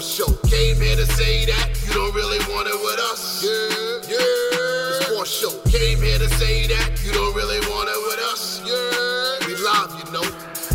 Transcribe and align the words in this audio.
Sports 0.00 0.14
Show. 0.14 0.48
Came 0.48 0.80
here 0.80 0.96
to 0.96 1.04
say 1.04 1.44
that 1.44 1.68
you 1.86 1.92
don't 1.92 2.14
really 2.14 2.38
want 2.48 2.66
it 2.68 2.80
with 2.80 2.98
us. 3.12 3.44
Yeah, 3.44 3.50
yeah. 4.08 4.16
The 4.16 5.04
Sports 5.10 5.30
Show. 5.30 5.50
Came 5.70 6.00
here 6.00 6.18
to 6.18 6.28
say 6.30 6.66
that 6.68 7.02
you 7.04 7.12
don't 7.12 7.34
really 7.36 7.60
want 7.68 7.90
it 7.90 7.98
with 8.08 8.18
us. 8.32 8.62
Yeah. 8.64 9.46
We 9.46 9.56
live, 9.56 9.92
you 9.98 10.10
know. 10.10 10.24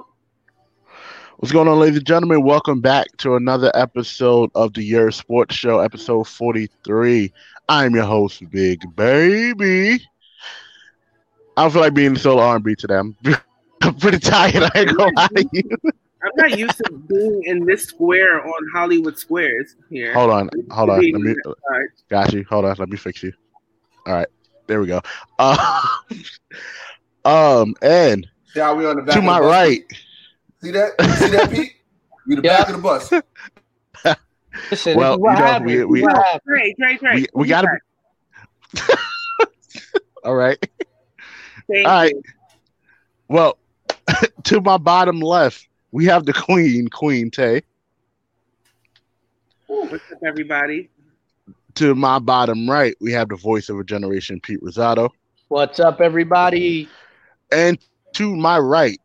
What's 1.37 1.51
going 1.51 1.67
on, 1.67 1.79
ladies 1.79 1.97
and 1.97 2.07
gentlemen? 2.07 2.41
Welcome 2.43 2.81
back 2.81 3.05
to 3.17 3.35
another 3.35 3.71
episode 3.75 4.49
of 4.55 4.73
the 4.73 4.81
Year 4.81 5.11
Sports 5.11 5.55
Show, 5.55 5.79
episode 5.79 6.27
43. 6.27 7.31
I'm 7.69 7.93
your 7.93 8.05
host, 8.05 8.49
Big 8.49 8.81
Baby. 8.95 10.03
I 11.55 11.61
don't 11.61 11.71
feel 11.71 11.81
like 11.81 11.93
being 11.93 12.17
solo 12.17 12.41
R&B 12.41 12.73
today. 12.73 12.97
I'm, 12.97 13.15
I'm 13.81 13.95
pretty 13.95 14.19
tired. 14.19 14.63
I 14.63 14.71
ain't 14.75 14.97
gonna 14.97 15.11
lie 15.15 15.27
to 15.27 15.49
you. 15.51 15.61
I'm 16.21 16.31
not 16.35 16.57
used 16.57 16.77
to 16.77 16.91
being 17.07 17.43
in 17.45 17.65
this 17.65 17.85
square 17.85 18.45
on 18.45 18.67
Hollywood 18.73 19.17
Squares 19.17 19.75
here. 19.89 20.13
Hold 20.13 20.31
on, 20.31 20.49
hold 20.69 20.89
on. 20.89 20.97
Let 20.97 21.03
me, 21.03 21.31
in 21.31 21.35
that 21.35 21.55
side. 21.69 21.85
got 22.09 22.33
you. 22.33 22.45
Hold 22.49 22.65
on. 22.65 22.75
Let 22.77 22.89
me 22.89 22.97
fix 22.97 23.23
you. 23.23 23.31
All 24.05 24.13
right, 24.15 24.27
there 24.67 24.81
we 24.81 24.87
go. 24.87 25.01
Uh, 25.37 25.87
um, 27.25 27.73
and 27.81 28.27
See 28.53 28.59
how 28.59 28.75
we 28.75 28.85
on 28.85 28.97
the 28.97 29.03
back 29.03 29.15
to 29.15 29.21
my 29.21 29.39
the 29.39 29.45
right, 29.47 29.83
See 30.61 30.71
that? 30.71 30.91
See 31.19 31.29
that, 31.29 31.49
Pete? 31.49 31.73
We 32.27 32.35
the 32.35 32.41
Yeah. 32.43 32.57
back 32.57 32.69
of 32.69 32.75
the 32.75 32.81
bus. 32.81 33.13
Listen, 34.71 34.97
Well, 34.97 35.17
you 35.19 35.35
know, 35.35 35.59
we- 35.63 35.85
we- 35.85 36.01
Great, 36.45 36.75
great, 36.77 36.99
great. 36.99 37.15
we, 37.15 37.27
we 37.33 37.47
gotta. 37.47 37.69
Be, 38.73 38.81
all 40.25 40.35
right. 40.35 40.57
Thank 41.71 41.87
all 41.87 41.93
right. 41.93 42.11
you. 42.13 42.21
Well, 43.29 43.57
to 44.43 44.61
my 44.61 44.77
bottom 44.77 45.19
left, 45.19 45.67
we 45.91 46.05
have 46.05 46.25
the 46.25 46.33
Queen, 46.33 46.87
Queen 46.87 47.31
Tay. 47.31 47.61
What's 49.67 49.93
up, 50.11 50.19
everybody? 50.25 50.89
To 51.75 51.95
my 51.95 52.19
bottom 52.19 52.69
right, 52.69 52.95
we 52.99 53.11
have 53.11 53.29
the 53.29 53.35
voice 53.35 53.69
of 53.69 53.79
a 53.79 53.83
generation, 53.83 54.39
Pete 54.41 54.61
Rosado. 54.61 55.09
What's 55.47 55.79
up, 55.79 56.01
everybody? 56.01 56.89
And 57.51 57.77
to 58.13 58.35
my 58.35 58.59
right, 58.59 58.99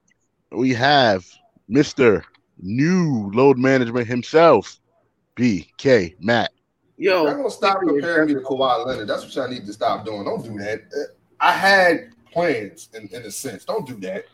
we 0.50 0.70
have 0.74 1.26
Mr. 1.70 2.22
New 2.58 3.30
Load 3.34 3.58
Management 3.58 4.06
himself, 4.06 4.80
BK 5.36 6.14
Matt. 6.20 6.52
Yo, 6.96 7.26
I'm 7.26 7.38
gonna 7.38 7.50
stop 7.50 7.80
comparing 7.80 8.28
me 8.28 8.34
to 8.34 8.40
Kawhi 8.40 8.86
Leonard. 8.86 9.08
That's 9.08 9.24
what 9.24 9.34
y'all 9.34 9.48
need 9.48 9.66
to 9.66 9.72
stop 9.72 10.04
doing. 10.04 10.24
Don't 10.24 10.44
do 10.44 10.56
that. 10.58 10.82
Uh, 10.96 11.12
I 11.40 11.52
had 11.52 12.12
plans 12.30 12.88
in, 12.94 13.08
in 13.08 13.22
a 13.22 13.30
sense. 13.30 13.64
Don't 13.64 13.86
do 13.86 13.96
that. 14.00 14.26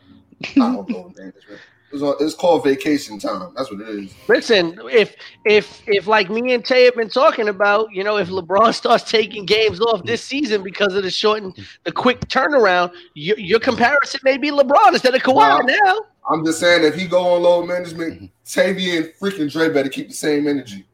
I 0.45 0.73
don't 0.75 0.89
know 0.89 1.13
management. 1.17 1.59
It's, 1.93 2.01
on- 2.01 2.15
it's 2.21 2.33
called 2.35 2.63
vacation 2.63 3.19
time. 3.19 3.51
That's 3.55 3.69
what 3.69 3.81
it 3.81 3.89
is. 3.89 4.13
Listen, 4.29 4.79
if 4.91 5.13
if 5.45 5.81
if 5.87 6.07
like 6.07 6.29
me 6.29 6.53
and 6.53 6.63
Tay 6.63 6.85
have 6.85 6.95
been 6.95 7.09
talking 7.09 7.49
about, 7.49 7.87
you 7.91 8.03
know, 8.03 8.17
if 8.17 8.29
LeBron 8.29 8.73
starts 8.81 9.09
taking 9.09 9.45
games 9.45 9.81
off 9.81 10.03
this 10.05 10.23
season 10.23 10.63
because 10.63 10.93
of 10.95 11.03
the 11.03 11.11
short 11.11 11.43
and 11.43 11.53
the 11.83 11.91
quick 11.91 12.21
turnaround, 12.29 12.93
your, 13.13 13.37
your 13.37 13.59
comparison 13.59 14.21
may 14.23 14.37
be 14.37 14.51
LeBron 14.51 14.93
instead 14.93 15.13
of 15.15 15.21
Kawhi 15.21 15.35
Wow. 15.35 15.59
now. 15.67 15.99
I'm 16.29 16.45
just 16.45 16.59
saying 16.61 16.83
if 16.85 16.95
he 16.95 17.07
go 17.07 17.33
on 17.35 17.41
load 17.43 17.65
management, 17.65 18.31
Tavy 18.45 18.95
and 18.95 19.05
freaking 19.19 19.51
Dre 19.51 19.67
better 19.69 19.89
keep 19.89 20.07
the 20.07 20.13
same 20.13 20.47
energy. 20.47 20.85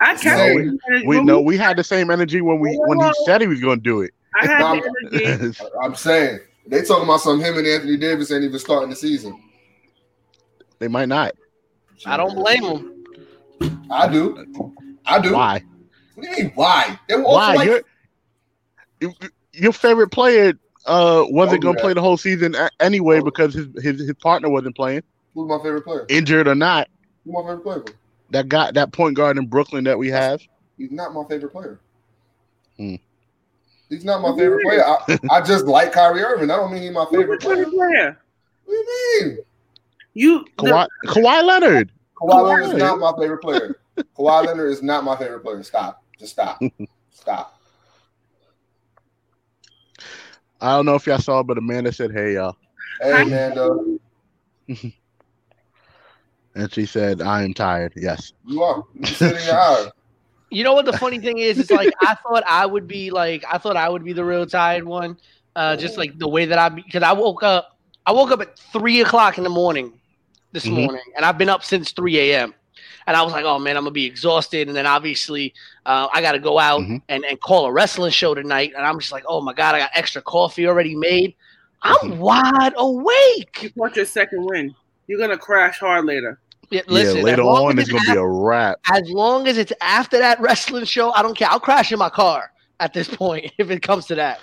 I 0.00 0.12
No, 0.14 0.18
kept 0.20 0.54
we- 0.54 1.06
We 1.06 1.20
know 1.22 1.40
we 1.40 1.56
had 1.58 1.76
the 1.76 1.84
same 1.84 2.10
energy 2.10 2.40
when 2.40 2.60
we 2.60 2.76
when 2.86 2.98
he 3.00 3.12
said 3.26 3.40
he 3.42 3.46
was 3.46 3.60
going 3.60 3.78
to 3.78 3.82
do 3.82 4.00
it. 4.00 4.12
I 4.40 4.46
had 4.46 4.82
the 5.10 5.24
energy. 5.26 5.58
I'm 5.82 5.94
saying 5.94 6.38
they 6.66 6.82
talking 6.82 7.04
about 7.04 7.20
some 7.20 7.40
him 7.40 7.56
and 7.58 7.66
Anthony 7.66 7.96
Davis 7.96 8.30
ain't 8.32 8.44
even 8.44 8.58
starting 8.58 8.90
the 8.90 8.96
season. 8.96 9.40
they 10.78 10.88
might 10.88 11.08
not. 11.08 11.34
I 12.04 12.16
don't 12.16 12.34
blame 12.34 12.62
them. 12.62 13.04
I 13.90 14.08
do. 14.08 14.72
I 15.06 15.20
do. 15.20 15.32
Why? 15.32 15.62
What 16.14 16.22
do 16.24 16.30
you 16.30 16.36
mean? 16.44 16.52
Why? 16.54 16.98
They 17.08 17.14
were 17.16 17.22
Why? 17.22 17.54
like 17.54 17.84
your, 19.00 19.12
your 19.52 19.72
favorite 19.72 20.08
player 20.10 20.52
uh, 20.86 21.24
wasn't 21.28 21.62
Don't 21.62 21.74
going 21.74 21.76
to 21.76 21.78
that. 21.78 21.82
play 21.82 21.94
the 21.94 22.00
whole 22.02 22.16
season 22.16 22.54
anyway 22.80 23.16
Don't- 23.16 23.24
because 23.24 23.54
his, 23.54 23.66
his 23.82 24.00
his 24.00 24.14
partner 24.14 24.48
wasn't 24.48 24.76
playing, 24.76 25.02
who's 25.34 25.48
my 25.48 25.58
favorite 25.58 25.82
player? 25.82 26.06
injured 26.08 26.48
or 26.48 26.54
not. 26.54 26.88
Who's 27.24 27.34
my 27.34 27.40
favorite 27.42 27.62
player? 27.62 27.84
That 28.30 28.48
got 28.48 28.74
that 28.74 28.92
point 28.92 29.16
guard 29.16 29.38
in 29.38 29.46
Brooklyn 29.46 29.84
that 29.84 29.98
we 29.98 30.08
have. 30.08 30.42
He's 30.76 30.90
not 30.90 31.14
my 31.14 31.22
favorite 31.28 31.50
player. 31.52 31.78
Hmm. 32.76 32.96
He's 33.88 34.04
not 34.04 34.20
my 34.20 34.36
favorite 34.36 34.62
player. 34.64 34.84
I, 34.84 35.18
I 35.30 35.40
just 35.40 35.66
like 35.66 35.92
Kyrie 35.92 36.22
Irving. 36.22 36.50
I 36.50 36.56
don't 36.56 36.72
mean 36.72 36.82
he's 36.82 36.92
my 36.92 37.06
favorite 37.10 37.40
player. 37.40 37.64
favorite 37.64 37.74
player? 37.74 38.20
What 38.64 38.72
do 38.72 38.76
you 38.76 39.26
mean? 39.26 39.38
You 40.14 40.44
Kawhi, 40.58 40.86
Kawhi 41.06 41.44
Leonard. 41.44 41.92
Kawhi 42.20 42.42
Leonard 42.42 42.64
is 42.64 42.74
not 42.74 42.98
my 42.98 43.12
favorite 43.18 43.42
player. 43.42 43.78
Kawhi 44.18 44.46
Leonard 44.46 44.72
is 44.72 44.82
not 44.82 45.04
my 45.04 45.16
favorite 45.16 45.40
player. 45.40 45.62
Stop. 45.62 46.02
Just 46.18 46.32
stop. 46.32 46.60
Stop. 47.10 47.60
I 50.60 50.74
don't 50.74 50.86
know 50.86 50.94
if 50.94 51.06
y'all 51.06 51.18
saw, 51.18 51.42
but 51.42 51.58
Amanda 51.58 51.92
said, 51.92 52.12
"Hey 52.12 52.34
y'all," 52.34 52.56
Hey 53.00 53.24
man, 53.24 53.54
though, 53.54 53.98
and 56.54 56.72
she 56.72 56.86
said, 56.86 57.20
"I 57.20 57.44
am 57.44 57.52
tired." 57.52 57.92
Yes. 57.94 58.32
you 58.46 58.62
are. 58.62 58.82
You 58.94 59.06
sit 59.06 59.36
in 59.36 59.44
your 59.44 59.54
eye. 59.54 59.90
You 60.50 60.62
know 60.64 60.74
what 60.74 60.84
the 60.84 60.96
funny 60.96 61.18
thing 61.18 61.38
is? 61.38 61.58
It's 61.58 61.70
like 61.70 61.92
I 62.00 62.14
thought 62.22 62.44
I 62.48 62.66
would 62.66 62.86
be 62.86 63.10
like 63.10 63.44
I 63.50 63.58
thought 63.58 63.76
I 63.76 63.88
would 63.88 64.04
be 64.04 64.12
the 64.12 64.24
real 64.24 64.46
tired 64.46 64.84
one. 64.84 65.18
Uh, 65.54 65.74
just 65.76 65.96
like 65.96 66.18
the 66.18 66.28
way 66.28 66.44
that 66.46 66.58
I 66.58 66.68
because 66.68 67.02
I 67.02 67.12
woke 67.12 67.42
up 67.42 67.76
I 68.04 68.12
woke 68.12 68.30
up 68.30 68.40
at 68.40 68.58
three 68.58 69.00
o'clock 69.00 69.38
in 69.38 69.44
the 69.44 69.50
morning 69.50 69.92
this 70.52 70.64
Mhm. 70.66 70.84
morning, 70.84 71.02
and 71.16 71.24
I've 71.24 71.38
been 71.38 71.48
up 71.48 71.64
since 71.64 71.92
three 71.92 72.18
a.m. 72.32 72.54
And 73.08 73.16
I 73.16 73.22
was 73.22 73.32
like, 73.32 73.44
oh 73.44 73.58
man, 73.58 73.76
I'm 73.76 73.82
gonna 73.84 73.92
be 73.92 74.04
exhausted. 74.04 74.68
And 74.68 74.76
then 74.76 74.86
obviously 74.86 75.54
uh, 75.86 76.08
I 76.12 76.20
got 76.20 76.32
to 76.32 76.38
go 76.38 76.58
out 76.58 76.80
Mhm. 76.80 77.02
and, 77.08 77.24
and 77.24 77.40
call 77.40 77.66
a 77.66 77.72
wrestling 77.72 78.10
show 78.10 78.34
tonight. 78.34 78.72
And 78.76 78.84
I'm 78.84 78.98
just 78.98 79.12
like, 79.12 79.24
oh 79.28 79.40
my 79.40 79.52
god, 79.52 79.74
I 79.74 79.78
got 79.80 79.90
extra 79.94 80.20
coffee 80.22 80.66
already 80.66 80.94
made. 80.96 81.34
I'm 81.82 82.18
wide 82.18 82.72
awake. 82.76 83.62
you 83.62 83.70
want 83.76 83.96
your 83.96 84.06
second 84.06 84.44
win. 84.44 84.74
You're 85.06 85.18
gonna 85.20 85.38
crash 85.38 85.78
hard 85.78 86.04
later. 86.04 86.40
Yeah, 86.70 86.82
listen, 86.88 87.18
yeah. 87.18 87.22
Later 87.22 87.42
on, 87.42 87.78
as 87.78 87.88
it's 87.88 87.92
gonna 87.92 88.12
be 88.12 88.18
a 88.18 88.26
wrap. 88.26 88.78
as 88.92 89.08
long 89.10 89.46
as 89.48 89.56
it's 89.58 89.72
after 89.80 90.18
that 90.18 90.40
wrestling 90.40 90.84
show, 90.84 91.12
I 91.12 91.22
don't 91.22 91.36
care. 91.36 91.48
I'll 91.50 91.60
crash 91.60 91.92
in 91.92 91.98
my 91.98 92.10
car 92.10 92.50
at 92.80 92.92
this 92.92 93.08
point 93.08 93.52
if 93.58 93.70
it 93.70 93.82
comes 93.82 94.06
to 94.06 94.14
that. 94.16 94.40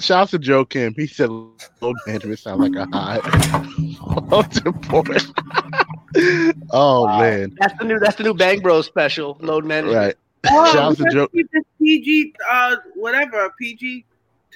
Shout 0.00 0.22
out 0.24 0.28
to 0.30 0.38
Joe 0.38 0.66
Kim. 0.66 0.92
He 0.94 1.06
said, 1.06 1.30
"Load 1.30 1.96
management 2.06 2.38
sound 2.38 2.60
like 2.60 2.74
a 2.76 2.86
hot." 2.94 3.20
oh 6.72 7.04
Wow. 7.04 7.20
man, 7.20 7.56
That's 7.58 7.78
the 7.78 7.84
new 7.84 7.98
that's 7.98 8.16
the 8.16 8.24
new 8.24 8.34
Bang 8.34 8.60
Bros 8.60 8.86
special, 8.86 9.38
load 9.40 9.64
management. 9.64 9.96
right. 9.96 10.16
Oh, 10.50 10.72
Shout 10.72 10.92
out 10.92 10.96
to 10.98 11.04
Joe. 11.12 11.28
keep 11.28 11.48
this 11.52 11.62
PG, 11.80 12.34
uh, 12.50 12.76
whatever 12.96 13.52
PG. 13.60 14.04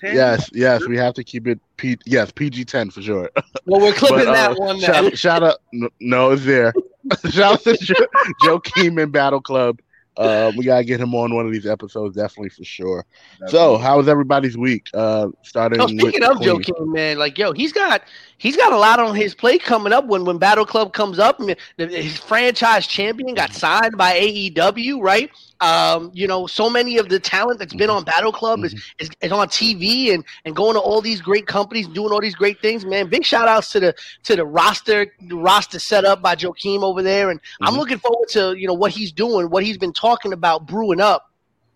10. 0.01 0.15
Yes, 0.15 0.51
yes, 0.53 0.87
we 0.87 0.99
have 0.99 1.15
to 1.15 1.25
keep 1.25 1.47
it. 1.47 1.59
P- 1.79 1.97
yes, 2.05 2.31
PG 2.31 2.67
ten 2.67 2.91
for 2.91 3.01
sure. 3.01 3.31
Well, 3.65 3.81
we're 3.81 3.95
clipping 3.95 4.19
But, 4.19 4.29
uh, 4.29 4.33
that 4.33 4.59
one 4.59 4.79
now. 4.79 4.87
Shout, 4.87 5.19
shout 5.19 5.43
out, 5.43 5.57
no, 5.73 5.89
no, 6.01 6.31
it's 6.33 6.45
there. 6.45 6.75
shout 7.31 7.55
out 7.55 7.63
to 7.63 7.77
Joe, 7.77 8.07
Joe 8.43 8.61
Kim 8.61 8.99
in 8.99 9.11
Battle 9.11 9.41
Club. 9.41 9.81
Uh, 10.17 10.51
we 10.57 10.65
gotta 10.65 10.85
get 10.85 10.99
him 10.99 11.15
on 11.15 11.35
one 11.35 11.45
of 11.45 11.53
these 11.53 11.67
episodes, 11.67 12.17
definitely 12.17 12.49
for 12.49 12.65
sure. 12.65 13.05
So, 13.49 13.77
how 13.77 13.99
was 13.99 14.09
everybody's 14.09 14.57
week? 14.57 14.89
Uh, 14.95 15.29
starting. 15.43 15.79
Oh, 15.79 15.85
with 15.85 16.01
speaking 16.01 16.21
the 16.21 16.31
of 16.31 16.41
Joe 16.41 16.55
Queen. 16.55 16.65
King, 16.65 16.93
man, 16.93 17.19
like 17.19 17.37
yo, 17.37 17.53
he's 17.53 17.73
got 17.73 18.03
he's 18.39 18.57
got 18.57 18.73
a 18.73 18.79
lot 18.79 18.99
on 18.99 19.15
his 19.15 19.35
plate 19.35 19.63
coming 19.63 19.93
up 19.93 20.07
when 20.07 20.25
when 20.25 20.39
Battle 20.39 20.65
Club 20.65 20.95
comes 20.95 21.19
up. 21.19 21.37
I 21.39 21.45
mean, 21.45 21.57
his 21.77 22.17
franchise 22.17 22.87
champion 22.87 23.35
got 23.35 23.53
signed 23.53 23.99
by 23.99 24.19
AEW, 24.19 25.03
right? 25.03 25.31
Um, 25.61 26.11
you 26.13 26.27
know, 26.27 26.47
so 26.47 26.69
many 26.69 26.99
of 26.99 27.09
the 27.09 27.19
talent 27.19 27.59
that's 27.59 27.73
been 27.75 27.89
on 27.89 28.05
Battle 28.05 28.31
Club 28.33 28.63
is, 28.65 28.75
is 28.99 29.09
is 29.23 29.33
on 29.33 29.49
TV 29.49 30.13
and 30.13 30.23
and 30.45 30.55
going 30.55 30.75
to 30.75 30.81
all 30.81 31.01
these 31.01 31.21
great 31.23 31.47
companies, 31.47 31.89
doing 31.89 32.13
all 32.13 32.21
these 32.21 32.35
great 32.35 32.61
things. 32.61 32.85
Man, 32.85 33.09
big 33.09 33.25
shout 33.25 33.49
outs 33.49 33.71
to 33.73 33.81
the 33.81 33.95
to 34.25 34.37
the 34.37 34.45
roster 34.45 35.07
the 35.29 35.37
roster 35.37 35.79
set 35.79 36.05
up 36.05 36.21
by 36.21 36.37
Joakim 36.37 36.83
over 36.83 37.03
there, 37.03 37.31
and 37.31 37.41
I'm 37.63 37.73
Mhm. 37.75 37.79
looking 37.79 37.99
forward 37.99 38.29
to 38.31 38.55
you 38.59 38.67
know 38.67 38.75
what 38.75 38.93
he's 38.93 39.13
doing, 39.13 39.49
what 39.49 39.65
he's 39.65 39.79
been 39.79 39.95
talking 39.95 40.33
about 40.35 40.67
brewing 40.67 41.01
up. 41.01 41.31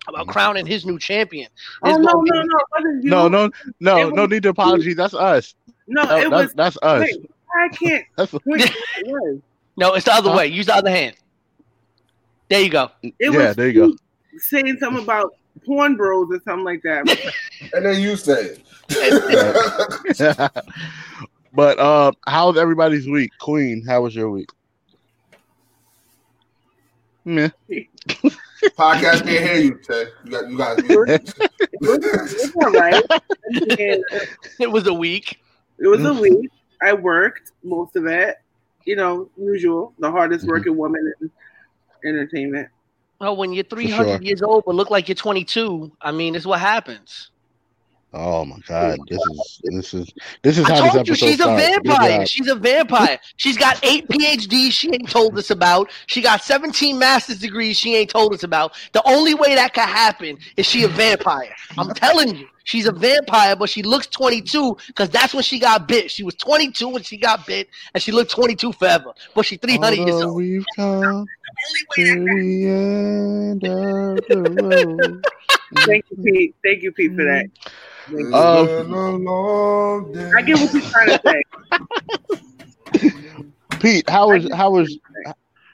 About 0.08 0.26
Mhm. 0.26 0.32
crowning 0.32 0.66
his 0.66 0.87
new 0.87 0.99
champion. 0.99 1.49
Oh 1.82 1.90
It's 1.90 1.99
no, 1.99 2.12
no, 2.12 2.43
no, 2.43 2.43
it 2.43 2.66
wasn't 2.72 3.05
you. 3.05 3.10
No, 3.10 3.28
no, 3.28 3.50
no, 3.81 4.08
It 4.08 4.14
no 4.14 4.26
need 4.26 4.43
to 4.44 4.49
apologize. 4.49 4.96
That's 4.96 5.12
us. 5.14 5.55
no, 5.87 6.05
No, 6.05 6.16
it 6.16 6.31
that's, 6.31 6.31
was. 6.31 6.55
that's 6.55 6.78
us. 6.82 7.00
Wait, 7.02 7.31
I 7.55 7.69
can't. 7.76 8.05
That's, 8.16 8.32
Wait. 8.46 8.75
No, 9.76 9.94
it's 9.94 10.05
the 10.06 10.12
other 10.14 10.31
Huh? 10.31 10.37
way. 10.38 10.46
Use 10.49 10.66
the 10.66 10.75
other 10.75 10.90
hand. 10.90 11.16
There 12.50 12.61
you 12.61 12.69
go. 12.69 12.91
It 13.02 13.14
yeah, 13.20 13.31
was 13.31 13.56
there 13.56 13.69
you 13.69 13.88
go. 13.88 13.97
saying 14.38 14.76
something 14.81 15.05
about 15.05 15.35
porn 15.64 15.97
bros 15.97 16.29
or 16.32 16.41
something 16.44 16.64
like 16.64 16.82
that. 16.82 17.08
and 17.73 17.87
then 17.87 18.02
you 18.02 18.17
say 18.17 18.56
it. 18.88 20.26
but 21.55 21.79
uh, 21.79 22.11
how's 22.26 22.58
everybody's 22.58 23.06
week? 23.08 23.31
Queen, 23.38 23.85
how 23.87 24.02
was 24.02 24.17
your 24.17 24.31
week? 24.31 24.50
Meh. 27.25 27.50
podcast 28.76 29.25
can't 29.25 29.29
hear 29.29 29.56
you, 29.56 29.79
Tay. 29.87 30.06
You 30.25 30.31
got 30.31 30.50
you 30.50 30.58
got 30.58 30.79
It's 31.70 32.55
all 32.56 32.73
right. 32.73 33.05
It 34.58 34.70
was 34.70 34.88
a 34.88 34.94
week. 34.94 35.41
It 35.79 35.87
was 35.87 36.05
a 36.05 36.12
week. 36.12 36.50
I 36.82 36.94
worked 36.94 37.53
most 37.62 37.94
of 37.94 38.06
it. 38.06 38.38
You 38.87 38.96
know, 38.96 39.31
usual, 39.37 39.94
the 40.00 40.11
hardest 40.11 40.49
working 40.49 40.76
woman 40.76 41.12
in 41.20 41.31
entertainment. 42.05 42.69
Oh, 43.20 43.35
when 43.35 43.52
you're 43.52 43.64
sure. 43.69 43.79
300 43.79 44.23
years 44.23 44.43
old 44.43 44.64
but 44.64 44.75
look 44.75 44.91
like 44.91 45.08
you're 45.08 45.14
22, 45.14 45.93
I 46.00 46.11
mean, 46.12 46.35
it's 46.35 46.47
what 46.47 46.61
happens. 46.61 47.31
Oh 48.12 48.44
my 48.44 48.58
god, 48.66 48.98
this 49.08 49.20
is 49.20 49.60
this 49.62 49.94
is 49.94 50.12
this 50.42 50.58
is 50.58 50.64
I 50.64 50.74
how 50.74 50.82
this 50.82 50.92
told 50.92 51.08
you 51.08 51.14
she's 51.14 51.34
a 51.38 51.42
starts. 51.44 51.62
Good 51.62 51.84
vampire. 51.86 52.26
She's 52.26 52.48
a 52.48 52.54
vampire. 52.56 53.20
She's 53.36 53.56
got 53.56 53.78
eight 53.84 54.08
PhDs 54.08 54.72
she 54.72 54.88
ain't 54.88 55.08
told 55.08 55.38
us 55.38 55.50
about. 55.50 55.90
She 56.06 56.20
got 56.20 56.42
17 56.42 56.98
master's 56.98 57.38
degrees 57.38 57.78
she 57.78 57.94
ain't 57.94 58.10
told 58.10 58.34
us 58.34 58.42
about. 58.42 58.72
The 58.92 59.02
only 59.08 59.34
way 59.34 59.54
that 59.54 59.74
could 59.74 59.84
happen 59.84 60.38
is 60.56 60.66
she 60.66 60.82
a 60.82 60.88
vampire. 60.88 61.54
I'm 61.78 61.94
telling 61.94 62.34
you, 62.34 62.48
she's 62.64 62.86
a 62.86 62.92
vampire, 62.92 63.54
but 63.54 63.68
she 63.70 63.84
looks 63.84 64.08
22 64.08 64.76
because 64.88 65.10
that's 65.10 65.32
when 65.32 65.44
she 65.44 65.60
got 65.60 65.86
bit. 65.86 66.10
She 66.10 66.24
was 66.24 66.34
22 66.34 66.88
when 66.88 67.04
she 67.04 67.16
got 67.16 67.46
bit, 67.46 67.68
and 67.94 68.02
she 68.02 68.10
looked 68.10 68.32
22 68.32 68.72
forever. 68.72 69.12
But 69.36 69.46
she's 69.46 69.60
300 69.60 69.94
years 69.94 70.20
old. 70.20 70.34
we've 70.34 70.64
come 70.74 71.26
to 71.94 72.04
the 72.24 72.66
end 72.66 73.64
of 73.64 74.16
the 74.26 74.56
road. 75.04 75.24
Thank 75.86 76.06
you, 76.10 76.16
Pete. 76.24 76.56
Thank 76.64 76.82
you, 76.82 76.90
Pete, 76.90 77.12
for 77.12 77.24
that. 77.24 77.46
Mm. 77.46 77.72
Thank 78.10 78.28
you. 78.28 78.34
Um, 78.34 78.68
It's 78.68 78.82
been 78.82 78.92
a 78.94 79.10
long 79.16 80.12
day. 80.12 80.30
I 80.36 80.42
get 80.42 80.58
what 80.58 80.72
you're 80.72 80.82
trying 80.82 81.08
to 81.08 81.20
say. 83.00 83.10
Pete, 83.80 84.08
how 84.10 84.28
was 84.30 84.50
how 84.52 84.70
was 84.72 84.98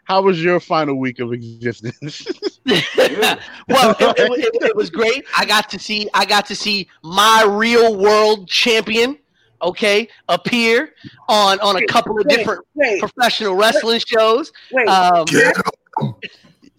how 0.04 0.22
was 0.22 0.42
your 0.42 0.60
final 0.60 0.98
week 0.98 1.18
of 1.18 1.32
existence? 1.32 2.24
well, 2.66 3.96
it, 3.98 4.18
it, 4.18 4.54
it, 4.54 4.62
it 4.62 4.76
was 4.76 4.90
great. 4.90 5.24
I 5.36 5.44
got 5.44 5.68
to 5.70 5.78
see 5.78 6.08
I 6.14 6.24
got 6.24 6.46
to 6.46 6.54
see 6.56 6.88
my 7.02 7.44
real 7.48 7.96
world 7.96 8.48
champion, 8.48 9.18
okay, 9.62 10.08
appear 10.28 10.92
on 11.28 11.58
on 11.60 11.76
a 11.76 11.86
couple 11.86 12.18
of 12.20 12.26
Wait, 12.26 12.36
different 12.36 12.64
Wait, 12.74 13.00
professional 13.00 13.54
wrestling 13.54 14.00
shows. 14.06 14.52
wait. 14.72 14.86
Um, 14.88 15.26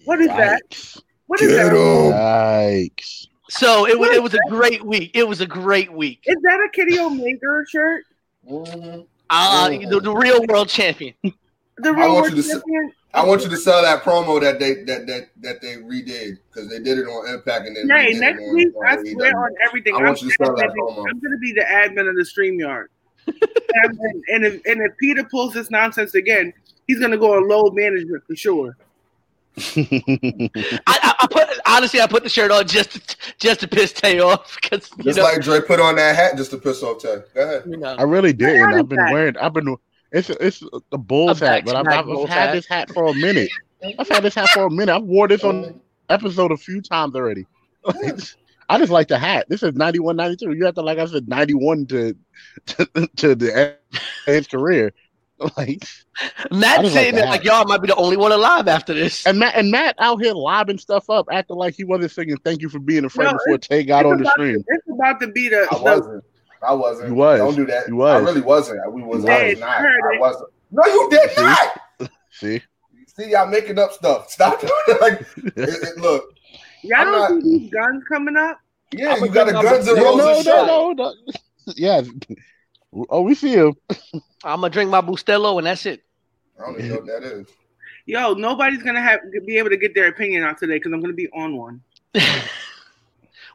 what 0.06 0.22
is 0.22 0.28
that? 0.28 1.02
What 1.26 1.42
is 1.42 1.50
Get 1.52 1.56
that? 1.58 1.74
'em. 1.74 2.14
Yikes. 2.14 3.28
So 3.50 3.88
it 3.88 3.98
was 3.98 4.10
What 4.10 4.24
was 4.24 4.34
a 4.34 4.40
great 4.50 4.84
week. 4.86 5.12
It 5.14 5.28
was 5.28 5.42
a 5.42 5.46
great 5.48 5.92
week. 5.92 6.22
Is 6.26 6.36
that 6.44 6.60
a 6.60 6.70
Kenny 6.74 7.00
Omega 7.00 7.64
shirt? 7.70 8.04
Uh, 8.50 9.02
Oh. 9.30 9.70
the, 9.70 10.00
the 10.00 10.14
real 10.16 10.42
world 10.48 10.70
champion. 10.70 11.14
The 11.80 11.90
I 11.90 11.92
real 11.92 12.08
want 12.14 12.22
world 12.24 12.30
you 12.38 12.42
to 12.42 12.48
s- 12.50 12.54
champion? 12.56 12.92
I 13.14 13.24
want 13.24 13.44
you 13.44 13.50
to 13.50 13.58
sell 13.58 13.84
that 13.84 14.02
promo 14.02 14.42
that 14.42 14.58
they 14.60 14.84
that 14.86 15.06
that 15.06 15.30
that 15.42 15.62
they 15.62 15.76
redid 15.76 16.40
because 16.50 16.68
they 16.72 16.80
did 16.80 16.98
it 16.98 17.04
on 17.06 17.30
Impact 17.32 17.68
and 17.68 17.76
then 17.76 17.88
Hey, 17.88 18.14
redid 18.14 18.16
it 18.16 18.20
next 18.20 18.42
on- 18.42 18.56
week, 18.56 18.68
on 18.76 18.86
I 18.88 18.96
AEW. 18.98 19.12
swear 19.14 19.38
on 19.46 19.56
everything. 19.68 19.94
I 19.94 19.98
I'm, 20.00 20.06
want 20.06 20.22
you 20.24 20.30
to 20.32 20.36
sell 20.44 20.56
that 20.56 20.70
promo. 20.72 21.06
I'm 21.08 21.20
gonna 21.20 21.38
be 21.38 21.54
the 21.54 21.62
admin 21.62 22.10
of 22.10 22.16
the 22.16 22.24
StreamYard. 22.24 22.88
and, 23.28 24.24
and 24.30 24.44
if 24.46 24.54
and 24.66 24.82
if 24.82 24.98
Peter 24.98 25.24
pulls 25.24 25.54
this 25.54 25.70
nonsense 25.70 26.16
again, 26.16 26.52
he's 26.88 27.00
gonna 27.00 27.16
go 27.18 27.36
on 27.36 27.48
low 27.48 27.70
management 27.70 28.24
for 28.26 28.36
sure. 28.36 28.76
I, 29.76 30.80
I, 30.88 31.14
I 31.20 31.28
put 31.30 31.47
honestly, 31.68 32.02
I 32.02 32.08
put 32.08 32.24
the 32.24 32.30
shirt 32.30 32.52
on 32.52 32.68
just 32.68 33.10
to, 33.10 33.18
just 33.40 33.60
to 33.62 33.68
piss 33.68 33.92
Tay 33.94 34.20
off 34.20 34.58
because 34.62 34.90
you 34.98 35.04
Just 35.04 35.18
know, 35.18 35.24
like 35.24 35.42
Dre 35.42 35.62
put 35.62 35.80
on 35.80 35.96
that 35.98 36.16
hat 36.16 36.38
just 36.38 36.52
to 36.52 36.58
piss 36.58 36.82
off 36.84 37.02
Tay. 37.02 37.18
Go 37.34 37.42
ahead. 37.44 37.64
you 37.68 37.78
know. 37.78 37.96
I 37.96 38.04
really 38.04 38.34
didn't. 38.34 38.62
hat 38.62 38.74
is 38.74 38.80
I've 38.80 38.90
been 38.90 38.98
that? 38.98 39.14
wearing. 39.14 39.38
I've 39.38 39.54
been. 39.54 39.76
It's 40.12 40.30
it's 40.30 40.64
the 40.92 40.98
Bulls 40.98 41.40
hat, 41.40 41.66
but 41.66 41.76
I've, 41.76 41.88
I've, 41.88 42.06
Bulls 42.06 42.30
had 42.30 42.48
hat. 42.48 42.54
this 42.54 42.66
hat 42.66 42.90
for 42.92 43.08
a 43.08 43.14
minute. 43.14 43.50
I've 44.00 44.08
had 44.08 44.24
this 44.24 44.36
hat 44.36 44.50
for 44.50 44.66
a 44.66 44.70
minute. 44.70 44.96
I've 44.96 45.04
wore 45.04 45.28
this 45.28 45.44
on 45.44 45.80
episode 46.10 46.52
a 46.52 46.58
few 46.58 46.82
times 46.82 47.16
already. 47.16 47.46
I 48.70 48.78
just 48.78 48.92
like 48.92 49.08
the 49.08 49.18
hat. 49.18 49.46
This 49.48 49.64
is 49.64 49.76
91, 49.76 50.16
92. 50.18 50.54
You 50.54 50.66
have 50.66 50.76
to, 50.76 50.82
like 50.82 50.98
I 50.98 51.06
said, 51.06 51.28
91 51.28 51.86
to 51.88 52.16
to, 52.66 53.10
to 53.18 53.36
the 53.36 53.56
end 53.56 53.76
of 53.94 54.00
his 54.26 54.48
career. 54.48 54.94
Like 55.56 55.86
Matt 56.52 56.82
just 56.82 56.84
like 56.84 56.86
saying 56.94 57.14
the 57.16 57.22
that 57.22 57.26
hat. 57.28 57.30
like 57.30 57.44
y'all 57.44 57.66
might 57.66 57.80
be 57.82 57.88
the 57.88 57.96
only 57.96 58.18
one 58.18 58.32
alive 58.32 58.68
after 58.68 58.94
this. 58.94 59.26
and 59.28 59.38
Matt 59.38 59.54
and 59.56 59.70
Matt 59.70 59.96
out 60.00 60.20
here 60.22 60.34
lobbing 60.34 60.80
stuff 60.80 61.10
up, 61.12 61.28
acting 61.32 61.58
like 61.58 61.76
he 61.76 61.84
wasn't 61.84 62.12
singing 62.12 62.38
"Thank 62.44 62.62
you 62.64 62.70
for 62.70 62.80
being 62.80 63.06
a 63.06 63.10
friend" 63.10 63.32
No, 63.34 63.38
before 63.46 63.58
Tay 63.60 63.84
got 63.84 64.06
on 64.08 64.24
the 64.24 64.30
stream. 64.32 64.56
To, 64.64 64.66
it's 64.70 64.88
about 64.92 65.20
to 65.22 65.28
be 65.28 65.48
the, 65.50 65.68
I 65.72 65.78
the 65.78 65.84
wasn't. 65.84 66.24
I 66.68 66.74
wasn't. 66.74 67.10
You 67.10 67.14
was. 67.16 67.40
Don't 67.40 67.56
do 67.56 67.66
that. 67.68 67.88
You 67.88 67.98
was. 67.98 68.16
I 68.20 68.26
really 68.26 68.42
wasn't. 68.42 68.92
We 68.92 69.04
was. 69.04 69.24
You 69.24 69.30
I 69.30 69.50
was 69.50 69.60
not. 69.60 69.70
I 69.70 69.74
heard 69.82 70.02
I 70.12 70.16
it. 70.16 70.20
wasn't. 70.20 70.50
No, 70.72 70.84
you 70.88 71.08
did 71.12 71.30
See? 71.30 71.42
not. 71.44 71.80
See, 72.32 72.62
See, 73.16 73.30
y'all 73.30 73.46
making 73.48 73.78
up 73.78 73.94
stuff. 73.94 74.30
Stop 74.32 74.60
doing 74.60 74.72
it. 74.88 75.02
Like, 75.02 75.22
it, 75.22 75.54
it- 75.58 75.98
look, 76.00 76.34
y'all 76.82 76.98
I'm 77.00 77.12
don't 77.12 77.36
not- 77.36 77.44
see 77.44 77.58
these 77.60 77.72
guns 77.72 78.04
coming 78.12 78.38
up. 78.38 78.60
yeah, 78.92 79.14
I'm 79.14 79.24
you 79.24 79.30
got 79.30 79.50
a 79.50 79.52
Guns 79.52 79.88
N' 79.88 79.96
number. 79.96 80.02
no, 80.04 80.16
no, 80.18 80.26
Roses 80.30 80.46
no, 80.48 80.66
no, 80.66 80.94
no. 80.94 81.14
Yeah. 81.76 82.02
Oh, 83.10 83.22
we 83.22 83.36
see 83.36 83.54
him. 83.54 83.76
I'm 84.44 84.62
gonna 84.62 84.70
drink 84.70 84.90
my 84.90 85.02
Bustelo 85.02 85.58
and 85.58 85.68
that's 85.68 85.86
it. 85.86 86.04
I 86.60 86.66
don't 86.66 86.76
even 86.80 86.90
know 86.90 86.96
what 86.96 87.06
that 87.08 87.24
is. 87.24 87.48
Yo, 88.06 88.34
nobody's 88.34 88.82
gonna 88.82 89.02
have 89.02 89.20
be 89.46 89.58
able 89.58 89.70
to 89.70 89.78
get 89.78 89.94
their 89.94 90.08
opinion 90.08 90.44
out 90.44 90.58
today 90.58 90.76
because 90.76 90.94
I'm 90.94 91.02
gonna 91.02 91.14
be 91.14 91.30
on 91.30 91.56
one. 91.58 91.82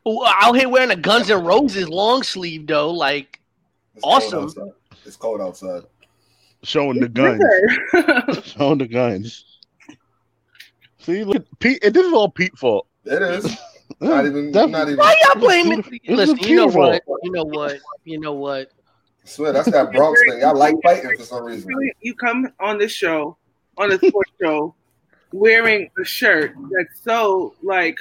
Well, 0.04 0.24
out 0.26 0.54
here 0.58 0.68
wearing 0.68 0.90
a 0.90 0.96
Guns 0.96 1.30
and 1.30 1.46
Roses 1.46 1.88
long 1.88 2.24
sleeve 2.24 2.66
though, 2.66 2.90
like 2.90 3.38
It's 3.94 4.02
Awesome. 4.04 4.44
outside. 4.44 4.70
It's 5.04 5.14
cold 5.16 5.40
outside. 5.40 5.82
Showing 6.64 6.98
the 6.98 7.08
guns. 7.08 7.40
Showing 8.56 8.78
the 8.78 8.88
guns. 8.88 9.44
See, 10.98 11.22
look, 11.22 11.46
Pete. 11.60 11.80
This 11.82 12.04
is 12.04 12.12
all 12.12 12.28
Pete 12.28 12.56
fault. 12.58 12.88
It 13.04 13.22
is. 13.22 13.56
Not 14.00 14.26
even. 14.26 14.50
That- 14.50 14.70
not 14.70 14.88
even. 14.88 14.98
why 14.98 15.16
y'all 15.22 15.32
It's 15.36 15.40
blaming? 15.40 16.00
Listen, 16.08 16.36
you 16.38 16.56
know 16.56 16.66
beautiful. 16.68 16.80
what? 16.80 17.02
You 17.22 17.30
know 17.30 17.44
what? 17.44 17.78
You 18.04 18.18
know 18.20 18.32
what? 18.32 18.72
I 19.24 19.28
swear 19.28 19.52
that's 19.52 19.70
that 19.70 19.92
Bronx 19.92 20.20
thing. 20.28 20.40
Y'all 20.40 20.56
like 20.56 20.74
fighting 20.82 21.16
for 21.16 21.24
some 21.24 21.44
reason. 21.44 21.70
you 22.00 22.14
come 22.14 22.52
on 22.60 22.78
this 22.78 22.92
show, 22.92 23.36
on 23.78 23.92
a 23.92 23.98
sports 23.98 24.32
show, 24.42 24.74
wearing 25.32 25.90
a 26.00 26.04
shirt 26.04 26.54
that's 26.70 27.00
so 27.02 27.54
like 27.62 27.98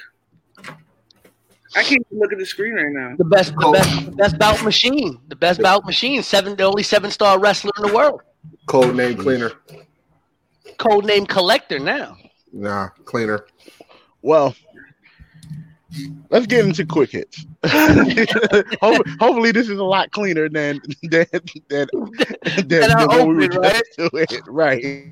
I 1.76 1.84
can't 1.84 2.06
even 2.08 2.20
look 2.20 2.34
at 2.34 2.40
the 2.40 2.46
screen 2.46 2.74
right 2.74 2.92
now. 2.92 3.16
The 3.18 3.24
best, 3.24 3.54
the 3.56 3.66
oh. 3.66 3.72
best, 3.72 4.06
the 4.06 4.12
best 4.12 4.38
bout 4.38 4.64
machine. 4.64 5.20
The 5.30 5.36
best 5.36 5.62
bout 5.62 5.86
machine. 5.86 6.22
Seven, 6.22 6.56
the 6.56 6.64
only 6.64 6.84
seven 6.84 7.12
star 7.12 7.40
wrestler 7.40 7.72
in 7.78 7.88
the 7.88 7.94
world. 7.94 8.22
Code 8.66 8.96
name 8.96 9.18
cleaner. 9.18 9.52
Code 10.78 11.06
name 11.06 11.26
collector 11.26 11.80
now. 11.80 12.18
Nah, 12.52 12.90
cleaner. 13.06 13.46
Well, 14.22 14.54
let's 16.30 16.48
get 16.48 16.66
into 16.66 16.86
quick 16.86 17.12
hits. 17.12 17.46
Ho- 17.66 19.04
Hopefully, 19.20 19.52
this 19.52 19.70
is 19.70 19.80
a 19.80 19.84
lot 19.84 20.12
cleaner 20.12 20.50
than 20.50 20.82
than 21.04 21.26
than, 21.70 21.88
than, 22.68 22.68
than 22.68 23.28
we 23.28 23.34
were 23.36 23.48
just 23.48 23.84
doing. 23.98 24.26
Right. 24.48 25.06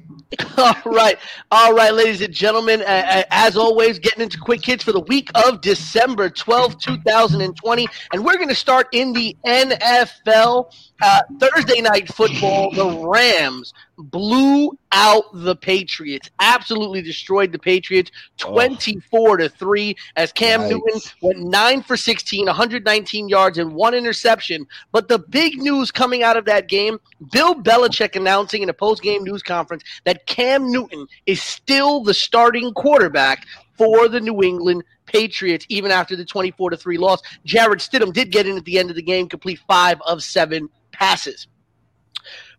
All 0.58 0.75
right, 0.86 1.18
all 1.51 1.74
right, 1.74 1.94
ladies 1.94 2.22
and 2.22 2.34
gentlemen. 2.34 2.82
Uh, 2.82 3.24
as 3.32 3.58
always, 3.58 3.98
getting 4.00 4.22
into 4.22 4.38
quick 4.38 4.63
hits 4.63 4.84
for 4.84 4.92
the 4.92 5.01
week 5.01 5.30
of 5.36 5.62
December 5.62 6.30
twelfth, 6.30 6.80
2020. 6.80 7.88
And 8.13 8.24
we're 8.25 8.36
going 8.36 8.50
to 8.50 8.56
start 8.56 8.88
in 8.92 9.13
the 9.13 9.36
NFL. 9.46 10.74
Uh, 11.01 11.22
Thursday 11.39 11.80
night 11.82 12.13
football, 12.13 12.72
the 12.72 13.08
Rams 13.08 13.74
blew 14.00 14.77
out 14.91 15.25
the 15.34 15.56
Patriots, 15.56 16.29
absolutely 16.39 17.01
destroyed 17.01 17.51
the 17.51 17.60
Patriots 17.60 18.12
24 18.38 19.38
to 19.38 19.50
3 19.50 19.96
as 20.15 20.32
Cam 20.32 20.62
Yikes. 20.62 20.70
Newton 20.70 21.01
went 21.22 21.39
9 21.39 21.82
for 21.84 21.98
16, 21.98 22.46
119 22.46 23.29
yards, 23.29 23.58
and 23.58 23.74
one 23.74 23.94
interception. 23.94 24.65
But 24.91 25.08
the 25.08 25.20
big 25.20 25.58
news 25.58 25.91
coming 25.91 26.24
out 26.24 26.38
of 26.38 26.46
that 26.46 26.68
game 26.68 27.00
Bill 27.32 27.56
Belichick 27.56 28.15
announcing 28.15 28.62
in 28.62 28.70
a 28.70 28.74
post 28.74 29.01
game 29.01 29.24
news 29.24 29.44
conference 29.44 29.84
that 30.06 30.25
Cam 30.25 30.72
Newton 30.72 31.08
is 31.25 31.41
still 31.41 32.03
the 32.03 32.13
starting 32.13 32.74
quarterback 32.74 33.46
for 33.77 34.08
the 34.08 34.20
New 34.20 34.44
England 34.44 34.84
Patriots, 35.06 35.65
even 35.70 35.91
after 35.91 36.15
the 36.15 36.25
24 36.25 36.72
to 36.72 36.77
3 36.77 36.98
loss. 36.98 37.22
Jarrett 37.46 37.79
Stidham 37.79 38.13
did 38.13 38.32
get 38.32 38.48
in 38.48 38.58
at 38.58 38.65
the 38.65 38.77
end 38.77 38.89
of 38.89 38.96
the 38.96 39.01
game, 39.01 39.27
complete 39.27 39.60
five 39.68 40.00
of 40.06 40.24
seven 40.24 40.70
passes. 40.91 41.48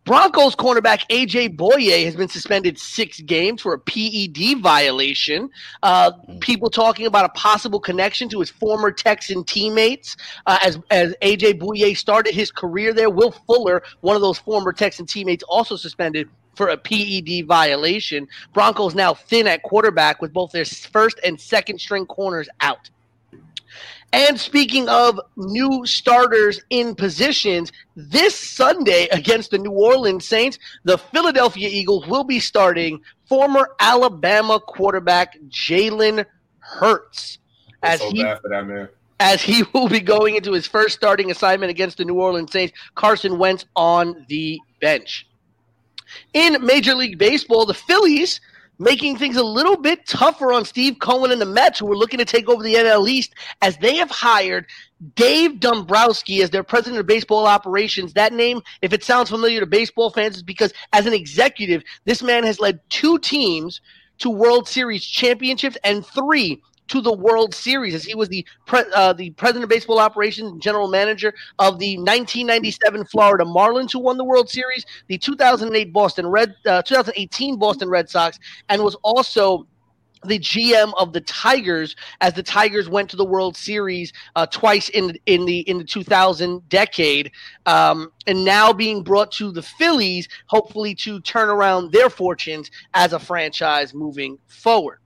Broncos 0.04 0.57
cornerback 0.57 1.07
AJ 1.11 1.57
Bouye 1.57 2.04
has 2.04 2.16
been 2.16 2.28
suspended 2.28 2.78
six 2.78 3.21
games 3.21 3.61
for 3.61 3.75
a 3.75 3.78
PED 3.78 4.61
violation. 4.61 5.50
Uh, 5.83 6.12
people 6.40 6.71
talking 6.71 7.07
about 7.07 7.26
a 7.26 7.28
possible 7.30 7.78
connection 7.78 8.28
to 8.30 8.40
his 8.40 8.50
former 8.50 8.90
Texan 8.90 9.45
teammates 9.45 10.16
uh, 10.47 10.59
as 10.62 10.78
as 10.90 11.14
AJ 11.23 11.61
Bouye 11.61 11.97
started 11.97 12.35
his 12.35 12.50
career 12.50 12.95
there. 12.95 13.11
Will 13.11 13.30
Fuller, 13.30 13.83
one 14.00 14.16
of 14.16 14.23
those 14.23 14.38
former 14.38 14.73
Texan 14.73 15.04
teammates, 15.04 15.45
also 15.45 15.76
suspended 15.76 16.28
for 16.54 16.69
a 16.69 16.76
PED 16.76 17.47
violation. 17.47 18.26
Broncos 18.52 18.95
now 18.95 19.14
thin 19.14 19.47
at 19.47 19.62
quarterback 19.62 20.21
with 20.21 20.33
both 20.33 20.50
their 20.52 20.64
first 20.64 21.21
and 21.25 21.40
second 21.40 21.78
string 21.78 22.07
corners 22.07 22.49
out. 22.61 22.90
And 24.12 24.40
speaking 24.40 24.88
of 24.88 25.21
new 25.37 25.87
starters 25.87 26.61
in 26.71 26.97
positions, 26.97 27.71
this 27.95 28.35
Sunday 28.35 29.09
against 29.12 29.52
the 29.52 29.59
New 29.59 29.71
Orleans 29.71 30.25
Saints, 30.25 30.59
the 30.83 30.99
Philadelphia 30.99 31.69
Eagles 31.71 32.07
will 32.09 32.25
be 32.25 32.40
starting 32.40 33.00
former 33.26 33.71
Alabama 33.79 34.59
quarterback 34.59 35.38
Jalen 35.49 36.26
Hurts. 36.59 37.38
As 37.83 38.00
so 38.00 38.11
he 38.11 38.23
that 38.23 38.90
as 39.21 39.43
he 39.43 39.62
will 39.75 39.88
be 39.88 40.00
going 40.00 40.35
into 40.35 40.52
his 40.52 40.67
first 40.67 40.97
starting 40.97 41.31
assignment 41.31 41.71
against 41.71 41.99
the 41.99 42.05
New 42.05 42.14
Orleans 42.14 42.50
Saints. 42.50 42.73
Carson 42.95 43.38
Wentz 43.38 43.67
on 43.76 44.25
the 44.29 44.59
bench. 44.81 45.26
In 46.33 46.64
Major 46.64 46.95
League 46.95 47.19
Baseball, 47.19 47.67
the 47.67 47.75
Phillies 47.75 48.40
making 48.80 49.18
things 49.18 49.37
a 49.37 49.44
little 49.44 49.76
bit 49.76 50.06
tougher 50.06 50.52
on 50.52 50.64
Steve 50.64 50.96
Cohen 51.00 51.30
and 51.30 51.40
the 51.40 51.46
Mets, 51.46 51.78
who 51.78 51.92
are 51.92 51.96
looking 51.96 52.18
to 52.18 52.25
take 52.25 52.49
over 52.49 52.62
the 52.62 52.75
NL 52.75 53.08
East, 53.08 53.34
as 53.60 53.76
they 53.76 53.94
have 53.96 54.10
hired 54.10 54.66
Dave 55.14 55.60
Dombrowski 55.60 56.42
as 56.42 56.50
their 56.50 56.64
president 56.64 56.99
of 56.99 57.06
baseball 57.06 57.46
operations. 57.46 58.14
That 58.14 58.32
name, 58.32 58.62
if 58.80 58.92
it 58.94 59.04
sounds 59.04 59.28
familiar 59.28 59.60
to 59.60 59.66
baseball 59.66 60.10
fans, 60.10 60.37
is 60.37 60.42
because 60.42 60.72
as 60.94 61.06
an 61.06 61.12
executive, 61.12 61.84
this 62.06 62.22
man 62.22 62.42
has 62.44 62.58
led 62.58 62.80
two 62.88 63.18
teams 63.18 63.82
to 64.18 64.30
World 64.30 64.66
Series 64.66 65.04
championships 65.04 65.76
and 65.84 66.04
three 66.04 66.62
to 66.90 67.00
the 67.00 67.12
World 67.12 67.54
Series 67.54 67.94
as 67.94 68.04
he 68.04 68.14
was 68.14 68.28
the 68.28 68.44
pre- 68.66 68.85
uh, 68.94 69.12
the 69.12 69.30
president 69.30 69.64
of 69.64 69.70
baseball 69.70 70.00
operations 70.00 70.50
and 70.50 70.61
general 70.61 70.88
manager 70.88 71.32
of 71.59 71.78
the 71.78 71.97
1997 71.97 73.04
Florida 73.06 73.44
Marlins, 73.44 73.92
who 73.92 74.00
won 74.00 74.16
the 74.16 74.25
World 74.25 74.50
Series, 74.50 74.85
the 75.06 75.16
2008 75.16 75.92
Boston 75.92 76.26
Red, 76.26 76.54
uh, 76.66 76.82
2018 76.82 77.56
Boston 77.59 77.88
Red 77.88 78.11
Sox, 78.11 78.38
and 78.68 78.82
was 78.82 78.97
also 79.02 79.66
the 80.25 80.38
GM 80.38 80.92
of 80.99 81.12
the 81.12 81.20
Tigers 81.23 81.94
as 82.20 82.35
the 82.35 82.42
Tigers 82.42 82.88
went 82.88 83.09
to 83.11 83.16
the 83.16 83.25
World 83.25 83.56
Series 83.56 84.12
uh, 84.35 84.47
twice 84.47 84.88
in 84.88 85.16
in 85.26 85.44
the 85.44 85.61
in 85.61 85.78
the 85.78 85.85
2000 85.85 86.68
decade, 86.68 87.30
um, 87.66 88.11
and 88.26 88.44
now 88.44 88.73
being 88.73 89.04
brought 89.04 89.30
to 89.32 89.52
the 89.52 89.62
Phillies, 89.62 90.28
hopefully 90.47 90.94
to 90.97 91.20
turn 91.20 91.49
around 91.49 91.92
their 91.92 92.11
fortunes 92.11 92.68
as 92.94 93.12
a 93.12 93.18
franchise 93.20 93.94
moving 93.94 94.38
forward. 94.49 94.99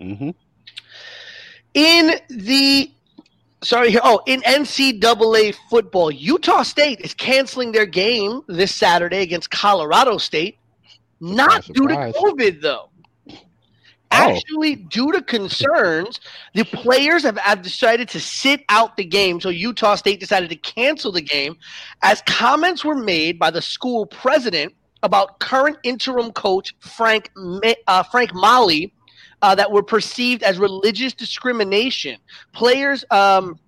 Mm-hmm. 0.00 0.30
In 1.76 2.18
the 2.30 2.90
sorry 3.62 3.90
here, 3.90 4.00
oh, 4.02 4.22
in 4.26 4.40
NCAA 4.40 5.54
football, 5.68 6.10
Utah 6.10 6.62
State 6.62 7.00
is 7.00 7.12
canceling 7.12 7.72
their 7.72 7.84
game 7.84 8.40
this 8.48 8.74
Saturday 8.74 9.20
against 9.20 9.50
Colorado 9.50 10.16
State, 10.16 10.56
not 11.20 11.66
due 11.66 11.86
to. 11.86 11.94
COVID 11.94 12.62
though. 12.62 12.88
Actually, 14.10 14.76
due 14.76 15.12
to 15.12 15.20
concerns, 15.20 16.18
the 16.54 16.64
players 16.64 17.24
have, 17.24 17.36
have 17.36 17.60
decided 17.60 18.08
to 18.08 18.20
sit 18.20 18.64
out 18.70 18.96
the 18.96 19.04
game. 19.04 19.38
So 19.38 19.50
Utah 19.50 19.96
State 19.96 20.18
decided 20.18 20.48
to 20.48 20.56
cancel 20.56 21.12
the 21.12 21.20
game 21.20 21.58
as 22.00 22.22
comments 22.22 22.86
were 22.86 22.94
made 22.94 23.38
by 23.38 23.50
the 23.50 23.60
school 23.60 24.06
president 24.06 24.72
about 25.02 25.40
current 25.40 25.76
interim 25.82 26.32
coach 26.32 26.74
Frank 26.80 27.30
uh, 27.86 28.02
Frank 28.04 28.32
Maile 28.34 28.88
uh, 29.42 29.54
that 29.54 29.70
were 29.70 29.82
perceived 29.82 30.42
as 30.42 30.58
religious 30.58 31.12
discrimination. 31.12 32.18
Players 32.52 33.04
um, 33.10 33.58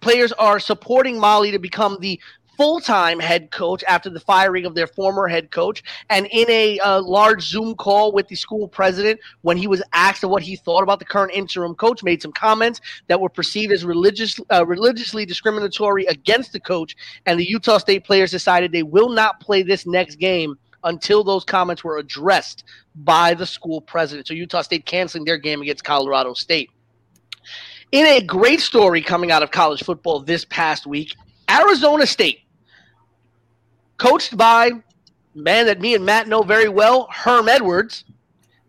players 0.00 0.32
are 0.32 0.58
supporting 0.58 1.20
Maile 1.20 1.50
to 1.52 1.58
become 1.58 1.98
the 2.00 2.20
full-time 2.56 3.18
head 3.18 3.50
coach 3.50 3.82
after 3.88 4.10
the 4.10 4.20
firing 4.20 4.66
of 4.66 4.74
their 4.74 4.86
former 4.86 5.26
head 5.26 5.50
coach 5.50 5.82
and 6.10 6.26
in 6.26 6.44
a 6.50 6.78
uh, 6.80 7.00
large 7.00 7.42
zoom 7.42 7.74
call 7.74 8.12
with 8.12 8.28
the 8.28 8.36
school 8.36 8.68
president 8.68 9.18
when 9.40 9.56
he 9.56 9.66
was 9.66 9.82
asked 9.94 10.22
what 10.24 10.42
he 10.42 10.56
thought 10.56 10.82
about 10.82 10.98
the 10.98 11.04
current 11.06 11.32
interim 11.32 11.74
coach 11.74 12.02
made 12.02 12.20
some 12.20 12.32
comments 12.32 12.78
that 13.06 13.18
were 13.18 13.30
perceived 13.30 13.72
as 13.72 13.82
religious 13.82 14.38
uh, 14.52 14.66
religiously 14.66 15.24
discriminatory 15.24 16.04
against 16.04 16.52
the 16.52 16.60
coach 16.60 16.94
and 17.24 17.40
the 17.40 17.48
utah 17.48 17.78
state 17.78 18.04
players 18.04 18.30
decided 18.30 18.72
they 18.72 18.82
will 18.82 19.08
not 19.08 19.40
play 19.40 19.62
this 19.62 19.86
next 19.86 20.16
game 20.16 20.54
until 20.84 21.24
those 21.24 21.44
comments 21.44 21.84
were 21.84 21.98
addressed 21.98 22.64
by 22.94 23.34
the 23.34 23.46
school 23.46 23.80
president 23.80 24.26
so 24.26 24.34
utah 24.34 24.62
state 24.62 24.84
canceling 24.86 25.24
their 25.24 25.38
game 25.38 25.60
against 25.62 25.84
colorado 25.84 26.34
state 26.34 26.70
in 27.92 28.06
a 28.06 28.20
great 28.20 28.60
story 28.60 29.00
coming 29.00 29.30
out 29.30 29.42
of 29.42 29.50
college 29.50 29.82
football 29.82 30.20
this 30.20 30.44
past 30.44 30.86
week 30.86 31.14
arizona 31.50 32.06
state 32.06 32.40
coached 34.00 34.36
by 34.36 34.68
a 34.68 35.38
man 35.38 35.66
that 35.66 35.80
me 35.80 35.94
and 35.94 36.04
Matt 36.04 36.26
know 36.26 36.42
very 36.42 36.68
well, 36.68 37.06
Herm 37.12 37.48
Edwards, 37.48 38.04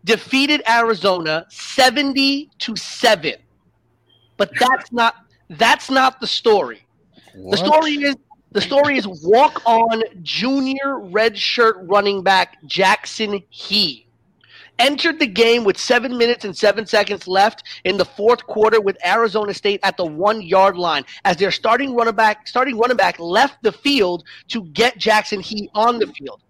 defeated 0.04 0.62
Arizona 0.68 1.46
70 1.48 2.50
to 2.58 2.76
7. 2.76 3.34
But 4.36 4.50
that's 4.58 4.92
not 4.92 5.16
that's 5.50 5.90
not 5.90 6.20
the 6.20 6.26
story. 6.26 6.86
The 7.34 7.56
story 7.56 7.92
is 7.92 8.16
the 8.52 8.60
story 8.60 8.98
is 8.98 9.06
walk 9.24 9.62
on 9.64 10.02
junior 10.22 10.98
redshirt 11.10 11.74
running 11.88 12.22
back 12.22 12.58
Jackson 12.66 13.42
He 13.48 14.06
entered 14.78 15.18
the 15.18 15.26
game 15.26 15.64
with 15.64 15.78
seven 15.78 16.18
minutes 16.18 16.44
and 16.44 16.56
seven 16.56 16.86
seconds 16.86 17.26
left 17.26 17.62
in 17.84 17.96
the 17.96 18.04
fourth 18.04 18.46
quarter 18.46 18.80
with 18.80 18.96
Arizona 19.04 19.54
State 19.54 19.80
at 19.82 19.96
the 19.96 20.04
one 20.04 20.42
yard 20.42 20.76
line 20.76 21.04
as 21.24 21.36
their 21.36 21.50
starting 21.50 21.94
running 21.94 22.14
back 22.14 22.46
starting 22.46 22.76
running 22.78 22.96
back 22.96 23.18
left 23.18 23.62
the 23.62 23.72
field 23.72 24.24
to 24.48 24.64
get 24.66 24.98
Jackson 24.98 25.40
He 25.40 25.70
on 25.74 25.98
the 25.98 26.06
field. 26.08 26.40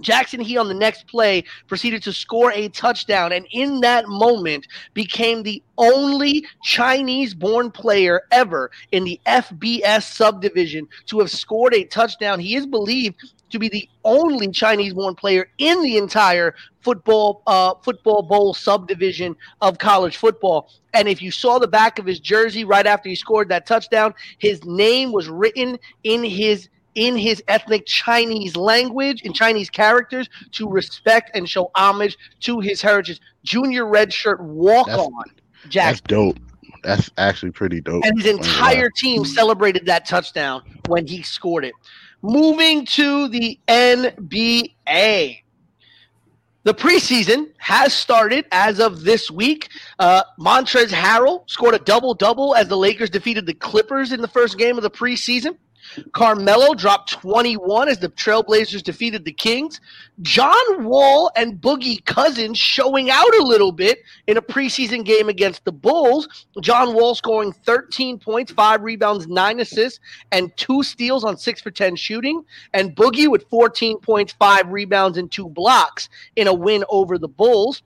Jackson 0.00 0.40
He 0.40 0.56
on 0.56 0.68
the 0.68 0.74
next 0.74 1.06
play 1.06 1.44
proceeded 1.66 2.02
to 2.04 2.12
score 2.12 2.52
a 2.52 2.68
touchdown 2.68 3.32
and 3.32 3.46
in 3.52 3.80
that 3.80 4.08
moment 4.08 4.66
became 4.94 5.42
the 5.42 5.62
only 5.78 6.44
Chinese 6.62 7.34
born 7.34 7.70
player 7.70 8.22
ever 8.30 8.70
in 8.92 9.04
the 9.04 9.20
FBS 9.26 10.02
subdivision 10.02 10.88
to 11.06 11.18
have 11.20 11.30
scored 11.30 11.74
a 11.74 11.84
touchdown. 11.84 12.40
He 12.40 12.56
is 12.56 12.66
believed 12.66 13.16
to 13.50 13.58
be 13.58 13.68
the 13.68 13.88
only 14.04 14.48
Chinese 14.50 14.94
born 14.94 15.14
player 15.14 15.48
in 15.58 15.82
the 15.82 15.96
entire 15.96 16.54
football 16.80 17.42
uh, 17.46 17.74
football 17.82 18.22
bowl 18.22 18.54
subdivision 18.54 19.36
of 19.60 19.78
college 19.78 20.16
football. 20.16 20.70
And 20.94 21.08
if 21.08 21.20
you 21.22 21.30
saw 21.30 21.58
the 21.58 21.68
back 21.68 21.98
of 21.98 22.06
his 22.06 22.20
jersey 22.20 22.64
right 22.64 22.86
after 22.86 23.08
he 23.08 23.14
scored 23.14 23.48
that 23.50 23.66
touchdown, 23.66 24.14
his 24.38 24.64
name 24.64 25.12
was 25.12 25.28
written 25.28 25.78
in 26.04 26.24
his 26.24 26.68
in 26.96 27.16
his 27.16 27.42
ethnic 27.46 27.86
Chinese 27.86 28.56
language, 28.56 29.22
in 29.22 29.32
Chinese 29.32 29.70
characters, 29.70 30.28
to 30.52 30.68
respect 30.68 31.30
and 31.34 31.48
show 31.48 31.70
homage 31.76 32.16
to 32.40 32.58
his 32.58 32.82
heritage. 32.82 33.20
Junior 33.44 33.86
red 33.86 34.12
shirt 34.12 34.42
walk 34.42 34.88
on 34.88 35.24
Jack. 35.68 35.86
That's 35.86 36.00
dope. 36.00 36.38
That's 36.82 37.10
actually 37.18 37.52
pretty 37.52 37.80
dope. 37.80 38.04
And 38.04 38.18
his 38.18 38.26
I 38.26 38.30
ain't 38.30 38.40
gonna 38.42 38.52
lie. 38.52 38.70
entire 38.72 38.90
team 38.90 39.24
celebrated 39.24 39.86
that 39.86 40.06
touchdown 40.06 40.62
when 40.88 41.06
he 41.06 41.22
scored 41.22 41.64
it. 41.64 41.74
Moving 42.22 42.86
to 42.86 43.28
the 43.28 43.60
NBA. 43.68 45.42
The 46.62 46.74
preseason 46.74 47.52
has 47.58 47.92
started 47.92 48.46
as 48.50 48.80
of 48.80 49.04
this 49.04 49.30
week. 49.30 49.68
Uh, 50.00 50.24
Montrezl 50.40 50.88
Harrell 50.88 51.48
scored 51.48 51.74
a 51.74 51.78
double 51.78 52.14
double 52.14 52.56
as 52.56 52.66
the 52.66 52.76
Lakers 52.76 53.10
defeated 53.10 53.46
the 53.46 53.54
Clippers 53.54 54.12
in 54.12 54.20
the 54.20 54.28
first 54.28 54.58
game 54.58 54.76
of 54.76 54.82
the 54.82 54.90
preseason. 54.90 55.56
Carmelo 56.12 56.74
dropped 56.74 57.10
21 57.10 57.88
as 57.88 57.98
the 57.98 58.08
Trailblazers 58.08 58.82
defeated 58.82 59.24
the 59.24 59.32
Kings. 59.32 59.80
John 60.22 60.84
Wall 60.84 61.30
and 61.36 61.60
Boogie 61.60 62.04
Cousins 62.04 62.58
showing 62.58 63.10
out 63.10 63.34
a 63.36 63.42
little 63.42 63.72
bit 63.72 63.98
in 64.26 64.36
a 64.36 64.42
preseason 64.42 65.04
game 65.04 65.28
against 65.28 65.64
the 65.64 65.72
Bulls. 65.72 66.46
John 66.62 66.94
Wall 66.94 67.14
scoring 67.14 67.52
13 67.52 68.18
points, 68.18 68.52
five 68.52 68.82
rebounds, 68.82 69.26
nine 69.26 69.60
assists, 69.60 70.00
and 70.32 70.56
two 70.56 70.82
steals 70.82 71.24
on 71.24 71.36
six 71.36 71.60
for 71.60 71.70
10 71.70 71.96
shooting. 71.96 72.42
And 72.72 72.96
Boogie 72.96 73.30
with 73.30 73.48
14 73.50 73.98
points, 74.00 74.32
five 74.32 74.68
rebounds, 74.68 75.18
and 75.18 75.30
two 75.30 75.48
blocks 75.48 76.08
in 76.36 76.46
a 76.46 76.54
win 76.54 76.84
over 76.88 77.18
the 77.18 77.28
Bulls. 77.28 77.82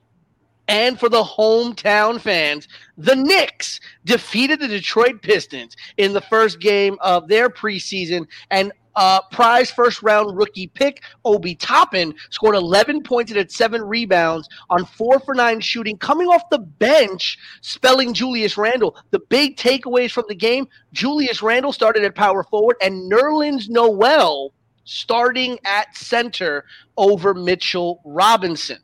And 0.71 1.00
for 1.00 1.09
the 1.09 1.25
hometown 1.25 2.21
fans, 2.21 2.69
the 2.97 3.17
Knicks 3.17 3.81
defeated 4.05 4.61
the 4.61 4.69
Detroit 4.69 5.21
Pistons 5.21 5.77
in 5.97 6.12
the 6.12 6.21
first 6.21 6.61
game 6.61 6.97
of 7.00 7.27
their 7.27 7.50
preseason. 7.50 8.29
And 8.53 8.73
uh, 8.95 9.21
prize 9.33 9.73
first 9.73 10.00
round 10.05 10.37
rookie 10.37 10.69
pick 10.69 11.03
Obi 11.25 11.57
Toppin 11.57 12.15
scored 12.31 12.55
11 12.55 13.03
points 13.03 13.33
and 13.33 13.39
had 13.39 13.50
seven 13.50 13.83
rebounds 13.83 14.49
on 14.69 14.85
four 14.85 15.19
for 15.19 15.35
nine 15.35 15.61
shooting, 15.61 15.99
coming 15.99 16.29
off 16.29 16.43
the 16.53 16.59
bench, 16.61 17.37
spelling 17.62 18.15
Julius 18.15 18.57
Randle. 18.57 18.97
The 19.11 19.21
big 19.29 19.57
takeaways 19.57 20.12
from 20.12 20.27
the 20.29 20.37
game 20.37 20.69
Julius 20.93 21.43
Randle 21.43 21.73
started 21.73 22.05
at 22.05 22.15
power 22.15 22.45
forward, 22.45 22.77
and 22.81 23.11
Nerlens 23.11 23.69
Noel 23.69 24.55
starting 24.85 25.59
at 25.65 25.97
center 25.97 26.65
over 26.97 27.35
Mitchell 27.35 28.00
Robinson. 28.05 28.79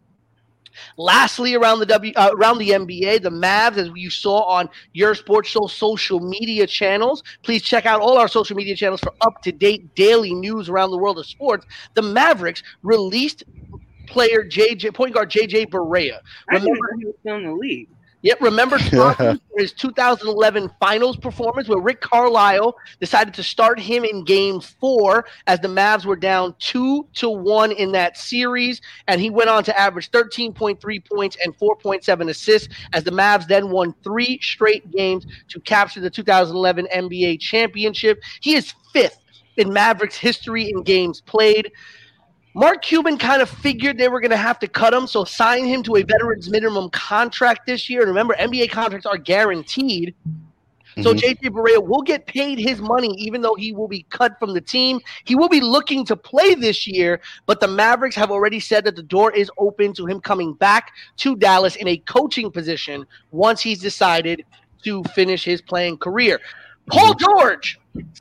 Lastly, 0.97 1.54
around 1.54 1.80
the 1.80 1.87
W 1.87 2.12
uh, 2.16 2.30
around 2.33 2.59
the 2.59 2.71
NBA, 2.71 3.23
the 3.23 3.30
Mavs, 3.30 3.76
as 3.76 3.90
you 3.95 4.11
saw 4.11 4.42
on 4.42 4.68
your 4.92 5.14
Sports 5.14 5.49
Show 5.49 5.66
social 5.66 6.21
media 6.21 6.66
channels. 6.66 7.23
Please 7.42 7.62
check 7.62 7.87
out 7.87 8.00
all 8.00 8.18
our 8.18 8.28
social 8.28 8.56
media 8.56 8.76
channels 8.76 9.00
for 9.00 9.12
up 9.21 9.42
to 9.42 9.52
date 9.52 9.95
daily 9.95 10.35
news 10.35 10.68
around 10.68 10.90
the 10.90 10.99
world 10.99 11.18
of 11.18 11.26
sports. 11.26 11.66
The 11.95 12.02
Mavericks 12.02 12.62
released 12.83 13.45
player 14.06 14.45
JJ 14.45 14.95
point 14.95 15.14
guard 15.14 15.30
JJ 15.30 15.68
Barea. 15.68 16.21
I 16.50 16.54
Remember, 16.54 16.75
know 16.75 16.99
he 16.99 17.04
was 17.06 17.14
still 17.21 17.37
in 17.37 17.45
the 17.45 17.52
league. 17.52 17.88
Yep, 18.26 18.40
remember 18.40 18.76
for 18.80 19.38
his 19.56 19.73
2011 19.73 20.68
finals 20.80 21.16
performance 21.16 21.68
where 21.68 21.78
Rick 21.78 22.00
Carlisle 22.00 22.76
decided 22.99 23.33
to 23.35 23.45
start 23.45 23.78
him 23.78 24.04
in 24.04 24.25
game 24.25 24.61
four 24.61 25.26
as 25.47 25.61
the 25.61 25.68
Mavs 25.68 26.04
were 26.04 26.16
down 26.16 26.52
two 26.59 27.06
to 27.14 27.30
one 27.30 27.71
in 27.71 27.92
that 27.92 28.16
series. 28.16 28.80
And 29.06 29.21
he 29.21 29.30
went 29.30 29.49
on 29.49 29.62
to 29.62 29.78
average 29.78 30.11
13.3 30.11 31.09
points 31.09 31.37
and 31.45 31.56
4.7 31.56 32.28
assists 32.28 32.75
as 32.92 33.04
the 33.04 33.12
Mavs 33.12 33.47
then 33.47 33.71
won 33.71 33.95
three 34.02 34.40
straight 34.42 34.90
games 34.90 35.25
to 35.50 35.61
capture 35.61 36.00
the 36.00 36.11
2011 36.11 36.88
NBA 36.92 37.38
championship. 37.38 38.21
He 38.40 38.56
is 38.56 38.75
fifth 38.92 39.21
in 39.56 39.73
Mavericks 39.73 40.16
history 40.16 40.68
in 40.68 40.83
games 40.83 41.21
played. 41.21 41.71
Mark 42.56 42.80
Cuban 42.80 43.18
kind 43.18 43.42
of 43.42 43.50
figured 43.50 43.98
they 43.98 44.08
were 44.08 44.18
going 44.18 44.30
to 44.30 44.36
have 44.38 44.58
to 44.60 44.66
cut 44.66 44.94
him, 44.94 45.06
so 45.06 45.25
sign 45.25 45.66
him 45.66 45.82
to 45.82 45.96
a 45.96 46.02
veterans 46.02 46.48
minimum 46.48 46.88
contract 46.88 47.66
this 47.66 47.90
year. 47.90 48.00
And 48.00 48.08
remember, 48.08 48.34
NBA 48.38 48.70
contracts 48.70 49.04
are 49.04 49.18
guaranteed. 49.18 50.14
So 51.02 51.12
Mhm. 51.12 51.18
JJ 51.18 51.50
Barea 51.50 51.86
will 51.86 52.00
get 52.00 52.25
paid 52.25 52.58
his 52.58 52.80
money, 52.80 53.14
even 53.18 53.42
though 53.42 53.56
he 53.56 53.75
will 53.75 53.88
be 53.88 54.06
cut 54.08 54.38
from 54.38 54.54
the 54.54 54.62
team. 54.62 55.00
He 55.26 55.34
will 55.34 55.50
be 55.50 55.60
looking 55.60 56.06
to 56.06 56.16
play 56.16 56.54
this 56.54 56.86
year, 56.86 57.20
but 57.44 57.60
the 57.60 57.68
Mavericks 57.68 58.16
have 58.16 58.30
already 58.30 58.58
said 58.58 58.86
that 58.86 58.96
the 58.96 59.02
door 59.02 59.30
is 59.32 59.50
open 59.58 59.92
to 59.92 60.06
him 60.06 60.22
coming 60.22 60.54
back 60.54 60.92
to 61.18 61.36
Dallas 61.36 61.76
in 61.76 61.86
a 61.88 61.98
coaching 61.98 62.50
position 62.50 63.04
once 63.32 63.60
he's 63.60 63.80
decided 63.80 64.46
to 64.84 65.04
finish 65.14 65.44
his 65.44 65.60
playing 65.60 65.98
career. 65.98 66.40
Paul 66.88 67.14
George 67.14 67.78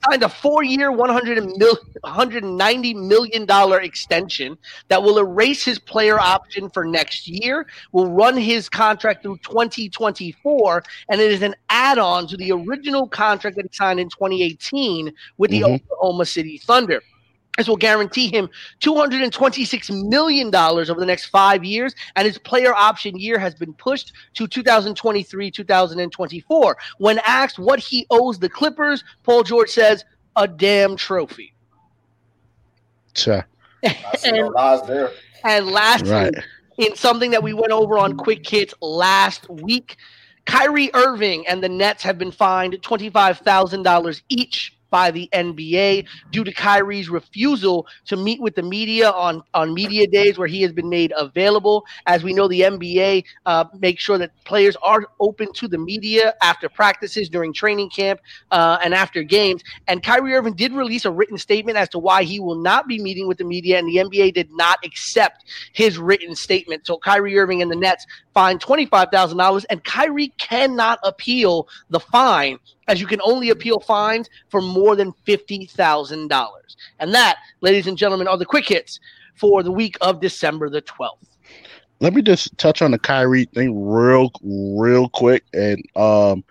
signed 0.10 0.24
a 0.24 0.30
four-year, 0.30 0.92
one 0.92 1.10
hundred 1.10 1.44
mil, 1.58 1.78
$190 2.04 2.96
million 2.96 3.46
extension 3.84 4.58
that 4.88 5.02
will 5.02 5.20
erase 5.20 5.64
his 5.64 5.80
player 5.80 6.20
option 6.20 6.70
for 6.70 6.86
next 6.86 7.28
year, 7.28 7.68
will 7.92 8.12
run 8.12 8.38
his 8.38 8.70
contract 8.70 9.24
through 9.24 9.38
2024, 9.44 10.84
and 11.10 11.22
it 11.22 11.32
is 11.32 11.42
an 11.42 11.56
add-on 11.70 12.28
to 12.28 12.38
the 12.38 12.52
original 12.52 13.08
contract 13.08 13.58
that 13.58 13.68
he 13.70 13.76
signed 13.76 14.00
in 14.00 14.10
2018 14.10 15.14
with 15.38 15.52
the 15.52 15.62
Mhm. 15.62 15.76
Oklahoma 15.76 16.26
City 16.26 16.58
Thunder. 16.58 17.02
This 17.58 17.68
will 17.68 17.78
guarantee 17.78 18.28
him 18.30 18.50
$226 18.82 20.10
million 20.10 20.54
over 20.54 21.00
the 21.00 21.06
next 21.06 21.26
five 21.28 21.64
years, 21.64 21.96
and 22.16 22.26
his 22.26 22.38
player 22.38 22.74
option 22.76 23.18
year 23.18 23.40
has 23.40 23.56
been 23.56 23.74
pushed 23.74 24.12
to 24.34 24.48
2023 24.48 25.52
2024. 25.52 26.78
When 26.98 27.20
asked 27.26 27.58
what 27.60 27.80
he 27.80 28.06
owes 28.10 28.40
the 28.40 28.50
Clippers, 28.50 29.04
Paul 29.24 29.44
George 29.44 29.70
says, 29.70 30.04
a 30.36 30.48
damn 30.48 30.98
trophy. 30.98 31.54
Cha. 33.14 33.44
I 33.86 34.18
see 34.18 34.32
no 34.32 34.48
lies 34.48 34.86
there. 34.88 35.12
And 35.46 35.68
lastly, 35.68 36.10
Right. 36.12 36.34
in 36.78 36.96
something 36.96 37.32
that 37.32 37.42
we 37.42 37.54
went 37.54 37.72
over 37.72 37.98
on 37.98 38.18
Quick 38.18 38.46
Hits 38.48 38.74
last 38.82 39.50
week, 39.50 39.96
Kyrie 40.46 40.92
Irving 40.94 41.48
and 41.48 41.64
the 41.64 41.70
Nets 41.70 42.04
have 42.04 42.18
been 42.18 42.32
fined 42.32 42.74
$25,000 42.82 44.22
each 44.28 44.75
by 44.90 45.12
the 45.12 45.30
NBA 45.34 46.06
due 46.32 46.44
to 46.44 46.52
Kyrie's 46.52 47.10
refusal 47.10 47.88
to 48.06 48.16
meet 48.16 48.42
with 48.42 48.56
the 48.56 48.64
media 48.64 49.12
on, 49.12 49.42
on 49.54 49.74
media 49.74 50.08
days 50.08 50.38
where 50.38 50.48
he 50.48 50.62
has 50.62 50.72
been 50.72 50.90
made 50.90 51.14
available. 51.18 51.86
As 52.06 52.24
we 52.24 52.34
know, 52.34 52.48
the 52.48 52.62
NBA 52.62 53.24
uh, 53.46 53.66
makes 53.80 54.04
sure 54.04 54.18
that 54.18 54.32
players 54.44 54.76
are 54.82 55.06
open 55.20 55.52
to 55.54 55.68
the 55.68 55.78
media 55.78 56.34
after 56.42 56.70
practices, 56.70 57.30
during 57.30 57.54
training 57.54 57.90
camp, 57.90 58.20
uh, 58.52 58.78
and 58.84 58.94
after 58.94 59.24
games. 59.24 59.64
And 59.88 60.04
Kyrie 60.04 60.34
Irving 60.34 60.56
did 60.56 60.72
release 60.74 61.06
a 61.06 61.12
written 61.12 61.38
statement 61.38 61.78
as 61.78 61.90
to 61.90 62.00
why 62.00 62.24
he 62.24 62.40
will 62.40 62.56
not 62.56 62.88
be 62.88 63.02
meeting 63.02 63.28
with 63.28 63.38
the 63.38 63.44
media, 63.44 63.80
and 63.80 63.88
the 63.88 63.98
NBA 63.98 64.34
did 64.34 64.50
not 64.52 64.80
accept 64.84 65.46
his 65.74 65.98
written 65.98 66.36
statement. 66.36 66.86
So 66.86 66.98
Kyrie 66.98 67.38
Irving 67.38 67.62
and 67.62 67.72
the 67.72 67.76
Nets 67.76 68.06
fined 68.34 68.62
$25,000, 68.62 69.66
and 69.70 69.84
Kyrie 69.84 70.34
cannot 70.38 71.00
appeal 71.04 71.68
the 71.90 72.00
fine, 72.00 72.60
as 72.88 73.02
you 73.02 73.08
can 73.08 73.22
only 73.24 73.50
appeal 73.50 73.80
fines 73.80 74.30
for 74.50 74.62
more 74.62 74.96
than 74.96 75.12
$50,000. 75.28 76.76
And 77.00 77.14
that, 77.14 77.38
ladies 77.62 77.88
and 77.88 77.98
gentlemen, 77.98 78.28
are 78.28 78.38
the 78.38 78.46
quick 78.46 78.68
hits 78.68 79.00
for 79.36 79.64
the 79.64 79.72
week 79.72 79.98
of 80.02 80.22
December 80.22 80.70
the 80.70 80.82
12th. 80.82 81.18
Let 82.00 82.14
me 82.14 82.22
just 82.22 82.58
touch 82.58 82.82
on 82.82 82.92
the 82.92 83.00
Kyrie 83.00 83.46
thing 83.46 83.88
real, 83.88 84.32
real 84.44 85.10
quick. 85.10 85.44
And 85.54 85.84
um, 85.96 86.44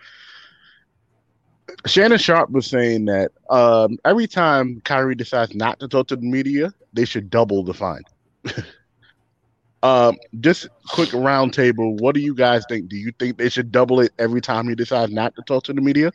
Shannon 1.85 2.17
Sharpe 2.17 2.49
was 2.49 2.65
saying 2.65 3.05
that 3.05 3.31
um, 3.49 3.97
every 4.05 4.27
time 4.27 4.81
Kyrie 4.85 5.15
decides 5.15 5.53
not 5.55 5.79
to 5.79 5.87
talk 5.87 6.07
to 6.07 6.15
the 6.15 6.25
media, 6.25 6.73
they 6.93 7.05
should 7.05 7.29
double 7.29 7.63
the 7.63 7.73
fine. 7.73 8.01
um, 9.83 10.17
just 10.39 10.67
quick 10.89 11.09
roundtable. 11.09 11.99
What 11.99 12.15
do 12.15 12.21
you 12.21 12.33
guys 12.33 12.63
think? 12.67 12.89
Do 12.89 12.97
you 12.97 13.11
think 13.19 13.37
they 13.37 13.49
should 13.49 13.71
double 13.71 13.99
it 13.99 14.13
every 14.17 14.41
time 14.41 14.67
he 14.67 14.75
decides 14.75 15.11
not 15.11 15.35
to 15.35 15.43
talk 15.43 15.63
to 15.65 15.73
the 15.73 15.81
media? 15.81 16.11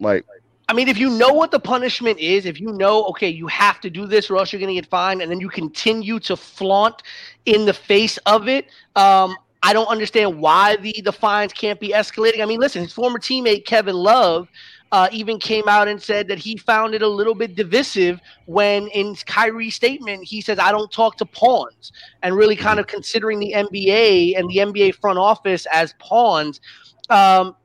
Like, 0.00 0.24
I 0.68 0.72
mean, 0.72 0.88
if 0.88 0.98
you 0.98 1.10
know 1.10 1.32
what 1.32 1.50
the 1.52 1.60
punishment 1.60 2.18
is, 2.18 2.44
if 2.44 2.60
you 2.60 2.72
know, 2.72 3.04
okay, 3.06 3.28
you 3.28 3.46
have 3.46 3.80
to 3.80 3.90
do 3.90 4.06
this 4.06 4.28
or 4.30 4.36
else 4.36 4.52
you're 4.52 4.60
going 4.60 4.74
to 4.74 4.80
get 4.80 4.90
fined, 4.90 5.22
and 5.22 5.30
then 5.30 5.40
you 5.40 5.48
continue 5.48 6.18
to 6.20 6.36
flaunt 6.36 7.02
in 7.44 7.66
the 7.66 7.72
face 7.72 8.16
of 8.18 8.48
it, 8.48 8.66
um, 8.96 9.36
I 9.62 9.72
don't 9.72 9.88
understand 9.88 10.38
why 10.38 10.76
the 10.76 11.00
the 11.04 11.12
fines 11.12 11.52
can't 11.52 11.80
be 11.80 11.90
escalating. 11.90 12.40
I 12.40 12.46
mean, 12.46 12.60
listen, 12.60 12.82
his 12.82 12.92
former 12.92 13.18
teammate 13.18 13.64
Kevin 13.64 13.96
Love 13.96 14.48
uh, 14.92 15.08
even 15.12 15.38
came 15.38 15.68
out 15.68 15.88
and 15.88 16.00
said 16.00 16.28
that 16.28 16.38
he 16.38 16.56
found 16.56 16.94
it 16.94 17.02
a 17.02 17.08
little 17.08 17.34
bit 17.34 17.56
divisive 17.56 18.20
when, 18.44 18.86
in 18.88 19.16
Kyrie's 19.26 19.74
statement, 19.74 20.24
he 20.24 20.40
says, 20.40 20.58
"I 20.58 20.70
don't 20.70 20.90
talk 20.90 21.16
to 21.18 21.26
pawns," 21.26 21.92
and 22.22 22.36
really 22.36 22.56
kind 22.56 22.78
of 22.78 22.86
considering 22.86 23.40
the 23.40 23.52
NBA 23.54 24.38
and 24.38 24.48
the 24.48 24.58
NBA 24.58 24.94
front 24.96 25.18
office 25.18 25.66
as 25.72 25.94
pawns. 25.98 26.60
Um, 27.08 27.56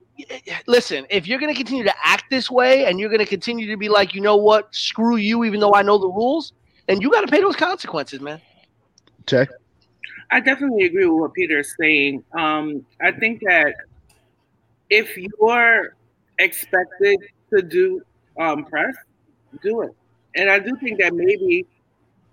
listen, 0.67 1.05
if 1.09 1.27
you're 1.27 1.39
going 1.39 1.53
to 1.53 1.57
continue 1.57 1.83
to 1.83 1.93
act 2.03 2.25
this 2.29 2.49
way 2.49 2.85
and 2.85 2.99
you're 2.99 3.09
going 3.09 3.19
to 3.19 3.25
continue 3.25 3.67
to 3.67 3.77
be 3.77 3.89
like, 3.89 4.13
you 4.13 4.21
know 4.21 4.35
what, 4.35 4.73
screw 4.73 5.15
you, 5.15 5.43
even 5.43 5.59
though 5.59 5.73
I 5.73 5.81
know 5.81 5.97
the 5.97 6.07
rules, 6.07 6.53
then 6.87 7.01
you 7.01 7.11
got 7.11 7.21
to 7.21 7.27
pay 7.27 7.41
those 7.41 7.55
consequences, 7.55 8.21
man. 8.21 8.41
check. 9.25 9.49
I 10.31 10.39
definitely 10.39 10.85
agree 10.85 11.05
with 11.05 11.19
what 11.19 11.33
Peter 11.33 11.59
is 11.59 11.75
saying. 11.79 12.23
Um, 12.33 12.85
I 13.01 13.11
think 13.11 13.41
that 13.41 13.75
if 14.89 15.17
you're 15.17 15.95
expected 16.39 17.19
to 17.53 17.61
do 17.61 18.01
um, 18.39 18.65
press, 18.65 18.95
do 19.61 19.81
it. 19.81 19.91
And 20.35 20.49
I 20.49 20.59
do 20.59 20.75
think 20.77 20.99
that 20.99 21.13
maybe 21.13 21.65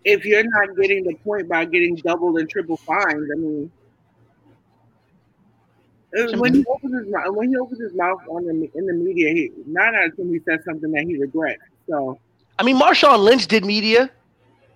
if 0.05 0.25
you're 0.25 0.45
not 0.45 0.77
getting 0.77 1.05
the 1.05 1.15
point 1.17 1.49
by 1.49 1.65
getting 1.65 1.97
double 1.97 2.37
and 2.37 2.49
triple 2.49 2.77
fines, 2.77 3.29
I 3.33 3.37
mean, 3.37 3.71
when 6.13 6.55
he 6.55 6.65
opens 6.67 6.95
his 6.95 7.13
mouth, 7.13 7.35
when 7.35 7.51
he 7.51 7.57
opens 7.57 7.81
his 7.81 7.95
mouth 7.95 8.21
on 8.29 8.47
the 8.47 8.71
in 8.75 8.87
the 8.87 8.93
media, 8.93 9.33
he 9.33 9.53
nine 9.67 9.95
out 9.95 10.07
of 10.07 10.17
ten 10.17 10.29
he 10.31 10.41
says 10.41 10.61
something 10.65 10.91
that 10.93 11.05
he 11.05 11.19
regrets. 11.19 11.63
So 11.89 12.19
I 12.59 12.63
mean, 12.63 12.79
Marshawn 12.79 13.19
Lynch 13.19 13.47
did 13.47 13.65
media. 13.65 14.11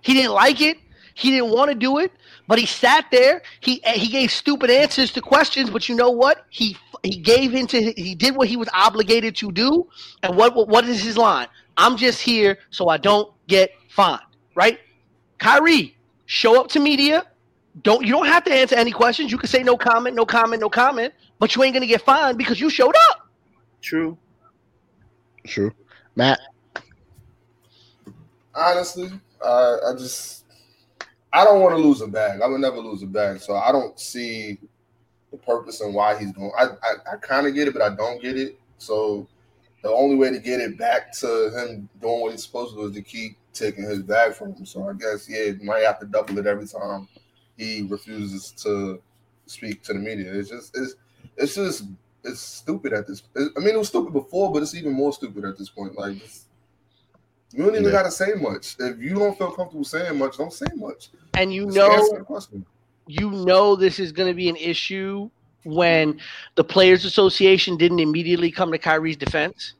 He 0.01 0.13
didn't 0.13 0.33
like 0.33 0.61
it. 0.61 0.77
He 1.15 1.29
didn't 1.31 1.51
want 1.51 1.69
to 1.69 1.75
do 1.75 1.99
it, 1.99 2.11
but 2.47 2.57
he 2.57 2.65
sat 2.65 3.05
there. 3.11 3.41
He 3.61 3.81
he 3.85 4.09
gave 4.09 4.31
stupid 4.31 4.69
answers 4.69 5.11
to 5.13 5.21
questions, 5.21 5.69
but 5.69 5.87
you 5.87 5.95
know 5.95 6.09
what? 6.09 6.45
He 6.49 6.77
he 7.03 7.17
gave 7.17 7.53
into 7.53 7.93
he 7.95 8.15
did 8.15 8.35
what 8.35 8.47
he 8.47 8.57
was 8.57 8.69
obligated 8.73 9.35
to 9.37 9.51
do. 9.51 9.87
And 10.23 10.35
what 10.35 10.55
what, 10.55 10.67
what 10.67 10.85
is 10.85 11.03
his 11.03 11.17
line? 11.17 11.47
I'm 11.77 11.97
just 11.97 12.21
here 12.21 12.57
so 12.69 12.89
I 12.89 12.97
don't 12.97 13.31
get 13.47 13.71
fined, 13.89 14.21
right? 14.55 14.79
Kyrie, 15.39 15.95
show 16.25 16.59
up 16.59 16.67
to 16.69 16.79
media. 16.79 17.25
Don't 17.81 18.05
you 18.05 18.13
don't 18.13 18.27
have 18.27 18.43
to 18.43 18.53
answer 18.53 18.75
any 18.75 18.91
questions. 18.91 19.31
You 19.31 19.37
can 19.37 19.49
say 19.49 19.63
no 19.63 19.75
comment, 19.75 20.15
no 20.15 20.25
comment, 20.25 20.61
no 20.61 20.69
comment, 20.69 21.13
but 21.39 21.55
you 21.55 21.63
ain't 21.63 21.73
gonna 21.73 21.87
get 21.87 22.01
fined 22.01 22.37
because 22.37 22.59
you 22.61 22.69
showed 22.69 22.95
up. 23.09 23.29
true. 23.81 24.17
True. 25.45 25.73
Matt, 26.15 26.39
Honestly, 28.55 29.09
uh, 29.43 29.77
I 29.89 29.93
just 29.97 30.45
I 31.31 31.43
don't 31.43 31.61
want 31.61 31.75
to 31.75 31.81
lose 31.81 32.01
a 32.01 32.07
bag. 32.07 32.41
I 32.41 32.47
would 32.47 32.61
never 32.61 32.77
lose 32.77 33.01
a 33.01 33.07
bag, 33.07 33.39
so 33.39 33.55
I 33.55 33.71
don't 33.71 33.99
see 33.99 34.59
the 35.31 35.37
purpose 35.37 35.81
and 35.81 35.93
why 35.93 36.17
he's 36.17 36.31
going. 36.31 36.51
I 36.57 36.65
I, 36.65 37.13
I 37.13 37.15
kind 37.17 37.47
of 37.47 37.55
get 37.55 37.67
it, 37.67 37.73
but 37.73 37.81
I 37.81 37.95
don't 37.95 38.21
get 38.21 38.37
it. 38.37 38.59
So 38.77 39.27
the 39.81 39.89
only 39.89 40.15
way 40.15 40.29
to 40.29 40.39
get 40.39 40.59
it 40.59 40.77
back 40.77 41.11
to 41.13 41.49
him 41.49 41.89
doing 41.99 42.21
what 42.21 42.31
he's 42.31 42.43
supposed 42.43 42.75
to 42.75 42.81
do 42.81 42.87
is 42.87 42.95
to 42.95 43.01
keep 43.01 43.37
taking 43.53 43.83
his 43.83 44.03
bag 44.03 44.33
from 44.33 44.53
him. 44.53 44.65
So 44.65 44.87
I 44.87 44.93
guess 44.93 45.27
yeah, 45.27 45.45
you 45.45 45.63
might 45.63 45.83
have 45.83 45.99
to 45.99 46.05
double 46.05 46.37
it 46.37 46.45
every 46.45 46.67
time 46.67 47.07
he 47.57 47.83
refuses 47.89 48.51
to 48.63 49.01
speak 49.45 49.83
to 49.83 49.93
the 49.93 49.99
media. 49.99 50.33
It's 50.33 50.49
just 50.49 50.75
it's 50.77 50.95
it's 51.37 51.55
just 51.55 51.85
it's 52.23 52.39
stupid 52.39 52.93
at 52.93 53.07
this. 53.07 53.23
I 53.35 53.59
mean, 53.59 53.75
it 53.75 53.77
was 53.77 53.89
stupid 53.89 54.13
before, 54.13 54.51
but 54.51 54.61
it's 54.63 54.75
even 54.75 54.93
more 54.93 55.13
stupid 55.13 55.45
at 55.45 55.57
this 55.57 55.69
point. 55.69 55.97
Like. 55.97 56.17
It's, 56.17 56.45
you 57.55 57.59
don't 57.63 57.73
even 57.75 57.83
Yeah. 57.85 57.91
gotta 57.91 58.09
say 58.09 58.33
much. 58.33 58.75
If 58.79 58.99
you 58.99 59.13
don't 59.13 59.37
feel 59.37 59.51
comfortable 59.51 59.83
saying 59.83 60.17
much, 60.17 60.37
don't 60.39 60.51
say 60.51 60.65
much. 60.75 61.09
And 61.35 61.53
you 61.53 61.65
Just 61.65 61.77
know 61.77 62.17
the 62.17 62.23
question. 62.23 62.65
you 63.05 63.29
know 63.29 63.75
this 63.75 63.99
is 63.99 64.11
going 64.11 64.27
to 64.27 64.33
be 64.33 64.49
an 64.49 64.55
issue 64.55 65.29
when 65.63 66.19
the 66.55 66.63
Players 66.63 67.05
Association 67.05 67.77
didn't 67.77 67.99
immediately 67.99 68.49
come 68.49 68.71
to 68.71 68.79
Kyrie's 68.79 69.17
defense, 69.17 69.73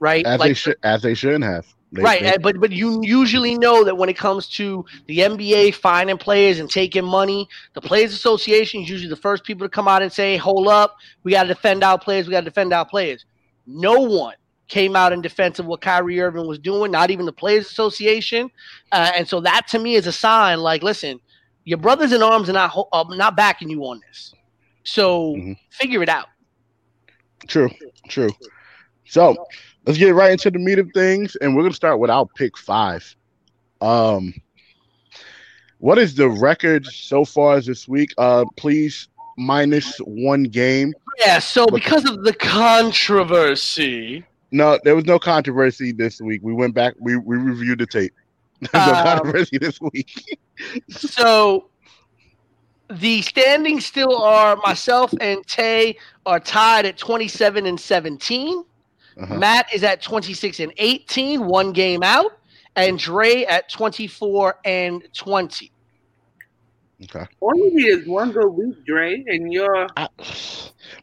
right? 0.00 0.24
as 0.24 0.38
they 0.40 0.54
should, 0.54 0.76
as 0.84 1.02
they 1.02 1.14
shouldn't 1.14 1.42
have. 1.42 1.66
They- 1.92 2.02
right, 2.02 2.22
they- 2.22 2.36
but 2.38 2.58
but 2.60 2.72
you 2.72 3.00
usually 3.04 3.56
know 3.56 3.84
that 3.84 3.96
when 3.96 4.08
it 4.08 4.16
comes 4.16 4.48
to 4.50 4.84
the 5.06 5.20
NBA 5.20 5.70
finding 5.72 6.18
players 6.18 6.58
and 6.58 6.68
taking 6.70 7.04
money, 7.04 7.48
the 7.74 7.80
Players 7.80 8.12
Association 8.12 8.82
is 8.82 8.90
usually 8.90 9.08
the 9.08 9.16
first 9.16 9.44
people 9.44 9.64
to 9.66 9.70
come 9.70 9.86
out 9.88 10.02
and 10.02 10.12
say, 10.12 10.36
"Hold 10.36 10.68
up, 10.68 10.96
we 11.22 11.32
got 11.32 11.44
to 11.44 11.48
defend 11.48 11.84
our 11.84 11.98
players. 11.98 12.26
We 12.26 12.32
got 12.32 12.40
to 12.40 12.44
defend 12.50 12.72
our 12.72 12.84
players." 12.84 13.24
No 13.66 14.00
one 14.00 14.34
came 14.68 14.96
out 14.96 15.12
in 15.12 15.22
defense 15.22 15.60
of 15.60 15.66
what 15.66 15.80
Kyrie 15.80 16.20
Irving 16.20 16.46
was 16.48 16.58
doing, 16.58 16.90
not 16.90 17.10
even 17.12 17.24
the 17.24 17.32
Players 17.32 17.66
Association, 17.70 18.50
uh, 18.90 19.12
and 19.14 19.28
so 19.28 19.40
that 19.40 19.68
to 19.68 19.78
me 19.78 19.94
is 19.94 20.08
a 20.08 20.12
sign. 20.12 20.58
Like, 20.58 20.82
listen, 20.82 21.20
your 21.64 21.78
brothers 21.78 22.12
in 22.12 22.20
arms 22.20 22.50
are 22.50 22.52
not 22.52 22.70
ho- 22.70 22.88
uh, 22.92 23.04
not 23.10 23.36
backing 23.36 23.70
you 23.70 23.82
on 23.84 24.00
this, 24.08 24.34
so 24.82 25.34
Mhm. 25.36 25.56
figure 25.70 26.02
it 26.02 26.08
out. 26.08 26.26
True, 27.46 27.70
true. 28.08 28.30
So 29.04 29.36
let's 29.86 29.98
get 29.98 30.14
right 30.14 30.32
into 30.32 30.50
the 30.50 30.58
meat 30.58 30.78
of 30.78 30.90
things, 30.92 31.36
and 31.36 31.56
we're 31.56 31.62
gonna 31.62 31.74
start 31.74 31.98
with 31.98 32.10
our 32.10 32.26
pick 32.26 32.56
five. 32.58 33.14
Um, 33.80 34.34
what 35.78 35.98
is 35.98 36.14
the 36.14 36.28
record 36.28 36.86
so 36.86 37.24
far 37.24 37.60
this 37.60 37.86
week? 37.86 38.12
Uh, 38.18 38.44
please 38.56 39.08
minus 39.36 39.98
one 39.98 40.44
game. 40.44 40.94
Yeah, 41.18 41.38
so 41.38 41.66
because 41.66 42.04
of 42.08 42.24
the 42.24 42.32
controversy. 42.34 44.24
No, 44.52 44.78
there 44.84 44.94
was 44.94 45.04
no 45.04 45.18
controversy 45.18 45.92
this 45.92 46.20
week. 46.20 46.40
We 46.42 46.52
went 46.52 46.74
back. 46.74 46.94
We 46.98 47.16
we 47.16 47.36
reviewed 47.36 47.78
the 47.80 47.86
tape. 47.86 48.14
There's 48.72 48.86
no 48.86 48.92
Um, 48.94 49.04
controversy 49.04 49.58
this 49.58 49.80
week. 49.80 50.38
So 50.88 51.68
the 52.88 53.20
standings 53.20 53.84
still 53.84 54.22
are 54.22 54.56
myself 54.56 55.12
and 55.20 55.46
Tay 55.46 55.98
are 56.24 56.40
tied 56.40 56.86
at 56.86 56.96
27 56.96 57.66
and 57.66 57.78
17. 57.78 58.64
Uh-huh. 59.18 59.36
Matt 59.36 59.72
is 59.72 59.82
at 59.82 60.02
26 60.02 60.60
and 60.60 60.72
18, 60.76 61.46
one 61.46 61.72
game 61.72 62.02
out, 62.02 62.38
and 62.74 62.98
Dre 62.98 63.44
at 63.44 63.68
24 63.70 64.56
and 64.64 65.08
20. 65.14 65.72
Okay. 67.04 67.26
All 67.40 67.54
you 67.56 67.74
need 67.74 67.86
is 67.86 68.08
one 68.08 68.32
good 68.32 68.48
week, 68.48 68.84
Dre, 68.86 69.22
and 69.26 69.52
you're 69.52 69.86
I, 69.96 70.08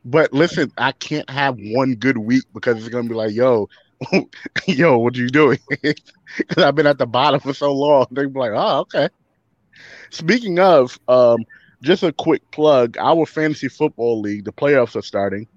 but 0.05 0.33
listen, 0.33 0.71
I 0.77 0.91
can't 0.93 1.29
have 1.29 1.55
one 1.59 1.95
good 1.95 2.17
week 2.17 2.43
because 2.53 2.77
it's 2.77 2.89
gonna 2.89 3.07
be 3.07 3.13
like, 3.13 3.33
yo, 3.33 3.69
yo, 4.67 4.97
what 4.97 5.15
you 5.15 5.29
doing? 5.29 5.59
Because 6.35 6.63
I've 6.63 6.73
been 6.73 6.87
at 6.87 6.97
the 6.97 7.05
bottom 7.05 7.39
for 7.39 7.53
so 7.53 7.71
long. 7.71 8.07
They'll 8.09 8.27
be 8.27 8.39
like, 8.39 8.53
oh, 8.55 8.79
okay. 8.79 9.07
Speaking 10.09 10.57
of, 10.57 10.99
um, 11.07 11.45
just 11.83 12.01
a 12.01 12.11
quick 12.11 12.41
plug. 12.49 12.97
Our 12.97 13.27
fantasy 13.27 13.67
football 13.67 14.19
league, 14.19 14.45
the 14.45 14.51
playoffs 14.51 14.95
are 14.95 15.03
starting. 15.03 15.47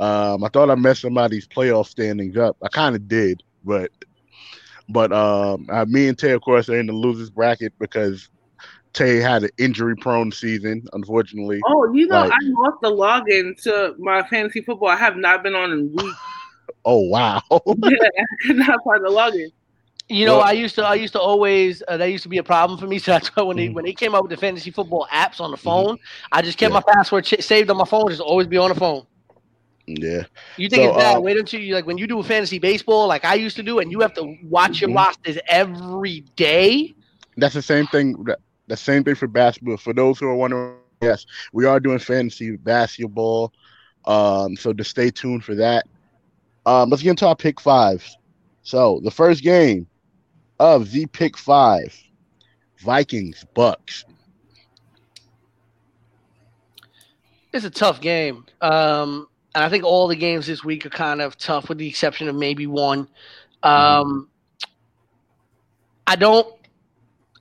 Um, 0.00 0.42
I 0.42 0.48
thought 0.48 0.70
I 0.70 0.74
messed 0.76 1.02
somebody's 1.02 1.46
playoff 1.46 1.86
standings 1.86 2.36
up. 2.36 2.56
I 2.62 2.68
kind 2.68 2.96
of 2.96 3.06
did, 3.06 3.42
but 3.64 3.90
but 4.88 5.12
um, 5.12 5.66
uh, 5.70 5.84
me 5.86 6.08
and 6.08 6.18
Tay, 6.18 6.30
of 6.32 6.40
course, 6.42 6.68
are 6.68 6.78
in 6.78 6.86
the 6.86 6.92
losers 6.92 7.30
bracket 7.30 7.72
because 7.78 8.28
Tay 8.92 9.18
had 9.18 9.44
an 9.44 9.50
injury-prone 9.58 10.32
season, 10.32 10.84
unfortunately. 10.94 11.60
Oh, 11.66 11.92
you 11.92 12.06
know, 12.08 12.22
Like- 12.22 12.32
I 12.32 12.36
lost 12.42 12.80
the 12.82 12.90
login 12.90 13.62
to 13.62 13.94
my 13.98 14.22
fantasy 14.24 14.62
football. 14.62 14.88
I 14.88 14.96
have 14.96 15.16
not 15.16 15.42
been 15.44 15.54
on 15.54 15.70
in 15.72 15.92
weeks. 15.92 16.18
Oh 16.86 17.00
wow. 17.00 17.42
yeah, 17.50 17.58
I 17.66 18.24
could 18.46 18.56
not 18.56 18.80
find 18.84 19.04
the 19.04 19.10
login. 19.10 19.48
You 20.08 20.24
know, 20.24 20.38
Well- 20.38 20.46
I 20.46 20.52
used 20.52 20.76
to, 20.76 20.82
I 20.84 20.94
used 20.94 21.12
to 21.12 21.20
always, 21.20 21.82
uh, 21.88 21.98
that 21.98 22.06
used 22.06 22.22
to 22.22 22.28
be 22.30 22.38
a 22.38 22.42
problem 22.42 22.78
for 22.78 22.86
me. 22.86 22.98
So 23.00 23.10
that's 23.12 23.28
why 23.36 23.42
when 23.42 23.58
they, 23.58 23.68
Mhm. 23.68 23.74
when 23.74 23.84
they 23.84 23.92
came 23.92 24.14
out 24.14 24.22
with 24.22 24.30
the 24.30 24.38
fantasy 24.38 24.70
football 24.70 25.06
apps 25.12 25.40
on 25.42 25.50
the 25.50 25.56
phone, 25.58 25.98
I 26.32 26.40
just 26.40 26.56
kept 26.56 26.72
Yeah. 26.72 26.80
my 26.84 26.92
password 26.94 27.24
ch- 27.26 27.42
saved 27.42 27.68
on 27.70 27.76
my 27.76 27.84
phone, 27.84 28.08
just 28.08 28.22
always 28.22 28.46
be 28.46 28.56
on 28.56 28.70
the 28.70 28.74
phone. 28.74 29.04
Yeah. 29.98 30.24
You 30.56 30.68
think 30.68 30.82
So, 30.82 30.84
it's 30.84 30.94
bad? 30.96 31.18
uh, 31.18 31.20
Wait 31.20 31.36
until 31.36 31.60
you 31.60 31.74
like 31.74 31.86
when 31.86 31.98
you 31.98 32.06
do 32.06 32.18
a 32.20 32.22
fantasy 32.22 32.58
baseball, 32.58 33.06
like 33.08 33.24
I 33.24 33.34
used 33.34 33.56
to 33.56 33.62
do, 33.62 33.78
and 33.78 33.90
you 33.90 34.00
have 34.00 34.12
to 34.14 34.36
watch 34.42 34.80
your 34.80 34.90
Mhm. 34.90 34.92
rosters 34.92 35.38
every 35.48 36.20
day. 36.36 36.94
That's 37.36 37.54
the 37.54 37.62
same 37.62 37.86
thing. 37.86 38.24
The 38.68 38.76
same 38.76 39.04
thing 39.04 39.14
for 39.14 39.26
basketball. 39.28 39.76
For 39.76 39.92
those 39.94 40.18
who 40.18 40.26
are 40.26 40.36
wondering, 40.36 40.68
yes, 40.68 41.24
we 41.52 41.64
are 41.64 41.80
doing 41.80 41.98
fantasy 41.98 42.56
basketball. 42.56 43.52
Um, 44.04 44.56
so 44.56 44.72
to 44.72 44.84
stay 44.84 45.10
tuned 45.10 45.44
for 45.44 45.54
that. 45.56 45.84
Um, 46.64 46.88
let's 46.90 47.02
get 47.02 47.10
into 47.10 47.26
our 47.26 47.34
pick 47.36 47.60
fives. 47.60 48.16
So 48.62 49.00
the 49.02 49.10
first 49.10 49.42
game 49.42 49.88
of 50.58 50.90
the 50.90 51.06
pick 51.06 51.36
five, 51.36 51.94
Vikings 52.80 53.44
Bucks. 53.54 54.04
It's 57.52 57.64
a 57.64 57.70
tough 57.70 58.00
game, 58.00 58.46
um, 58.60 59.28
and 59.54 59.64
I 59.64 59.68
think 59.68 59.84
all 59.84 60.06
the 60.06 60.16
games 60.16 60.46
this 60.46 60.64
week 60.64 60.86
are 60.86 60.90
kind 60.90 61.20
of 61.20 61.36
tough, 61.36 61.68
with 61.68 61.78
the 61.78 61.88
exception 61.88 62.28
of 62.28 62.36
maybe 62.36 62.66
one. 62.66 63.08
Um, 63.62 64.28
I 66.06 66.16
don't, 66.16 66.54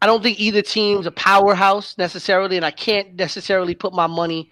I 0.01 0.05
don't 0.05 0.23
think 0.23 0.39
either 0.39 0.61
team's 0.61 1.05
a 1.05 1.11
powerhouse 1.11 1.97
necessarily, 1.97 2.55
and 2.55 2.65
I 2.65 2.71
can't 2.71 3.15
necessarily 3.15 3.75
put 3.75 3.93
my 3.93 4.07
money 4.07 4.49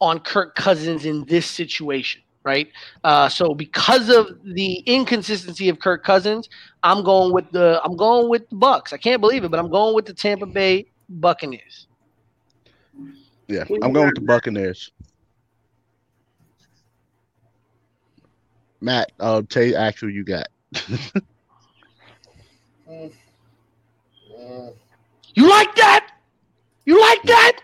on 0.00 0.20
Kirk 0.20 0.54
Cousins 0.54 1.04
in 1.04 1.24
this 1.26 1.46
situation, 1.46 2.22
right? 2.42 2.68
Uh, 3.02 3.28
so 3.28 3.54
because 3.54 4.08
of 4.08 4.38
the 4.44 4.76
inconsistency 4.86 5.68
of 5.68 5.80
Kirk 5.80 6.04
Cousins, 6.04 6.48
I'm 6.82 7.04
going 7.04 7.32
with 7.32 7.50
the 7.52 7.80
I'm 7.84 7.96
going 7.96 8.28
with 8.28 8.48
the 8.48 8.56
Bucks. 8.56 8.92
I 8.92 8.98
can't 8.98 9.20
believe 9.20 9.44
it, 9.44 9.50
but 9.50 9.60
I'm 9.60 9.70
going 9.70 9.94
with 9.94 10.06
the 10.06 10.14
Tampa 10.14 10.46
Bay 10.46 10.86
Buccaneers. 11.08 11.86
Yeah, 13.48 13.64
I'm 13.82 13.92
going 13.92 14.06
with 14.06 14.14
the 14.14 14.22
Buccaneers. 14.22 14.90
Matt, 18.84 19.12
uh, 19.18 19.40
Tay, 19.48 19.74
actually, 19.74 20.12
you 20.12 20.24
got. 20.24 20.46
Mm. 22.88 23.12
Mm, 24.36 24.74
You 25.34 25.48
like 25.48 25.74
that? 25.76 26.10
You 26.84 27.00
like 27.00 27.22
that? 27.22 27.60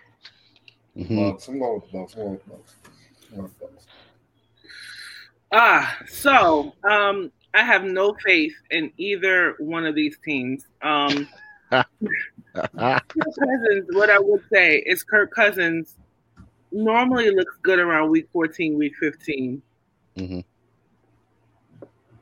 Mhm. 0.97 1.33
Bucks. 1.33 1.49
I'm 1.49 1.59
going 1.59 1.81
with 1.81 1.93
Bucks. 1.93 2.15
I'm 2.15 2.21
going 2.21 2.33
with 2.33 2.49
Bucks. 2.49 2.75
I'm 3.29 3.37
going 3.37 3.43
with 3.43 3.59
the 3.59 3.67
Bucks. 3.67 3.87
Ah, 5.53 5.99
so 6.09 6.73
um, 6.89 7.31
I 7.53 7.65
have 7.65 7.85
no 7.85 8.15
faith 8.25 8.55
in 8.71 8.93
either 8.97 9.57
one 9.59 9.85
of 9.85 9.95
these 9.95 10.17
teams. 10.25 10.65
Um, 10.81 11.29
Kirk 11.71 11.87
Cousins, 12.55 13.89
what 13.91 14.09
I 14.11 14.19
would 14.19 14.43
say 14.51 14.79
is 14.87 15.03
Kirk 15.03 15.35
Cousins 15.35 15.97
normally 16.73 17.31
looks 17.31 17.57
good 17.63 17.79
around 17.81 18.11
week 18.11 18.29
14, 18.33 18.79
week 18.79 18.95
15, 18.97 19.61
Mhm. 20.17 20.45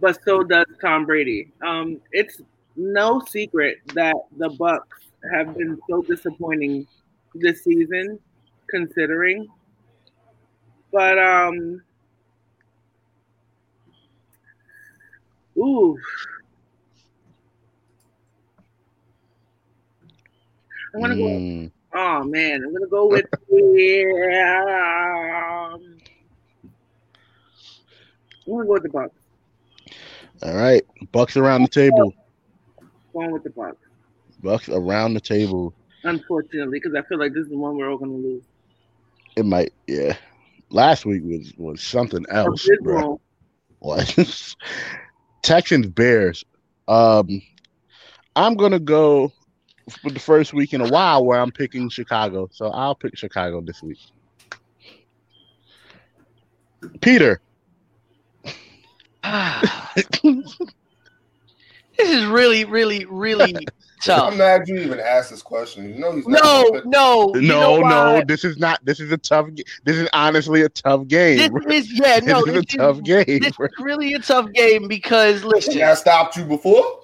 But 0.01 0.23
so 0.25 0.43
does 0.43 0.67
Tom 0.81 1.05
Brady. 1.05 1.53
Um, 1.63 2.01
it's 2.13 2.41
no 2.77 3.21
secret 3.29 3.79
that 3.95 4.17
the 4.37 4.51
Bucks 4.51 4.99
have 5.33 5.57
been 5.57 5.79
so 5.89 6.03
disappointing 6.03 6.87
this 7.35 7.65
season, 7.65 8.19
considering. 8.71 9.49
But 10.93 11.19
um, 11.19 11.83
ooh, 15.57 15.99
I'm 20.95 21.01
gonna 21.01 21.17
go. 21.17 21.23
Mm. 21.23 21.71
Oh 21.95 22.25
man, 22.25 22.63
I'm 22.65 22.73
gonna 22.73 22.87
go 22.87 23.07
with 23.09 23.27
the. 23.49 24.05
Um, 25.75 25.99
I'm 28.47 28.53
gonna 28.53 28.67
go 28.67 28.73
with 28.73 28.83
the 28.85 28.89
Bucks. 28.89 29.18
All 30.43 30.55
right, 30.55 30.83
Bucks 31.13 31.37
around 31.37 31.63
the 31.63 31.69
table. 31.69 32.13
Going 33.13 33.33
with 33.33 33.43
the 33.43 33.51
Bucks. 33.51 33.77
Bucks 34.41 34.69
around 34.69 35.15
the 35.15 35.21
table. 35.21 35.75
Unfortunately, 36.05 36.79
because 36.79 36.95
I 36.95 37.03
feel 37.09 37.19
like 37.19 37.33
this 37.33 37.45
is 37.45 37.49
the 37.49 37.59
one 37.59 37.77
we're 37.77 37.91
all 37.91 37.99
gonna 37.99 38.13
lose. 38.13 38.45
It 39.37 39.45
might, 39.45 39.73
yeah. 39.87 40.17
Last 40.71 41.07
week 41.07 41.23
was 41.25 41.53
was 41.57 41.83
something 41.83 42.25
else, 42.31 42.69
bro. 42.83 43.21
Was 43.81 44.57
Texans 45.43 45.87
Bears. 45.87 46.45
Um, 46.87 47.43
I'm 48.37 48.55
gonna 48.55 48.79
go 48.79 49.33
for 50.03 50.11
the 50.11 50.21
first 50.21 50.53
week 50.53 50.73
in 50.73 50.81
a 50.81 50.89
while 50.89 51.25
where 51.25 51.41
I'm 51.41 51.51
picking 51.51 51.89
Chicago. 51.89 52.49
So 52.53 52.69
I'll 52.69 52.95
pick 52.95 53.17
Chicago 53.17 53.61
this 53.61 53.83
week. 53.83 53.99
Peter. 57.01 57.41
This 61.99 62.09
is 62.11 62.25
really, 62.27 62.65
really, 62.65 63.05
really 63.07 63.67
tough. 64.03 64.33
I'm 64.33 64.39
mad 64.39 64.63
you 64.69 64.77
even 64.79 65.01
asked 65.01 65.31
this 65.31 65.43
question. 65.43 65.89
You 65.89 65.99
know 65.99 66.13
he's 66.15 66.27
not 66.27 66.43
No, 66.43 66.71
gonna 66.71 66.83
no, 66.87 67.35
you 67.35 67.49
know 67.49 67.79
No, 67.81 67.89
no, 67.89 68.21
this 68.25 68.45
is 68.45 68.59
not. 68.59 68.85
This 68.85 69.01
is 69.01 69.11
a 69.13 69.19
tough. 69.19 69.49
ga- 69.55 69.65
This 69.85 69.97
is 69.97 70.09
honestly 70.13 70.63
a 70.63 70.69
tough 70.69 71.07
game. 71.09 71.53
This 71.67 71.87
is 71.87 71.99
yeah, 71.99 72.21
no, 72.25 72.45
this 72.45 72.47
is 72.47 72.57
a 72.57 72.63
this 72.63 72.75
tough 72.77 73.03
game. 73.03 73.41
This 73.41 73.53
is 73.61 73.69
really 73.81 74.15
a 74.15 74.19
tough 74.21 74.53
game 74.53 74.89
because 74.89 75.45
listen, 75.45 75.79
That 75.79 75.99
stopped 75.99 76.37
you 76.37 76.45
before? 76.45 77.01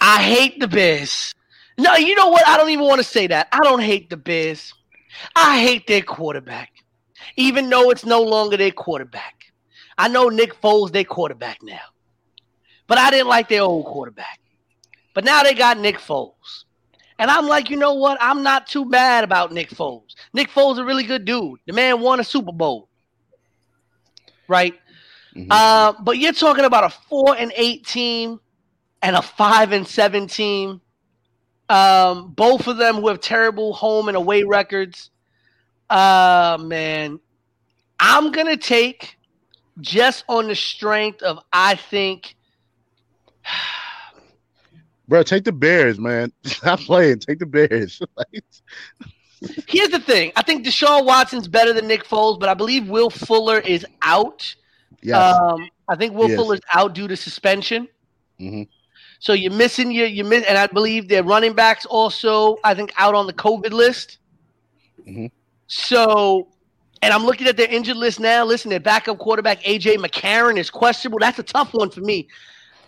I 0.00 0.22
hate 0.22 0.60
the 0.60 0.68
Bears. 0.68 1.34
No, 1.78 1.94
you 1.96 2.14
know 2.14 2.28
what? 2.28 2.46
I 2.46 2.56
don't 2.56 2.70
even 2.70 2.84
want 2.86 2.98
to 3.00 3.04
say 3.04 3.26
that. 3.28 3.48
I 3.52 3.58
don't 3.62 3.80
hate 3.80 4.10
the 4.10 4.16
Bears. 4.16 4.72
I 5.34 5.60
hate 5.60 5.86
their 5.86 6.02
quarterback, 6.02 6.70
even 7.36 7.70
though 7.70 7.90
it's 7.90 8.04
no 8.04 8.22
longer 8.22 8.56
their 8.56 8.70
quarterback. 8.72 9.52
I 9.96 10.08
know 10.08 10.28
Nick 10.28 10.60
Foles 10.60 10.92
their 10.92 11.04
quarterback 11.04 11.58
now, 11.62 11.80
but 12.86 12.98
I 12.98 13.10
didn't 13.10 13.28
like 13.28 13.48
their 13.48 13.62
old 13.62 13.86
quarterback. 13.86 14.40
But 15.14 15.24
now 15.24 15.42
they 15.42 15.54
got 15.54 15.78
Nick 15.78 15.98
Foles. 15.98 16.64
And 17.18 17.30
I'm 17.30 17.46
like, 17.46 17.70
you 17.70 17.76
know 17.76 17.94
what? 17.94 18.18
I'm 18.20 18.42
not 18.42 18.66
too 18.66 18.84
bad 18.86 19.22
about 19.22 19.52
Nick 19.52 19.70
Foles. 19.70 20.14
Nick 20.32 20.50
Foles 20.50 20.72
is 20.72 20.78
a 20.78 20.84
really 20.84 21.04
good 21.04 21.24
dude. 21.24 21.60
The 21.66 21.72
man 21.72 22.00
won 22.00 22.18
a 22.18 22.24
Super 22.24 22.50
Bowl. 22.52 22.88
Right? 24.48 24.74
Mhm. 25.36 25.46
Uh, 25.50 25.92
but 26.02 26.18
you're 26.18 26.32
talking 26.32 26.64
about 26.64 26.84
a 26.84 26.90
four 26.90 27.36
and 27.36 27.52
eight 27.56 27.86
team 27.86 28.40
and 29.02 29.14
a 29.16 29.22
five 29.22 29.72
and 29.72 29.86
seven 29.86 30.26
team. 30.26 30.80
Um, 31.68 32.32
both 32.32 32.66
of 32.66 32.76
them 32.76 32.96
who 32.96 33.08
have 33.08 33.20
terrible 33.20 33.72
home 33.72 34.08
and 34.08 34.16
away 34.16 34.42
records. 34.42 35.10
Uh 35.88 36.58
man, 36.60 37.20
I'm 38.00 38.32
gonna 38.32 38.56
take 38.56 39.16
just 39.80 40.24
on 40.28 40.48
the 40.48 40.54
strength 40.54 41.22
of 41.22 41.38
I 41.52 41.74
think 41.76 42.36
Bro, 45.08 45.24
take 45.24 45.44
the 45.44 45.52
Bears, 45.52 45.98
man. 46.00 46.32
Stop 46.44 46.80
playing. 46.80 47.18
Take 47.18 47.38
the 47.38 47.46
Bears. 47.46 48.00
Here's 49.68 49.90
the 49.90 50.00
thing. 50.00 50.32
I 50.36 50.42
think 50.42 50.64
Deshaun 50.64 51.04
Watson's 51.04 51.46
better 51.46 51.74
than 51.74 51.86
Nick 51.86 52.04
Foles, 52.04 52.40
but 52.40 52.48
I 52.48 52.54
believe 52.54 52.88
Will 52.88 53.10
Fuller 53.10 53.58
is 53.58 53.84
out. 54.00 54.54
yes. 55.02 55.16
Um, 55.36 55.68
I 55.88 55.96
think 55.96 56.14
Will 56.14 56.30
Yes. 56.30 56.38
Fuller's 56.38 56.60
out 56.72 56.94
due 56.94 57.06
to 57.06 57.16
suspension. 57.16 57.86
Mhm. 58.40 58.66
So 59.18 59.34
you're 59.34 59.52
missing 59.52 59.90
your 59.92 60.06
you 60.06 60.24
miss, 60.24 60.44
and 60.46 60.56
I 60.56 60.66
believe 60.68 61.08
their 61.08 61.22
running 61.22 61.52
backs 61.52 61.84
also 61.84 62.56
I 62.64 62.74
think 62.74 62.90
out 62.96 63.14
on 63.14 63.26
the 63.26 63.34
COVID 63.34 63.72
list. 63.72 64.16
Mhm. 65.06 65.30
So, 65.66 66.48
and 67.04 67.12
I'm 67.12 67.24
looking 67.24 67.46
at 67.46 67.58
their 67.58 67.68
injured 67.68 67.98
list 67.98 68.18
now. 68.18 68.46
Listen, 68.46 68.70
their 68.70 68.80
backup 68.80 69.18
quarterback 69.18 69.62
AJ 69.62 69.96
McCarron 69.96 70.56
is 70.56 70.70
questionable. 70.70 71.18
That's 71.18 71.38
a 71.38 71.42
tough 71.42 71.74
one 71.74 71.90
for 71.90 72.00
me. 72.00 72.26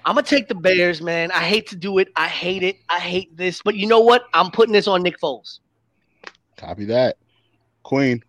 I'm 0.06 0.14
gonna 0.14 0.26
take 0.26 0.48
the 0.48 0.54
Bears, 0.54 1.02
man. 1.02 1.30
I 1.32 1.40
hate 1.40 1.66
to 1.68 1.76
do 1.76 1.98
it. 1.98 2.08
I 2.16 2.26
hate 2.26 2.62
it. 2.62 2.78
I 2.88 2.98
hate 2.98 3.36
this, 3.36 3.60
but 3.62 3.74
you 3.74 3.86
know 3.86 4.00
what? 4.00 4.24
I'm 4.32 4.50
putting 4.50 4.72
this 4.72 4.88
on 4.88 5.02
Nick 5.02 5.20
Foles. 5.20 5.58
Copy 6.56 6.86
that. 6.86 7.18
Queen. 7.82 8.22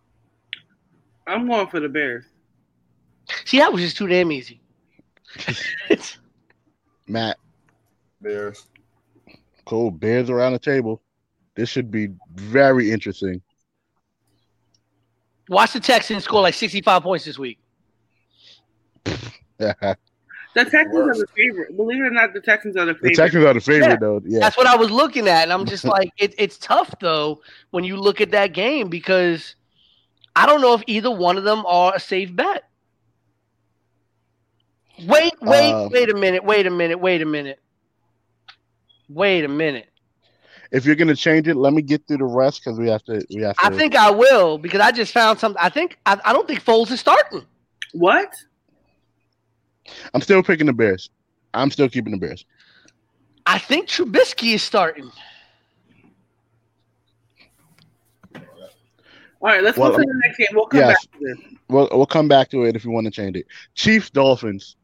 I'm 1.25 1.47
going 1.47 1.67
for 1.67 1.79
the 1.79 1.87
Bears. 1.87 2.25
See, 3.45 3.59
that 3.59 3.71
was 3.71 3.81
just 3.81 3.95
too 3.95 4.07
damn 4.07 4.31
easy. 4.31 4.59
Matt. 7.07 7.37
Bears. 8.21 8.67
Cool. 9.65 9.91
Bears 9.91 10.29
around 10.29 10.51
the 10.51 10.59
table. 10.59 11.01
This 11.55 11.69
should 11.69 11.91
be 11.91 12.09
very 12.35 12.91
interesting. 12.91 13.41
Watch 15.49 15.73
the 15.73 15.79
Texans 15.79 16.23
score 16.23 16.41
like 16.41 16.53
65 16.53 17.03
points 17.03 17.25
this 17.25 17.37
week. 17.39 17.59
the 19.05 19.17
The 20.55 20.65
Texans 20.65 20.95
are 20.97 21.13
the 21.13 21.27
favorite. 21.35 21.75
Believe 21.77 21.97
it 22.01 22.07
or 22.07 22.09
not, 22.09 22.33
the 22.33 22.41
Texans 22.41 22.75
are 22.77 22.85
the 22.85 22.95
favorite. 22.95 23.09
The 23.09 23.15
Texans 23.21 23.45
are 23.45 23.53
the 23.53 23.61
favorite, 23.61 23.89
Yeah. 23.89 23.95
though. 23.99 24.21
Yeah. 24.25 24.39
That's 24.39 24.57
what 24.57 24.65
I 24.65 24.75
was 24.75 24.89
looking 24.89 25.27
at, 25.27 25.43
and 25.43 25.53
I'm 25.53 25.65
just 25.67 25.83
like, 25.97 26.09
it, 26.17 26.33
it's 26.39 26.57
tough 26.57 26.95
though 26.99 27.41
when 27.69 27.83
you 27.83 27.95
look 27.95 28.21
at 28.21 28.31
that 28.31 28.53
game 28.53 28.89
because 28.89 29.53
I 30.35 30.47
don't 30.47 30.61
know 30.61 30.73
if 30.73 30.81
either 30.87 31.11
one 31.11 31.37
of 31.37 31.43
them 31.43 31.63
are 31.67 31.93
a 31.95 31.99
safe 31.99 32.35
bet. 32.35 32.63
Wait, 35.05 35.31
wait, 35.41 35.71
Uh, 35.73 35.89
wait 35.91 36.09
a 36.09 36.15
minute, 36.15 36.43
wait 36.43 36.65
a 36.65 36.71
minute, 36.71 36.99
wait 36.99 37.21
a 37.21 37.25
minute, 37.25 37.59
wait 39.09 39.43
a 39.43 39.47
minute. 39.47 39.89
If 40.71 40.85
you're 40.85 40.95
gonna 40.95 41.15
change 41.15 41.47
it, 41.47 41.55
let 41.55 41.73
me 41.73 41.81
get 41.81 42.05
through 42.07 42.17
the 42.17 42.25
rest 42.25 42.63
because 42.63 42.79
we 42.79 42.89
have 42.89 43.03
to. 43.03 43.25
We 43.33 43.41
have 43.41 43.57
to. 43.57 43.65
I 43.65 43.69
think 43.69 43.95
I 43.95 44.11
will 44.11 44.57
because 44.57 44.81
I 44.81 44.91
just 44.91 45.13
found 45.13 45.39
something. 45.39 45.61
I 45.61 45.69
think 45.69 45.97
I, 46.05 46.19
I 46.25 46.33
don't 46.33 46.47
think 46.47 46.63
Foles 46.63 46.91
is 46.91 46.99
starting. 46.99 47.45
What? 47.93 48.33
I'm 50.13 50.21
still 50.21 50.43
picking 50.43 50.67
the 50.67 50.73
Bears. 50.73 51.09
I'm 51.53 51.71
still 51.71 51.89
keeping 51.89 52.11
the 52.11 52.17
Bears. 52.17 52.45
I 53.45 53.59
think 53.59 53.87
Trubisky 53.87 54.55
is 54.55 54.61
starting. 54.61 55.09
All 59.39 59.49
right, 59.49 59.63
let's 59.63 59.77
Well, 59.77 59.91
go 59.91 59.97
to 59.97 60.03
um, 60.03 60.07
the 60.07 60.21
next 60.25 60.37
game. 60.37 60.47
We'll 60.53 60.65
come 60.65 60.79
yes. 60.79 61.05
back 61.05 61.19
to 61.19 61.25
this. 61.25 61.37
We'll 61.69 61.89
we'll 61.91 62.05
come 62.05 62.27
back 62.27 62.49
to 62.49 62.63
it 62.63 62.75
if 62.75 62.83
you 62.83 62.91
want 62.91 63.05
to 63.05 63.11
change 63.11 63.37
it. 63.37 63.45
Chiefs 63.75 64.09
Dolphins. 64.09 64.75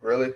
Really? 0.00 0.32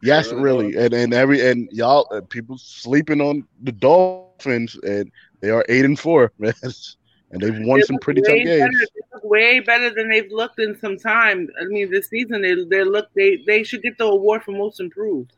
Yes, 0.00 0.32
Really? 0.32 0.76
and 0.76 0.94
and 0.94 1.12
every 1.12 1.44
and 1.46 1.68
y'all 1.72 2.06
uh, 2.12 2.20
people 2.20 2.56
sleeping 2.56 3.20
on 3.20 3.44
the 3.62 3.72
Dolphins, 3.72 4.78
and 4.82 5.10
they 5.40 5.50
are 5.50 5.64
eight 5.68 5.84
and 5.84 5.98
four, 5.98 6.32
man, 6.38 6.54
and 7.30 7.40
they've 7.40 7.66
won 7.66 7.80
They 7.80 7.86
some 7.86 7.98
pretty 7.98 8.22
tough 8.22 8.36
games. 8.36 8.60
Better, 8.60 8.70
they 8.94 9.00
look 9.12 9.24
way 9.24 9.60
better 9.60 9.90
than 9.90 10.08
they've 10.08 10.30
looked 10.30 10.60
in 10.60 10.78
some 10.78 10.96
time. 10.98 11.48
I 11.60 11.64
mean, 11.64 11.90
this 11.90 12.08
season 12.08 12.42
they 12.42 12.54
they 12.70 12.84
look 12.84 13.08
they 13.14 13.42
they 13.46 13.64
should 13.64 13.82
get 13.82 13.98
the 13.98 14.04
award 14.04 14.44
for 14.44 14.52
most 14.52 14.78
improved. 14.78 15.32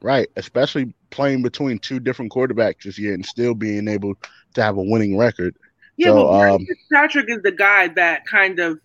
Right, 0.00 0.28
especially 0.36 0.92
playing 1.10 1.42
between 1.42 1.78
two 1.78 1.98
different 1.98 2.30
quarterbacks 2.30 2.82
this 2.82 2.98
year 2.98 3.14
and 3.14 3.24
still 3.24 3.54
being 3.54 3.88
able 3.88 4.14
to 4.54 4.62
have 4.62 4.76
a 4.76 4.82
winning 4.82 5.16
record. 5.16 5.56
Yeah, 5.96 6.08
So, 6.08 6.26
but 6.26 6.50
um, 6.50 6.66
Fitzpatrick 6.66 7.30
is 7.30 7.42
the 7.42 7.52
guy 7.52 7.88
that 7.88 8.26
kind 8.26 8.58
of 8.58 8.80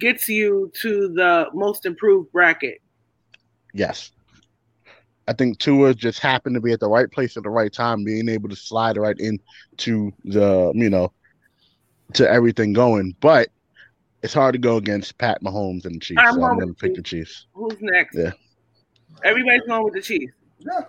gets 0.00 0.28
you 0.28 0.72
to 0.80 1.08
the 1.14 1.48
most 1.54 1.86
improved 1.86 2.32
bracket. 2.32 2.80
Yes. 3.72 4.10
I 5.28 5.34
think 5.34 5.58
Tua 5.58 5.94
just 5.94 6.20
happened 6.20 6.54
to 6.54 6.60
be 6.60 6.72
at 6.72 6.80
the 6.80 6.88
right 6.88 7.10
place 7.10 7.36
at 7.36 7.42
the 7.42 7.50
right 7.50 7.70
time, 7.72 8.02
being 8.02 8.28
able 8.30 8.48
to 8.48 8.56
slide 8.56 8.96
right 8.96 9.16
into 9.18 10.10
the, 10.24 10.72
you 10.74 10.88
know, 10.88 11.12
to 12.14 12.28
everything 12.28 12.72
going. 12.72 13.14
But 13.20 13.48
it's 14.22 14.32
hard 14.32 14.54
to 14.54 14.58
go 14.58 14.78
against 14.78 15.18
Pat 15.18 15.42
Mahomes 15.42 15.84
and 15.84 15.96
the 15.96 16.00
Chiefs. 16.00 16.20
I'm 16.24 16.32
so 16.34 16.40
going 16.40 16.50
I'm 16.52 16.56
with 16.56 16.64
going 16.64 16.74
to 16.74 16.80
pick 16.80 16.94
the 16.96 17.02
Chiefs. 17.02 17.46
Who's 17.52 17.76
next? 17.80 18.16
Yeah. 18.16 18.32
Everybody's 19.22 19.62
going 19.68 19.84
with 19.84 19.94
the 19.94 20.00
Chiefs. 20.02 20.32
Yeah. 20.60 20.84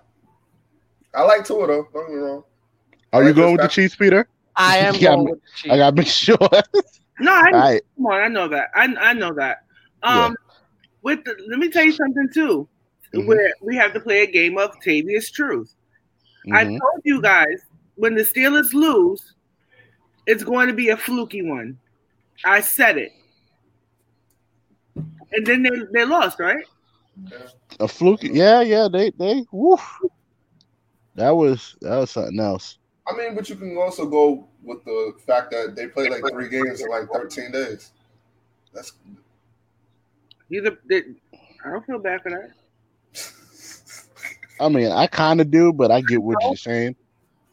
I 1.14 1.24
like 1.24 1.46
Tua 1.46 1.68
though. 1.68 1.88
Don't 1.94 2.08
get 2.08 2.16
me 2.16 2.22
wrong. 2.22 2.44
Are 3.12 3.20
Like 3.22 3.28
you 3.28 3.34
going 3.34 3.52
with 3.54 3.62
the 3.62 3.68
Chiefs, 3.68 3.96
Peter? 3.98 4.28
I 4.56 4.78
am 4.80 4.96
Yeah, 4.96 5.10
going 5.16 5.20
I'm- 5.20 5.26
with 5.32 5.42
the 5.42 5.48
Chiefs. 5.58 5.74
I 5.74 5.78
got 5.78 5.90
to 5.92 5.96
make 5.98 6.08
sure. 6.08 6.38
No, 7.22 7.34
I 7.34 7.52
right. 7.52 7.82
come 7.98 8.06
on, 8.06 8.22
I 8.22 8.28
know 8.30 8.48
that. 8.48 8.70
I 8.74 8.86
I 8.98 9.12
know 9.12 9.34
that. 9.34 9.66
Yeah. 10.02 10.28
Um, 10.28 10.38
with 11.02 11.26
the, 11.26 11.36
let 11.50 11.60
me 11.60 11.70
tell 11.70 11.84
you 11.84 11.92
something 11.92 12.30
too. 12.34 12.66
Mhm. 13.14 13.26
Where 13.26 13.54
we 13.62 13.76
have 13.76 13.94
to 13.94 14.00
play 14.00 14.22
a 14.24 14.28
game 14.28 14.58
of 14.58 14.72
Tavius 14.86 15.32
Truth. 15.32 15.74
I 16.52 16.66
Mhm. 16.66 16.80
told 16.80 17.02
you 17.04 17.22
guys 17.22 17.66
when 17.96 18.16
the 18.16 18.22
Steelers 18.22 18.74
lose, 18.74 19.34
it's 20.26 20.44
going 20.44 20.68
to 20.68 20.74
be 20.74 20.90
a 20.90 20.98
fluky 20.98 21.42
one. 21.42 21.78
I 22.46 22.62
said 22.62 22.98
it, 22.98 23.12
and 24.96 25.46
then 25.46 25.64
they 25.64 25.70
they 25.92 26.06
lost, 26.06 26.40
right? 26.40 26.64
A 27.80 27.88
fluky, 27.88 28.30
Yeah, 28.30 28.62
yeah. 28.62 28.88
They, 28.92 29.12
they, 29.12 29.46
woof. 29.52 29.82
That 31.16 31.32
was, 31.32 31.76
that 31.82 31.98
was 31.98 32.12
something 32.12 32.40
else. 32.40 32.78
I 33.08 33.16
mean, 33.16 33.36
but 33.36 33.50
you 33.50 33.56
can 33.56 33.76
also 33.78 34.06
go 34.06 34.48
with 34.64 34.84
the 34.86 35.14
fact 35.26 35.52
that 35.52 35.76
they 35.76 35.88
played 35.88 36.12
like 36.12 36.24
three 36.32 36.50
games 36.50 36.82
in 36.82 36.90
like 36.90 37.10
13 37.12 37.52
days. 37.52 37.92
That's 38.74 38.94
Either 40.52 40.80
they, 40.88 41.04
I 41.66 41.72
don't 41.72 41.86
feel 41.86 42.00
bad 42.00 42.22
for 42.24 42.32
that. 42.32 42.52
I 44.60 44.70
mean, 44.70 44.92
I 44.92 45.08
kind 45.08 45.42
of 45.42 45.52
do, 45.52 45.72
but 45.74 45.92
I 45.92 46.02
get 46.02 46.22
what 46.22 46.38
you're 46.44 46.56
saying. 46.56 46.96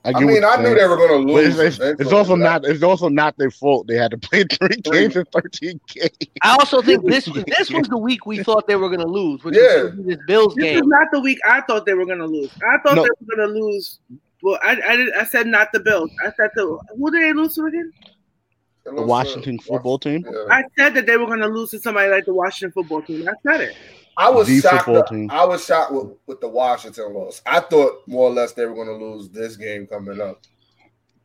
I, 0.05 0.11
I 0.11 0.13
get 0.13 0.23
mean, 0.23 0.43
what 0.43 0.45
I 0.45 0.55
you're 0.55 0.59
knew 0.59 0.65
saying. 0.67 0.77
they 0.79 0.87
were 0.89 0.97
going 0.97 1.27
to 1.27 1.33
But 1.33 1.45
lose. 1.45 1.59
it's, 1.59 1.79
it's, 1.81 2.01
it's 2.01 2.13
also 2.13 2.33
but 2.37 2.43
not. 2.43 2.65
It's 2.65 2.83
also 2.83 3.09
not 3.09 3.37
their 3.39 3.51
fault. 3.51 3.87
They 3.89 3.97
had 3.97 4.13
to 4.13 4.19
play 4.19 4.45
three 4.51 4.77
games 4.77 5.17
in 5.17 5.25
thirteen 5.27 5.81
games. 5.89 6.11
I 6.43 6.53
also 6.53 6.81
think 6.83 7.05
this 7.07 7.25
this 7.47 7.71
was 7.73 7.89
the 7.89 7.99
week 7.99 8.25
we 8.27 8.43
thought 8.43 8.67
they 8.69 8.77
were 8.77 8.89
going 8.89 9.01
to 9.01 9.07
lose, 9.07 9.43
which 9.43 9.57
Yeah. 9.57 9.85
was 9.85 10.07
this 10.07 10.19
Bills 10.27 10.55
This 10.55 10.77
is 10.77 10.83
not 10.87 11.09
the 11.13 11.21
week 11.21 11.39
I 11.45 11.61
thought 11.63 11.87
they 11.87 11.95
were 11.95 12.07
going 12.07 12.19
to 12.21 12.27
lose. 12.27 12.51
I 12.69 12.79
thought 12.79 12.97
No. 12.97 13.03
they 13.03 13.09
were 13.21 13.37
going 13.37 13.49
to 13.55 13.61
lose. 13.61 13.99
Well, 14.43 14.59
I 14.63 14.81
I, 14.87 14.97
did, 14.97 15.13
I 15.15 15.25
said 15.25 15.47
not 15.49 15.73
the 15.73 15.81
Bills. 15.81 16.11
I 16.25 16.31
said 16.37 16.51
the 16.55 16.79
who 16.97 17.11
did 17.11 17.23
they 17.23 17.33
lose 17.33 17.55
to 17.57 17.65
again? 17.65 17.93
The 18.85 19.03
Washington 19.03 19.59
football 19.59 19.99
team. 19.99 20.25
Yeah. 20.25 20.45
I 20.55 20.63
said 20.79 20.95
that 20.95 21.07
they 21.07 21.17
were 21.17 21.27
going 21.27 21.41
to 21.41 21.49
lose 21.49 21.71
to 21.73 21.81
somebody 21.81 22.09
like 22.09 22.25
the 22.27 22.35
Washington 22.35 22.71
football 22.71 23.03
team. 23.03 23.29
I 23.29 23.33
said 23.43 23.61
it. 23.63 23.77
I 24.19 24.31
was 24.31 24.49
The 24.49 24.61
shocked. 24.61 24.85
football 24.85 24.95
that- 24.95 25.09
team. 25.09 25.31
I 25.31 25.45
was 25.45 25.65
shocked 25.65 25.93
with, 25.93 26.13
with 26.27 26.41
the 26.41 26.49
Washington 26.49 27.13
loss. 27.15 27.43
I 27.47 27.61
thought 27.61 28.03
more 28.07 28.29
or 28.29 28.33
less 28.33 28.53
they 28.53 28.65
were 28.67 28.75
going 28.75 28.87
to 28.89 28.95
lose 29.05 29.29
this 29.29 29.57
game 29.57 29.87
coming 29.87 30.21
up, 30.21 30.41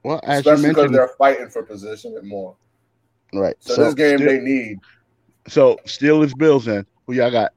Well, 0.04 0.20
as 0.24 0.46
you 0.46 0.52
especially 0.52 0.70
because 0.74 0.92
they're 0.92 1.12
fighting 1.18 1.50
for 1.50 1.64
position 1.64 2.16
and 2.18 2.28
more. 2.28 2.56
right. 3.34 3.56
So, 3.60 3.76
this 3.84 3.94
game 3.94 4.18
still, 4.18 4.28
they 4.30 4.40
need. 4.40 4.80
so 5.48 5.78
Steelers 5.86 6.38
Bills. 6.38 6.66
Then 6.66 6.86
who 7.08 7.14
y'all 7.14 7.32
got? 7.32 7.54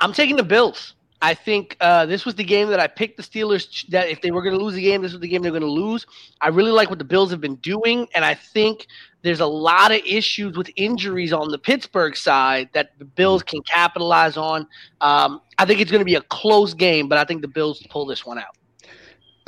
I'm 0.00 0.12
taking 0.12 0.36
the 0.36 0.42
Bills. 0.42 0.94
I 1.26 1.34
think 1.34 1.76
uh, 1.80 2.06
this 2.06 2.24
was 2.24 2.36
the 2.36 2.44
game 2.44 2.68
that 2.68 2.78
I 2.78 2.86
picked 2.86 3.16
the 3.16 3.22
Steelers. 3.24 3.84
That 3.88 4.08
if 4.08 4.20
they 4.22 4.30
were 4.30 4.42
going 4.42 4.56
to 4.56 4.64
lose 4.64 4.74
the 4.74 4.80
game, 4.82 5.02
this 5.02 5.10
was 5.10 5.20
the 5.20 5.26
game 5.26 5.42
they're 5.42 5.50
going 5.50 5.60
to 5.60 5.68
lose. 5.68 6.06
I 6.40 6.50
really 6.50 6.70
like 6.70 6.88
what 6.88 7.00
the 7.00 7.04
Bills 7.04 7.32
have 7.32 7.40
been 7.40 7.56
doing, 7.56 8.06
and 8.14 8.24
I 8.24 8.34
think 8.34 8.86
there's 9.22 9.40
a 9.40 9.46
lot 9.46 9.90
of 9.90 10.00
issues 10.06 10.56
with 10.56 10.70
injuries 10.76 11.32
on 11.32 11.48
the 11.48 11.58
Pittsburgh 11.58 12.16
side 12.16 12.68
that 12.74 12.96
the 13.00 13.04
Bills 13.04 13.42
can 13.42 13.60
capitalize 13.62 14.36
on. 14.36 14.68
Um, 15.00 15.40
I 15.58 15.64
think 15.64 15.80
it's 15.80 15.90
going 15.90 16.00
to 16.00 16.04
be 16.04 16.14
a 16.14 16.20
close 16.20 16.74
game, 16.74 17.08
but 17.08 17.18
I 17.18 17.24
think 17.24 17.42
the 17.42 17.48
Bills 17.48 17.84
pull 17.90 18.06
this 18.06 18.24
one 18.24 18.38
out. 18.38 18.56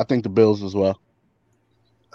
I 0.00 0.02
think 0.02 0.24
the 0.24 0.30
Bills 0.30 0.64
as 0.64 0.74
well. 0.74 1.00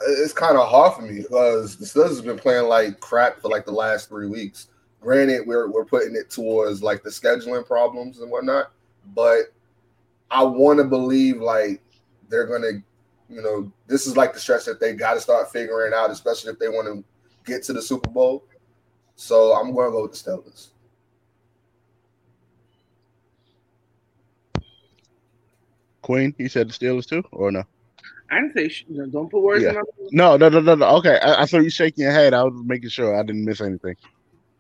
It's 0.06 0.34
kind 0.34 0.58
of 0.58 0.68
hard 0.68 0.96
for 0.96 1.04
me 1.04 1.22
because 1.22 1.78
the 1.78 1.86
Steelers 1.86 2.18
have 2.18 2.26
been 2.26 2.38
playing 2.38 2.68
like 2.68 3.00
crap 3.00 3.40
for 3.40 3.48
like 3.48 3.64
the 3.64 3.72
last 3.72 4.10
three 4.10 4.28
weeks. 4.28 4.68
Granted, 5.00 5.48
we're 5.48 5.70
we're 5.72 5.86
putting 5.86 6.18
it 6.18 6.30
towards 6.30 6.84
like 6.84 7.02
the 7.02 7.10
scheduling 7.10 7.66
problems 7.66 8.20
and 8.20 8.30
whatnot, 8.30 8.74
but 9.14 9.54
I 10.32 10.44
want 10.44 10.80
to 10.80 10.86
believe 10.86 11.38
like 11.42 11.82
they're 12.30 12.48
gonna, 12.48 12.82
you 13.30 13.42
know, 13.42 13.72
this 13.88 14.08
is 14.08 14.18
like 14.18 14.34
the 14.34 14.40
stretch 14.40 14.66
that 14.66 14.80
they 14.80 14.94
got 14.94 15.14
to 15.16 15.22
start 15.22 15.52
figuring 15.52 15.94
out, 15.94 16.10
especially 16.12 16.52
if 16.52 16.60
they 16.60 16.70
want 16.70 16.88
to 16.88 17.04
get 17.46 17.64
to 17.64 17.74
the 17.74 17.82
Super 17.82 18.10
Bowl. 18.10 18.44
So 19.16 19.54
I'm 19.54 19.74
going 19.74 19.88
to 19.88 19.92
go 19.92 20.02
with 20.04 20.12
the 20.12 20.18
Steelers. 20.18 20.70
Queen, 26.02 26.34
you 26.38 26.50
said 26.50 26.68
the 26.70 26.74
Steelers 26.74 27.06
too, 27.08 27.24
or 27.32 27.52
no? 27.52 27.64
I 28.30 28.42
didn't 28.42 28.54
say 28.56 28.68
sh- 28.68 28.86
no, 28.90 29.06
don't 29.06 29.30
put 29.30 29.42
words 29.42 29.64
Yeah. 29.64 29.70
in 29.70 29.76
my 29.76 29.82
No, 30.12 30.38
no, 30.38 30.50
no, 30.50 30.60
no, 30.60 30.76
no. 30.76 30.88
Okay, 30.98 31.18
I, 31.20 31.44
I 31.44 31.46
saw 31.46 31.60
you 31.60 31.70
shaking 31.70 32.04
your 32.04 32.12
head. 32.12 32.34
I 32.34 32.44
was 32.44 32.54
making 32.66 32.90
sure 32.90 33.18
I 33.18 33.24
didn't 33.24 33.46
miss 33.46 33.62
anything. 33.62 33.96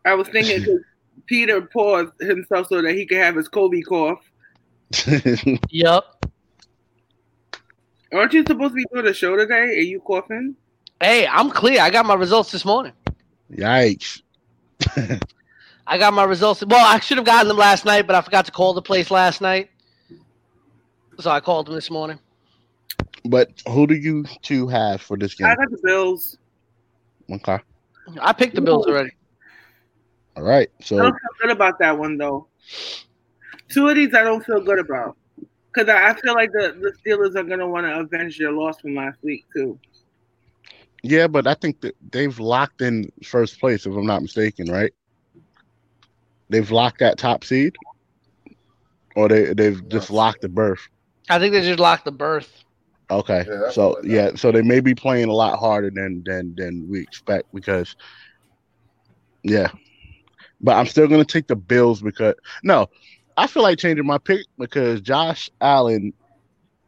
I 0.06 0.14
was 0.14 0.28
thinking 0.30 0.64
'cause 0.66 0.80
Peter 1.26 1.62
paused 1.62 2.14
himself 2.20 2.68
so 2.68 2.82
that 2.82 2.94
he 2.96 3.06
could 3.06 3.18
have 3.18 3.36
his 3.36 3.48
Kobe 3.48 3.82
cough. 3.82 4.20
Yep. 5.70 6.04
Aren't 8.14 8.34
you 8.34 8.44
supposed 8.46 8.72
to 8.72 8.76
be 8.76 8.86
doing 8.94 9.08
a 9.08 9.14
show 9.14 9.36
today? 9.36 9.56
Are 9.56 9.82
you 9.82 10.00
coughing? 10.00 10.56
Hey, 11.02 11.28
I'm 11.28 11.50
clear. 11.50 11.82
I 11.82 11.90
got 11.90 12.06
my 12.06 12.14
results 12.14 12.52
this 12.52 12.64
morning. 12.64 12.94
Yikes! 13.52 14.22
I 15.88 15.98
got 15.98 16.14
my 16.14 16.24
results. 16.24 16.64
Well, 16.66 16.86
I 16.86 17.00
should 17.00 17.18
have 17.18 17.26
gotten 17.26 17.48
them 17.48 17.58
last 17.58 17.86
night, 17.86 18.06
but 18.08 18.16
I 18.16 18.22
forgot 18.22 18.46
to 18.46 18.52
call 18.52 18.74
the 18.74 18.82
place 18.82 19.10
last 19.12 19.42
night. 19.42 19.70
So 21.20 21.30
I 21.30 21.40
called 21.40 21.68
them 21.68 21.76
this 21.76 21.90
morning. 21.92 22.20
But 23.26 23.50
who 23.68 23.88
do 23.88 23.96
you 23.96 24.26
two 24.42 24.68
have 24.68 25.02
for 25.02 25.18
this 25.18 25.34
game? 25.34 25.48
I 25.48 25.56
got 25.56 25.70
the 25.72 25.80
Bills. 25.84 26.38
Okay, 27.32 27.60
I 28.22 28.34
picked 28.34 28.56
the 28.56 28.62
Bills 28.62 28.86
already. 28.86 29.12
all 30.36 30.44
right. 30.44 30.70
So 30.82 30.96
I 30.98 31.00
So 31.00 31.04
don't 31.04 31.12
feel 31.14 31.30
good 31.42 31.52
about 31.52 31.80
that 31.80 31.98
one 31.98 32.18
though. 32.18 32.48
Two 33.74 33.88
of 33.90 33.96
these 33.96 34.14
I 34.14 34.24
don't 34.24 34.46
feel 34.46 34.62
good 34.62 34.80
about 34.80 35.18
because 35.74 35.90
I, 35.90 36.10
I 36.12 36.16
feel 36.22 36.34
like 36.34 36.52
the, 36.52 36.76
the 36.82 36.94
Steelers 37.04 37.36
are 37.36 37.44
gonna 37.44 37.68
want 37.68 37.88
to 37.88 38.00
avenge 38.00 38.38
their 38.40 38.52
loss 38.52 38.80
from 38.82 38.96
last 38.96 39.20
week 39.24 39.46
too. 39.56 39.80
yeah, 41.04 41.28
but 41.28 41.48
I 41.48 41.56
think 41.56 41.82
that 41.82 41.96
they've 42.12 42.38
locked 42.40 42.82
in 42.82 43.12
first 43.24 43.60
place, 43.60 43.86
if 43.86 43.94
I'm 43.94 44.06
not 44.06 44.22
mistaken, 44.22 44.70
right? 44.72 44.94
They've 46.50 46.70
locked 46.72 47.00
that 47.00 47.18
top 47.18 47.44
seed, 47.44 47.76
or 49.16 49.28
they 49.30 49.54
they've 49.54 49.88
just 49.90 50.10
locked 50.12 50.42
the 50.42 50.50
berth. 50.50 50.88
I 51.30 51.40
think 51.40 51.54
they 51.54 51.62
just 51.62 51.80
locked 51.80 52.06
the 52.06 52.12
berth. 52.12 52.64
Okay, 53.12 53.46
Yeah, 53.48 53.70
so 53.70 53.96
feel 53.96 54.04
like 54.04 54.10
that. 54.10 54.10
yeah, 54.10 54.32
so 54.36 54.52
they 54.52 54.62
may 54.62 54.80
be 54.80 54.96
playing 54.96 55.30
a 55.30 55.34
lot 55.34 55.60
harder 55.60 55.90
than 55.90 56.24
than 56.26 56.56
than 56.56 56.88
we 56.90 57.02
expect 57.02 57.54
because, 57.54 57.96
yeah, 59.44 59.70
but 60.62 60.76
I'm 60.76 60.86
still 60.88 61.08
gonna 61.08 61.26
take 61.26 61.48
the 61.48 61.56
Bills 61.56 62.02
because 62.02 62.36
no, 62.64 62.90
I 63.38 63.48
feel 63.48 63.63
like 63.63 63.78
changing 63.80 64.06
my 64.06 64.17
pick 64.17 64.46
because 64.58 65.02
Josh 65.02 65.50
Allen 65.62 66.13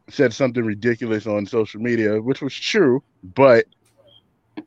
said 0.08 0.32
something 0.32 0.64
ridiculous 0.64 1.26
on 1.26 1.46
social 1.46 1.80
media, 1.80 2.20
which 2.22 2.40
was 2.40 2.54
true, 2.54 3.02
but 3.34 3.66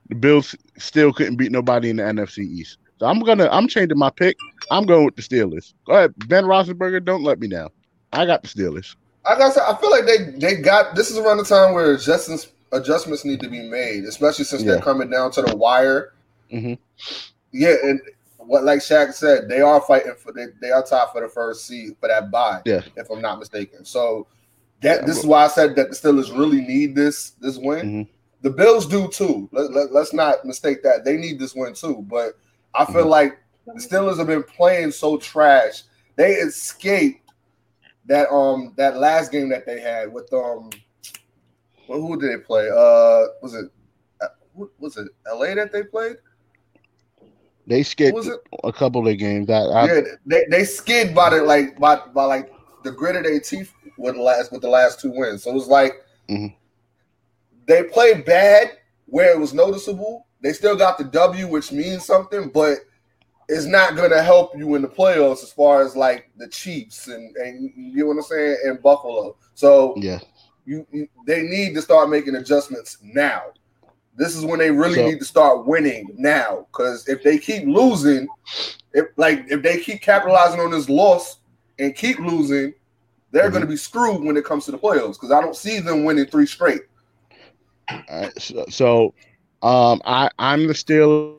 the 0.09 0.15
Bills 0.15 0.55
still 0.77 1.13
couldn't 1.13 1.37
beat 1.37 1.51
nobody 1.51 1.89
in 1.89 1.97
the 1.97 2.03
NFC 2.03 2.39
East. 2.39 2.77
So 2.99 3.05
I'm 3.05 3.19
gonna 3.21 3.47
I'm 3.51 3.67
changing 3.67 3.97
my 3.97 4.09
pick. 4.09 4.35
I'm 4.71 4.85
going 4.85 5.05
with 5.05 5.15
the 5.15 5.21
Steelers. 5.21 5.73
Go 5.85 5.93
ahead, 5.93 6.13
Ben 6.27 6.43
Roethlisberger. 6.43 7.03
Don't 7.05 7.23
let 7.23 7.39
me 7.39 7.47
down. 7.47 7.69
I 8.11 8.25
got 8.25 8.41
the 8.43 8.49
Steelers. 8.49 8.95
I 9.25 9.37
got. 9.37 9.57
I 9.57 9.79
feel 9.79 9.89
like 9.91 10.05
they 10.05 10.31
they 10.37 10.61
got. 10.61 10.95
This 10.95 11.09
is 11.09 11.17
around 11.17 11.37
the 11.37 11.45
time 11.45 11.73
where 11.73 11.93
adjustments 11.93 12.49
adjustments 12.73 13.23
need 13.23 13.39
to 13.39 13.49
be 13.49 13.61
made, 13.69 14.03
especially 14.03 14.45
since 14.45 14.63
Yeah. 14.63 14.73
they're 14.73 14.81
coming 14.81 15.09
down 15.09 15.31
to 15.31 15.41
the 15.41 15.55
wire. 15.55 16.13
Mhm. 16.51 16.77
Yeah, 17.51 17.75
and 17.83 18.01
what 18.49 18.63
like 18.63 18.79
Shaq 18.79 19.13
said, 19.13 19.47
they 19.47 19.61
are 19.61 19.79
fighting 19.79 20.15
for 20.17 20.31
they, 20.31 20.47
they 20.59 20.71
are 20.71 20.83
tied 20.83 21.09
for 21.13 21.21
the 21.21 21.27
first 21.29 21.67
seed 21.67 21.95
for 21.99 22.07
that 22.07 22.31
bye. 22.31 22.61
Yeah. 22.65 22.81
if 22.95 23.07
I'm 23.11 23.21
not 23.21 23.37
mistaken. 23.37 23.85
So 23.85 24.25
that 24.81 25.01
Yeah, 25.01 25.05
this 25.05 25.19
is 25.19 25.25
why 25.25 25.43
I 25.45 25.47
said 25.49 25.75
that 25.75 25.91
the 25.91 25.95
Steelers 25.95 26.35
really 26.35 26.61
need 26.61 26.95
this 26.95 27.31
this 27.39 27.57
win. 27.59 27.85
Mhm. 28.05 28.07
The 28.41 28.49
Bills 28.49 28.87
do 28.87 29.07
too. 29.09 29.47
Let, 29.51 29.71
let, 29.71 29.91
let's 29.91 30.13
not 30.13 30.45
mistake 30.45 30.81
that 30.81 31.05
they 31.05 31.15
need 31.15 31.37
this 31.37 31.53
win 31.53 31.75
too. 31.75 32.03
But 32.09 32.39
I 32.73 32.85
feel 32.85 33.05
Mhm. 33.05 33.09
like 33.09 33.37
the 33.67 33.73
Steelers 33.79 34.17
have 34.17 34.25
been 34.25 34.41
playing 34.43 34.91
so 34.93 35.17
trash. 35.17 35.83
They 36.15 36.33
escaped 36.33 37.29
that 38.07 38.31
um 38.31 38.73
that 38.77 38.97
last 38.97 39.31
game 39.31 39.49
that 39.49 39.67
they 39.67 39.79
had 39.79 40.11
with 40.11 40.33
um 40.33 40.71
well, 41.87 42.01
who 42.01 42.19
did 42.19 42.31
they 42.31 42.43
play? 42.43 42.67
Uh 42.67 43.27
was 43.43 43.53
it 43.53 43.69
uh, 44.21 44.65
was 44.79 44.97
it 44.97 45.07
LA 45.31 45.53
that 45.53 45.71
they 45.71 45.83
played? 45.83 46.15
They 47.69 47.83
skipped 47.83 48.27
a 48.63 48.73
couple 48.73 49.07
of 49.07 49.17
games. 49.19 49.45
That 49.45 49.69
I, 49.69 49.85
yeah, 49.85 50.01
they, 50.25 50.45
they 50.49 50.63
skid 50.63 51.13
by 51.13 51.29
the 51.29 51.43
like 51.43 51.79
by, 51.79 52.01
by 52.15 52.23
like 52.23 52.51
the 52.83 52.91
grit 52.91 53.15
of 53.15 53.23
their 53.23 53.39
teeth 53.39 53.71
with 53.95 54.15
the 54.15 54.21
last 54.21 54.51
with 54.51 54.61
the 54.61 54.69
last 54.69 54.99
two 54.99 55.11
wins. 55.11 55.43
So 55.43 55.51
it 55.51 55.53
was 55.53 55.67
like 55.67 55.93
Mhm. 56.27 56.55
they 57.67 57.83
played 57.83 58.25
bad 58.25 58.71
where 59.05 59.31
it 59.31 59.39
was 59.39 59.53
noticeable. 59.53 60.25
They 60.41 60.51
still 60.51 60.75
got 60.75 60.97
the 60.97 61.03
W, 61.03 61.47
which 61.47 61.71
means 61.71 62.05
something, 62.05 62.49
but 62.49 62.79
it's 63.47 63.65
not 63.65 63.95
gonna 63.95 64.23
help 64.23 64.57
you 64.57 64.73
in 64.73 64.81
the 64.81 64.87
playoffs 64.87 65.43
as 65.43 65.51
far 65.51 65.83
as 65.83 65.95
like 65.95 66.31
the 66.37 66.47
Chiefs 66.47 67.07
and 67.07 67.35
and 67.35 67.71
you 67.75 68.01
know 68.01 68.07
what 68.07 68.17
I'm 68.17 68.23
saying 68.23 68.57
and 68.65 68.81
Buffalo. 68.81 69.37
So 69.53 69.93
yeah. 69.97 70.19
you, 70.65 70.87
you 70.91 71.07
they 71.27 71.43
need 71.43 71.75
to 71.75 71.83
start 71.83 72.09
making 72.09 72.33
adjustments 72.33 72.97
now. 73.03 73.43
This 74.19 74.35
is 74.35 74.43
when 74.43 74.59
they 74.59 74.69
really 74.69 74.95
So- 74.95 75.07
need 75.07 75.19
to 75.19 75.25
start 75.25 75.65
winning 75.65 76.13
now. 76.17 76.67
Because 76.71 77.07
if 77.07 77.23
they 77.23 77.37
keep 77.37 77.65
losing, 77.65 78.27
if 78.93 79.05
like 79.15 79.45
if 79.49 79.61
they 79.63 79.79
keep 79.79 80.01
capitalizing 80.01 80.59
on 80.59 80.71
this 80.71 80.89
loss 80.89 81.37
and 81.79 81.95
keep 81.95 82.19
losing, 82.19 82.73
they're 83.31 83.47
Mhm. 83.47 83.51
going 83.51 83.61
to 83.61 83.67
be 83.67 83.77
screwed 83.77 84.21
when 84.21 84.35
it 84.35 84.43
comes 84.43 84.65
to 84.65 84.71
the 84.71 84.77
playoffs. 84.77 85.13
Because 85.13 85.31
I 85.31 85.39
don't 85.39 85.55
see 85.55 85.79
them 85.79 86.03
winning 86.03 86.25
three 86.25 86.45
straight. 86.45 86.81
Right, 88.11 88.31
so, 88.37 88.65
so 88.69 89.13
um, 89.63 90.01
I 90.05 90.29
I'm 90.37 90.67
the 90.67 90.73
Steelers. 90.73 91.37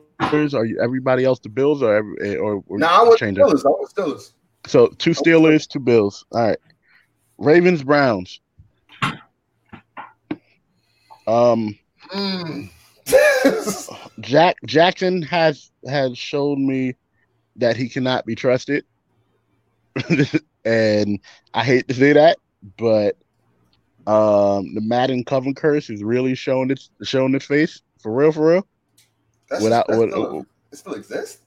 Are 0.55 0.65
you 0.65 0.79
everybody 0.81 1.23
else 1.23 1.39
the 1.39 1.49
Bills 1.49 1.83
or 1.83 1.95
every, 1.95 2.37
or, 2.37 2.63
or 2.67 2.79
Now 2.79 3.03
I 3.05 3.07
was? 3.07 3.19
Steelers. 3.19 3.63
I 3.63 3.69
was 3.69 3.93
Steelers. 3.93 4.31
So 4.65 4.87
two 4.87 5.11
Steelers, 5.11 5.67
two 5.67 5.79
Bills. 5.79 6.25
All 6.31 6.41
right. 6.47 6.57
Ravens, 7.37 7.83
Browns. 7.83 8.39
Um, 11.27 11.77
Mm. 12.11 12.69
Jack 14.21 14.57
Jackson 14.65 15.21
has 15.23 15.71
has 15.87 16.17
shown 16.17 16.65
me 16.67 16.95
that 17.57 17.75
he 17.75 17.89
cannot 17.89 18.25
be 18.25 18.35
trusted, 18.35 18.85
and 20.65 21.19
I 21.53 21.63
hate 21.63 21.87
to 21.87 21.93
say 21.93 22.13
that, 22.13 22.37
but 22.77 23.17
um, 24.07 24.73
the 24.73 24.81
Madden 24.81 25.23
cover 25.25 25.53
curse 25.53 25.89
is 25.89 26.03
really 26.03 26.35
showing 26.35 26.69
its 26.71 26.89
showing 27.03 27.33
its 27.35 27.45
face 27.45 27.81
for 28.01 28.13
real, 28.13 28.31
for 28.31 28.47
real. 28.47 28.67
That's 29.49 29.63
Without, 29.63 29.87
that's 29.87 29.99
with, 29.99 30.11
still, 30.11 30.45
it 30.71 30.75
still 30.77 30.93
exists. 30.93 31.39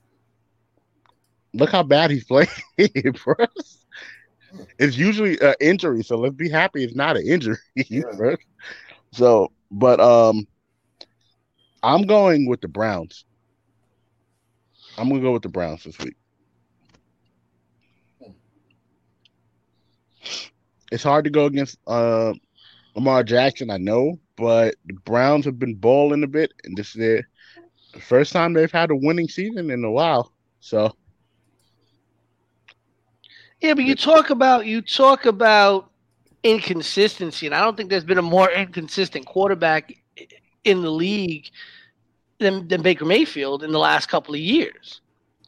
look 1.54 1.70
how 1.70 1.82
bad 1.82 2.10
he's 2.10 2.24
playing, 2.24 2.48
bro. 3.24 3.34
It's 4.78 4.96
usually 4.96 5.38
an 5.40 5.54
injury, 5.60 6.02
so 6.04 6.16
let's 6.16 6.34
be 6.36 6.48
happy 6.50 6.84
it's 6.84 6.94
not 6.94 7.16
an 7.16 7.26
injury, 7.26 7.56
Yeah. 7.74 8.02
bro. 8.16 8.36
So, 9.12 9.50
but 9.70 10.00
um, 10.00 10.46
I'm 11.84 12.02
going 12.06 12.48
with 12.48 12.62
the 12.62 12.68
Browns. 12.68 13.26
I'm 14.96 15.08
gonna 15.10 15.20
go 15.20 15.32
with 15.32 15.42
the 15.42 15.50
Browns 15.50 15.84
this 15.84 15.98
week. 15.98 16.16
It's 20.90 21.02
hard 21.02 21.24
to 21.24 21.30
go 21.30 21.44
against 21.44 21.76
uh, 21.86 22.32
Lamar 22.94 23.22
Jackson, 23.22 23.70
I 23.70 23.76
know, 23.76 24.18
but 24.36 24.76
the 24.86 24.94
Browns 25.04 25.44
have 25.44 25.58
been 25.58 25.74
balling 25.74 26.22
a 26.22 26.26
bit, 26.26 26.52
and 26.64 26.76
this 26.76 26.88
is 26.88 26.94
their 26.94 27.28
first 28.00 28.32
time 28.32 28.54
they've 28.54 28.72
had 28.72 28.90
a 28.90 28.96
winning 28.96 29.28
season 29.28 29.70
in 29.70 29.84
a 29.84 29.90
while. 29.90 30.32
So, 30.60 30.96
Yeah, 33.60 33.74
but 33.74 33.84
you 33.84 33.94
talk 33.94 34.30
about 34.30 34.64
you 34.66 34.80
talk 34.80 35.26
about 35.26 35.90
inconsistency, 36.42 37.44
and 37.46 37.54
I 37.54 37.60
don't 37.60 37.76
think 37.76 37.90
there's 37.90 38.04
been 38.04 38.18
a 38.18 38.22
more 38.22 38.50
inconsistent 38.50 39.26
quarterback 39.26 40.03
in 40.64 40.82
the 40.82 40.90
league 40.90 41.50
than, 42.38 42.68
than 42.68 42.82
Baker 42.82 43.04
Mayfield 43.04 43.62
in 43.62 43.72
the 43.72 43.78
last 43.78 44.08
couple 44.08 44.34
of 44.34 44.40
years, 44.40 45.00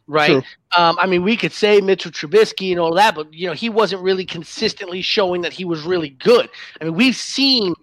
right? 0.07 0.43
Um, 0.77 0.97
I 0.99 1.05
mean, 1.07 1.23
we 1.23 1.35
could 1.37 1.51
say 1.51 1.81
Mitchell 1.81 2.11
Trubisky 2.11 2.71
and 2.71 2.79
all 2.79 2.93
that, 2.95 3.15
but 3.15 3.33
you 3.33 3.47
know, 3.47 3.53
he 3.53 3.69
wasn't 3.69 4.01
really 4.01 4.25
consistently 4.25 5.01
showing 5.01 5.41
that 5.41 5.53
he 5.53 5.65
was 5.65 5.83
really 5.83 6.09
good. 6.09 6.49
I 6.79 6.85
mean, 6.85 6.95
we've 6.95 7.15
seen 7.15 7.73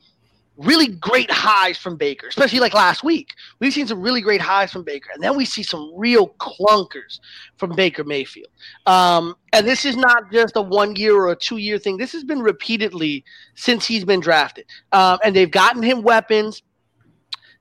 really 0.57 0.87
great 0.87 1.31
highs 1.31 1.77
from 1.77 1.97
Baker, 1.97 2.29
especially 2.29 2.61
like 2.61 2.75
last 2.75 3.03
week. 3.03 3.31
We've 3.59 3.73
seen 3.73 3.87
some 3.87 4.01
really 4.01 4.21
great 4.21 4.41
highs 4.41 4.73
from 4.73 4.85
Baker, 4.85 5.11
and 5.13 5.23
then 5.23 5.37
we 5.37 5.45
see 5.45 5.63
some 5.63 5.93
real 5.97 6.29
clunkers 6.39 7.19
from 7.57 7.75
Baker 7.75 8.05
Mayfield. 8.05 8.49
Um, 8.87 9.35
and 9.53 9.67
this 9.67 9.85
is 9.85 9.97
not 9.97 10.31
just 10.31 10.57
a 10.57 10.63
one 10.63 10.97
year 10.97 11.17
or 11.17 11.33
a 11.33 11.37
two 11.37 11.57
year 11.57 11.79
thing. 11.79 11.97
This 11.97 12.13
has 12.13 12.25
been 12.25 12.41
repeatedly 12.41 13.25
since 13.55 13.87
he's 13.87 14.05
been 14.05 14.21
drafted. 14.21 14.67
Um, 14.93 15.19
and 15.25 15.35
they've 15.35 15.51
gotten 15.51 15.83
him 15.83 16.03
weapons. 16.03 16.63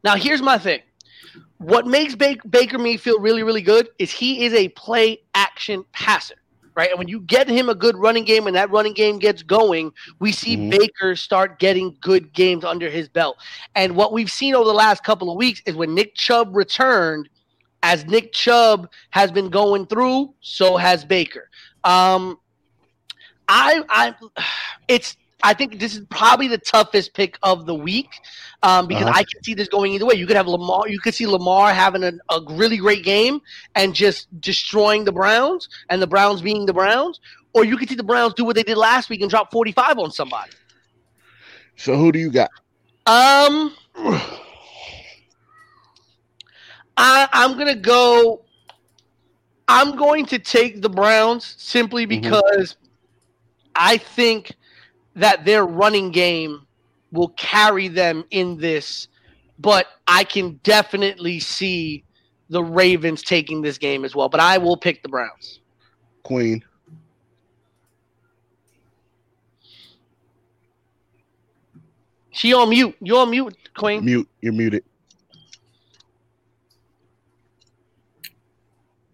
Now, 0.04 0.16
here's 0.16 0.41
my 0.41 0.58
thing. 0.58 0.82
What 1.58 1.88
makes 1.88 2.14
Baker 2.16 2.78
Mayfield 2.78 2.99
feel 3.01 3.20
really, 3.20 3.43
really 3.43 3.62
good 3.62 3.88
is 3.97 4.12
he 4.12 4.45
is 4.45 4.54
a 4.54 4.68
play 4.70 5.22
action 5.34 5.86
passer. 5.93 6.36
right? 6.76 6.89
And 6.89 6.97
when 6.97 7.08
you 7.08 7.20
get 7.20 7.47
him 7.47 7.70
a 7.70 7.76
good 7.76 7.95
running 7.95 8.24
game 8.24 8.47
and 8.47 8.56
that 8.56 8.72
running 8.72 8.93
game 8.93 9.20
gets 9.20 9.43
going, 9.43 9.91
we 10.18 10.32
see 10.32 10.58
Mhm. 10.58 10.72
Baker 10.72 11.16
start 11.16 11.60
getting 11.60 11.95
good 12.01 12.34
games 12.34 12.66
under 12.66 12.89
his 12.89 13.08
belt. 13.08 13.38
And 13.76 13.95
what 13.95 14.12
we've 14.12 14.32
seen 14.32 14.56
over 14.56 14.66
the 14.66 14.74
last 14.74 15.04
couple 15.04 15.30
of 15.30 15.38
weeks 15.38 15.62
is 15.68 15.76
when 15.76 15.93
Nick 15.93 16.16
Chubb 16.16 16.56
returned, 16.56 17.30
as 17.84 18.06
Nick 18.08 18.34
Chubb 18.34 18.89
has 19.12 19.32
been 19.32 19.51
going 19.51 19.86
through, 19.86 20.34
so 20.41 20.76
has 20.78 21.06
Baker. 21.06 21.47
Um, 21.84 22.39
I, 23.47 23.84
I, 23.88 24.16
it's. 24.88 25.16
I 25.43 25.53
think 25.53 25.79
this 25.79 25.93
is 25.95 26.05
probably 26.09 26.47
the 26.47 26.57
toughest 26.57 27.13
pick 27.13 27.37
of 27.43 27.65
the 27.65 27.75
week 27.75 28.09
um, 28.63 28.87
because 28.87 29.07
Uh-huh. 29.07 29.19
I 29.19 29.23
can 29.23 29.43
see 29.43 29.53
this 29.53 29.67
going 29.67 29.91
either 29.93 30.05
way. 30.05 30.15
You 30.15 30.25
could 30.25 30.37
have 30.37 30.47
Lamar. 30.47 30.87
You 30.87 30.99
could 30.99 31.13
see 31.13 31.27
Lamar 31.27 31.73
having 31.73 32.03
a, 32.03 32.13
a 32.29 32.41
really 32.51 32.77
great 32.77 33.03
game 33.03 33.41
and 33.75 33.93
just 33.93 34.27
destroying 34.39 35.03
the 35.03 35.11
Browns, 35.11 35.67
and 35.89 36.01
the 36.01 36.07
Browns 36.07 36.41
being 36.41 36.65
the 36.65 36.73
Browns, 36.73 37.19
or 37.53 37.65
you 37.65 37.77
could 37.77 37.89
see 37.89 37.95
the 37.95 38.03
Browns 38.03 38.33
do 38.33 38.45
what 38.45 38.55
they 38.55 38.63
did 38.63 38.77
last 38.77 39.09
week 39.09 39.21
and 39.21 39.29
drop 39.29 39.51
forty-five 39.51 39.97
on 39.99 40.11
somebody. 40.11 40.51
So 41.75 41.95
who 41.97 42.11
do 42.11 42.19
you 42.19 42.31
got? 42.31 42.49
Um, 43.05 43.75
I, 46.97 47.27
I'm 47.31 47.57
gonna 47.57 47.75
go. 47.75 48.45
I'm 49.67 49.95
going 49.95 50.25
to 50.27 50.39
take 50.39 50.81
the 50.81 50.89
Browns 50.89 51.55
simply 51.57 52.05
Mhm. 52.05 52.09
because 52.21 52.75
I 53.75 53.97
think 53.97 54.55
that 55.16 55.45
their 55.45 55.66
running 55.66 56.11
game 56.11 56.66
will 57.11 57.30
carry 57.30 57.88
them 57.88 58.24
in 58.32 58.57
this, 58.57 59.07
but 59.59 59.88
I 60.07 60.24
can 60.24 60.59
definitely 60.64 61.39
see 61.39 62.03
the 62.49 62.64
Ravens 62.64 63.22
taking 63.22 63.61
this 63.61 63.78
game 63.78 64.03
as 64.05 64.16
well. 64.16 64.30
But 64.30 64.39
I 64.39 64.57
will 64.57 64.78
pick 64.78 65.03
the 65.03 65.09
Browns. 65.09 65.59
Queen. 66.24 66.64
She 72.32 72.53
on 72.53 72.70
mute. 72.70 72.95
You 72.99 73.18
on 73.18 73.30
mute, 73.30 73.55
Queen. 73.76 74.03
Mute. 74.03 74.28
You're 74.41 74.53
muted. 74.53 74.84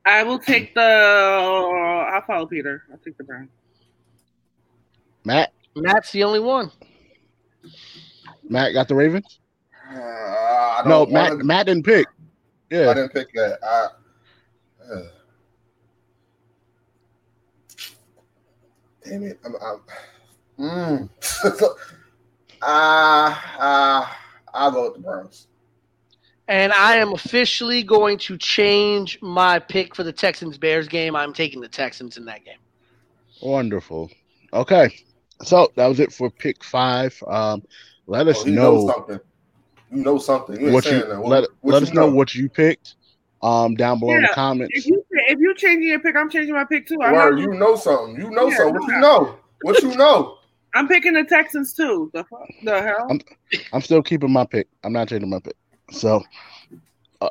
I 0.06 0.24
will 0.24 0.40
take 0.40 0.74
the. 0.74 0.82
I'll 0.82 2.22
follow 2.22 2.46
Peter. 2.46 2.84
I'll 2.92 2.98
take 2.98 3.18
the 3.18 3.24
Browns. 3.26 3.50
Matt. 5.26 5.52
Matt's 5.76 6.12
the 6.12 6.24
only 6.24 6.40
one. 6.40 6.72
Matt 8.48 8.74
got 8.74 8.88
the 8.88 8.96
Ravens. 8.96 9.40
Uh, 9.92 9.96
I 10.00 10.82
No, 10.86 11.06
don't 11.06 11.12
Matt. 11.12 11.32
wanna- 11.32 11.44
Matt 11.44 11.66
didn't 11.68 11.86
pick. 11.86 12.08
Yeah, 12.70 12.90
I 12.90 12.94
didn't 12.94 13.14
pick 13.14 13.32
that. 13.34 13.60
I, 13.64 13.88
uh, 14.94 15.02
damn 19.04 19.24
it. 19.24 19.40
I'm, 19.44 19.56
I'm, 19.62 19.82
mm. 20.60 21.10
uh, 22.62 23.36
uh, 23.60 24.08
I'll 24.54 24.72
go 24.72 24.84
with 24.86 24.94
the 24.96 25.00
Browns. 25.00 25.48
And 26.48 26.74
I 26.74 26.96
am 26.96 27.14
officially 27.14 27.84
going 27.84 28.18
to 28.20 28.38
change 28.38 29.20
my 29.22 29.60
pick 29.60 29.96
for 29.96 30.04
the 30.04 30.12
Texans 30.14 30.58
Bears 30.58 30.88
game. 30.88 31.16
I'm 31.16 31.34
taking 31.34 31.62
the 31.62 31.68
Texans 31.68 32.18
in 32.18 32.26
that 32.26 32.44
game. 32.44 32.58
Wonderful. 33.42 34.10
Okay. 34.52 34.96
So 35.44 35.72
that 35.76 35.88
was 35.88 36.00
it 36.00 36.12
for 36.12 36.30
pick 36.30 36.64
five. 36.64 37.22
Um, 37.28 37.64
let 38.08 38.28
us 38.28 38.42
Oh, 38.42 38.46
you 38.48 38.52
know. 38.54 38.76
know 38.76 38.88
something. 38.88 39.20
You 39.92 40.04
know 40.04 40.18
something. 40.18 40.60
You 40.60 40.72
what 40.72 40.86
you 40.86 40.92
saying 40.92 41.10
that. 41.10 41.20
let, 41.22 41.46
what 41.62 41.74
let 41.74 41.82
you 41.82 41.88
us 41.88 41.94
know 41.94 42.10
what 42.12 42.36
you 42.36 42.50
picked. 42.50 42.96
Um, 43.42 43.76
down 43.76 44.00
below 44.00 44.16
in 44.16 44.24
the 44.24 44.28
comments. 44.34 44.74
If 44.78 44.86
you 44.86 45.02
if 45.12 45.40
you're 45.40 45.54
changing 45.54 45.88
your 45.88 46.00
pick, 46.02 46.18
I'm 46.18 46.30
changing 46.30 46.54
my 46.54 46.66
pick 46.66 46.86
too. 46.88 46.98
I'm, 47.02 47.14
Word, 47.14 47.36
not- 47.36 47.42
you 47.42 47.58
know 47.58 47.76
something. 47.78 48.22
You 48.22 48.30
know 48.32 48.50
Yeah, 48.50 48.58
something. 48.58 48.76
What 48.76 48.90
yeah. 48.90 48.96
you 48.96 49.02
know? 49.02 49.36
What 49.62 49.82
you 49.82 49.96
know? 49.96 50.38
I'm 50.76 50.88
picking 50.90 51.14
the 51.14 51.24
Texans 51.24 51.74
too. 51.74 52.12
The 52.14 52.26
fuck, 52.26 52.48
the 52.64 52.82
hell? 52.82 53.08
I'm- 53.10 53.22
I'm 53.72 53.82
still 53.82 54.04
keeping 54.04 54.32
my 54.32 54.46
pick. 54.46 54.68
I'm 54.84 54.92
not 54.92 55.08
changing 55.08 55.30
my 55.30 55.40
pick. 55.40 55.56
So, 55.92 56.22
uh, 57.22 57.30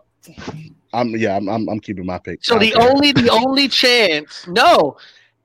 I'm 0.95 1.11
yeah, 1.11 1.37
I'm, 1.37 1.49
I'm 1.49 1.69
I'm 1.69 1.79
keeping 1.81 2.07
my 2.07 2.19
pick. 2.19 2.43
So 2.45 2.57
I 2.57 2.59
the 2.59 2.71
don't 2.71 2.91
only 2.91 3.13
the 3.13 3.29
only 3.31 3.69
chance, 3.69 4.47
no, 4.49 4.97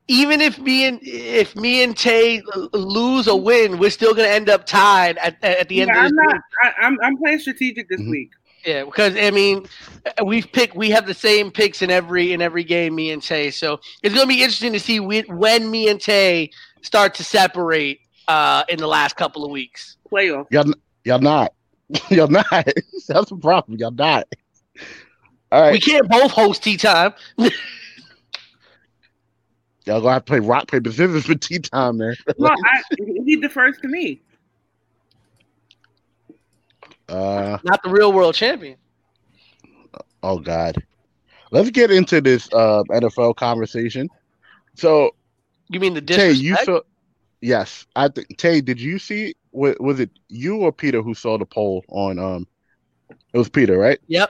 even 0.08 0.42
if 0.42 0.60
me 0.60 0.86
and 0.86 1.00
if 1.02 1.56
me 1.56 1.84
and 1.84 1.96
Tay 1.96 2.42
lose 2.74 3.28
or 3.28 3.40
win, 3.40 3.80
we're 3.80 3.90
still 3.90 4.14
gonna 4.14 4.28
end 4.28 4.50
up 4.50 4.66
tied 4.66 5.18
at, 5.18 5.42
at 5.44 5.70
the 5.70 5.82
end 5.82 5.90
Yeah, 5.92 5.98
of 5.98 6.04
I'm 6.04 6.10
this 6.10 6.26
not. 6.26 6.34
week. 6.34 6.42
I, 6.64 6.74
I'm 6.82 6.98
I'm 7.02 7.18
playing 7.18 7.40
strategic 7.40 7.90
this 7.90 8.02
Mhm. 8.02 8.10
week. 8.10 8.30
Yeah, 8.66 8.84
because 8.86 9.16
I 9.18 9.32
mean, 9.32 9.66
uh, 10.06 10.26
we've 10.26 10.50
picked 10.52 10.76
we 10.76 10.90
have 10.92 11.06
the 11.06 11.14
same 11.14 11.52
picks 11.52 11.82
in 11.82 11.90
every 11.92 12.34
in 12.34 12.42
every 12.42 12.64
game, 12.64 12.96
me 12.96 13.12
and 13.12 13.22
Tay. 13.22 13.52
So 13.52 13.80
it's 14.02 14.14
gonna 14.14 14.28
be 14.28 14.42
interesting 14.42 14.74
to 14.74 14.80
see 14.80 15.00
we, 15.00 15.22
when 15.22 15.70
me 15.70 15.90
and 15.90 16.00
Tay 16.00 16.50
start 16.82 17.16
to 17.16 17.24
separate 17.24 18.00
uh, 18.28 18.64
in 18.70 18.80
the 18.80 18.88
last 18.88 19.16
couple 19.16 19.44
of 19.46 19.52
weeks. 19.52 19.98
Playoff. 20.12 20.48
y'all 20.52 20.66
y'all 21.06 21.20
not 21.20 21.54
y'all 22.10 22.28
not. 22.28 22.46
That's 23.08 23.30
the 23.30 23.38
problem. 23.42 23.78
Y'all 23.80 23.92
not. 23.92 24.28
All 25.52 25.62
right. 25.62 25.72
We 25.72 25.80
can't 25.80 26.10
both 26.10 26.32
host 26.32 26.64
tea 26.64 26.78
time. 26.78 27.14
y'all 29.86 30.02
gonna 30.02 30.14
have 30.14 30.26
to 30.26 30.30
play 30.30 30.40
rock 30.40 30.68
paper 30.68 30.92
scissors 30.92 31.26
for 31.26 31.36
tea 31.36 31.60
time, 31.60 31.98
man. 31.98 32.16
No, 32.38 32.50
I, 32.50 32.82
he 33.26 33.36
defers 33.38 33.78
to 33.82 33.88
me. 33.88 34.22
Uh 37.10 37.58
Not 37.64 37.84
the 37.84 37.90
real 37.90 38.14
world 38.14 38.36
champion. 38.36 38.78
oh 40.22 40.40
god. 40.40 40.84
Let's 41.52 41.70
get 41.70 41.92
into 41.92 42.22
this 42.22 42.48
uh 42.54 42.84
NFL 42.90 43.36
conversation. 43.36 44.10
So 44.76 45.12
You 45.70 45.80
mean 45.80 45.94
the 45.94 46.02
Tay, 46.02 46.32
you 46.32 46.56
saw 46.64 46.82
yes. 47.42 47.86
I 47.96 48.08
think 48.08 48.38
Tay, 48.38 48.62
did 48.62 48.80
you 48.80 49.00
see 49.00 49.36
was, 49.52 49.76
was 49.80 50.00
it 50.00 50.10
you 50.30 50.58
or 50.58 50.72
Peter 50.72 51.02
who 51.02 51.14
saw 51.14 51.38
the 51.38 51.46
poll 51.46 51.84
on 51.90 52.18
um 52.20 52.48
it 53.34 53.38
was 53.38 53.50
Peter, 53.50 53.78
right? 53.78 54.00
Yep. 54.08 54.30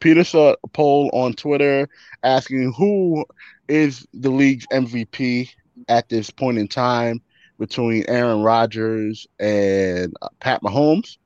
Peter 0.00 0.24
saw 0.24 0.54
a 0.64 0.68
poll 0.68 1.10
on 1.12 1.32
Twitter 1.32 1.88
asking 2.24 2.72
who 2.72 3.24
is 3.72 4.06
the 4.14 4.30
league's 4.30 4.66
MVP 4.72 5.48
at 5.88 6.08
this 6.08 6.30
point 6.30 6.58
in 6.58 6.68
time 6.68 7.20
between 7.58 8.04
Aaron 8.08 8.42
Rodgers 8.42 9.26
and 9.40 10.14
uh, 10.22 10.28
Pat 10.40 10.62
Mahomes, 10.62 11.16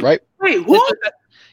right? 0.00 0.20
Wait, 0.40 0.62
who? 0.64 0.80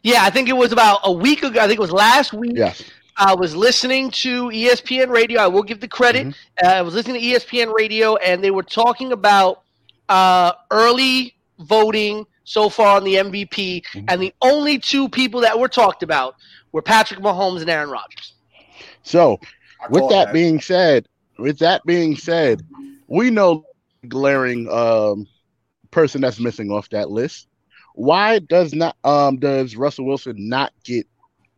Yeah, 0.03 0.23
I 0.23 0.29
think 0.29 0.47
it 0.49 0.55
was 0.55 0.71
about 0.71 0.99
a 1.03 1.11
week 1.11 1.43
ago. 1.43 1.59
I 1.59 1.67
think 1.67 1.77
it 1.79 1.81
was 1.81 1.91
last 1.91 2.33
week. 2.33 2.53
Yes. 2.55 2.83
I 3.17 3.33
was 3.33 3.55
listening 3.55 4.11
to 4.11 4.45
ESPN 4.49 5.09
radio. 5.09 5.41
I 5.41 5.47
will 5.47 5.63
give 5.63 5.79
the 5.79 5.87
credit. 5.87 6.35
Uh, 6.63 6.67
I 6.67 6.81
was 6.83 6.93
listening 6.93 7.19
to 7.19 7.27
ESPN 7.27 7.73
radio, 7.73 8.15
and 8.17 8.43
they 8.43 8.51
were 8.51 8.63
talking 8.63 9.11
about 9.11 9.63
uh, 10.07 10.51
early 10.71 11.35
voting 11.59 12.25
so 12.43 12.69
far 12.69 12.95
on 12.97 13.03
the 13.03 13.15
MVP, 13.15 13.81
Mhm. 13.93 14.05
and 14.07 14.21
the 14.21 14.33
only 14.41 14.77
two 14.77 15.09
people 15.09 15.41
that 15.41 15.59
were 15.59 15.67
talked 15.67 16.01
about 16.03 16.35
were 16.71 16.81
Patrick 16.81 17.19
Mahomes 17.19 17.61
and 17.61 17.69
Aaron 17.69 17.89
Rodgers. 17.89 18.33
So 19.03 19.39
I 19.81 19.87
with 19.89 20.01
called 20.01 20.11
that 20.11 20.33
being 20.33 20.61
said, 20.61 21.07
with 21.37 21.59
that 21.59 21.85
being 21.85 22.15
said, 22.15 22.61
we 23.07 23.29
know 23.29 23.65
glaring 24.07 24.69
um 24.71 25.27
person 25.91 26.21
that's 26.21 26.39
missing 26.39 26.71
off 26.71 26.89
that 26.89 27.09
list. 27.09 27.47
Why 27.95 28.39
does 28.39 28.73
not 28.73 28.95
um 29.03 29.37
does 29.37 29.75
Russell 29.75 30.05
Wilson 30.05 30.35
not 30.49 30.71
get 30.83 31.07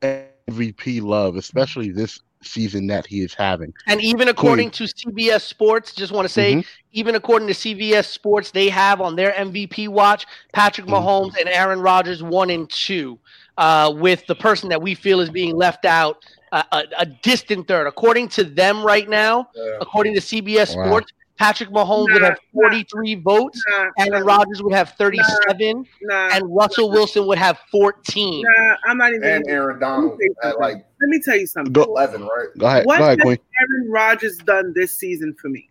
MVP 0.01 1.01
love, 1.01 1.35
especially 1.35 1.91
this 1.91 2.19
season 2.41 2.87
that 2.87 3.05
he 3.05 3.21
is 3.21 3.33
having? 3.33 3.73
And 3.87 4.01
even 4.01 4.27
according 4.29 4.71
to 4.71 4.85
CBS 4.85 5.43
Sports, 5.43 5.93
just 5.93 6.11
want 6.11 6.25
to 6.25 6.33
say, 6.33 6.55
Mhm. 6.55 6.65
even 6.91 7.15
according 7.15 7.47
to 7.47 7.53
CBS 7.53 8.07
Sports, 8.07 8.51
they 8.51 8.69
have 8.69 9.01
on 9.01 9.15
their 9.15 9.33
MVP 9.35 9.87
watch 9.87 10.25
Patrick 10.53 10.87
Mhm. 10.87 10.93
Mahomes 10.93 11.37
and 11.39 11.49
Aaron 11.49 11.81
Rodgers 11.81 12.23
one 12.23 12.49
and 12.49 12.69
two, 12.69 13.19
uh, 13.57 13.91
with 13.95 14.25
the 14.27 14.35
person 14.35 14.69
that 14.69 14.81
we 14.81 14.95
feel 14.95 15.19
is 15.19 15.29
being 15.29 15.55
left 15.55 15.85
out, 15.85 16.17
a, 16.51 16.83
a 16.99 17.05
distant 17.05 17.67
third. 17.67 17.87
According 17.87 18.29
to 18.29 18.43
them 18.43 18.83
right 18.83 19.07
now, 19.09 19.49
Yeah. 19.55 19.77
according 19.81 20.13
to 20.15 20.21
CBS 20.21 20.75
Wow. 20.75 20.85
Sports, 20.85 21.11
Patrick 21.37 21.69
Mahomes 21.69 22.11
would 22.11 22.21
have 22.21 22.37
43 22.53 23.15
votes, 23.15 23.63
Nah, 23.69 23.85
Aaron 23.99 24.23
Rodgers 24.25 24.61
would 24.61 24.73
have 24.73 24.89
37, 24.97 25.85
nah, 26.01 26.29
and 26.33 26.43
Russell 26.53 26.91
Wilson 26.91 27.25
would 27.27 27.37
have 27.37 27.57
14. 27.71 28.43
nah, 28.45 28.75
I'm 28.85 28.97
not 28.97 29.13
even. 29.13 29.23
And 29.23 29.47
Aaron 29.47 29.79
Donald 29.79 30.19
at 30.43 30.59
like 30.59 30.75
Let 30.99 31.07
me 31.09 31.21
tell 31.23 31.37
you 31.37 31.47
something. 31.47 31.71
Go, 31.71 31.83
11, 31.83 32.23
right? 32.23 32.47
go 32.57 32.65
ahead, 32.65 32.85
What 32.85 32.97
go 32.97 33.03
ahead, 33.05 33.19
has 33.19 33.23
Queen. 33.25 33.37
Aaron 33.61 33.89
Rodgers 33.91 34.37
done 34.39 34.73
this 34.75 34.91
season 34.93 35.33
for 35.41 35.47
me? 35.47 35.69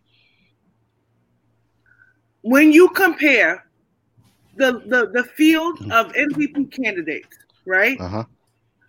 When 2.41 2.71
you 2.71 2.89
compare 2.89 3.65
the 4.55 4.81
the, 4.87 5.09
the 5.13 5.23
field 5.23 5.79
of 5.91 6.11
MVP 6.13 6.71
candidates, 6.71 7.37
right? 7.65 7.99
Uh 7.99 8.07
huh. 8.07 8.23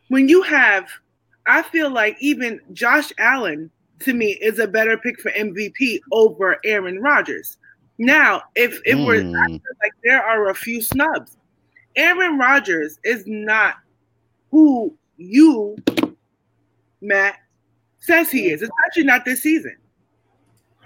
When 0.09 0.28
you 0.28 0.43
have, 0.43 0.88
I 1.51 1.62
feel 1.62 1.90
like 1.90 2.16
even 2.20 2.61
Josh 2.72 3.12
Allen 3.18 3.70
to 4.01 4.14
me 4.14 4.38
is 4.40 4.61
a 4.61 4.68
better 4.68 4.96
pick 4.96 5.20
for 5.20 5.32
MVP 5.32 5.98
over 6.12 6.59
Aaron 6.64 7.01
Rodgers. 7.01 7.59
Now, 7.98 8.42
if 8.55 8.80
it 8.86 8.94
were 8.94 9.20
Hmm. 9.20 9.32
like 9.82 9.92
there 10.05 10.22
are 10.22 10.48
a 10.51 10.55
few 10.55 10.80
snubs. 10.80 11.36
Aaron 11.96 12.38
Rodgers 12.38 13.01
is 13.03 13.24
not 13.26 13.74
who 14.53 14.96
you, 15.16 15.76
Matt, 17.03 17.36
says 17.98 18.30
he 18.30 18.51
is, 18.51 18.62
especially 18.62 19.05
not 19.05 19.24
this 19.24 19.42
season. 19.42 19.76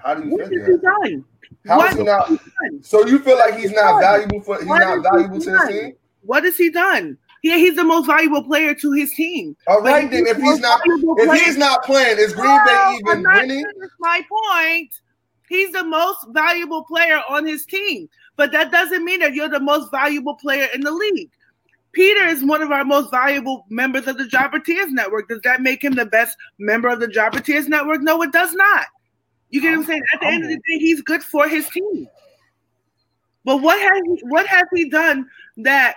How 0.03 0.15
do 0.15 0.25
you 0.25 0.31
What 0.31 0.49
feel 0.49 0.59
has 0.61 0.67
he 0.67 0.73
that? 0.77 0.83
done? 0.83 1.25
How 1.67 1.77
What 1.79 1.93
is 1.93 1.99
he 1.99 2.05
not? 2.05 2.29
he 2.29 2.37
done? 2.37 2.83
So 2.83 3.07
you 3.07 3.19
feel 3.19 3.37
like 3.37 3.57
he's 3.57 3.73
not 3.73 4.01
valuable 4.01 4.41
for 4.41 4.59
he's 4.59 4.67
What 4.67 4.79
not 4.81 4.89
has 4.89 4.97
he 4.97 5.03
valuable 5.03 5.41
to 5.41 5.51
his 5.59 5.69
team? 5.69 5.93
What 6.23 6.45
has 6.45 6.57
he 6.57 6.71
done? 6.71 7.19
Yeah, 7.45 7.59
he's 7.59 7.77
the 7.77 7.85
most 7.85 8.07
valuable 8.07 8.43
player 8.43 8.75
to 8.75 8.93
his 8.93 9.13
team. 9.13 9.55
All 9.67 9.83
But 9.83 10.11
then 10.11 10.27
if 10.27 10.39
he's 10.39 10.61
not 10.61 10.81
if 10.87 11.27
player- 11.29 11.45
he's 11.45 11.59
not 11.59 11.85
playing, 11.85 12.17
is 12.19 12.33
Green 12.33 12.47
No, 12.47 12.65
Bay 12.65 12.99
even 13.11 13.23
winning? 13.23 13.65
my 14.01 14.23
point. 14.31 14.99
He's 15.51 15.71
the 15.73 15.85
most 15.85 16.27
valuable 16.31 16.85
player 16.85 17.21
on 17.29 17.47
his 17.47 17.67
team, 17.67 18.09
but 18.37 18.51
that 18.53 18.73
doesn't 18.73 19.05
mean 19.05 19.21
that 19.21 19.35
you're 19.35 19.51
the 19.51 19.61
most 19.61 19.91
valuable 19.91 20.37
player 20.37 20.69
in 20.75 20.81
the 20.81 20.91
league. 20.91 21.31
Peter 21.93 22.25
is 22.27 22.43
one 22.43 22.63
of 22.63 22.73
our 22.73 22.83
most 22.83 23.11
valuable 23.11 23.67
members 23.69 24.07
of 24.07 24.17
the 24.17 24.27
Jobber 24.27 24.59
Tears 24.59 24.91
Network. 24.91 25.29
Does 25.29 25.43
that 25.45 25.61
make 25.61 25.85
him 25.85 25.95
the 25.95 26.07
best 26.07 26.39
member 26.59 26.89
of 26.89 26.99
the 26.99 27.09
Jobber 27.09 27.41
Tears 27.41 27.69
Network? 27.69 28.01
No, 28.01 28.23
it 28.23 28.33
does 28.33 28.55
not. 28.55 28.87
You 29.51 29.61
get 29.61 29.73
what 29.73 29.81
I'm 29.81 29.85
saying? 29.85 30.03
At 30.15 30.21
the 30.21 30.27
end 30.29 30.45
of 30.45 30.49
the 30.49 30.57
day, 30.57 30.79
he's 30.79 31.03
good 31.03 31.23
for 31.23 31.47
his 31.47 31.69
team. 31.69 32.09
But 33.45 33.59
what 33.59 33.79
has 33.79 34.01
he, 34.07 34.23
what 34.29 34.47
has 34.47 34.65
he 34.75 34.89
done 34.89 35.29
that 35.59 35.97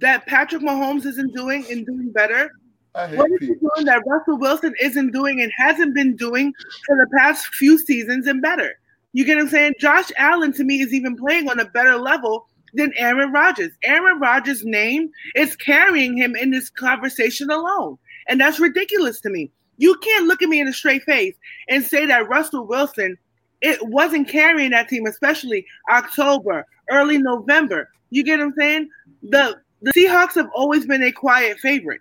that 0.00 0.26
Patrick 0.26 0.62
Mahomes 0.62 1.06
isn't 1.06 1.34
doing 1.34 1.64
and 1.70 1.86
doing 1.86 2.10
better? 2.12 2.50
What 2.92 3.30
is 3.30 3.40
he 3.40 3.54
doing 3.54 3.84
that 3.86 4.02
Russell 4.06 4.38
Wilson 4.38 4.74
isn't 4.80 5.12
doing 5.12 5.40
and 5.40 5.52
hasn't 5.56 5.94
been 5.94 6.16
doing 6.16 6.52
for 6.86 6.96
the 6.96 7.06
past 7.16 7.46
few 7.54 7.78
seasons 7.78 8.26
and 8.26 8.42
better? 8.42 8.74
You 9.12 9.24
get 9.24 9.36
what 9.36 9.44
I'm 9.44 9.48
saying? 9.48 9.74
Josh 9.78 10.10
Allen 10.16 10.52
to 10.54 10.64
me 10.64 10.80
is 10.80 10.92
even 10.92 11.16
playing 11.16 11.48
on 11.48 11.60
a 11.60 11.64
better 11.66 11.96
level 11.96 12.46
than 12.74 12.92
Aaron 12.96 13.32
Rodgers. 13.32 13.72
Aaron 13.82 14.18
Rodgers' 14.18 14.64
name 14.64 15.10
is 15.34 15.56
carrying 15.56 16.16
him 16.16 16.36
in 16.36 16.50
this 16.50 16.70
conversation 16.70 17.50
alone. 17.50 17.96
And 18.28 18.40
that's 18.40 18.60
ridiculous 18.60 19.20
to 19.22 19.30
me. 19.30 19.50
You 19.78 19.96
can't 19.96 20.26
look 20.26 20.42
at 20.42 20.48
me 20.48 20.60
in 20.60 20.68
a 20.68 20.72
straight 20.72 21.02
face 21.04 21.34
and 21.68 21.82
say 21.84 22.06
that 22.06 22.28
Russell 22.28 22.66
Wilson 22.66 23.16
it 23.60 23.78
wasn't 23.88 24.28
carrying 24.28 24.70
that 24.70 24.88
team, 24.88 25.06
especially 25.06 25.66
October, 25.90 26.66
early 26.90 27.18
November. 27.18 27.88
You 28.10 28.24
get 28.24 28.38
what 28.38 28.46
I'm 28.46 28.54
saying? 28.58 28.88
The 29.22 29.60
the 29.82 29.92
Seahawks 29.92 30.34
have 30.34 30.48
always 30.54 30.86
been 30.86 31.02
a 31.02 31.12
quiet 31.12 31.58
favorite 31.60 32.00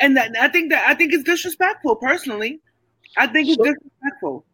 and 0.00 0.16
that 0.16 0.34
I 0.40 0.48
think 0.48 0.70
that 0.70 0.88
I 0.88 0.94
think 0.94 1.12
it's 1.12 1.24
disrespectful. 1.24 1.96
Personally, 1.96 2.60
I 3.16 3.26
think 3.26 3.48
it's 3.48 3.56
disrespectful. 3.58 4.44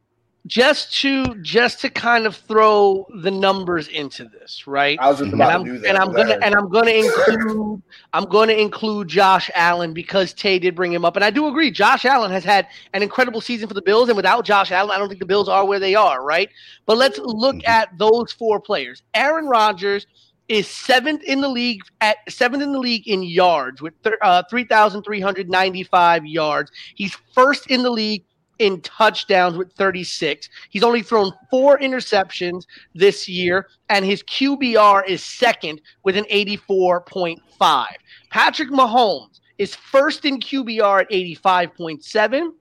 Just 0.47 0.95
to 1.01 1.35
just 1.43 1.81
to 1.81 1.91
kind 1.91 2.25
of 2.25 2.37
throw 2.37 3.05
the 3.23 3.33
numbers 3.33 3.89
into 3.89 4.27
this, 4.27 4.69
right? 4.69 4.97
I 5.01 5.09
was 5.09 5.19
just 5.19 5.33
and 5.33 5.35
about 5.35 5.53
I'm 5.53 5.65
to 5.65 5.73
do 5.73 5.79
that. 5.81 5.89
and 5.89 5.99
I'm 5.99 6.13
gonna 6.13 6.39
and 6.41 6.55
I'm 6.55 6.69
gonna 6.69 6.91
include 6.93 7.83
I'm 8.13 8.25
gonna 8.27 8.53
include 8.53 9.09
Josh 9.09 9.51
Allen 9.57 9.93
because 9.93 10.33
Tay 10.33 10.61
did 10.61 10.77
bring 10.77 10.93
him 10.93 11.05
up, 11.05 11.17
and 11.17 11.25
I 11.25 11.31
do 11.31 11.49
agree. 11.49 11.73
Josh 11.73 12.05
Allen 12.05 12.31
has 12.31 12.45
had 12.45 12.69
an 12.93 13.03
incredible 13.03 13.41
season 13.41 13.67
for 13.67 13.75
the 13.75 13.83
Bills, 13.83 14.09
and 14.09 14.17
without 14.17 14.45
Josh 14.45 14.71
Allen, 14.71 14.93
I 14.93 14.99
don't 14.99 15.09
think 15.09 15.19
the 15.19 15.27
Bills 15.27 15.49
are 15.49 15.65
where 15.67 15.81
they 15.81 15.97
are, 15.97 16.25
right? 16.25 16.49
But 16.87 16.97
let's 16.97 17.19
look 17.19 17.57
Mhm. 17.57 17.69
at 17.69 17.99
those 17.99 18.31
four 18.31 18.61
players. 18.61 19.03
Aaron 19.15 19.47
Rodgers 19.47 20.07
is 20.49 20.69
seventh 20.69 21.23
in 21.25 21.41
the 21.41 21.49
league 21.49 21.83
at 22.01 22.19
seventh 22.29 22.63
in 22.63 22.73
the 22.73 22.79
league 22.79 23.09
in 23.09 23.23
yards 23.23 23.83
with 23.83 23.95
thir- 24.03 24.19
uh, 24.23 24.43
3,395 24.49 26.27
yards. 26.27 26.71
He's 26.95 27.17
first 27.35 27.69
in 27.69 27.83
the 27.83 27.91
league 27.91 28.25
in 28.59 28.81
touchdowns 28.81 29.57
with 29.57 29.73
36. 29.73 30.49
He's 30.71 30.83
only 30.83 31.03
thrown 31.03 31.33
four 31.51 31.79
interceptions 31.79 32.65
this 32.95 33.29
year, 33.29 33.69
and 33.89 34.05
his 34.05 34.23
QBR 34.23 35.07
is 35.07 35.23
second 35.23 35.81
with 36.05 36.17
an 36.17 36.25
84.5. 36.31 37.87
Patrick 38.31 38.71
Mahomes 38.71 39.41
is 39.59 39.75
first 39.75 40.25
in 40.25 40.41
QBR 40.41 41.03
at 41.03 41.11
85.7. 41.11 42.53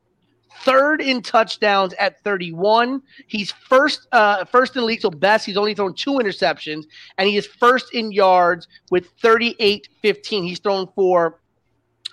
Third 0.64 1.02
in 1.02 1.22
touchdowns 1.22 1.94
at 1.94 2.24
31. 2.24 3.02
He's 3.28 3.52
first 3.52 4.08
uh, 4.12 4.46
first 4.46 4.76
in 4.76 4.86
league, 4.86 5.02
so 5.02 5.10
best. 5.10 5.46
He's 5.46 5.58
only 5.58 5.74
thrown 5.74 5.94
two 5.94 6.14
interceptions, 6.14 6.86
and 7.18 7.28
he 7.28 7.38
is 7.38 7.46
first 7.46 7.94
in 7.94 8.12
yards 8.12 8.68
with 8.90 9.16
38-15. 9.20 9.90
He's 10.30 10.60
thrown 10.60 10.88
for 10.96 11.40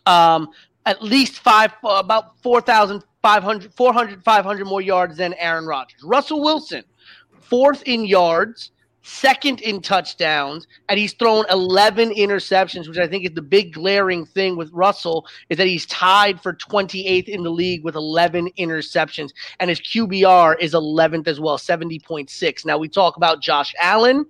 um, 0.06 0.50
at 0.86 1.02
least 1.02 1.38
five, 1.38 1.72
about 1.84 2.40
4,500, 2.42 3.72
400, 3.74 4.24
500 4.24 4.64
more 4.64 4.80
yards 4.80 5.16
than 5.16 5.34
Aaron 5.34 5.66
Rodgers. 5.66 6.02
Russell 6.02 6.42
Wilson, 6.42 6.84
fourth 7.40 7.82
in 7.86 8.04
yards, 8.04 8.72
second 9.02 9.60
in 9.60 9.80
touchdowns, 9.80 10.66
and 10.88 10.98
he's 10.98 11.12
thrown 11.12 11.44
11 11.50 12.10
interceptions, 12.10 12.88
which 12.88 12.98
I 12.98 13.06
think 13.06 13.24
is 13.24 13.34
the 13.34 13.42
big 13.42 13.72
glaring 13.72 14.24
thing 14.24 14.56
with 14.56 14.70
Russell 14.72 15.26
is 15.48 15.58
that 15.58 15.66
he's 15.66 15.86
tied 15.86 16.40
for 16.40 16.54
28th 16.54 17.28
in 17.28 17.42
the 17.42 17.50
league 17.50 17.84
with 17.84 17.96
11 17.96 18.50
interceptions, 18.58 19.30
and 19.60 19.68
his 19.68 19.80
QBR 19.80 20.56
is 20.60 20.72
11th 20.72 21.26
as 21.26 21.40
well, 21.40 21.58
70.6. 21.58 22.64
Now 22.64 22.78
we 22.78 22.88
talk 22.88 23.16
about 23.16 23.42
Josh 23.42 23.74
Allen, 23.80 24.24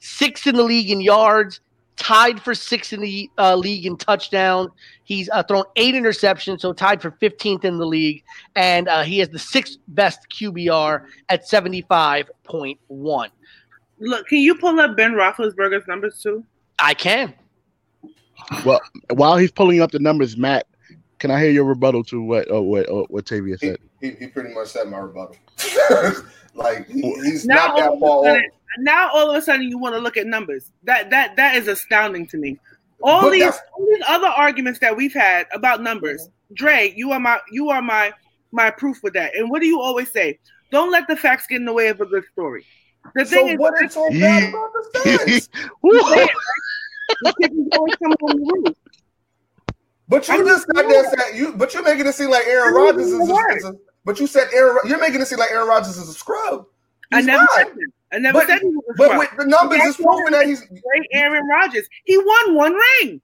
sixth 0.00 0.46
in 0.46 0.56
the 0.56 0.62
league 0.62 0.90
in 0.90 1.00
yards, 1.00 1.60
tied 1.96 2.40
for 2.40 2.54
sixth 2.54 2.92
in 2.92 3.00
the 3.00 3.30
uh, 3.38 3.54
league 3.54 3.86
in 3.86 3.96
touchdowns. 3.96 4.70
He's 5.04 5.28
uh, 5.30 5.42
thrown 5.42 5.64
eight 5.76 5.94
interceptions, 5.94 6.60
so 6.60 6.72
tied 6.72 7.02
for 7.02 7.10
15th 7.12 7.64
in 7.64 7.78
the 7.78 7.86
league, 7.86 8.24
and 8.56 8.88
uh, 8.88 9.02
he 9.02 9.18
has 9.18 9.28
the 9.28 9.38
sixth 9.38 9.78
best 9.88 10.26
QBR 10.30 11.04
at 11.28 11.48
75.1. 11.48 13.28
Look, 14.02 14.26
can 14.26 14.38
you 14.38 14.54
pull 14.56 14.78
up 14.80 14.96
Ben 14.96 15.12
Roethlisberger's 15.12 15.86
numbers 15.86 16.20
too? 16.20 16.44
I 16.78 16.92
can. 16.94 17.32
Well, 18.64 18.80
while 19.10 19.36
he's 19.36 19.52
pulling 19.52 19.80
up 19.80 19.92
the 19.92 20.00
numbers, 20.00 20.36
Matt, 20.36 20.66
can 21.20 21.30
I 21.30 21.40
hear 21.40 21.50
your 21.52 21.64
rebuttal 21.64 22.02
to 22.04 22.20
what 22.20 22.50
oh, 22.50 22.62
what 22.62 22.88
uh, 22.88 23.04
what 23.08 23.26
Tavia 23.26 23.56
said? 23.58 23.78
he, 24.00 24.10
he 24.10 24.26
pretty 24.26 24.52
much 24.52 24.68
said 24.68 24.88
my 24.88 24.98
rebuttal. 24.98 25.36
like 26.54 26.88
he, 26.88 27.00
he's 27.22 27.46
Now 27.46 27.68
not 27.68 27.76
that 27.76 27.88
all, 27.90 28.00
far 28.00 28.18
of 28.18 28.24
a 28.24 28.28
off. 28.28 28.34
sudden, 28.34 28.50
now 28.80 29.10
all 29.14 29.30
of 29.30 29.36
a 29.36 29.42
sudden 29.42 29.68
you 29.68 29.78
want 29.78 29.94
to 29.94 30.00
look 30.00 30.16
at 30.16 30.26
numbers. 30.26 30.72
That 30.82 31.08
that 31.10 31.36
that 31.36 31.54
is 31.54 31.68
astounding 31.68 32.26
to 32.28 32.36
me. 32.36 32.58
All 33.04 33.22
But 33.22 33.30
these, 33.30 33.44
all 33.44 33.86
these 33.86 34.02
other 34.08 34.26
arguments 34.26 34.80
that 34.80 34.96
we've 34.96 35.12
had 35.14 35.46
about 35.52 35.82
numbers, 35.82 36.28
Dre, 36.54 36.92
you 36.96 37.12
are 37.12 37.20
my 37.20 37.38
you 37.52 37.70
are 37.70 37.80
my 37.82 38.12
my 38.50 38.70
proof 38.70 39.00
with 39.04 39.14
that. 39.14 39.36
And 39.36 39.48
what 39.48 39.60
do 39.60 39.68
you 39.68 39.80
always 39.80 40.10
say? 40.10 40.40
Don't 40.72 40.90
let 40.90 41.06
the 41.06 41.16
facts 41.16 41.46
get 41.46 41.56
in 41.56 41.64
the 41.64 41.72
way 41.72 41.88
of 41.88 42.00
a 42.00 42.06
good 42.06 42.24
story. 42.32 42.64
The 43.14 43.24
thing 43.24 43.46
So 43.46 43.52
is, 43.52 43.58
what 43.58 43.84
is 43.84 43.92
so 43.92 44.08
bad 44.10 44.48
about 44.48 44.72
the 44.72 44.98
stats? 44.98 45.48
Woo! 45.82 45.90
the 47.22 47.34
chickens 47.40 47.68
always 47.72 47.94
come 47.96 48.14
home 48.20 48.38
to 48.38 48.52
roost. 48.64 48.78
But 50.08 50.28
you 50.28 50.34
I 50.34 50.38
just 50.48 50.66
got 50.68 50.82
know 50.84 50.88
there 50.90 51.02
that. 51.02 51.18
saying 51.18 51.36
you, 51.36 51.52
but 51.54 51.72
you're 51.74 51.82
making 51.82 52.06
it 52.06 52.14
seem 52.14 52.30
like 52.30 52.46
Aaron 52.46 52.74
I 52.74 52.78
Rodgers 52.78 53.06
is, 53.06 53.28
a, 53.28 53.34
is 53.56 53.64
a. 53.64 53.74
But 54.04 54.20
you 54.20 54.26
said 54.26 54.48
Aaron. 54.52 54.78
You're 54.86 54.98
making 55.00 55.20
it 55.20 55.26
seem 55.26 55.38
like 55.38 55.50
Aaron 55.50 55.68
Rodgers 55.68 55.96
is 55.96 56.08
a 56.08 56.12
scrub. 56.14 56.66
I 57.12 57.20
never 57.22 57.42
not. 57.42 57.50
said 57.54 57.66
that. 57.68 57.88
I 58.14 58.18
never 58.18 58.38
But- 58.40 58.46
said 58.48 58.58
he 58.60 58.66
was 58.68 58.84
a 58.90 58.94
But 58.96 59.04
scrub. 59.06 59.18
with 59.18 59.30
the 59.38 59.46
numbers, 59.46 59.78
That's 59.78 59.90
it's 59.90 60.02
proving 60.02 60.32
that 60.32 60.46
he's 60.46 60.60
Great 60.60 61.08
Aaron 61.12 61.46
Rodgers. 61.48 61.86
He 62.04 62.18
won 62.18 62.54
one 62.54 62.74
ring. 62.74 63.20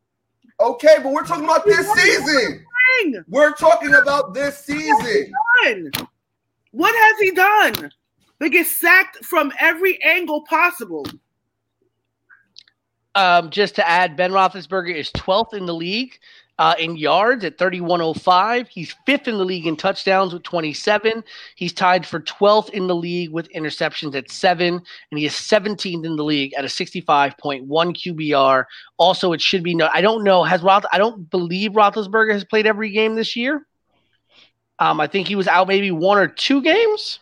okay. 0.60 0.96
But 1.02 1.12
we're 1.12 1.24
talking 1.26 1.44
about 1.44 1.64
this 1.66 1.90
season. 1.92 2.64
Ring. 3.02 3.24
We're 3.28 3.52
talking 3.52 3.94
about 3.94 4.32
this 4.34 4.58
season. 4.64 5.32
done? 5.64 5.90
What 6.72 6.94
has 6.94 7.18
he 7.20 7.30
done? 7.32 7.92
They 8.38 8.50
get 8.50 8.66
sacked 8.66 9.24
from 9.24 9.52
every 9.58 10.02
angle 10.02 10.42
possible. 10.42 11.06
Um, 13.14 13.50
just 13.50 13.74
to 13.76 13.88
add, 13.88 14.16
Ben 14.16 14.30
Roethlisberger 14.30 14.94
is 14.94 15.10
12th 15.10 15.54
in 15.54 15.66
the 15.66 15.74
league 15.74 16.18
uh, 16.58 16.74
in 16.78 16.96
yards 16.96 17.44
at 17.44 17.58
3105. 17.58 18.68
He's 18.68 18.94
fifth 19.06 19.28
in 19.28 19.38
the 19.38 19.44
league 19.44 19.66
in 19.66 19.76
touchdowns 19.76 20.32
with 20.32 20.42
27. 20.42 21.22
He's 21.54 21.72
tied 21.72 22.04
for 22.04 22.20
12th 22.20 22.70
in 22.70 22.86
the 22.86 22.94
league 22.94 23.30
with 23.30 23.50
interceptions 23.52 24.14
at 24.14 24.30
seven, 24.30 24.74
and 25.10 25.18
he 25.18 25.26
is 25.26 25.32
17th 25.32 26.04
in 26.04 26.16
the 26.16 26.24
league 26.24 26.52
at 26.54 26.64
a 26.64 26.68
65.1 26.68 27.66
QBR. 27.66 28.64
Also, 28.98 29.32
it 29.32 29.40
should 29.40 29.62
be 29.62 29.74
no. 29.74 29.88
I 29.92 30.00
don't 30.00 30.24
know. 30.24 30.42
Has 30.42 30.62
Roth? 30.62 30.84
I 30.92 30.98
don't 30.98 31.30
believe 31.30 31.72
Roethlisberger 31.72 32.32
has 32.32 32.44
played 32.44 32.66
every 32.66 32.90
game 32.90 33.14
this 33.14 33.36
year. 33.36 33.66
Um, 34.80 35.00
I 35.00 35.06
think 35.06 35.28
he 35.28 35.36
was 35.36 35.48
out 35.48 35.68
maybe 35.68 35.90
one 35.90 36.18
or 36.18 36.28
two 36.28 36.62
games. 36.62 37.20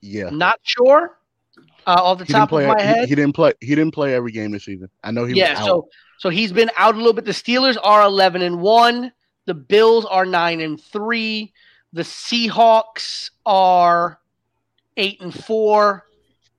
Yeah, 0.00 0.30
Not 0.30 0.58
sure. 0.62 1.18
Uh, 1.86 2.00
off 2.02 2.18
the 2.18 2.24
he 2.24 2.32
top 2.32 2.48
play. 2.48 2.64
of 2.64 2.76
my 2.76 2.82
he- 2.82 2.86
head, 2.88 3.08
He, 3.08 3.14
didn't 3.14 3.34
play. 3.34 3.52
He 3.60 3.74
didn't 3.74 3.92
play 3.92 4.14
every 4.14 4.32
game 4.32 4.50
this 4.50 4.64
season. 4.64 4.88
I 5.04 5.10
know 5.12 5.24
he 5.24 5.34
yeah, 5.34 5.52
was 5.52 5.60
out. 5.60 5.66
so 5.66 5.88
so 6.18 6.28
he's 6.30 6.52
been 6.52 6.70
out 6.76 6.94
a 6.94 6.98
little 6.98 7.12
bit. 7.12 7.24
The 7.24 7.30
Steelers 7.32 7.76
are 7.82 8.02
eleven 8.02 8.42
and 8.42 8.60
one. 8.60 9.12
The 9.46 9.54
Bills 9.54 10.04
are 10.04 10.26
nine 10.26 10.60
and 10.60 10.80
three. 10.80 11.52
The 11.92 12.02
Seahawks 12.02 13.30
are 13.46 14.18
eight 14.96 15.20
and 15.20 15.32
four. 15.32 16.04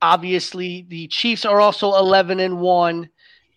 Obviously, 0.01 0.85
the 0.87 1.07
Chiefs 1.07 1.43
are 1.43 1.59
also 1.59 1.95
eleven 1.95 2.39
and 2.39 2.59
one, 2.59 3.09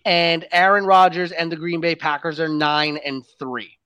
and 0.04 0.46
Aaron 0.50 0.84
Rodgers 0.84 1.30
and 1.32 1.52
the 1.52 1.56
Green 1.56 1.80
Bay 1.80 1.94
Packers 1.94 2.40
are 2.40 2.48
nine 2.48 2.96
and 3.04 3.24
three. 3.38 3.78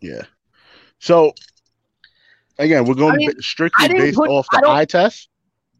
yeah. 0.00 0.22
So 0.98 1.32
again, 2.58 2.84
we're 2.84 2.94
going 2.94 3.14
I 3.14 3.16
mean, 3.16 3.40
strictly 3.40 3.88
based 3.88 4.16
put- 4.18 4.30
off 4.30 4.46
the 4.50 4.62
eye 4.68 4.84
test. 4.84 5.28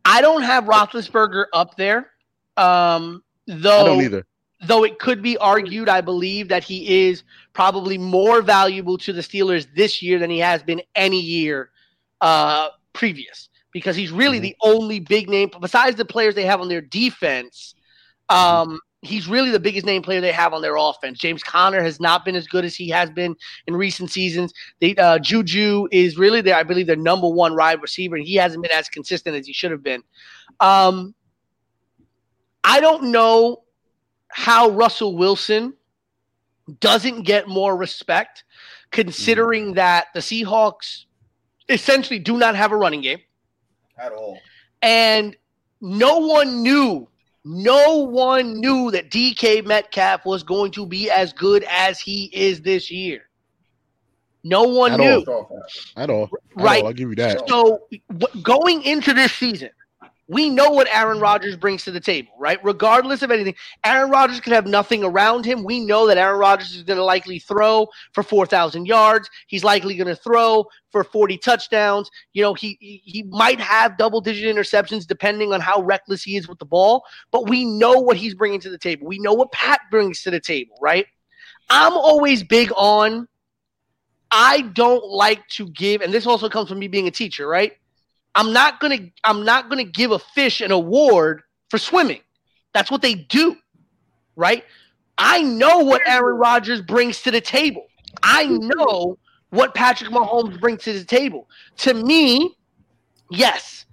I 0.04 0.20
don't 0.20 0.42
have 0.42 0.64
Roethlisberger 0.64 1.46
up 1.52 1.76
there, 1.76 2.10
um, 2.56 3.22
though. 3.46 3.80
I 3.80 3.84
don't 3.84 4.02
either. 4.02 4.26
though 4.62 4.84
it 4.84 4.98
could 4.98 5.20
be 5.20 5.36
argued, 5.38 5.88
I 5.88 6.00
believe 6.00 6.48
that 6.48 6.62
he 6.62 7.08
is 7.08 7.24
probably 7.52 7.98
more 7.98 8.40
valuable 8.40 8.98
to 8.98 9.12
the 9.12 9.20
Steelers 9.20 9.66
this 9.74 10.00
year 10.02 10.18
than 10.18 10.30
he 10.30 10.38
has 10.38 10.62
been 10.62 10.80
any 10.94 11.20
year 11.20 11.70
uh, 12.20 12.68
previous 12.92 13.48
because 13.72 13.94
he's 13.96 14.10
really 14.10 14.38
Mhm. 14.38 14.42
the 14.42 14.56
only 14.62 15.00
big 15.00 15.28
name 15.28 15.50
besides 15.60 15.96
the 15.96 16.04
players 16.04 16.34
they 16.34 16.46
have 16.46 16.60
on 16.60 16.68
their 16.68 16.80
defense. 16.80 17.74
Um, 18.28 18.80
he's 19.06 19.28
really 19.28 19.50
the 19.50 19.60
biggest 19.60 19.86
name 19.86 20.02
player 20.02 20.20
they 20.20 20.32
have 20.32 20.52
on 20.52 20.62
their 20.62 20.76
offense. 20.76 21.18
James 21.18 21.42
Conner 21.42 21.82
has 21.82 22.00
not 22.00 22.24
been 22.24 22.36
as 22.36 22.46
good 22.46 22.64
as 22.64 22.74
he 22.74 22.88
has 22.90 23.10
been 23.10 23.34
in 23.66 23.76
recent 23.76 24.10
seasons. 24.10 24.52
They, 24.80 24.94
uh, 24.96 25.18
Juju 25.18 25.88
is 25.92 26.18
really 26.18 26.40
their, 26.40 26.56
I 26.56 26.62
believe, 26.62 26.86
their 26.86 26.96
number 26.96 27.28
one 27.28 27.56
wide 27.56 27.80
receiver, 27.82 28.16
and 28.16 28.26
he 28.26 28.34
hasn't 28.34 28.62
been 28.62 28.72
as 28.72 28.88
consistent 28.88 29.36
as 29.36 29.46
he 29.46 29.52
should 29.52 29.70
have 29.70 29.82
been. 29.82 30.02
Um, 30.60 31.14
I 32.64 32.80
don't 32.80 33.04
know 33.12 33.62
how 34.28 34.70
Russell 34.70 35.16
Wilson 35.16 35.74
doesn't 36.80 37.22
get 37.22 37.48
more 37.48 37.76
respect, 37.76 38.44
considering 38.90 39.74
that 39.74 40.06
the 40.14 40.20
Seahawks 40.20 41.04
essentially 41.68 42.18
do 42.18 42.36
not 42.36 42.56
have 42.56 42.72
a 42.72 42.76
running 42.76 43.00
game 43.02 43.18
At 43.98 44.12
all. 44.12 44.38
and 44.82 45.36
no 45.80 46.18
one 46.18 46.62
knew 46.62 47.08
no 47.48 47.98
one 47.98 48.58
knew 48.60 48.90
that 48.90 49.08
DK 49.08 49.64
Metcalf 49.64 50.26
was 50.26 50.42
going 50.42 50.72
to 50.72 50.84
be 50.84 51.08
as 51.08 51.32
good 51.32 51.64
as 51.70 52.00
he 52.00 52.24
is 52.32 52.60
this 52.60 52.90
year. 52.90 53.22
No 54.42 54.62
one 54.64 54.92
At 54.94 54.98
knew. 55.00 55.24
all. 55.28 55.62
At 55.96 56.10
all. 56.10 56.24
At 56.24 56.30
Right. 56.56 56.80
all, 56.82 56.88
I'll 56.88 56.92
give 56.92 57.08
you 57.10 57.14
that. 57.16 57.48
So 57.48 57.82
w- 58.18 58.42
going 58.42 58.82
into 58.82 59.12
this 59.12 59.32
season, 59.32 59.70
we 60.28 60.50
know 60.50 60.70
what 60.70 60.88
Aaron 60.92 61.20
Rodgers 61.20 61.56
brings 61.56 61.84
to 61.84 61.92
the 61.92 62.00
table, 62.00 62.32
right? 62.38 62.58
Regardless 62.64 63.22
of 63.22 63.30
anything, 63.30 63.54
Aaron 63.84 64.10
Rodgers 64.10 64.40
could 64.40 64.52
have 64.52 64.66
nothing 64.66 65.04
around 65.04 65.44
him. 65.44 65.62
We 65.62 65.78
know 65.78 66.06
that 66.08 66.18
Aaron 66.18 66.40
Rodgers 66.40 66.74
is 66.74 66.82
going 66.82 66.96
to 66.96 67.04
likely 67.04 67.38
throw 67.38 67.86
for 68.12 68.24
4,000 68.24 68.86
yards. 68.86 69.30
He's 69.46 69.62
likely 69.62 69.94
going 69.94 70.08
to 70.08 70.16
throw 70.16 70.64
for 70.90 71.04
40 71.04 71.38
touchdowns. 71.38 72.10
You 72.32 72.42
know, 72.42 72.54
he 72.54 72.76
he 72.80 73.22
might 73.28 73.60
have 73.60 73.98
double 73.98 74.20
digit 74.20 74.54
interceptions 74.54 75.06
depending 75.06 75.52
on 75.52 75.60
how 75.60 75.80
reckless 75.82 76.24
he 76.24 76.36
is 76.36 76.48
with 76.48 76.58
the 76.58 76.64
ball, 76.64 77.04
but 77.30 77.48
we 77.48 77.64
know 77.64 78.00
what 78.00 78.16
he's 78.16 78.34
bringing 78.34 78.60
to 78.60 78.70
the 78.70 78.78
table. 78.78 79.06
We 79.06 79.18
know 79.20 79.34
what 79.34 79.52
Pat 79.52 79.80
brings 79.90 80.22
to 80.22 80.30
the 80.30 80.40
table, 80.40 80.76
right? 80.80 81.06
I'm 81.70 81.92
always 81.92 82.42
big 82.42 82.72
on 82.76 83.28
I 84.30 84.62
don't 84.62 85.04
like 85.04 85.46
to 85.50 85.68
give 85.68 86.00
and 86.00 86.12
this 86.12 86.26
also 86.26 86.48
comes 86.48 86.68
from 86.68 86.80
me 86.80 86.88
being 86.88 87.06
a 87.06 87.12
teacher, 87.12 87.46
right? 87.46 87.72
I'm 88.36 88.52
not 88.52 88.78
gonna 88.80 88.98
I'm 89.24 89.44
not 89.44 89.68
gonna 89.68 89.84
give 89.84 90.12
a 90.12 90.18
fish 90.18 90.60
an 90.60 90.70
award 90.70 91.42
for 91.70 91.78
swimming. 91.78 92.20
That's 92.74 92.90
what 92.90 93.02
they 93.02 93.14
do, 93.14 93.56
right? 94.36 94.62
I 95.18 95.42
know 95.42 95.78
what 95.78 96.02
Aaron 96.06 96.36
Rodgers 96.36 96.82
brings 96.82 97.22
to 97.22 97.30
the 97.30 97.40
table. 97.40 97.86
I 98.22 98.46
know 98.46 99.18
what 99.50 99.74
Patrick 99.74 100.10
Mahomes 100.10 100.60
brings 100.60 100.82
to 100.84 100.92
the 100.92 101.04
table. 101.04 101.48
To 101.78 101.94
me, 101.94 102.54
yes, 103.30 103.86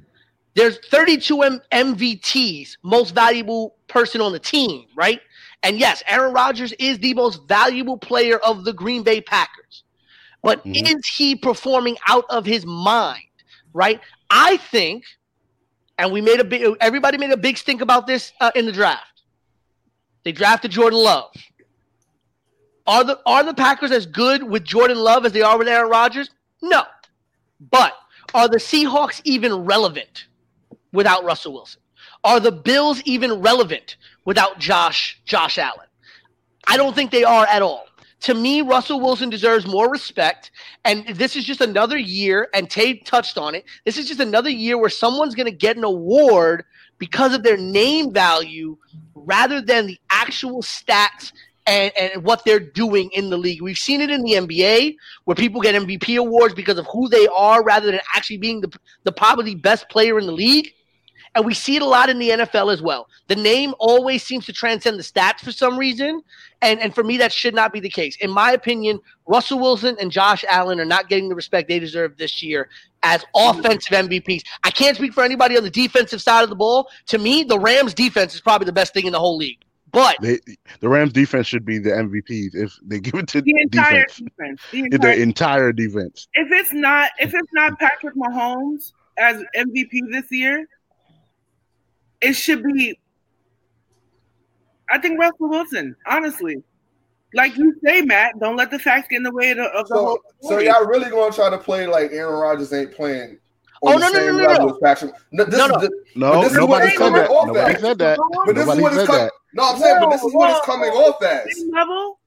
there's 0.56 0.78
32 0.90 1.42
M- 1.42 1.62
MVTs, 1.72 2.78
most 2.84 3.16
valuable 3.16 3.76
person 3.88 4.20
on 4.20 4.34
the 4.34 4.40
team, 4.40 4.86
right? 4.96 5.22
And 5.64 5.80
yes, 5.80 6.04
Aaron 6.08 6.34
Rodgers 6.34 6.74
is 6.74 7.00
the 7.00 7.14
most 7.14 7.48
valuable 7.48 7.98
player 7.98 8.38
of 8.40 8.66
the 8.66 8.74
Green 8.74 9.04
Bay 9.04 9.22
Packers. 9.22 9.84
But 10.42 10.64
Mhm. 10.66 10.76
is 10.76 11.08
he 11.16 11.36
performing 11.38 11.98
out 12.08 12.26
of 12.30 12.46
his 12.46 12.66
mind, 12.66 13.24
right? 13.74 14.02
I 14.36 14.58
think, 14.58 15.06
and 16.00 16.12
we 16.12 16.20
made 16.20 16.40
a 16.40 16.44
big, 16.44 16.76
everybody 16.82 17.20
made 17.20 17.30
a 17.30 17.38
big 17.38 17.56
stink 17.56 17.82
about 17.82 18.08
this 18.08 18.34
uh, 18.42 18.50
in 18.56 18.66
the 18.66 18.72
draft. 18.72 19.22
They 20.24 20.32
drafted 20.32 20.72
Jordan 20.72 21.00
Love. 21.00 21.32
Are 22.88 23.04
the 23.04 23.20
are 23.28 23.44
the 23.44 23.54
Packers 23.54 23.92
as 23.92 24.08
good 24.08 24.42
with 24.42 24.64
Jordan 24.64 24.98
Love 24.98 25.26
as 25.26 25.34
they 25.34 25.44
are 25.44 25.58
with 25.58 25.68
Aaron 25.68 25.90
Rodgers? 25.90 26.32
No. 26.64 26.82
But 27.72 27.94
are 28.34 28.50
the 28.50 28.58
Seahawks 28.58 29.22
even 29.24 29.54
relevant 29.54 30.26
without 30.92 31.24
Russell 31.24 31.54
Wilson? 31.54 31.82
Are 32.24 32.40
the 32.40 32.52
Bills 32.52 33.04
even 33.06 33.34
relevant 33.34 33.98
without 34.26 34.58
Josh 34.58 35.22
Josh 35.26 35.60
Allen? 35.60 35.88
I 36.66 36.76
don't 36.76 36.96
think 36.96 37.12
they 37.12 37.24
are 37.24 37.46
at 37.46 37.62
all. 37.62 37.86
To 38.24 38.34
me, 38.34 38.62
Russell 38.62 39.02
Wilson 39.02 39.30
deserves 39.30 39.68
more 39.68 39.90
respect. 39.90 40.52
And 40.86 41.06
this 41.10 41.36
is 41.36 41.44
just 41.44 41.60
another 41.60 41.98
year, 41.98 42.48
and 42.54 42.70
Tate 42.70 43.06
touched 43.06 43.38
on 43.38 43.54
it. 43.54 43.66
This 43.86 43.98
is 43.98 44.08
just 44.08 44.22
another 44.22 44.50
year 44.50 44.78
where 44.78 44.90
someone's 44.90 45.36
going 45.36 45.52
to 45.52 45.58
get 45.58 45.76
an 45.76 45.84
award 45.84 46.64
because 46.98 47.34
of 47.34 47.44
their 47.44 47.58
name 47.58 48.14
value 48.14 48.78
rather 49.14 49.62
than 49.62 49.88
the 49.88 50.00
actual 50.10 50.62
stats 50.62 51.34
and, 51.68 51.92
and 51.98 52.24
what 52.24 52.46
they're 52.46 52.62
doing 52.62 53.10
in 53.14 53.30
the 53.30 53.38
league. 53.38 53.62
We've 53.62 53.78
seen 53.78 54.00
it 54.00 54.10
in 54.10 54.22
the 54.22 54.34
NBA 54.34 54.96
where 55.26 55.36
people 55.36 55.60
get 55.60 55.76
MVP 55.76 56.18
awards 56.18 56.54
because 56.54 56.78
of 56.78 56.88
who 56.88 57.10
they 57.10 57.28
are 57.28 57.62
rather 57.62 57.92
than 57.92 58.00
actually 58.16 58.38
being 58.38 58.62
the, 58.62 58.72
the 59.04 59.12
probably 59.12 59.56
best 59.56 59.90
player 59.90 60.18
in 60.18 60.26
the 60.26 60.32
league. 60.32 60.74
And 61.36 61.46
we 61.46 61.54
see 61.54 61.76
it 61.76 61.82
a 61.82 61.86
lot 61.86 62.10
in 62.10 62.20
the 62.20 62.30
NFL 62.30 62.72
as 62.72 62.82
well. 62.82 63.08
The 63.28 63.36
name 63.36 63.74
always 63.80 64.22
seems 64.24 64.46
to 64.46 64.54
transcend 64.54 65.00
the 65.00 65.04
stats 65.04 65.40
for 65.40 65.52
some 65.52 65.78
reason. 65.80 66.22
And, 66.62 66.80
and 66.80 66.94
for 66.94 67.04
me, 67.04 67.18
that 67.18 67.34
should 67.34 67.56
not 67.56 67.74
be 67.74 67.80
the 67.80 67.90
case. 67.90 68.16
In 68.18 68.30
my 68.30 68.52
opinion, 68.52 69.00
Russell 69.26 69.60
Wilson 69.60 69.98
and 70.00 70.12
Josh 70.12 70.46
Allen 70.50 70.80
are 70.80 70.86
not 70.86 71.10
getting 71.10 71.30
the 71.30 71.36
respect 71.36 71.68
they 71.70 71.80
deserve 71.80 72.18
this 72.18 72.44
year 72.44 72.70
as 73.02 73.26
offensive 73.36 73.92
MVPs. 73.92 74.44
I 74.64 74.70
can't 74.70 74.96
speak 74.96 75.14
for 75.14 75.24
anybody 75.24 75.58
on 75.58 75.64
the 75.64 75.70
defensive 75.72 76.22
side 76.22 76.44
of 76.44 76.50
the 76.50 76.56
ball. 76.56 76.88
To 77.08 77.18
me, 77.18 77.44
the 77.44 77.60
Rams 77.60 77.94
defense 77.94 78.36
is 78.36 78.42
probably 78.42 78.66
the 78.66 78.72
best 78.74 78.94
thing 78.94 79.06
in 79.08 79.12
the 79.12 79.20
whole 79.20 79.36
league. 79.38 79.58
But 79.92 80.18
They, 80.22 80.40
the 80.80 80.90
Rams 80.90 81.14
defense 81.14 81.46
should 81.48 81.66
be 81.66 81.78
the 81.78 81.92
MVPs 81.92 82.56
if 82.56 82.74
they 82.84 83.00
give 83.00 83.14
it 83.16 83.28
to 83.30 83.42
The 83.42 83.54
entire 83.60 84.06
defense. 84.06 84.20
defense. 84.38 84.62
The 84.72 84.82
The 84.90 84.96
entire, 84.96 85.12
entire 85.14 85.72
defense. 85.72 86.28
if 86.34 86.52
it's 86.52 86.74
not 86.74 87.12
if 87.20 87.34
it's 87.34 87.54
not 87.54 87.78
Patrick 87.80 88.16
Mahomes 88.16 88.92
as 89.20 89.44
MVP 89.56 89.92
this 90.12 90.26
year, 90.32 90.68
it 92.24 92.34
should 92.34 92.64
be. 92.64 92.98
I 94.92 94.98
think 95.00 95.20
Russell 95.20 95.50
Wilson. 95.50 95.96
Honestly, 96.08 96.64
like 97.34 97.58
you 97.58 97.76
say, 97.84 98.02
Matt, 98.02 98.40
don't 98.40 98.56
let 98.56 98.70
the 98.72 98.80
facts 98.80 99.08
get 99.10 99.18
in 99.18 99.24
the 99.24 99.32
way 99.32 99.52
of 99.52 99.58
the, 99.58 99.64
of 99.66 99.88
the 99.88 99.96
So, 99.96 100.06
whole. 100.06 100.20
so 100.42 100.60
y'all 100.60 100.86
really 100.86 101.10
gonna 101.10 101.34
try 101.34 101.50
to 101.50 101.58
play 101.58 101.88
like 101.88 102.12
Aaron 102.12 102.36
Rodgers 102.40 102.72
ain't 102.74 102.94
playing? 102.94 103.40
Oh, 103.82 103.94
on 103.94 104.00
the 104.00 104.08
no, 104.08 104.08
no, 104.14 104.20
same 104.20 104.38
no, 104.38 104.44
no, 104.44 104.48
level 104.48 104.68
no. 104.68 104.74
as 104.76 104.80
Patrick. 104.82 105.14
No, 105.32 105.44
this 105.44 105.58
No, 105.58 105.66
is 105.66 105.72
no. 105.72 105.80
the- 105.80 106.04
No, 106.16 106.32
But 106.34 106.42
this 106.44 106.52
is 106.52 106.58
nobody 106.58 106.86
what 106.86 106.90
said 106.92 106.98
coming 106.98 107.22
that. 107.22 107.30
off 107.30 107.48
Nobody 107.48 107.76
as. 107.76 107.82
said 107.82 107.98
that. 108.00 108.18
but 108.46 108.56
this 108.56 108.62
is 108.62 108.68
Nobody 108.68 108.82
what 108.82 108.94
it's 108.94 109.02
said 109.02 109.08
coming. 109.08 109.22
that. 109.24 109.32
No, 109.56 109.64
I'm 109.70 109.78
saying, 109.80 109.98
but 110.00 110.10
this 110.12 110.24
is 110.24 110.34
what 110.34 110.50
it's 110.52 110.60
Whoa, 110.60 110.66
coming 110.66 110.92
whoa. 110.92 111.10
off 111.10 111.24
as. 111.24 111.58
same 111.58 111.72
level, 111.72 112.20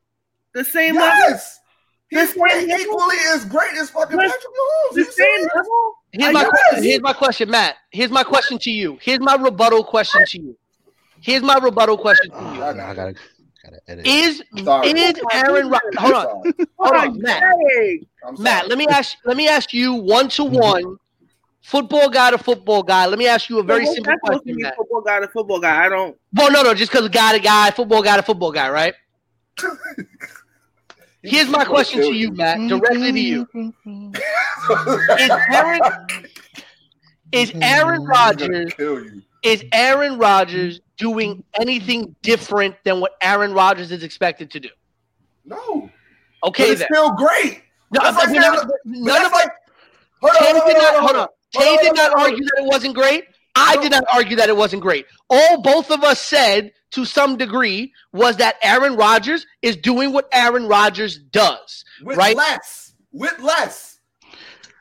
the 0.52 0.64
same 0.64 0.94
level, 0.96 1.18
Yes, 1.28 1.60
The 1.60 1.65
he's 2.10 2.32
same 2.32 2.32
playing 2.32 2.70
equally 2.70 3.16
as 3.28 3.44
great 3.44 3.72
as 3.74 3.90
fucking 3.90 4.16
The- 4.16 4.22
Patrick 4.22 4.42
Mahomes. 4.42 4.94
the 4.94 5.04
same 5.12 5.48
level. 5.54 5.94
here's 6.12 6.32
my, 6.32 6.50
Yes. 6.72 6.82
here's 6.84 7.00
my 7.02 7.12
question, 7.12 7.50
Matt. 7.50 7.76
Here's 7.90 8.10
my 8.10 8.22
question 8.24 8.58
to 8.58 8.70
you. 8.70 8.98
Here's 9.02 9.20
my 9.20 9.34
rebuttal 9.34 9.84
question 9.84 10.24
to 10.26 10.38
you. 10.40 10.56
Here's 11.20 11.42
my 11.42 11.56
rebuttal 11.58 11.98
question 11.98 12.30
to 12.30 12.36
you. 12.36 12.42
no, 12.42 12.64
I 12.64 12.94
gotta, 12.94 13.14
gotta 13.64 13.80
edit. 13.88 14.06
Is 14.06 14.42
Sorry. 14.62 14.88
is 14.90 15.14
Aaron 15.32 15.68
Rod- 15.70 15.80
hold 15.96 16.14
on 16.14 16.52
hold 16.78 16.94
on 16.96 17.20
Matt 17.20 17.42
Hey, 17.42 18.06
I'm 18.24 18.36
sorry. 18.36 18.44
Matt 18.44 18.68
let 18.68 18.78
me 18.78 18.86
ask 18.88 19.16
let 19.24 19.36
me 19.36 19.48
ask 19.48 19.72
you 19.72 19.94
one 19.94 20.28
to 20.30 20.44
one 20.44 20.98
football 21.62 22.08
guy 22.08 22.30
to 22.30 22.38
football 22.38 22.82
guy 22.84 23.06
let 23.06 23.18
me 23.18 23.26
ask 23.26 23.48
you 23.50 23.58
a 23.58 23.62
very 23.62 23.82
what's 23.84 23.96
simple 23.96 24.12
that 24.12 24.20
supposed 24.24 24.46
to 24.46 24.52
question 24.54 24.62
Matt. 24.62 24.76
football 24.76 25.00
guy 25.00 25.18
to 25.20 25.28
football 25.28 25.58
guy. 25.58 25.84
I 25.86 25.88
don't. 25.88 26.16
well 26.34 26.52
no 26.52 26.62
no 26.62 26.74
just 26.74 26.92
because 26.92 27.06
a 27.06 27.10
guy 27.10 27.32
to 27.32 27.40
guy 27.42 27.70
football 27.72 28.02
guy 28.02 28.16
to 28.16 28.22
football 28.22 28.52
guy 28.52 28.70
right 28.70 28.94
here's 31.26 31.48
my 31.48 31.64
question 31.64 32.00
to 32.00 32.12
you 32.12 32.30
Matt 32.32 32.68
directly 32.68 33.12
to 33.12 33.20
you 33.20 33.46
is 35.18 35.30
Aaron 35.52 35.80
is 37.32 37.52
Aaron 37.60 38.04
Rodgers 38.04 38.72
is 39.42 39.64
Aaron 39.72 40.18
Rodgers 40.18 40.80
doing 40.96 41.44
anything 41.60 42.14
different 42.22 42.74
than 42.84 43.00
what 43.00 43.12
Aaron 43.20 43.52
Rodgers 43.52 43.92
is 43.92 44.02
expected 44.02 44.50
to 44.52 44.60
do 44.60 44.68
No, 45.44 45.90
okay 46.44 46.70
it's 46.70 46.80
then 46.80 46.88
still 46.92 47.12
great. 47.12 47.62
no, 47.92 48.00
That's 48.02 48.16
like 48.16 48.30
none, 48.84 49.24
of 49.26 49.32
like, 49.32 49.50
hold 50.20 50.32
on, 50.32 50.42
hold 50.42 50.56
on, 50.62 50.66
did 50.68 50.76
not 50.78 51.00
hold 51.00 51.16
on. 51.16 51.28
Tay 51.52 51.76
did 51.82 51.94
not 51.94 52.12
hold 52.12 52.14
on, 52.14 52.18
hold 52.18 52.30
argue 52.30 52.44
that 52.44 52.62
it 52.62 52.66
wasn't 52.66 52.94
great. 52.94 53.24
I 53.56 53.76
did 53.80 53.90
not 53.92 54.04
argue 54.12 54.36
that 54.36 54.48
it 54.48 54.56
wasn't 54.56 54.82
great. 54.82 55.06
All 55.30 55.60
both 55.62 55.90
of 55.90 56.04
us 56.04 56.20
said 56.20 56.72
to 56.92 57.04
some 57.04 57.36
degree 57.36 57.92
was 58.12 58.36
that 58.36 58.56
Aaron 58.62 58.96
Rodgers 58.96 59.46
is 59.62 59.76
doing 59.76 60.12
what 60.12 60.28
Aaron 60.32 60.66
Rodgers 60.68 61.18
does. 61.18 61.84
with 62.02 62.16
right? 62.16 62.36
less, 62.36 62.94
with 63.12 63.38
less, 63.40 63.98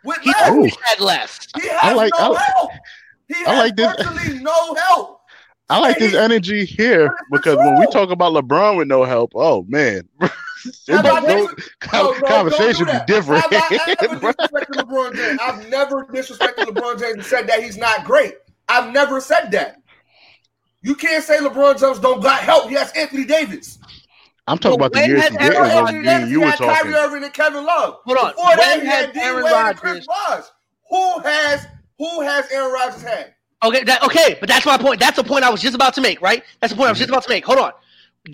with 0.03 0.17
He 0.21 0.29
less. 0.29 0.49
always 0.49 0.75
had 0.83 0.99
less. 0.99 1.47
He 1.61 1.67
has 1.69 1.95
like- 1.95 2.13
no 2.19 2.35
I- 2.35 2.43
help. 2.43 2.71
He 3.27 3.33
has 3.35 3.47
I 3.47 3.57
like 3.57 3.75
this- 3.75 3.95
virtually 4.05 4.39
no 4.39 4.75
help. 4.75 5.21
I 5.67 5.79
like 5.79 5.97
this 5.97 6.13
energy 6.13 6.63
here 6.63 7.09
because 7.31 7.57
when 7.57 7.79
we 7.79 7.87
talk 7.87 8.11
about 8.11 8.33
LeBron 8.33 8.77
with 8.77 8.87
no 8.87 9.03
help, 9.03 9.31
oh 9.33 9.65
man, 9.67 10.07
Have 10.21 10.31
It'd 10.87 11.05
I 11.05 11.19
be 11.21 11.27
no- 11.27 11.45
No, 11.93 12.11
no, 12.11 12.21
conversation 12.21 12.85
don't 12.85 12.85
do 12.85 12.85
be 12.85 12.91
that. 12.91 13.07
different. 13.07 13.41
Have 13.51 13.53
I 13.71 13.95
ever 14.03 14.15
disrespected 14.19 14.75
LeBron 14.75 15.15
James? 15.15 15.39
I've 15.41 15.69
never 15.69 16.05
disrespected 16.05 16.65
LeBron 16.65 16.99
James 16.99 17.13
and 17.15 17.25
said 17.25 17.47
that 17.47 17.63
he's 17.63 17.77
not 17.77 18.03
great. 18.05 18.35
I've 18.67 18.93
never 18.93 19.21
said 19.21 19.51
that. 19.51 19.81
You 20.81 20.95
can't 20.95 21.23
say 21.23 21.39
LeBron 21.39 21.79
James 21.79 21.99
don't 21.99 22.21
got 22.21 22.41
help. 22.41 22.69
He 22.69 22.75
has 22.75 22.91
Anthony 22.91 23.25
Davis. 23.25 23.79
I'm 24.47 24.59
talking 24.59 24.79
Well, 24.79 24.87
about 24.87 25.01
the 25.01 25.07
years 25.07 25.21
has 25.23 25.31
he 25.31 25.37
Aaron 25.39 25.57
Rodgers- 25.57 25.73
Anthony 25.73 26.03
Davis, 26.03 26.29
you 26.29 26.39
he 26.39 26.45
were 26.45 26.51
had 26.51 26.57
talking. 26.57 26.75
Kyrie 26.75 26.93
Irving 26.93 27.23
and 27.23 27.33
Kevin 27.33 27.65
Love. 27.65 27.97
Hold 28.05 28.17
on. 28.19 28.31
Before 28.31 28.55
that, 28.55 28.77
When 28.77 28.81
he 28.81 28.87
has 28.87 29.05
had 29.07 29.17
Aaron 29.17 29.43
Wade 29.43 29.53
and 29.53 29.77
Chris 29.77 30.05
Rodgers- 30.07 30.51
who 30.89 31.19
has 31.21 31.67
who 31.97 32.21
has 32.21 32.51
Aaron 32.51 32.71
Rodgers 32.71 33.01
had? 33.01 33.33
Okay, 33.63 33.83
that, 33.85 34.03
okay, 34.03 34.37
but 34.39 34.47
that's 34.49 34.65
my 34.65 34.77
point. 34.77 34.99
That's 34.99 35.15
the 35.15 35.23
point 35.23 35.43
I 35.43 35.49
was 35.49 35.61
just 35.61 35.73
about 35.73 35.93
to 35.95 36.01
make, 36.01 36.21
right? 36.21 36.43
That's 36.59 36.73
the 36.73 36.77
point 36.77 36.89
I 36.89 36.91
was 36.91 36.99
just 36.99 37.07
mm-hmm. 37.07 37.15
about 37.15 37.23
to 37.23 37.29
make. 37.29 37.45
Hold 37.45 37.59
on. 37.59 37.71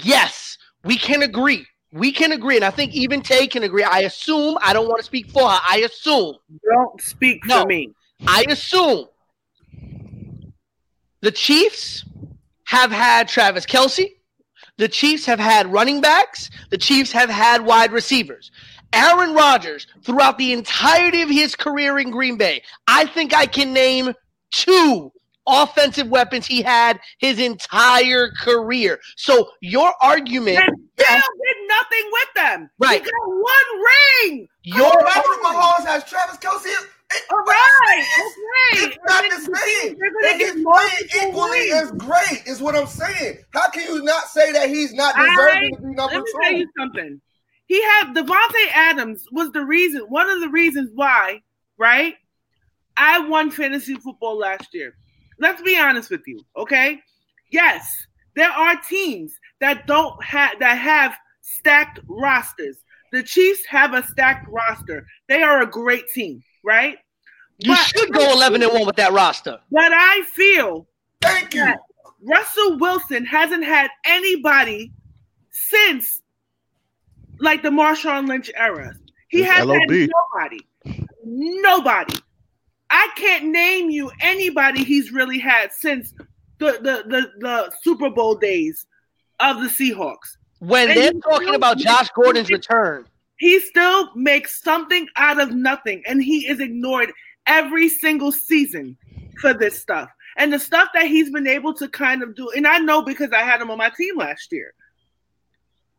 Yes, 0.04 0.58
we 0.84 0.98
can 0.98 1.22
agree. 1.22 1.66
We 1.94 2.12
can 2.12 2.32
agree, 2.34 2.56
and 2.56 2.66
I 2.66 2.72
think 2.72 2.94
even 2.94 3.22
Tay 3.22 3.48
can 3.48 3.64
agree. 3.64 3.84
I 3.84 4.00
assume 4.00 4.58
I 4.62 4.74
don't 4.74 4.88
want 4.88 5.00
to 5.00 5.06
speak 5.06 5.30
for 5.30 5.48
her. 5.48 5.60
I 5.70 5.84
assume. 5.86 6.36
Don't 6.74 7.00
speak 7.02 7.46
No. 7.46 7.62
for 7.62 7.68
me. 7.68 7.94
I 8.28 8.46
assume 8.50 9.06
the 11.22 11.32
Chiefs 11.32 12.06
have 12.66 12.92
had 12.92 13.28
Travis 13.28 13.66
Kelce. 13.66 14.12
The 14.78 14.88
Chiefs 14.88 15.26
have 15.26 15.40
had 15.40 15.72
running 15.72 16.02
backs. 16.02 16.50
The 16.70 16.78
Chiefs 16.78 17.12
have 17.12 17.30
had 17.30 17.66
wide 17.66 17.92
receivers. 17.92 18.52
Aaron 18.94 19.34
Rodgers, 19.34 19.88
throughout 20.04 20.38
the 20.38 20.52
entirety 20.52 21.22
of 21.22 21.30
his 21.30 21.56
career 21.56 22.00
in 22.00 22.12
Green 22.12 22.38
Bay, 22.38 22.64
I 22.88 23.06
think 23.06 23.34
I 23.34 23.46
can 23.46 23.74
name 23.74 24.14
two 24.52 25.12
offensive 25.48 26.08
weapons 26.08 26.46
he 26.46 26.62
had 26.62 27.00
his 27.20 27.40
entire 27.40 28.32
career. 28.42 29.00
So 29.16 29.50
your 29.62 29.94
argument, 30.02 30.58
And 30.60 30.78
still 30.98 31.16
did 31.16 31.68
nothing 31.68 32.10
with 32.12 32.28
them. 32.36 32.70
Right. 32.80 33.04
He 33.04 33.10
got 33.12 33.28
one 33.28 33.84
ring. 34.26 34.48
your 34.64 34.92
Patrick 34.92 35.42
Mahomes 35.44 35.86
has 35.86 36.04
Travis 36.04 36.38
Kelce. 36.38 36.74
All 37.32 37.38
right. 37.38 38.06
Okay. 38.18 38.86
It's 38.86 38.98
not 39.08 39.24
the 39.30 39.58
same. 39.58 39.98
They're 39.98 40.12
gonna 40.12 40.38
get 40.38 40.56
he's 40.56 41.24
equally 41.24 41.72
as 41.72 41.92
great, 41.94 42.44
is 42.46 42.62
what 42.62 42.76
I'm 42.76 42.88
saying. 42.88 43.40
How 43.54 43.70
can 43.70 43.84
you 43.84 44.04
not 44.04 44.26
say 44.26 44.52
that 44.52 44.70
he's 44.70 44.94
not 44.94 45.16
I- 45.18 45.30
deserving 45.30 45.76
to 45.76 45.82
be 45.82 45.96
number 45.96 46.16
Let 46.16 46.24
me 46.24 46.32
tell 46.42 46.54
you 46.54 46.68
something. 46.78 47.22
He 47.66 47.82
had 47.82 48.14
Davante 48.14 48.68
Adams 48.74 49.26
was 49.32 49.52
the 49.52 49.64
reason, 49.64 50.02
one 50.10 50.30
of 50.30 50.42
the 50.42 50.50
reasons 50.50 50.92
why, 50.94 51.42
right? 51.78 52.16
I 52.98 53.20
won 53.20 53.50
fantasy 53.50 53.96
football 53.96 54.38
last 54.38 54.74
year. 54.74 54.96
Let's 55.40 55.62
be 55.62 55.78
honest 55.80 56.10
with 56.10 56.22
you, 56.28 56.42
okay? 56.58 57.00
Yes, 57.50 57.90
there 58.36 58.50
are 58.50 58.76
teams 58.90 59.34
that 59.60 59.88
don't 59.88 60.22
have 60.24 60.60
that 60.60 60.78
have 60.78 61.16
stacked 61.42 62.00
rosters. 62.08 62.78
The 63.12 63.24
Chiefs 63.24 63.66
have 63.66 63.94
a 63.94 64.06
stacked 64.06 64.48
roster. 64.50 65.06
They 65.28 65.42
are 65.42 65.62
a 65.62 65.66
great 65.66 66.08
team, 66.10 66.44
right? 66.64 66.98
You 67.64 67.72
But- 67.74 67.78
should 67.96 68.12
go 68.14 68.32
11 68.34 68.62
and 68.64 68.72
1 68.74 68.86
with 68.86 68.96
that 68.98 69.12
roster. 69.14 69.60
But 69.72 69.92
I 69.94 70.24
feel 70.34 70.88
Thank 71.22 71.54
you. 71.54 71.64
that 71.64 71.80
Russell 72.22 72.78
Wilson 72.78 73.26
hasn't 73.26 73.64
had 73.64 73.90
anybody 74.06 74.92
since 75.50 76.22
like 77.40 77.64
the 77.64 77.70
Marshawn 77.70 78.28
Lynch 78.28 78.52
era. 78.56 78.94
He 79.30 79.42
has 79.44 79.60
had 79.68 79.68
nobody. 79.68 80.60
Nobody. 81.24 82.16
I 82.90 83.10
can't 83.16 83.46
name 83.46 83.90
you 83.90 84.12
anybody 84.22 84.84
he's 84.84 85.12
really 85.12 85.40
had 85.40 85.72
since 85.72 86.14
the 86.60 86.74
the 86.82 87.04
the, 87.08 87.32
the 87.40 87.72
Super 87.82 88.10
Bowl 88.10 88.36
days 88.36 88.86
of 89.40 89.62
the 89.62 89.68
Seahawks. 89.68 90.38
When 90.60 90.90
And 90.90 90.98
they're 91.00 91.14
talking 91.14 91.56
about 91.56 91.78
Josh 91.78 92.10
Gordon's 92.16 92.50
return, 92.52 93.08
He 93.38 93.60
still 93.60 94.12
makes 94.16 94.62
something 94.62 95.08
out 95.16 95.40
of 95.42 95.52
nothing, 95.56 96.04
and 96.06 96.22
he 96.22 96.46
is 96.48 96.60
ignored 96.60 97.12
every 97.52 97.90
single 97.90 98.32
season 98.32 98.98
for 99.42 99.54
this 99.54 99.80
stuff. 99.80 100.10
And 100.38 100.54
the 100.54 100.60
stuff 100.60 100.88
that 100.94 101.08
he's 101.08 101.30
been 101.30 101.48
able 101.48 101.74
to 101.74 101.90
kind 101.90 102.24
of 102.24 102.36
do, 102.36 102.50
and 102.56 102.66
I 102.66 102.78
know 102.78 103.02
because 103.02 103.32
I 103.34 103.42
had 103.42 103.62
him 103.62 103.70
on 103.70 103.78
my 103.78 103.90
team 103.90 104.18
last 104.18 104.52
year, 104.52 104.74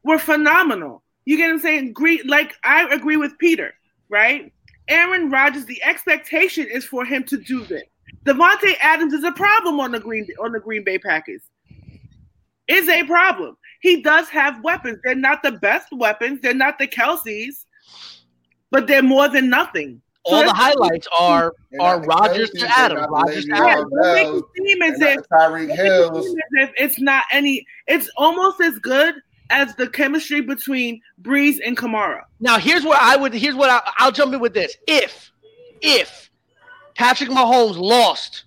were 0.02 0.18
phenomenal. 0.18 1.02
You 1.26 1.36
get 1.36 1.48
what 1.48 1.54
I'm 1.54 1.60
saying? 1.60 1.88
Agree, 1.88 2.22
like 2.22 2.54
I 2.64 2.88
agree 2.88 3.18
with 3.18 3.38
Peter, 3.38 3.74
right? 4.08 4.50
Aaron 4.88 5.30
Rodgers, 5.30 5.66
the 5.66 5.82
expectation 5.84 6.66
is 6.66 6.84
for 6.84 7.04
him 7.04 7.24
to 7.24 7.36
do 7.36 7.64
this. 7.64 7.82
Davante 8.24 8.74
Adams 8.80 9.12
is 9.12 9.24
a 9.24 9.32
problem 9.32 9.78
on 9.78 9.92
the 9.92 10.00
Green 10.00 10.26
on 10.42 10.52
the 10.52 10.60
Green 10.60 10.82
Bay 10.82 10.98
Packers. 10.98 11.42
Is 12.68 12.88
a 12.88 13.04
problem. 13.04 13.56
He 13.80 14.02
does 14.02 14.28
have 14.30 14.64
weapons. 14.64 14.98
They're 15.04 15.14
not 15.14 15.42
the 15.42 15.52
best 15.52 15.88
weapons. 15.92 16.40
They're 16.40 16.54
not 16.54 16.78
the 16.78 16.86
Kelces, 16.86 17.64
but 18.70 18.86
they're 18.86 19.02
more 19.02 19.28
than 19.28 19.50
nothing. 19.50 20.00
So 20.26 20.36
all 20.36 20.44
the 20.44 20.52
highlights 20.52 21.08
are 21.18 21.52
are 21.80 21.96
not 21.98 22.02
the 22.02 22.06
Rodgers 22.08 22.50
to 22.50 22.62
and 22.62 22.70
Adams. 22.76 23.00
not 23.00 23.06
the 23.08 23.12
Rodgers 23.12 23.44
to 23.46 23.52
Adams. 23.54 23.90
don't 23.90 24.14
make 24.14 24.26
Bells, 24.26 24.42
it 24.54 24.66
seem 24.68 24.82
as 24.82 25.00
if 25.00 25.16
the 25.16 25.28
Tyreek 25.36 25.68
Make 25.68 25.78
it 25.78 25.84
Hills. 25.84 26.26
seem 26.26 26.36
as 26.36 26.68
if 26.68 26.70
it's 26.76 27.00
not 27.00 27.24
any. 27.32 27.66
It's 27.88 28.08
almost 28.16 28.60
as 28.60 28.78
good 28.78 29.14
as 29.50 29.74
the 29.76 29.88
chemistry 29.88 30.40
between 30.40 31.00
Brees 31.20 31.56
and 31.64 31.76
Kamara. 31.76 32.22
Now 32.40 32.58
here's 32.58 32.84
what 32.84 32.98
I 33.00 33.16
would 33.16 33.34
here's 33.34 33.54
what 33.56 33.68
I, 33.70 33.80
I'll 33.98 34.12
jump 34.12 34.32
in 34.32 34.40
with 34.40 34.54
this. 34.54 34.76
If 34.86 35.32
if 35.80 36.30
Patrick 36.94 37.30
Mahomes 37.30 37.76
lost 37.76 38.44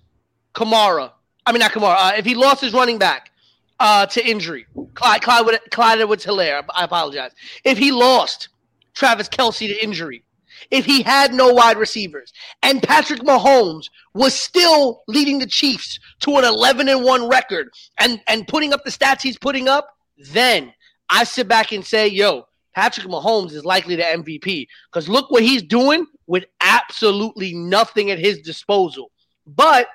Kamara, 0.54 1.12
I 1.44 1.52
mean 1.52 1.60
not 1.60 1.72
Kamara, 1.72 1.96
uh, 1.98 2.12
if 2.16 2.24
he 2.24 2.34
lost 2.34 2.62
his 2.62 2.72
running 2.72 2.98
back 2.98 3.30
uh, 3.78 4.06
to 4.06 4.26
injury, 4.26 4.66
Clyde 4.94 5.20
Clyde, 5.20 5.44
Wood- 5.44 5.60
Clyde 5.70 6.00
Edwards 6.00 6.24
Helaire, 6.24 6.64
I 6.74 6.84
apologize. 6.84 7.32
If 7.64 7.76
he 7.76 7.92
lost 7.92 8.48
Travis 8.94 9.28
Kelce 9.28 9.68
to 9.68 9.84
injury, 9.84 10.24
if 10.70 10.84
he 10.84 11.02
had 11.02 11.32
no 11.32 11.52
wide 11.52 11.76
receivers, 11.76 12.32
and 12.62 12.82
Patrick 12.82 13.20
Mahomes 13.20 13.86
was 14.14 14.34
still 14.34 15.02
leading 15.08 15.38
the 15.38 15.46
Chiefs 15.46 15.98
to 16.20 16.36
an 16.36 16.44
11 16.44 16.88
and 16.88 17.04
1 17.04 17.28
record. 17.28 17.68
And 17.98 18.20
and 18.26 18.46
putting 18.48 18.72
up 18.72 18.84
the 18.84 18.90
stats 18.90 19.22
he's 19.22 19.38
putting 19.38 19.68
up, 19.68 19.96
then 20.32 20.72
I 21.08 21.24
sit 21.24 21.48
back 21.48 21.72
and 21.72 21.84
say, 21.84 22.08
yo, 22.08 22.46
Patrick 22.74 23.06
Mahomes 23.06 23.52
is 23.52 23.64
likely 23.64 23.96
the 23.96 24.02
MVP 24.02 24.66
because 24.90 25.08
look 25.08 25.30
what 25.30 25.42
he's 25.42 25.62
doing 25.62 26.06
with 26.26 26.44
absolutely 26.60 27.54
nothing 27.54 28.10
at 28.10 28.18
his 28.18 28.40
disposal. 28.40 29.10
But 29.46 29.88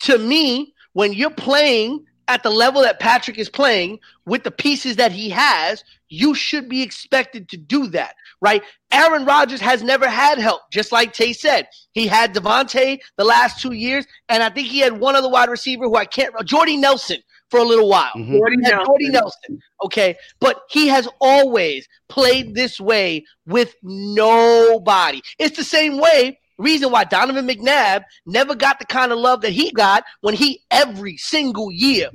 to 0.00 0.18
me, 0.18 0.74
when 0.94 1.12
you're 1.12 1.30
playing 1.30 2.04
at 2.28 2.42
the 2.42 2.50
level 2.50 2.82
that 2.82 2.98
Patrick 2.98 3.38
is 3.38 3.48
playing 3.48 4.00
with 4.24 4.42
the 4.42 4.50
pieces 4.50 4.96
that 4.96 5.12
he 5.12 5.30
has, 5.30 5.84
you 6.08 6.34
should 6.34 6.68
be 6.68 6.82
expected 6.82 7.48
to 7.50 7.56
do 7.56 7.86
that, 7.88 8.14
right? 8.46 8.62
Aaron 8.92 9.24
Rodgers 9.24 9.60
has 9.60 9.82
never 9.82 10.08
had 10.08 10.38
help, 10.38 10.62
just 10.70 10.92
like 10.92 11.12
Tay 11.12 11.32
said. 11.32 11.66
He 11.94 12.06
had 12.06 12.32
Davante 12.32 13.00
the 13.16 13.24
last 13.24 13.60
two 13.60 13.72
years, 13.72 14.06
and 14.28 14.40
I 14.40 14.50
think 14.50 14.68
he 14.68 14.78
had 14.78 15.00
one 15.00 15.16
other 15.16 15.28
wide 15.28 15.50
receiver 15.50 15.84
who 15.86 15.96
I 15.96 16.04
can't, 16.04 16.32
Jordy 16.44 16.76
Nelson 16.76 17.18
for 17.50 17.58
a 17.58 17.64
little 17.64 17.88
while. 17.88 18.12
Mhm. 18.14 18.38
Jordy 18.38 18.56
Nelson. 18.58 18.86
Jordy 18.86 19.08
Nelson. 19.08 19.58
Okay. 19.84 20.14
But 20.38 20.62
he 20.70 20.86
has 20.86 21.08
always 21.20 21.88
played 22.08 22.54
this 22.54 22.78
way 22.78 23.24
with 23.46 23.74
nobody. 23.82 25.20
It's 25.40 25.56
the 25.56 25.64
same 25.64 25.98
way. 25.98 26.38
Reason 26.58 26.90
why 26.90 27.02
Donovan 27.04 27.48
McNabb 27.48 28.04
never 28.26 28.54
got 28.54 28.78
the 28.78 28.86
kind 28.86 29.10
of 29.10 29.18
love 29.18 29.40
that 29.42 29.50
he 29.50 29.72
got 29.72 30.04
when 30.20 30.34
he 30.34 30.62
every 30.70 31.16
single 31.16 31.70
year 31.72 32.10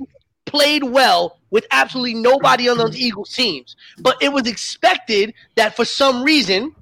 played 0.52 0.84
well 0.84 1.38
with 1.50 1.66
absolutely 1.70 2.14
nobody 2.14 2.68
on 2.68 2.76
those 2.76 2.96
Eagles 2.96 3.32
teams. 3.32 3.74
But 3.98 4.22
it 4.22 4.32
was 4.32 4.46
expected 4.46 5.32
that 5.56 5.74
for 5.74 5.84
some 5.84 6.22
reason, 6.22 6.74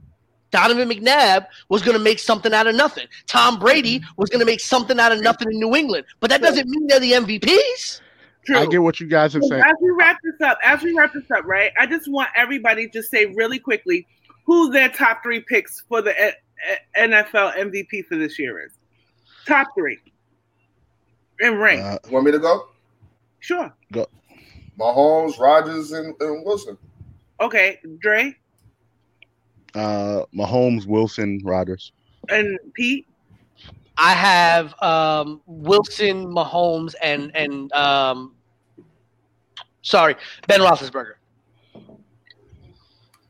Donovan 0.51 0.89
McNabb 0.89 1.47
was 1.69 1.81
going 1.81 1.97
to 1.97 2.03
make 2.03 2.19
something 2.19 2.53
out 2.53 2.67
of 2.67 2.75
nothing. 2.75 3.07
Tom 3.29 3.61
Brady 3.61 4.03
was 4.17 4.29
going 4.29 4.41
to 4.41 4.47
make 4.47 4.61
something 4.61 4.99
out 4.99 5.13
of 5.13 5.21
nothing 5.21 5.49
in 5.53 5.61
New 5.61 5.77
England. 5.77 6.05
But 6.19 6.31
that 6.31 6.43
doesn't 6.43 6.69
mean 6.69 6.89
they're 6.89 6.99
the 6.99 7.13
MVPs. 7.13 8.01
True. 8.45 8.57
I 8.59 8.67
get 8.67 8.83
what 8.83 8.99
you 8.99 9.07
guys 9.07 9.37
are 9.37 9.43
saying. 9.43 9.63
as 9.65 9.77
we 9.81 9.91
wrap 9.91 10.17
this 10.25 10.41
up, 10.41 10.59
as 10.65 10.83
we 10.83 10.93
wrap 10.93 11.13
this 11.13 11.31
up, 11.31 11.45
right? 11.45 11.71
I 11.79 11.87
just 11.87 12.11
want 12.11 12.31
everybody 12.35 12.89
to 12.89 13.03
say 13.03 13.27
really 13.27 13.61
quickly 13.61 14.07
who 14.47 14.73
their 14.73 14.89
top 14.89 15.23
three 15.23 15.41
picks 15.41 15.83
for 15.89 16.03
the 16.03 16.19
eh, 16.21 16.33
eh, 16.97 17.07
NFL 17.07 17.55
MVP 17.55 18.07
for 18.07 18.17
this 18.17 18.39
year 18.39 18.65
is. 18.65 18.73
Top 19.47 19.69
three. 19.77 19.99
In 21.39 21.59
rank. 21.59 21.83
Uh, 21.83 21.99
Want 22.11 22.25
me 22.25 22.33
to 22.33 22.39
go? 22.39 22.67
Sure. 23.41 23.75
Go. 23.93 24.07
Mahomes, 24.79 25.39
Rodgers, 25.39 25.93
and, 25.93 26.15
and 26.21 26.45
Wilson. 26.45 26.79
Okay. 27.41 27.81
Dre 27.99 28.35
uh, 29.75 30.25
Mahomes, 30.35 30.87
Wilson, 30.87 31.41
Rodgers. 31.45 31.93
and 32.29 32.59
Pete. 32.75 33.07
I 33.97 34.13
have 34.13 34.75
um, 34.83 35.43
Wilson, 35.47 36.27
Mahomes, 36.27 36.95
and 37.03 37.31
and 37.35 37.73
um, 37.73 38.35
sorry, 39.83 40.17
Ben 40.47 40.61
Roethlisberger. 40.61 41.15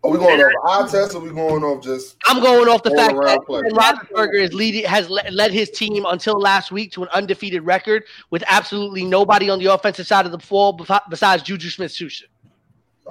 Are 0.03 0.11
we 0.11 0.19
going 0.19 0.41
off 0.41 0.89
eye 0.89 0.91
test 0.91 1.15
or 1.15 1.19
are 1.19 1.21
we 1.21 1.31
going 1.31 1.63
off 1.63 1.83
just 1.83 2.17
I'm 2.25 2.43
going 2.43 2.69
off 2.69 2.83
the 2.83 2.91
All 2.91 2.97
fact 2.97 3.13
around 3.13 3.27
that 3.27 3.47
play. 3.47 3.63
Ben 3.63 3.73
Roethlisberger 3.73 4.41
is 4.41 4.55
leading 4.55 4.85
has 4.85 5.11
led 5.11 5.53
his 5.53 5.71
team 5.71 6.07
until 6.07 6.41
last 6.41 6.73
week 6.73 6.93
to 6.93 7.03
an 7.03 7.09
undefeated 7.13 7.63
record 7.63 8.05
with 8.31 8.43
absolutely 8.47 9.05
nobody 9.05 9.51
on 9.51 9.59
the 9.59 9.67
offensive 9.67 10.07
side 10.07 10.25
of 10.25 10.33
the 10.33 10.39
ball 10.39 10.73
besides 11.11 11.43
Juju 11.43 11.69
Smith-Schuster. 11.69 12.27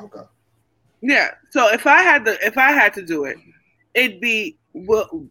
okay? 0.01 0.21
Yeah. 1.01 1.29
So 1.51 1.71
if 1.71 1.85
I 1.85 2.01
had 2.01 2.25
to 2.25 2.37
if 2.45 2.57
I 2.57 2.71
had 2.71 2.93
to 2.95 3.03
do 3.03 3.25
it, 3.25 3.37
it'd 3.93 4.19
be 4.19 4.57
Will, 4.73 5.27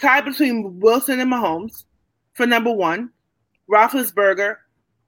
tied 0.00 0.24
between 0.24 0.80
Wilson 0.80 1.20
and 1.20 1.30
Mahomes 1.30 1.84
for 2.32 2.46
number 2.46 2.72
one, 2.72 3.10
Roethlisberger, 3.70 4.56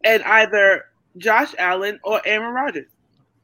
and 0.04 0.22
either 0.24 0.84
Josh 1.16 1.54
Allen 1.58 1.98
or 2.04 2.20
Aaron 2.24 2.52
Rodgers. 2.54 2.90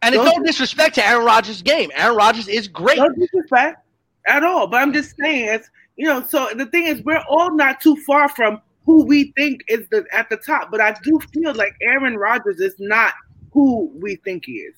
And 0.02 0.14
it's 0.14 0.24
no 0.24 0.42
disrespect 0.42 0.96
to 0.96 1.06
Aaron 1.06 1.24
Rodgers' 1.24 1.62
game. 1.62 1.90
Aaron 1.94 2.16
Rodgers 2.16 2.48
is 2.48 2.68
great. 2.68 2.98
No 2.98 3.08
disrespect 3.08 3.78
at 4.26 4.42
all, 4.42 4.66
but 4.66 4.82
I'm 4.82 4.92
just 4.92 5.16
saying, 5.20 5.48
it's 5.48 5.70
You 5.96 6.06
know, 6.06 6.22
so 6.22 6.48
the 6.54 6.66
thing 6.66 6.86
is, 6.86 7.02
we're 7.02 7.22
all 7.28 7.54
not 7.54 7.80
too 7.80 7.96
far 8.04 8.28
from 8.28 8.60
who 8.84 9.04
we 9.04 9.32
think 9.36 9.62
is 9.68 9.86
the 9.90 10.04
at 10.12 10.28
the 10.28 10.36
top, 10.36 10.70
but 10.70 10.80
I 10.80 10.96
do 11.04 11.20
feel 11.32 11.54
like 11.54 11.74
Aaron 11.80 12.16
Rodgers 12.16 12.60
is 12.60 12.74
not 12.78 13.14
who 13.52 13.90
we 13.94 14.16
think 14.16 14.44
he 14.46 14.54
is. 14.54 14.74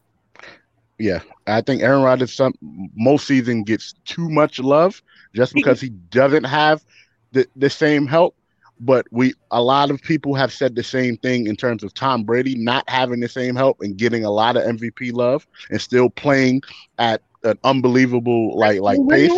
Yeah, 0.98 1.20
I 1.46 1.60
think 1.60 1.82
Aaron 1.82 2.02
Rodgers 2.02 2.32
some 2.32 2.54
most 2.94 3.26
season 3.26 3.64
gets 3.64 3.94
too 4.04 4.28
much 4.28 4.58
love 4.58 5.02
just 5.34 5.54
because 5.54 5.80
he 5.80 5.88
doesn't 5.88 6.44
have 6.44 6.84
the, 7.32 7.48
the 7.56 7.70
same 7.70 8.06
help. 8.06 8.36
But 8.80 9.06
we 9.10 9.34
a 9.50 9.62
lot 9.62 9.90
of 9.90 10.02
people 10.02 10.34
have 10.34 10.52
said 10.52 10.74
the 10.74 10.82
same 10.82 11.16
thing 11.16 11.46
in 11.46 11.56
terms 11.56 11.84
of 11.84 11.94
Tom 11.94 12.24
Brady 12.24 12.56
not 12.56 12.88
having 12.88 13.20
the 13.20 13.28
same 13.28 13.54
help 13.54 13.80
and 13.80 13.96
getting 13.96 14.24
a 14.24 14.30
lot 14.30 14.56
of 14.56 14.64
MVP 14.64 15.12
love 15.12 15.46
and 15.70 15.80
still 15.80 16.10
playing 16.10 16.60
at 16.98 17.22
an 17.44 17.58
unbelievable 17.64 18.58
like 18.58 18.80
like 18.80 18.98
pace 19.08 19.30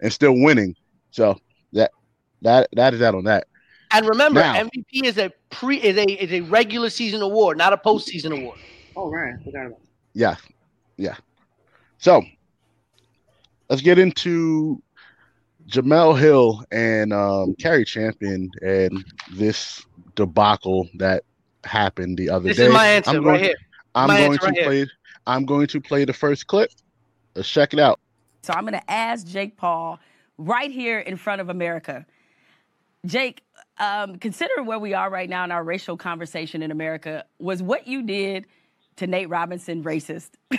and 0.00 0.12
still 0.12 0.34
winning. 0.34 0.74
So 1.10 1.38
that 1.72 1.90
that 2.42 2.68
that 2.72 2.94
is 2.94 3.00
that 3.00 3.14
on 3.14 3.24
that. 3.24 3.46
And 3.92 4.06
remember, 4.08 4.40
Now- 4.40 4.54
MVP 4.54 5.04
is 5.04 5.18
a 5.18 5.30
pre 5.50 5.76
is 5.76 5.96
a 5.96 6.04
is 6.04 6.32
a 6.32 6.40
regular 6.42 6.90
season 6.90 7.22
award, 7.22 7.58
not 7.58 7.72
a 7.72 7.76
postseason 7.76 8.38
award. 8.40 8.58
Oh 8.96 9.10
right, 9.10 9.34
I 9.38 9.44
forgot 9.44 9.66
about. 9.66 9.80
Yeah, 10.14 10.36
yeah. 10.96 11.16
So 11.98 12.22
let's 13.68 13.82
get 13.82 13.98
into 13.98 14.82
Jemele 15.70 16.18
Hill 16.18 16.64
and 16.72 17.12
um, 17.12 17.54
Cari 17.54 17.84
Champion 17.84 18.50
and 18.62 19.04
this 19.32 19.84
debacle 20.16 20.88
that 20.98 21.24
happened 21.64 22.18
the 22.18 22.28
other 22.30 22.48
This 22.48 22.56
day. 22.56 22.66
is 22.66 22.72
my 22.72 22.86
answer 22.86 23.10
I'm 23.10 23.16
right 23.18 23.24
going, 23.34 23.44
here. 23.44 23.54
I'm 23.94 24.08
My 24.08 24.18
going 24.18 24.38
to 24.38 24.44
right 24.46 24.54
here. 24.54 24.64
play. 24.64 24.86
I'm 25.26 25.44
going 25.44 25.66
to 25.68 25.80
play 25.80 26.04
the 26.04 26.12
first 26.12 26.46
clip. 26.46 26.70
Let's 27.34 27.48
check 27.48 27.72
it 27.72 27.78
out. 27.78 28.00
So 28.42 28.52
I'm 28.52 28.62
going 28.62 28.72
to 28.80 28.90
ask 28.90 29.26
Jake 29.26 29.56
Paul 29.56 30.00
right 30.38 30.70
here 30.70 30.98
in 30.98 31.16
front 31.16 31.40
of 31.40 31.48
America. 31.48 32.04
Jake, 33.06 33.42
um, 33.78 34.16
considering 34.16 34.66
where 34.66 34.78
we 34.78 34.92
are 34.94 35.08
right 35.10 35.28
now 35.28 35.44
in 35.44 35.52
our 35.52 35.62
racial 35.62 35.96
conversation 35.96 36.62
in 36.62 36.70
America, 36.70 37.24
was 37.38 37.62
what 37.62 37.86
you 37.86 38.02
did 38.02 38.46
to 39.00 39.06
Nate 39.06 39.28
Robinson 39.28 39.82
racist? 39.82 40.30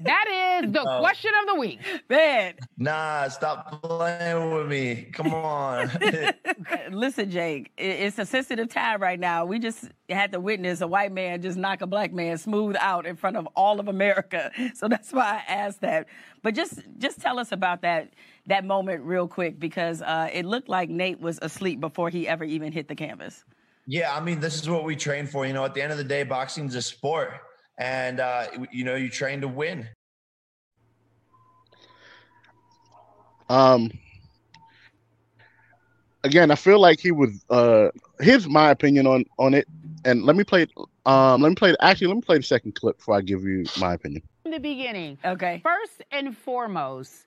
That 0.00 0.60
is 0.64 0.72
the 0.72 0.80
Oh. 0.86 0.98
question 0.98 1.30
of 1.40 1.54
the 1.54 1.60
week. 1.60 1.78
Man, 2.10 2.54
Nah, 2.76 3.28
stop 3.28 3.80
playing 3.80 4.52
with 4.52 4.66
me. 4.66 5.08
Come 5.12 5.32
on. 5.32 5.88
listen, 6.90 7.30
Jake, 7.30 7.70
it's 7.78 8.18
a 8.18 8.26
sensitive 8.26 8.68
time 8.68 9.00
right 9.00 9.18
now. 9.18 9.46
We 9.46 9.58
just 9.60 9.90
had 10.10 10.32
to 10.32 10.40
witness 10.40 10.80
a 10.80 10.86
white 10.88 11.12
man 11.12 11.40
just 11.40 11.56
knock 11.56 11.80
a 11.80 11.86
black 11.86 12.12
man 12.12 12.36
smooth 12.38 12.76
out 12.80 13.06
in 13.06 13.16
front 13.16 13.36
of 13.36 13.46
all 13.54 13.78
of 13.80 13.86
America. 13.88 14.50
So 14.74 14.88
that's 14.88 15.12
why 15.12 15.42
I 15.48 15.52
asked 15.52 15.80
that. 15.82 16.08
But 16.42 16.54
just 16.54 16.80
just 16.98 17.20
tell 17.20 17.38
us 17.38 17.52
about 17.52 17.80
that 17.82 18.10
that 18.46 18.64
moment 18.64 19.04
real 19.04 19.28
quick 19.28 19.58
because 19.58 20.02
uh, 20.02 20.28
it 20.32 20.44
looked 20.44 20.68
like 20.68 20.90
Nate 20.90 21.20
was 21.20 21.38
asleep 21.40 21.80
before 21.80 22.10
he 22.10 22.28
ever 22.28 22.44
even 22.44 22.72
hit 22.72 22.88
the 22.88 22.96
canvas. 22.96 23.44
yeah, 23.86 24.14
I 24.14 24.20
mean, 24.20 24.40
this 24.40 24.60
is 24.60 24.68
what 24.68 24.84
we 24.84 24.96
train 24.96 25.26
for. 25.26 25.46
You 25.46 25.52
know, 25.54 25.64
at 25.64 25.72
the 25.72 25.80
end 25.82 25.92
of 25.92 25.98
the 25.98 26.04
day, 26.04 26.24
boxing's 26.24 26.74
a 26.74 26.82
sport, 26.82 27.30
and 27.78 28.20
uh, 28.20 28.46
you 28.70 28.84
know, 28.84 28.94
you 28.94 29.08
train 29.08 29.40
to 29.40 29.48
win. 29.48 29.88
Um, 33.48 33.90
again, 36.24 36.50
I 36.50 36.54
feel 36.54 36.80
like 36.80 37.00
he 37.00 37.10
was. 37.12 37.44
Uh, 37.50 37.90
here's 38.20 38.48
my 38.48 38.70
opinion 38.70 39.06
on 39.06 39.24
on 39.38 39.54
it, 39.54 39.66
and 40.04 40.24
let 40.24 40.36
me 40.36 40.44
play. 40.44 40.66
Um, 41.06 41.42
let 41.42 41.48
me 41.50 41.54
play. 41.54 41.74
Actually, 41.80 42.08
let 42.08 42.16
me 42.16 42.22
play 42.22 42.38
the 42.38 42.42
second 42.42 42.74
clip 42.74 42.98
before 42.98 43.16
I 43.16 43.20
give 43.20 43.44
you 43.44 43.64
my 43.78 43.94
opinion. 43.94 44.22
In 44.44 44.50
the 44.50 44.60
beginning, 44.60 45.18
Okay. 45.24 45.60
first 45.62 46.02
and 46.10 46.36
foremost, 46.36 47.26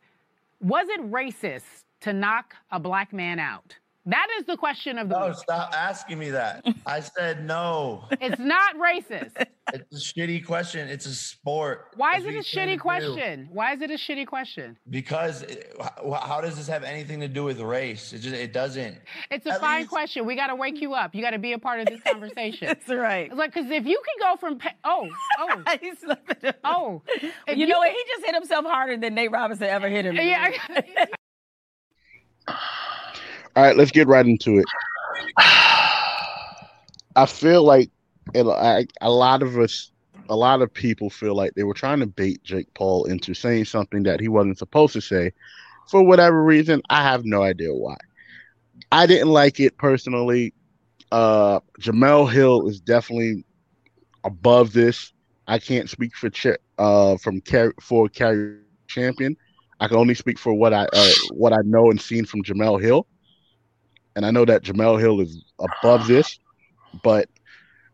was 0.61 0.87
it 0.89 1.01
racist 1.11 1.81
to 2.01 2.13
knock 2.13 2.55
a 2.71 2.79
black 2.79 3.11
man 3.11 3.39
out? 3.39 3.75
That 4.09 4.27
is 4.39 4.45
the 4.45 4.55
question 4.55 4.97
of 4.97 5.09
the 5.09 5.19
No, 5.19 5.27
week. 5.27 5.35
stop 5.35 5.73
asking 5.75 6.17
me 6.17 6.29
that. 6.29 6.65
I 6.85 7.01
said 7.01 7.45
no. 7.45 8.05
It's 8.21 8.39
not 8.39 8.75
racist. 8.77 9.31
It's 9.73 9.93
a 9.93 10.19
shitty 10.19 10.45
question. 10.45 10.87
It's 10.87 11.05
a 11.05 11.13
sport. 11.13 11.87
Why 11.97 12.15
is 12.15 12.23
it 12.25 12.33
a 12.35 12.37
shitty 12.39 12.65
to 12.67 12.75
do. 12.75 12.79
question? 12.79 13.49
Why 13.51 13.73
is 13.73 13.81
it 13.81 13.91
a 13.91 13.95
shitty 13.95 14.25
question? 14.25 14.77
Because 14.89 15.41
it- 15.41 15.75
how 15.81 16.13
how 16.13 16.39
does 16.41 16.55
this 16.55 16.67
have 16.67 16.83
anything 16.85 17.19
to 17.19 17.27
do 17.27 17.43
with 17.43 17.59
race? 17.59 18.13
It 18.13 18.19
just 18.19 18.33
it 18.33 18.53
doesn't. 18.53 18.97
It's 19.29 19.45
a 19.45 19.51
At 19.55 19.59
fine 19.59 19.79
least- 19.81 19.89
question. 19.89 20.25
We 20.25 20.35
got 20.37 20.47
to 20.47 20.55
wake 20.55 20.79
you 20.79 20.93
up. 20.93 21.13
You 21.13 21.21
got 21.21 21.31
to 21.31 21.39
be 21.39 21.51
a 21.51 21.59
part 21.59 21.81
of 21.81 21.87
this 21.87 22.01
conversation. 22.09 22.67
That's 22.67 22.87
right. 22.87 23.35
Like, 23.35 23.53
because 23.53 23.69
if 23.69 23.85
you 23.85 24.01
can 24.05 24.29
go 24.31 24.37
from 24.37 24.57
pa- 24.57 24.71
oh 24.85 25.09
oh 25.39 25.63
He's 25.81 26.01
laughing. 26.05 26.53
oh, 26.63 27.01
if 27.45 27.57
you 27.57 27.67
know 27.67 27.79
what? 27.79 27.91
He 27.91 28.01
just 28.07 28.25
hit 28.25 28.35
himself 28.35 28.65
harder 28.65 28.95
than 28.95 29.15
Nate 29.15 29.31
Robinson 29.31 29.67
ever 29.67 29.89
hit 29.89 30.05
him. 30.05 30.15
yeah, 30.15 30.51
All 33.57 33.63
right, 33.63 33.77
let's 33.77 33.91
get 33.91 34.07
right 34.07 34.25
into 34.25 34.59
it. 34.59 34.65
I 37.15 37.25
feel 37.25 37.63
like 37.63 37.91
a 38.35 39.09
lot 39.09 39.41
of 39.43 39.57
us, 39.57 39.91
a 40.29 40.35
lot 40.35 40.61
of 40.61 40.73
people 40.73 41.09
feel 41.09 41.35
like 41.35 41.53
they 41.55 41.63
were 41.63 41.73
trying 41.73 41.99
to 42.01 42.07
bait 42.07 42.43
Jake 42.43 42.73
Paul 42.75 43.05
into 43.05 43.33
saying 43.33 43.65
something 43.65 44.03
that 44.03 44.19
he 44.21 44.29
wasn't 44.29 44.59
supposed 44.59 44.93
to 44.93 45.01
say 45.01 45.31
for 45.89 46.03
whatever 46.03 46.43
reason. 46.43 46.81
I 46.89 47.03
have 47.03 47.25
no 47.25 47.41
idea 47.43 47.73
why. 47.73 47.97
I 48.91 49.07
didn't 49.07 49.29
like 49.29 49.59
it 49.59 49.77
personally. 49.77 50.53
Uh, 51.11 51.59
Jemele 51.81 52.31
Hill 52.31 52.67
is 52.67 52.79
definitely 52.81 53.45
above 54.23 54.73
this. 54.73 55.13
I 55.47 55.59
can't 55.59 55.89
speak 55.89 56.15
for 56.15 56.29
Ch- 56.29 56.59
uh 56.77 57.17
from 57.17 57.41
Car- 57.41 57.73
for 57.81 58.09
Cari 58.09 58.49
Champion. 58.49 59.35
I 59.79 59.87
can 59.87 59.97
only 59.97 60.13
speak 60.15 60.37
for 60.39 60.53
what 60.53 60.73
I 60.73 60.85
uh, 60.93 61.13
what 61.29 61.53
I 61.53 61.61
know 61.63 61.89
and 61.91 61.99
seen 61.99 62.25
from 62.25 62.43
Jemele 62.43 62.81
Hill, 62.81 63.16
and 64.17 64.25
I 64.25 64.31
know 64.31 64.45
that 64.45 64.63
Jemele 64.63 64.99
Hill 64.99 65.21
is 65.21 65.43
above 65.59 66.07
this. 66.07 66.39
But 67.03 67.29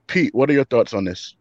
Pete, 0.08 0.34
what 0.34 0.50
are 0.50 0.54
your 0.54 0.64
thoughts 0.64 0.94
on 0.94 1.04
this? 1.04 1.36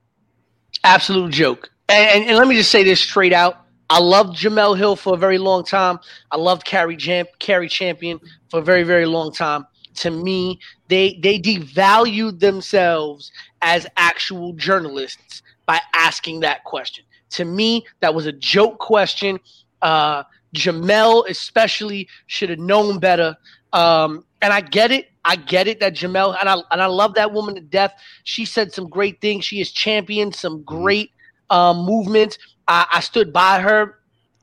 Absolute 0.84 1.32
joke. 1.32 1.70
And, 1.88 2.22
and, 2.22 2.30
and 2.30 2.36
let 2.36 2.48
me 2.48 2.56
just 2.56 2.70
say 2.70 2.82
this 2.82 3.00
straight 3.00 3.32
out. 3.32 3.64
I 3.88 4.00
loved 4.00 4.36
Jemele 4.36 4.76
Hill 4.76 4.96
for 4.96 5.14
a 5.14 5.16
very 5.16 5.38
long 5.38 5.64
time. 5.64 6.00
I 6.30 6.36
loved 6.36 6.64
Cari 6.64 6.96
Jam- 6.96 7.26
Cari 7.38 7.68
Champion 7.68 8.18
for 8.50 8.58
a 8.58 8.62
very, 8.62 8.82
very 8.82 9.06
long 9.06 9.32
time. 9.32 9.66
To 9.96 10.10
me, 10.10 10.58
they 10.88 11.18
they 11.22 11.38
devalued 11.38 12.40
themselves 12.40 13.30
as 13.60 13.86
actual 13.96 14.54
journalists 14.54 15.42
by 15.66 15.78
asking 15.94 16.40
that 16.40 16.64
question. 16.64 17.04
To 17.30 17.44
me, 17.44 17.84
that 18.00 18.14
was 18.14 18.26
a 18.26 18.32
joke 18.32 18.78
question. 18.78 19.38
Uh, 19.82 20.22
Jemele 20.56 21.28
especially 21.28 22.08
should 22.26 22.48
have 22.48 22.58
known 22.58 22.98
better. 22.98 23.36
Um, 23.74 24.24
and 24.42 24.52
I 24.52 24.60
get 24.60 24.90
it. 24.90 25.08
I 25.24 25.36
get 25.36 25.68
it 25.68 25.80
that 25.80 25.94
Jemele 25.94 26.36
and 26.38 26.48
I 26.48 26.56
and 26.72 26.82
I 26.82 26.86
love 26.86 27.14
that 27.14 27.32
woman 27.32 27.54
to 27.54 27.60
death. 27.60 27.94
She 28.24 28.44
said 28.44 28.72
some 28.72 28.88
great 28.88 29.20
things. 29.20 29.44
She 29.44 29.58
has 29.60 29.70
championed 29.70 30.34
some 30.34 30.62
great 30.64 31.12
um, 31.48 31.84
movements. 31.86 32.38
I, 32.66 32.86
I 32.92 33.00
stood 33.00 33.32
by 33.32 33.60
her 33.60 34.00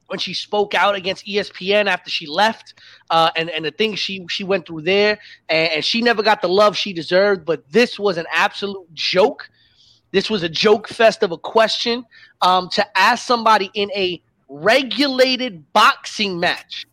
when 0.08 0.18
she 0.18 0.34
spoke 0.34 0.74
out 0.74 0.96
against 0.96 1.26
ESPN 1.26 1.88
after 1.88 2.10
she 2.10 2.26
left, 2.26 2.76
uh, 3.10 3.30
and 3.36 3.50
and 3.50 3.66
the 3.66 3.72
things 3.72 4.00
she 4.00 4.26
she 4.30 4.46
went 4.46 4.66
through 4.66 4.84
there, 4.84 5.20
and, 5.50 5.72
and 5.74 5.86
she 5.86 6.02
never 6.02 6.24
got 6.24 6.42
the 6.42 6.50
love 6.50 6.78
she 6.78 6.94
deserved. 6.94 7.46
But 7.46 7.70
this 7.70 8.00
was 8.00 8.18
an 8.18 8.26
absolute 8.34 8.92
joke. 8.94 9.50
This 10.12 10.30
was 10.30 10.44
a 10.44 10.50
joke 10.50 10.88
fest 10.88 11.24
of 11.24 11.32
a 11.32 11.38
question 11.38 12.06
um, 12.42 12.70
to 12.70 12.98
ask 12.98 13.28
somebody 13.28 13.70
in 13.74 13.92
a 13.92 14.22
regulated 14.48 15.72
boxing 15.74 16.40
match. 16.40 16.88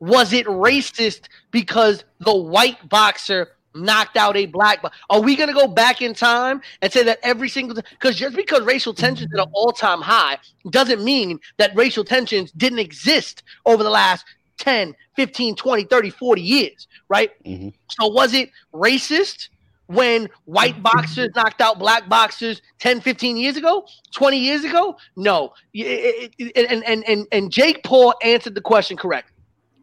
Was 0.00 0.32
it 0.32 0.46
racist 0.46 1.22
because 1.50 2.04
the 2.20 2.34
white 2.34 2.88
boxer 2.88 3.48
knocked 3.74 4.16
out 4.16 4.36
a 4.36 4.46
black 4.46 4.80
boxer? 4.82 4.98
Are 5.10 5.20
we 5.20 5.34
going 5.36 5.48
to 5.48 5.54
go 5.54 5.66
back 5.68 6.00
in 6.02 6.14
time 6.14 6.60
and 6.82 6.92
say 6.92 7.02
that 7.02 7.18
every 7.22 7.48
single 7.48 7.74
because 7.90 8.16
just 8.16 8.36
because 8.36 8.62
racial 8.62 8.94
tensions 8.94 9.32
are 9.34 9.40
at 9.40 9.46
an 9.46 9.52
all-time 9.54 10.00
high 10.00 10.38
doesn't 10.70 11.02
mean 11.02 11.38
that 11.58 11.74
racial 11.74 12.04
tensions 12.04 12.52
didn't 12.52 12.78
exist 12.78 13.42
over 13.66 13.82
the 13.82 13.90
last 13.90 14.24
10, 14.58 14.94
15, 15.16 15.54
20, 15.56 15.84
30, 15.84 16.10
40 16.10 16.42
years, 16.42 16.88
right? 17.08 17.30
Mhm. 17.44 17.72
So 17.90 18.06
was 18.08 18.34
it 18.34 18.50
racist 18.74 19.48
when 19.86 20.28
white 20.44 20.82
boxers 20.82 21.30
knocked 21.34 21.60
out 21.60 21.78
black 21.78 22.08
boxers 22.08 22.60
10, 22.78 23.00
15 23.00 23.36
years 23.36 23.56
ago, 23.56 23.86
20 24.12 24.38
years 24.38 24.64
ago? 24.64 24.96
No. 25.16 25.52
Y- 25.74 25.82
it- 25.84 26.32
it- 26.38 26.70
And, 26.70 26.84
and, 26.84 27.04
and, 27.08 27.26
and 27.32 27.50
Jake 27.52 27.82
Paul 27.84 28.14
answered 28.22 28.54
the 28.54 28.60
question 28.60 28.96
correct. 28.96 29.30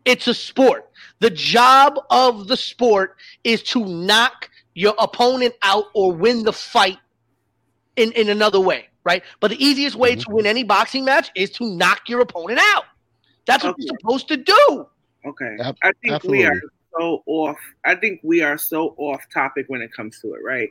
It's 0.06 0.28
a 0.28 0.34
sport. 0.34 0.90
The 1.20 1.30
job 1.30 2.00
of 2.10 2.48
the 2.48 2.58
sport 2.58 3.18
is 3.44 3.64
to 3.64 3.84
knock 3.86 4.50
your 4.76 4.94
opponent 5.00 5.56
out 5.64 5.86
or 5.94 6.12
win 6.12 6.44
the 6.44 6.54
fight 6.54 7.00
in, 7.96 8.12
in 8.12 8.30
another 8.30 8.60
way, 8.60 8.88
right? 9.04 9.24
But 9.40 9.50
the 9.50 9.64
easiest 9.64 9.96
way 9.96 10.16
to 10.16 10.22
mm-hmm. 10.22 10.34
win 10.34 10.46
any 10.46 10.64
boxing 10.64 11.06
match 11.06 11.32
is 11.36 11.50
to 11.52 11.66
knock 11.66 12.08
your 12.08 12.22
opponent 12.22 12.60
out. 12.62 12.84
That's 13.46 13.64
what 13.64 13.76
you're 13.78 13.96
supposed 14.00 14.28
to 14.30 14.38
do. 14.38 14.88
Okay. 15.26 15.58
Ab- 15.62 15.78
I 15.84 15.92
think 16.04 16.24
we 16.24 16.46
are 16.46 16.60
so 16.98 17.24
off. 17.26 17.58
I 17.84 17.96
think 17.96 18.20
we 18.24 18.42
are 18.42 18.58
so 18.58 18.96
off 18.98 19.22
topic 19.34 19.66
when 19.70 19.82
it 19.82 19.92
comes 19.94 20.20
to 20.22 20.34
it, 20.34 20.44
right? 20.44 20.70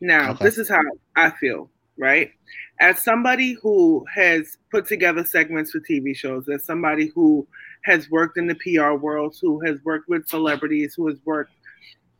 Now, 0.00 0.30
Okay. 0.32 0.44
this 0.44 0.58
is 0.58 0.68
how 0.68 0.80
I 1.16 1.30
feel, 1.30 1.70
right? 1.96 2.32
As 2.80 3.02
somebody 3.02 3.56
who 3.60 4.04
has 4.14 4.58
put 4.70 4.86
together 4.86 5.24
segments 5.24 5.72
for 5.72 5.80
TV 5.80 6.14
shows, 6.14 6.48
as 6.48 6.64
somebody 6.64 7.08
who 7.08 7.46
has 7.84 8.10
worked 8.10 8.38
in 8.38 8.46
the 8.46 8.54
PR 8.56 8.92
world, 8.92 9.36
who 9.40 9.60
has 9.60 9.78
worked 9.84 10.08
with 10.08 10.28
celebrities, 10.28 10.94
who 10.94 11.06
has 11.08 11.18
worked 11.24 11.52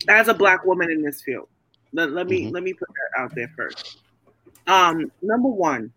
as 0.09 0.29
a 0.29 0.35
black 0.35 0.65
woman 0.65 0.91
in 0.91 1.03
this 1.03 1.23
field. 1.23 1.49
Let, 1.93 2.13
let 2.13 2.27
me 2.29 2.47
Mhm. 2.47 2.53
let 2.53 2.63
me 2.63 2.73
put 2.75 2.89
that 2.89 3.21
out 3.21 3.35
there 3.35 3.51
first. 3.57 3.99
Um, 4.67 5.11
number 5.23 5.49
one, 5.49 5.93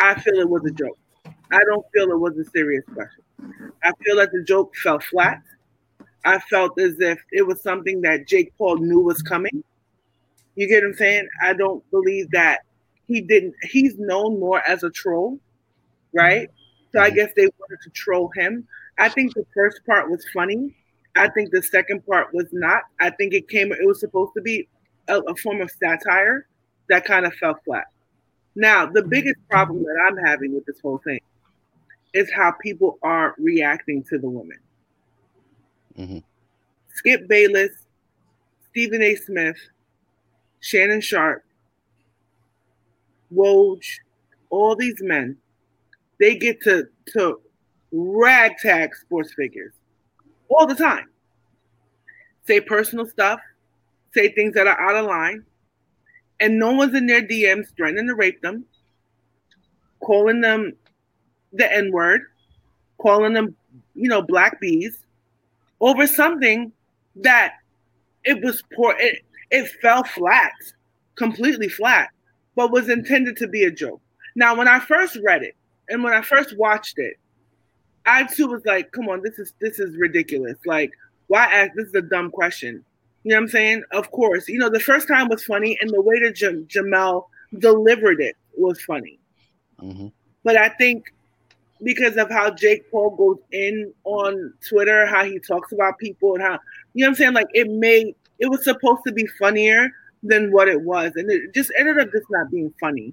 I 0.00 0.20
feel 0.20 0.34
it 0.34 0.48
was 0.48 0.64
a 0.66 0.70
joke. 0.70 0.98
I 1.50 1.58
don't 1.64 1.86
feel 1.92 2.10
it 2.10 2.18
was 2.18 2.36
a 2.38 2.44
serious 2.50 2.84
question. 2.92 3.24
I 3.82 3.92
feel 4.04 4.16
that 4.16 4.32
the 4.32 4.42
joke 4.42 4.74
fell 4.76 5.00
flat. 5.00 5.42
I 6.24 6.38
felt 6.50 6.78
as 6.80 6.98
if 7.00 7.18
it 7.32 7.42
was 7.42 7.62
something 7.62 8.00
that 8.02 8.26
Jake 8.26 8.52
Paul 8.58 8.78
knew 8.78 9.00
was 9.00 9.22
coming. 9.22 9.62
You 10.56 10.68
get 10.68 10.82
what 10.82 10.88
I'm 10.90 10.94
saying? 10.94 11.28
I 11.42 11.52
don't 11.52 11.88
believe 11.90 12.30
that 12.32 12.60
he 13.06 13.20
didn't. 13.20 13.54
He's 13.62 13.96
known 13.98 14.40
more 14.40 14.60
as 14.62 14.82
a 14.82 14.90
troll, 14.90 15.38
right? 16.12 16.50
So 16.96 17.02
I 17.02 17.10
guess 17.10 17.30
they 17.36 17.42
wanted 17.58 17.78
to 17.82 17.90
troll 17.90 18.30
him. 18.34 18.66
I 18.98 19.10
think 19.10 19.34
the 19.34 19.44
first 19.52 19.84
part 19.84 20.10
was 20.10 20.24
funny. 20.32 20.74
I 21.14 21.28
think 21.28 21.50
the 21.50 21.62
second 21.62 22.06
part 22.06 22.32
was 22.32 22.46
not. 22.52 22.84
I 22.98 23.10
think 23.10 23.34
it 23.34 23.50
came. 23.50 23.70
It 23.70 23.86
was 23.86 24.00
supposed 24.00 24.32
to 24.34 24.40
be 24.40 24.66
a, 25.08 25.18
a 25.20 25.36
form 25.36 25.60
of 25.60 25.70
satire 25.70 26.46
that 26.88 27.04
kind 27.04 27.26
of 27.26 27.34
fell 27.34 27.60
flat. 27.66 27.88
Now, 28.54 28.86
the 28.86 29.02
biggest 29.02 29.36
problem 29.50 29.82
that 29.82 30.02
I'm 30.08 30.16
having 30.16 30.54
with 30.54 30.64
this 30.64 30.80
whole 30.80 30.96
thing 31.04 31.20
is 32.14 32.32
how 32.32 32.52
people 32.62 32.98
are 33.02 33.34
reacting 33.36 34.02
to 34.04 34.18
the 34.18 34.30
women. 34.30 34.58
Mhm. 35.98 36.22
Skip 36.94 37.28
Bayless, 37.28 37.72
Stephen 38.70 39.02
A. 39.02 39.16
Smith, 39.16 39.58
Shannon 40.60 41.02
Sharpe, 41.02 41.44
Woj, 43.30 43.84
all 44.48 44.74
these 44.74 45.02
men, 45.02 45.36
they 46.18 46.36
get 46.36 46.60
to 46.62 46.86
to 47.12 47.40
ragtag 47.92 48.94
sports 48.94 49.32
figures 49.34 49.72
all 50.48 50.66
the 50.66 50.74
time. 50.74 51.08
Say 52.46 52.60
personal 52.60 53.06
stuff, 53.06 53.40
say 54.14 54.32
things 54.32 54.54
that 54.54 54.66
are 54.66 54.80
out 54.80 54.96
of 54.96 55.06
line, 55.06 55.44
and 56.40 56.58
no 56.58 56.72
one's 56.72 56.94
in 56.94 57.06
their 57.06 57.22
DMs 57.22 57.74
threatening 57.76 58.06
to 58.08 58.14
rape 58.14 58.40
them, 58.42 58.64
calling 60.00 60.40
them 60.40 60.72
the 61.52 61.72
N 61.72 61.90
word, 61.92 62.22
calling 62.98 63.32
them, 63.32 63.56
you 63.94 64.08
know, 64.08 64.22
black 64.22 64.60
bees, 64.60 65.04
over 65.80 66.06
something 66.06 66.72
that 67.16 67.54
it 68.24 68.42
was 68.42 68.62
poor. 68.74 68.94
It, 68.98 69.22
it 69.50 69.68
fell 69.80 70.04
flat, 70.04 70.52
completely 71.14 71.68
flat, 71.68 72.10
but 72.54 72.70
was 72.70 72.88
intended 72.88 73.36
to 73.38 73.48
be 73.48 73.64
a 73.64 73.70
joke. 73.70 74.00
Now, 74.34 74.54
when 74.54 74.68
I 74.68 74.80
first 74.80 75.18
read 75.24 75.42
it 75.42 75.56
and 75.88 76.02
when 76.02 76.12
I 76.12 76.22
first 76.22 76.56
watched 76.56 76.98
it, 76.98 77.16
I 78.04 78.24
too 78.24 78.46
was 78.46 78.64
like, 78.64 78.92
"Come 78.92 79.08
on, 79.08 79.22
this 79.22 79.38
is 79.38 79.54
this 79.60 79.78
is 79.78 79.96
ridiculous. 79.96 80.58
Like, 80.64 80.92
why 81.26 81.44
ask? 81.46 81.72
This 81.74 81.88
is 81.88 81.94
a 81.94 82.02
dumb 82.02 82.30
question." 82.30 82.84
You 83.24 83.30
know 83.30 83.36
what 83.38 83.42
I'm 83.42 83.48
saying? 83.48 83.82
Of 83.90 84.10
course, 84.12 84.48
you 84.48 84.58
know 84.58 84.68
the 84.70 84.80
first 84.80 85.08
time 85.08 85.28
was 85.28 85.44
funny, 85.44 85.76
and 85.80 85.90
the 85.90 86.00
way 86.00 86.20
that 86.20 86.36
Jam- 86.36 86.66
Jemele 86.66 87.26
delivered 87.58 88.20
it 88.20 88.36
was 88.56 88.80
funny. 88.82 89.18
Mhm. 89.82 90.12
But 90.44 90.56
I 90.56 90.68
think 90.68 91.12
because 91.82 92.16
of 92.16 92.30
how 92.30 92.50
Jake 92.50 92.90
Paul 92.90 93.10
goes 93.16 93.38
in 93.50 93.92
on 94.04 94.54
Twitter, 94.66 95.06
how 95.06 95.24
he 95.24 95.38
talks 95.38 95.72
about 95.72 95.98
people, 95.98 96.34
and 96.34 96.42
how 96.42 96.58
you 96.94 97.02
know 97.02 97.08
what 97.08 97.10
I'm 97.10 97.14
saying, 97.16 97.32
like 97.32 97.48
it 97.52 97.68
made 97.68 98.14
it 98.38 98.46
was 98.46 98.62
supposed 98.64 99.02
to 99.06 99.12
be 99.12 99.26
funnier 99.38 99.90
than 100.22 100.52
what 100.52 100.68
it 100.68 100.80
was, 100.80 101.12
and 101.16 101.30
it 101.30 101.52
just 101.54 101.72
ended 101.76 101.98
up 101.98 102.10
just 102.12 102.30
not 102.30 102.50
being 102.50 102.72
funny. 102.80 103.12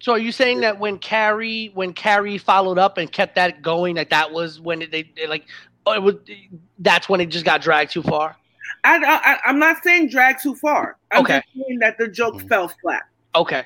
So 0.00 0.12
are 0.12 0.18
you 0.18 0.32
saying 0.32 0.60
that 0.60 0.78
when 0.78 0.98
Cari 0.98 1.70
when 1.74 1.92
Cari 1.92 2.38
followed 2.38 2.78
up 2.78 2.98
and 2.98 3.10
kept 3.10 3.34
that 3.36 3.62
going, 3.62 3.94
that 3.96 4.10
that 4.10 4.32
was 4.32 4.60
when 4.60 4.82
it, 4.82 4.90
they, 4.92 5.10
they 5.16 5.26
like 5.26 5.44
oh, 5.86 5.92
it 5.92 6.02
was 6.02 6.14
that's 6.78 7.08
when 7.08 7.20
it 7.20 7.26
just 7.26 7.44
got 7.44 7.62
dragged 7.62 7.92
too 7.92 8.02
far? 8.02 8.36
I, 8.84 8.98
I 8.98 9.48
I'm 9.48 9.58
not 9.58 9.82
saying 9.82 10.10
drag 10.10 10.40
too 10.40 10.54
far. 10.56 10.98
I'm 11.10 11.22
Okay. 11.22 11.38
just 11.38 11.46
saying 11.54 11.78
that 11.80 11.96
the 11.98 12.08
joke 12.08 12.34
Mhm. 12.34 12.48
fell 12.48 12.68
flat. 12.82 13.02
Okay. 13.34 13.64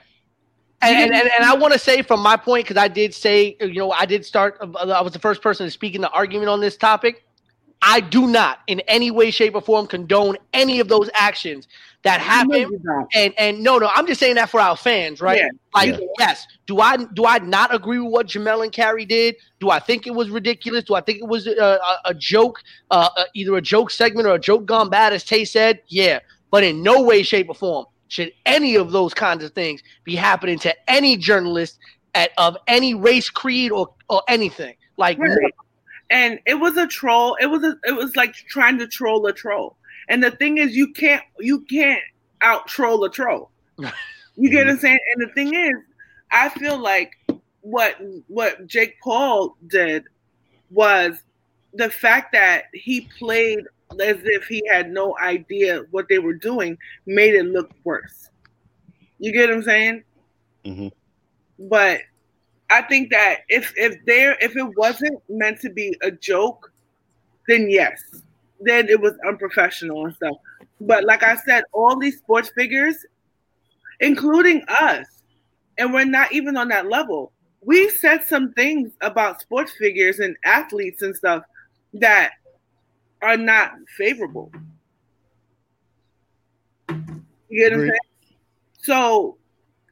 And, 0.82 0.98
and, 0.98 1.14
and, 1.14 1.30
and 1.36 1.44
I 1.44 1.54
want 1.54 1.74
to 1.74 1.78
say 1.78 2.00
from 2.00 2.20
my 2.20 2.36
point, 2.38 2.64
because 2.64 2.82
I 2.82 2.88
did 2.88 3.12
say, 3.12 3.54
you 3.60 3.74
know, 3.74 3.90
I 3.92 4.06
did 4.06 4.24
start, 4.24 4.56
I 4.62 5.02
was 5.02 5.12
the 5.12 5.18
first 5.18 5.42
person 5.42 5.66
to 5.66 5.70
speak 5.70 5.94
in 5.94 6.00
the 6.00 6.08
argument 6.10 6.48
on 6.48 6.60
this 6.60 6.78
topic. 6.78 7.22
I 7.82 8.00
do 8.00 8.26
not 8.26 8.60
in 8.66 8.80
any 8.80 9.10
way, 9.10 9.30
shape, 9.30 9.54
or 9.54 9.62
form 9.62 9.86
condone 9.86 10.36
any 10.52 10.80
of 10.80 10.88
those 10.88 11.08
actions 11.14 11.66
that 12.02 12.18
No, 12.18 12.24
happen. 12.24 12.82
And 13.14 13.34
and 13.38 13.62
no, 13.62 13.78
no, 13.78 13.90
I'm 13.94 14.06
just 14.06 14.20
saying 14.20 14.34
that 14.36 14.50
for 14.50 14.60
our 14.60 14.76
fans, 14.76 15.20
right? 15.20 15.38
Yeah. 15.38 15.48
Like, 15.74 16.00
Yeah. 16.00 16.06
yes, 16.18 16.46
do 16.66 16.80
I 16.80 16.96
do 16.96 17.26
I 17.26 17.38
not 17.38 17.74
agree 17.74 17.98
with 17.98 18.12
what 18.12 18.26
Jemele 18.26 18.64
and 18.64 18.72
Cari 18.72 19.04
did? 19.04 19.36
Do 19.60 19.70
I 19.70 19.78
think 19.78 20.06
it 20.06 20.14
was 20.14 20.30
ridiculous? 20.30 20.84
Do 20.84 20.94
I 20.94 21.00
think 21.00 21.18
it 21.18 21.28
was 21.28 21.46
a, 21.46 21.52
a, 21.60 21.98
a 22.06 22.14
joke, 22.14 22.60
uh, 22.90 23.08
uh, 23.16 23.24
either 23.34 23.54
a 23.56 23.62
joke 23.62 23.90
segment 23.90 24.26
or 24.26 24.34
a 24.34 24.38
joke 24.38 24.66
gone 24.66 24.88
bad, 24.90 25.12
as 25.12 25.24
Tay 25.24 25.44
said? 25.44 25.80
Yeah, 25.88 26.20
but 26.50 26.64
in 26.64 26.82
no 26.82 27.02
way, 27.02 27.22
shape, 27.22 27.48
or 27.48 27.54
form 27.54 27.86
should 28.08 28.32
any 28.44 28.74
of 28.74 28.90
those 28.92 29.14
kinds 29.14 29.44
of 29.44 29.52
things 29.52 29.82
be 30.04 30.16
happening 30.16 30.58
to 30.60 30.90
any 30.90 31.16
journalist 31.16 31.78
at 32.14 32.30
of 32.38 32.56
any 32.66 32.94
race, 32.94 33.30
creed, 33.30 33.72
or 33.72 33.88
or 34.08 34.22
anything. 34.28 34.74
Like, 34.96 35.18
Right. 35.18 35.54
And 36.10 36.40
it 36.44 36.54
was 36.54 36.76
a 36.76 36.86
troll. 36.86 37.36
It 37.40 37.46
was 37.46 37.62
a, 37.62 37.76
it 37.84 37.92
was 37.96 38.16
like 38.16 38.34
trying 38.34 38.78
to 38.78 38.86
troll 38.86 39.24
a 39.26 39.32
troll. 39.32 39.76
And 40.08 40.22
the 40.22 40.32
thing 40.32 40.58
is, 40.58 40.76
you 40.76 40.92
can't 40.92 41.22
you 41.38 41.60
can't 41.62 42.02
out 42.42 42.66
troll 42.66 43.04
a 43.04 43.10
troll. 43.10 43.50
You 44.36 44.50
get 44.50 44.66
what 44.66 44.74
I'm 44.74 44.78
saying? 44.78 44.98
And 45.14 45.28
the 45.28 45.32
thing 45.34 45.54
is, 45.54 45.74
I 46.32 46.48
feel 46.48 46.78
like 46.78 47.12
what 47.60 47.96
what 48.28 48.66
Jake 48.66 49.00
Paul 49.02 49.56
did 49.66 50.04
was 50.70 51.22
the 51.74 51.90
fact 51.90 52.32
that 52.32 52.64
he 52.72 53.08
played 53.18 53.60
as 54.00 54.18
if 54.24 54.46
he 54.46 54.62
had 54.70 54.90
no 54.90 55.16
idea 55.18 55.84
what 55.90 56.08
they 56.08 56.18
were 56.18 56.34
doing 56.34 56.78
made 57.06 57.34
it 57.34 57.46
look 57.46 57.70
worse. 57.84 58.30
You 59.18 59.32
get 59.32 59.48
what 59.48 59.56
I'm 59.56 59.62
saying? 59.62 60.04
Mhm. 60.64 60.92
But 61.58 62.00
I 62.70 62.82
think 62.82 63.10
that 63.10 63.40
if 63.48 63.72
if 63.76 64.04
there 64.06 64.36
if 64.40 64.56
it 64.56 64.76
wasn't 64.76 65.20
meant 65.28 65.60
to 65.60 65.70
be 65.70 65.96
a 66.02 66.10
joke, 66.10 66.72
then 67.48 67.68
yes, 67.68 68.00
then 68.60 68.88
it 68.88 69.00
was 69.00 69.14
unprofessional 69.26 70.06
and 70.06 70.14
stuff. 70.14 70.36
But 70.80 71.04
like 71.04 71.22
I 71.22 71.36
said, 71.36 71.64
all 71.72 71.98
these 71.98 72.18
sports 72.18 72.50
figures, 72.54 73.04
including 73.98 74.64
us, 74.68 75.06
and 75.78 75.92
we're 75.92 76.04
not 76.04 76.32
even 76.32 76.56
on 76.56 76.68
that 76.68 76.88
level. 76.88 77.32
We 77.62 77.90
said 77.90 78.24
some 78.24 78.52
things 78.52 78.92
about 79.00 79.40
sports 79.40 79.72
figures 79.78 80.20
and 80.20 80.36
athletes 80.44 81.02
and 81.02 81.14
stuff 81.14 81.42
that 81.94 82.32
are 83.20 83.36
not 83.36 83.72
favorable. 83.98 84.50
You 86.88 87.68
get 87.68 87.72
what 87.72 87.80
I'm 87.80 87.88
saying? 87.88 87.98
So 88.78 89.36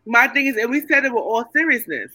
my 0.07 0.29
thing 0.29 0.47
is, 0.47 0.57
and 0.57 0.70
we 0.70 0.87
said 0.87 1.05
it 1.05 1.12
with 1.12 1.22
all 1.22 1.45
seriousness, 1.53 2.12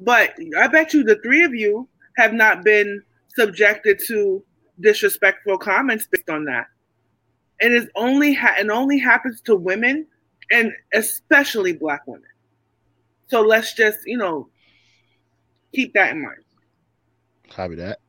but 0.00 0.34
I 0.58 0.66
bet 0.68 0.92
you 0.92 1.04
the 1.04 1.20
three 1.22 1.44
of 1.44 1.54
you 1.54 1.88
have 2.16 2.32
not 2.32 2.64
been 2.64 3.02
subjected 3.34 4.00
to 4.06 4.42
disrespectful 4.80 5.58
comments 5.58 6.06
based 6.06 6.28
on 6.30 6.44
that. 6.46 6.66
And 7.60 7.72
it's 7.72 7.90
only 7.94 8.34
ha- 8.34 8.56
it 8.58 8.68
only 8.68 8.98
happens 8.98 9.40
to 9.42 9.56
women 9.56 10.06
and 10.50 10.72
especially 10.92 11.72
black 11.72 12.06
women. 12.06 12.28
So 13.28 13.40
let's 13.40 13.74
just, 13.74 13.98
you 14.06 14.18
know, 14.18 14.48
keep 15.74 15.94
that 15.94 16.12
in 16.12 16.22
mind. 16.22 16.44
Copy 17.50 17.76
that. 17.76 18.00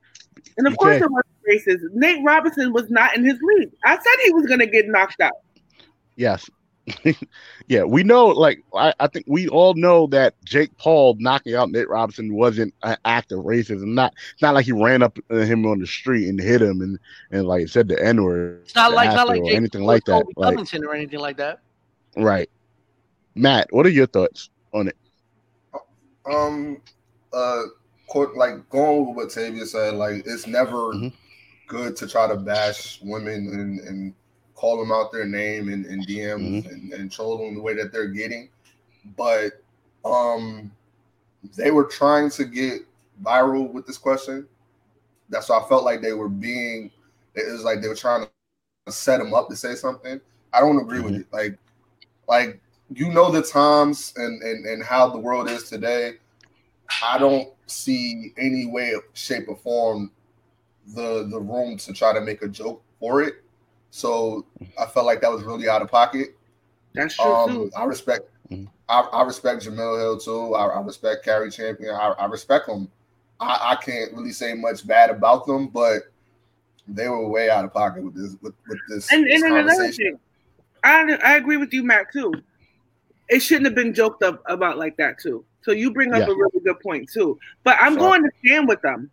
And 0.58 0.68
of 0.68 0.78
course, 0.78 1.02
it 1.02 1.10
was 1.10 1.24
racist. 1.50 1.82
Nate 1.94 2.24
Robinson 2.24 2.74
was 2.74 2.90
not 2.90 3.16
in 3.16 3.24
his 3.24 3.40
league. 3.42 3.72
I 3.86 3.96
said 3.96 4.24
he 4.24 4.32
was 4.32 4.46
going 4.46 4.60
to 4.60 4.68
get 4.68 4.88
knocked 4.88 5.22
out. 5.22 5.34
Yes. 6.16 6.50
yeah, 7.68 7.84
we 7.84 8.04
know. 8.04 8.28
Like, 8.28 8.64
I, 8.74 8.94
I 9.00 9.08
think 9.08 9.26
we 9.28 9.48
all 9.50 9.74
know 9.74 10.08
that 10.08 10.36
Jake 10.46 10.76
Paul 10.78 11.16
knocking 11.20 11.54
out 11.56 11.70
Nate 11.72 11.90
Robinson 11.90 12.34
wasn't 12.34 12.74
an 12.84 12.98
act 13.06 13.32
of 13.32 13.40
racism. 13.40 13.94
Not, 13.94 14.14
it's 14.34 14.42
not 14.42 14.54
like 14.54 14.66
he 14.66 14.72
ran 14.72 15.04
up 15.04 15.18
to 15.30 15.46
him 15.46 15.66
on 15.66 15.80
the 15.80 15.88
street 15.88 16.30
and 16.30 16.40
hit 16.40 16.62
him 16.62 16.82
and 16.82 16.98
and 17.32 17.46
like 17.46 17.68
said 17.68 17.90
the 17.90 18.02
N 18.04 18.24
word 18.24 18.62
it's 18.64 18.76
not 18.76 18.94
like 18.94 19.14
not 19.14 19.28
like 19.28 19.42
or 19.42 19.50
Jake 19.50 19.58
anything 19.58 19.82
Paul 19.82 19.88
like 19.88 20.06
that. 20.06 20.24
Colby 20.24 20.34
Like, 20.38 20.54
Covington 20.54 20.86
or 20.86 20.94
anything 20.94 21.20
like 21.20 21.38
that. 21.38 21.60
right. 22.16 22.50
Matt, 23.36 23.68
what 23.72 23.86
are 23.86 23.90
your 23.90 24.08
thoughts 24.08 24.50
on 24.74 24.88
it? 24.88 24.96
Um, 26.26 26.82
uh, 27.34 27.64
court, 28.08 28.36
like 28.38 28.70
going 28.70 29.08
with 29.08 29.16
what 29.16 29.30
Tavia 29.30 29.66
said, 29.66 29.96
like 29.96 30.24
it's 30.26 30.48
never 30.48 30.94
Mhm. 30.94 31.14
good 31.68 31.96
to 31.98 32.08
try 32.08 32.28
to 32.28 32.36
bash 32.36 33.00
women 33.02 33.48
and, 33.54 33.80
and 33.82 34.14
call 34.58 34.78
them 34.78 34.92
out 34.92 35.12
their 35.12 35.26
name 35.26 35.70
and, 35.70 35.86
and 35.86 36.06
DMs 36.06 36.66
and, 36.70 36.92
and 36.92 37.12
troll 37.12 37.38
them 37.38 37.54
the 37.54 37.62
way 37.62 37.76
that 37.76 37.92
they're 37.92 38.08
getting. 38.08 38.50
But 39.16 39.64
um, 40.04 40.72
they 41.56 41.70
were 41.70 41.86
trying 41.86 42.32
to 42.32 42.44
get 42.44 42.82
viral 43.24 43.72
with 43.72 43.86
this 43.86 44.00
question. 44.00 44.48
That's 45.30 45.50
why 45.50 45.60
I 45.60 45.70
felt 45.70 45.84
like 45.84 46.02
they 46.02 46.14
were 46.14 46.28
being. 46.28 46.92
It 47.36 47.52
was 47.52 47.64
like 47.64 47.82
they 47.82 47.88
were 47.88 47.96
trying 47.96 48.28
to 48.88 48.92
set 48.92 49.20
them 49.20 49.34
up 49.34 49.48
to 49.50 49.56
say 49.56 49.76
something. 49.76 50.20
I 50.52 50.60
don't 50.60 50.80
agree 50.80 51.02
with 51.02 51.14
it. 51.14 51.28
Like, 51.32 51.60
like 52.28 52.60
you 52.92 53.10
know 53.10 53.30
the 53.30 53.44
times 53.44 54.14
and 54.18 54.42
and 54.42 54.66
and 54.66 54.84
how 54.84 55.08
the 55.08 55.20
world 55.20 55.50
is 55.50 55.70
today. 55.70 56.14
I 57.04 57.20
don't 57.20 57.50
see 57.68 58.34
any 58.40 58.66
way, 58.66 58.94
shape, 59.14 59.50
or 59.50 59.58
form 59.58 60.10
the 60.96 61.28
the 61.30 61.40
room 61.40 61.78
to 61.78 61.94
try 61.94 62.12
to 62.12 62.22
make 62.22 62.42
a 62.42 62.48
joke 62.48 62.82
for 63.00 63.22
it. 63.22 63.44
So 63.92 64.46
I 64.80 64.86
felt 64.86 65.06
like 65.06 65.22
that 65.22 65.32
was 65.32 65.44
really 65.44 65.70
out 65.70 65.82
of 65.82 65.90
pocket. 65.90 66.36
That's 66.94 67.16
true 67.16 67.34
Um, 67.34 67.50
too. 67.50 67.72
I 67.78 67.84
respect, 67.86 68.30
Mhm. 68.52 68.68
I, 68.90 69.02
I 69.02 69.24
respect 69.24 69.66
Jemele 69.66 70.00
Hill 70.00 70.18
too. 70.20 70.56
I, 70.56 70.68
I 70.68 70.82
respect 70.82 71.24
Cari 71.26 71.52
Champion. 71.52 71.96
I, 71.96 72.10
I 72.20 72.26
respect 72.26 72.68
them. 72.68 72.90
I, 73.40 73.74
I 73.74 73.76
can't 73.76 74.14
really 74.14 74.32
say 74.32 74.54
much 74.54 74.86
bad 74.88 75.10
about 75.10 75.46
them, 75.46 75.68
but 75.68 76.04
they 76.88 77.08
were 77.08 77.28
way 77.28 77.50
out 77.50 77.66
of 77.66 77.74
pocket 77.74 78.04
with 78.04 78.16
this 78.16 78.36
with, 78.42 78.54
with 78.68 78.80
this, 78.90 79.12
And, 79.12 79.26
this 79.26 79.34
and 79.36 79.44
then 79.44 79.52
another 79.58 79.76
conversation. 79.76 80.06
thing, 80.06 80.20
I 80.84 81.18
I 81.24 81.36
agree 81.36 81.58
with 81.58 81.74
you, 81.74 81.84
Matt, 81.84 82.12
too. 82.12 82.34
It 83.30 83.42
shouldn't 83.42 83.66
have 83.66 83.76
been 83.76 83.94
joked 83.94 84.24
up 84.24 84.42
about 84.48 84.78
like 84.78 84.96
that 84.98 85.20
too. 85.20 85.44
So 85.62 85.72
you 85.72 85.92
bring 85.92 86.14
up 86.14 86.22
Yeah. 86.22 86.34
a 86.34 86.36
really 86.36 86.62
good 86.64 86.80
point 86.80 87.10
too. 87.12 87.38
But 87.64 87.78
I'm 87.82 87.94
Sure. 87.94 88.00
going 88.00 88.24
to 88.24 88.32
stand 88.46 88.68
with 88.70 88.82
them, 88.82 89.12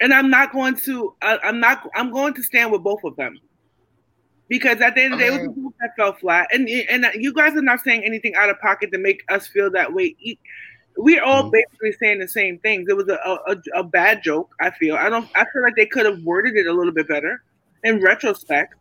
and 0.00 0.12
I'm 0.12 0.28
not 0.28 0.52
going 0.52 0.76
to. 0.76 1.14
I, 1.22 1.38
I'm 1.38 1.58
not. 1.58 1.88
I'm 1.94 2.12
going 2.12 2.34
to 2.34 2.42
stand 2.42 2.70
with 2.70 2.82
both 2.82 3.02
of 3.04 3.16
them. 3.16 3.38
Because 4.48 4.80
at 4.80 4.94
the 4.94 5.02
end 5.02 5.14
of 5.14 5.18
the 5.20 5.26
day, 5.26 5.34
it 5.34 5.50
was 5.50 5.72
that 5.80 5.94
fell 5.96 6.14
flat, 6.14 6.48
and 6.52 6.68
and 6.68 7.06
you 7.14 7.34
guys 7.34 7.54
are 7.54 7.62
not 7.62 7.80
saying 7.80 8.02
anything 8.04 8.34
out 8.34 8.48
of 8.48 8.58
pocket 8.60 8.90
to 8.92 8.98
make 8.98 9.22
us 9.28 9.46
feel 9.46 9.70
that 9.72 9.92
way. 9.92 10.16
We're 10.96 11.22
all 11.22 11.44
Mhm. 11.44 11.52
basically 11.52 11.92
saying 11.92 12.18
the 12.18 12.28
same 12.28 12.58
things. 12.58 12.88
It 12.88 12.96
was 12.96 13.08
a, 13.08 13.18
a, 13.46 13.56
a, 13.80 13.84
bad 13.84 14.22
joke. 14.22 14.52
I 14.60 14.70
feel. 14.70 14.96
I 14.96 15.08
don't. 15.08 15.28
I 15.36 15.44
feel 15.52 15.62
like 15.62 15.76
they 15.76 15.86
could 15.86 16.06
have 16.06 16.20
worded 16.24 16.56
it 16.56 16.66
a 16.66 16.72
little 16.72 16.92
bit 16.92 17.06
better 17.06 17.42
in 17.84 18.00
retrospect. 18.00 18.74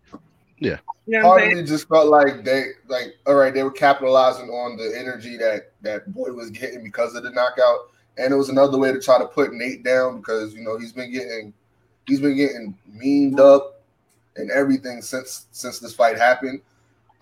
Yeah. 0.59 0.78
You 1.05 1.20
know 1.20 1.24
Part 1.24 1.43
of 1.43 1.53
me 1.53 1.63
just 1.63 1.88
felt 1.88 2.07
like 2.07 2.43
they 2.43 2.72
like 2.88 3.15
all 3.26 3.36
right, 3.36 3.53
they 3.53 3.63
were 3.63 3.72
capitalizing 3.72 4.49
on 4.49 4.78
the 4.78 4.97
energy 4.97 5.38
that 5.38 5.72
that 5.82 6.11
boy 6.13 6.32
was 6.32 6.49
getting 6.49 6.84
because 6.84 7.15
of 7.15 7.24
the 7.24 7.32
knockout, 7.32 7.91
and 8.18 8.34
it 8.34 8.38
was 8.38 8.49
another 8.49 8.78
way 8.78 8.91
to 8.91 8.99
try 8.99 9.18
to 9.18 9.26
put 9.26 9.53
Nate 9.53 9.84
down 9.84 10.18
because 10.18 10.53
you 10.53 10.63
know 10.63 10.78
he's 10.78 10.91
been 10.91 11.11
getting 11.11 11.53
he's 12.07 12.20
been 12.20 12.36
getting 12.36 12.78
meaned 12.91 13.39
up 13.39 13.76
and 14.38 14.51
everything 14.51 15.01
since 15.01 15.47
since 15.51 15.79
this 15.79 15.93
fight 15.93 16.17
happened. 16.17 16.61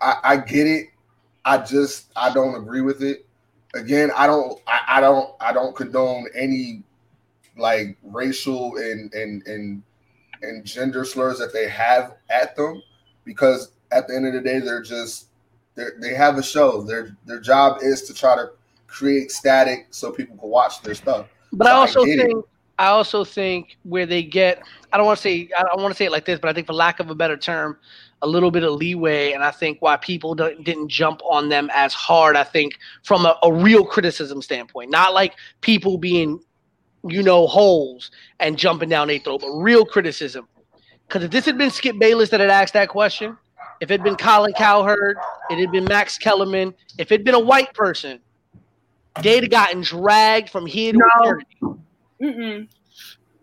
I, 0.00 0.16
I 0.22 0.36
get 0.38 0.66
it. 0.66 0.88
I 1.44 1.58
just 1.58 2.10
I 2.16 2.32
don't 2.32 2.54
agree 2.54 2.80
with 2.80 3.02
it. 3.02 3.26
Again, 3.74 4.10
I 4.16 4.26
don't 4.26 4.60
I, 4.66 4.80
I 4.88 5.00
don't 5.00 5.34
I 5.40 5.52
don't 5.52 5.74
condone 5.74 6.26
any 6.34 6.82
like 7.56 7.96
racial 8.02 8.76
and 8.76 9.12
and 9.14 9.46
and 9.46 9.82
and 10.42 10.64
gender 10.64 11.04
slurs 11.04 11.38
that 11.38 11.52
they 11.52 11.68
have 11.68 12.14
at 12.30 12.56
them 12.56 12.82
because 13.24 13.72
at 13.90 14.06
the 14.08 14.14
end 14.14 14.26
of 14.26 14.34
the 14.34 14.40
day 14.40 14.58
they're 14.60 14.82
just 14.82 15.26
they 15.74 15.86
they 16.00 16.14
have 16.14 16.38
a 16.38 16.42
show. 16.42 16.82
Their 16.82 17.16
their 17.26 17.40
job 17.40 17.78
is 17.82 18.02
to 18.02 18.14
try 18.14 18.36
to 18.36 18.50
create 18.86 19.30
static 19.30 19.88
so 19.90 20.10
people 20.12 20.36
can 20.36 20.48
watch 20.48 20.82
their 20.82 20.94
stuff. 20.94 21.26
But 21.52 21.68
I 21.68 21.70
So 21.70 21.76
I 21.76 21.80
also 21.80 22.04
think. 22.04 22.20
it. 22.22 22.36
I 22.78 22.88
also 22.88 23.24
think 23.24 23.78
where 23.84 24.06
they 24.06 24.22
get 24.22 24.62
I 24.92 24.96
don't 24.96 25.06
want 25.06 25.18
to 25.18 25.22
say 25.22 25.48
I 25.56 25.62
don't 25.62 25.82
want 25.82 25.92
to 25.92 25.96
say 25.96 26.06
it 26.06 26.12
like 26.12 26.24
this, 26.24 26.38
but 26.38 26.48
I 26.48 26.52
think 26.52 26.66
for 26.66 26.72
lack 26.74 27.00
of 27.00 27.10
a 27.10 27.14
better 27.14 27.36
term, 27.36 27.78
a 28.22 28.26
little 28.26 28.50
bit 28.50 28.64
of 28.64 28.72
leeway, 28.74 29.32
and 29.32 29.42
I 29.42 29.50
think 29.50 29.80
why 29.80 29.96
people 29.96 30.34
don't, 30.34 30.62
didn't 30.64 30.88
jump 30.88 31.20
on 31.24 31.48
them 31.48 31.70
as 31.74 31.94
hard. 31.94 32.36
I 32.36 32.44
think 32.44 32.74
from 33.02 33.24
a, 33.24 33.38
a 33.42 33.52
real 33.52 33.84
criticism 33.84 34.42
standpoint, 34.42 34.90
not 34.90 35.14
like 35.14 35.34
people 35.60 35.98
being 35.98 36.40
you 37.08 37.22
know 37.22 37.46
holes 37.46 38.10
and 38.40 38.58
jumping 38.58 38.88
down 38.88 39.10
a 39.10 39.18
throat, 39.18 39.40
but 39.40 39.50
real 39.52 39.84
criticism. 39.84 40.46
Because 41.06 41.24
if 41.24 41.30
this 41.30 41.46
had 41.46 41.56
been 41.56 41.70
Skip 41.70 41.98
Bayless 41.98 42.30
that 42.30 42.40
had 42.40 42.50
asked 42.50 42.74
that 42.74 42.88
question, 42.88 43.36
if 43.80 43.90
it 43.90 43.94
had 43.94 44.02
been 44.02 44.16
Colin 44.16 44.52
Cowherd, 44.54 45.16
it 45.50 45.58
had 45.58 45.70
been 45.70 45.84
Max 45.84 46.18
Kellerman, 46.18 46.74
if 46.98 47.12
it 47.12 47.20
had 47.20 47.24
been 47.24 47.34
a 47.34 47.40
white 47.40 47.72
person, 47.74 48.20
they'd 49.22 49.44
have 49.44 49.50
gotten 49.50 49.82
dragged 49.82 50.50
from 50.50 50.66
here 50.66 50.92
to 50.92 50.98
No. 50.98 51.22
eternity. 51.22 51.85
Mm-mm. 52.20 52.68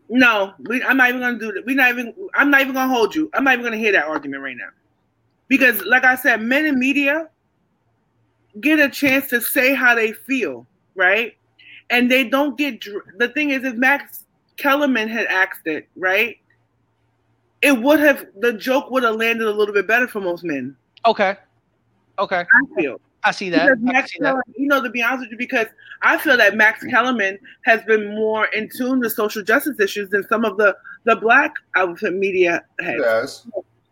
No, 0.09 0.53
we, 0.67 0.84
I'm 0.84 0.97
not 0.97 1.09
even 1.09 1.21
gonna 1.21 1.39
do 1.39 1.51
that. 1.53 1.65
We're 1.65 1.76
not 1.76 1.89
even. 1.89 2.13
I'm 2.34 2.49
not 2.51 2.61
even 2.61 2.74
gonna 2.74 2.93
hold 2.93 3.15
you. 3.15 3.30
I'm 3.34 3.43
not 3.43 3.53
even 3.53 3.63
gonna 3.63 3.78
hear 3.78 3.91
that 3.93 4.05
argument 4.05 4.43
right 4.43 4.57
now, 4.57 4.69
because, 5.47 5.82
like 5.84 6.03
I 6.03 6.15
said, 6.15 6.41
men 6.41 6.65
in 6.65 6.78
media 6.78 7.30
get 8.59 8.80
a 8.80 8.89
chance 8.89 9.30
to 9.30 9.41
say 9.41 9.74
how 9.74 9.95
they 9.95 10.11
feel, 10.13 10.67
right? 10.95 11.36
And 11.89 12.11
they 12.11 12.28
don't 12.28 12.57
get. 12.57 12.82
dr- 12.82 13.05
The 13.17 13.30
thing 13.30 13.51
is, 13.51 13.63
if 13.63 13.76
Max 13.76 14.26
Kellerman 14.57 15.07
had 15.07 15.26
asked 15.28 15.65
it, 15.65 15.88
right, 15.95 16.38
it 17.61 17.71
would 17.71 17.99
have. 17.99 18.28
The 18.39 18.53
joke 18.53 18.91
would 18.91 19.03
have 19.03 19.15
landed 19.15 19.47
a 19.47 19.51
little 19.51 19.74
bit 19.74 19.88
better 19.88 20.07
for 20.07 20.19
most 20.19 20.43
men. 20.43 20.76
Okay. 21.05 21.38
Okay. 22.19 22.41
I 22.41 22.82
feel. 22.82 22.99
I 23.24 23.32
see 23.32 23.49
that. 23.49 23.67
Because 23.67 23.78
I 23.88 23.91
Max 23.91 24.11
see 24.11 24.19
that. 24.19 24.26
Kellerman, 24.26 24.55
you 24.57 24.67
know, 24.67 24.82
to 24.82 24.89
be 24.89 25.01
honest 25.01 25.21
with 25.21 25.32
you, 25.32 25.38
because 25.38 25.67
I 26.01 26.17
feel 26.17 26.38
that 26.38 26.55
Max 26.55 26.80
mm-hmm. 26.80 26.89
Kellerman 26.89 27.39
has 27.65 27.82
been 27.84 28.15
more 28.15 28.45
in 28.47 28.69
tune 28.69 29.01
to 29.01 29.09
social 29.09 29.43
justice 29.43 29.80
issues 29.80 30.09
than 30.09 30.28
some 30.28 30.45
of 30.45 30.57
the 30.57 30.76
the 31.05 31.15
black 31.17 31.53
outfit 31.76 32.13
media 32.13 32.63
heads. 32.80 33.01
Yes. 33.01 33.47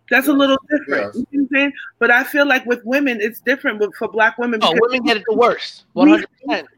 That's 0.09 0.27
a 0.27 0.33
little 0.33 0.57
different. 0.69 1.15
Yes. 1.15 1.15
You 1.15 1.21
know 1.21 1.25
what 1.31 1.39
I'm 1.39 1.47
saying? 1.53 1.73
But 1.99 2.11
I 2.11 2.23
feel 2.25 2.45
like 2.45 2.65
with 2.65 2.83
women, 2.83 3.19
it's 3.21 3.39
different 3.39 3.79
with, 3.79 3.95
for 3.95 4.09
black 4.09 4.37
women 4.37 4.59
Oh, 4.61 4.73
women 4.75 5.03
get 5.03 5.17
it 5.17 5.23
the 5.27 5.35
worst. 5.35 5.85
100%. 5.95 6.25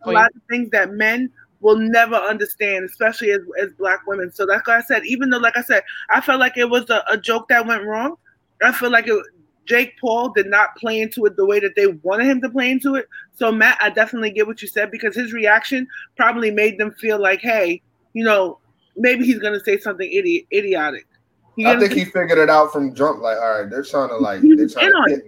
a 0.03 0.11
lot 0.11 0.27
of 0.35 0.41
things 0.49 0.69
that 0.69 0.91
men 0.91 1.31
will 1.59 1.77
never 1.77 2.15
understand, 2.15 2.85
especially 2.85 3.31
as, 3.31 3.41
as 3.59 3.71
black 3.73 4.05
women. 4.05 4.31
So 4.31 4.45
that's 4.45 4.67
why 4.67 4.77
I 4.77 4.81
said, 4.81 5.03
even 5.05 5.31
though, 5.31 5.39
like 5.39 5.57
I 5.57 5.63
said, 5.63 5.81
I 6.11 6.21
felt 6.21 6.39
like 6.39 6.57
it 6.57 6.69
was 6.69 6.87
a, 6.91 7.03
a 7.09 7.17
joke 7.17 7.47
that 7.47 7.65
went 7.65 7.83
wrong. 7.83 8.17
I 8.61 8.71
feel 8.71 8.91
like 8.91 9.07
it, 9.07 9.23
Jake 9.65 9.93
Paul 9.99 10.29
did 10.29 10.47
not 10.47 10.75
play 10.75 10.99
into 11.01 11.25
it 11.25 11.35
the 11.37 11.45
way 11.45 11.59
that 11.59 11.75
they 11.75 11.87
wanted 11.87 12.25
him 12.27 12.41
to 12.41 12.49
play 12.49 12.69
into 12.71 12.95
it. 12.95 13.07
So 13.35 13.51
Matt, 13.51 13.77
I 13.81 13.89
definitely 13.89 14.31
get 14.31 14.45
what 14.47 14.61
you 14.61 14.67
said 14.67 14.91
because 14.91 15.15
his 15.15 15.31
reaction 15.33 15.87
probably 16.17 16.51
made 16.51 16.77
them 16.77 16.91
feel 16.99 17.19
like, 17.21 17.39
hey, 17.41 17.81
you 18.13 18.23
know, 18.23 18.59
maybe 18.97 19.25
he's 19.25 19.39
gonna 19.39 19.59
say 19.63 19.77
something 19.77 20.09
idi- 20.09 20.45
idiotic. 20.51 21.07
You 21.55 21.67
I 21.69 21.77
think 21.79 21.93
he 21.93 22.03
figured 22.05 22.39
it 22.39 22.49
out 22.49 22.73
from 22.73 22.93
jump. 22.95 23.21
Like, 23.21 23.37
all 23.37 23.61
right, 23.61 23.69
they're 23.69 23.83
trying 23.83 24.09
to 24.09 24.17
like 24.17 24.41
He 24.41 24.55
they're 24.55 24.67
trying 24.67 24.87
in 24.87 24.93
to 24.93 25.09
hit. 25.09 25.25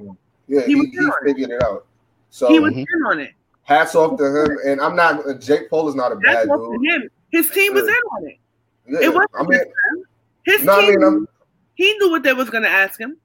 Yeah, 0.47 0.61
He 0.61 0.73
he, 0.73 0.85
he, 0.89 0.97
on 0.99 1.07
it. 1.07 1.13
figured 1.33 1.49
it 1.51 1.63
out. 1.63 1.85
So 2.29 2.47
he 2.49 2.59
was 2.59 2.73
Mhm. 2.73 2.79
in 2.79 3.05
on 3.07 3.19
it. 3.19 3.31
hats 3.63 3.95
off 3.95 4.17
to 4.17 4.25
him. 4.25 4.57
And 4.65 4.81
I'm 4.81 4.95
not 4.95 5.39
Jake 5.39 5.69
Paul 5.69 5.87
is 5.89 5.95
not 5.95 6.11
a 6.11 6.15
That's 6.15 6.47
bad 6.47 6.55
dude. 6.55 6.85
him. 6.85 7.09
His 7.31 7.49
team 7.49 7.73
was 7.73 7.83
in 7.87 7.89
on 7.89 8.27
it. 8.27 8.37
Yeah, 8.87 8.99
It 9.01 9.07
wasn't 9.13 9.31
I 9.39 9.43
mean. 9.43 9.59
His 10.45 10.63
no, 10.63 10.73
I 10.77 10.81
team, 10.81 10.99
mean, 10.99 11.27
he 11.75 11.97
knew 11.97 12.11
what 12.11 12.21
they 12.23 12.33
was 12.33 12.49
gonna 12.49 12.67
ask 12.67 12.99
him. 12.99 13.17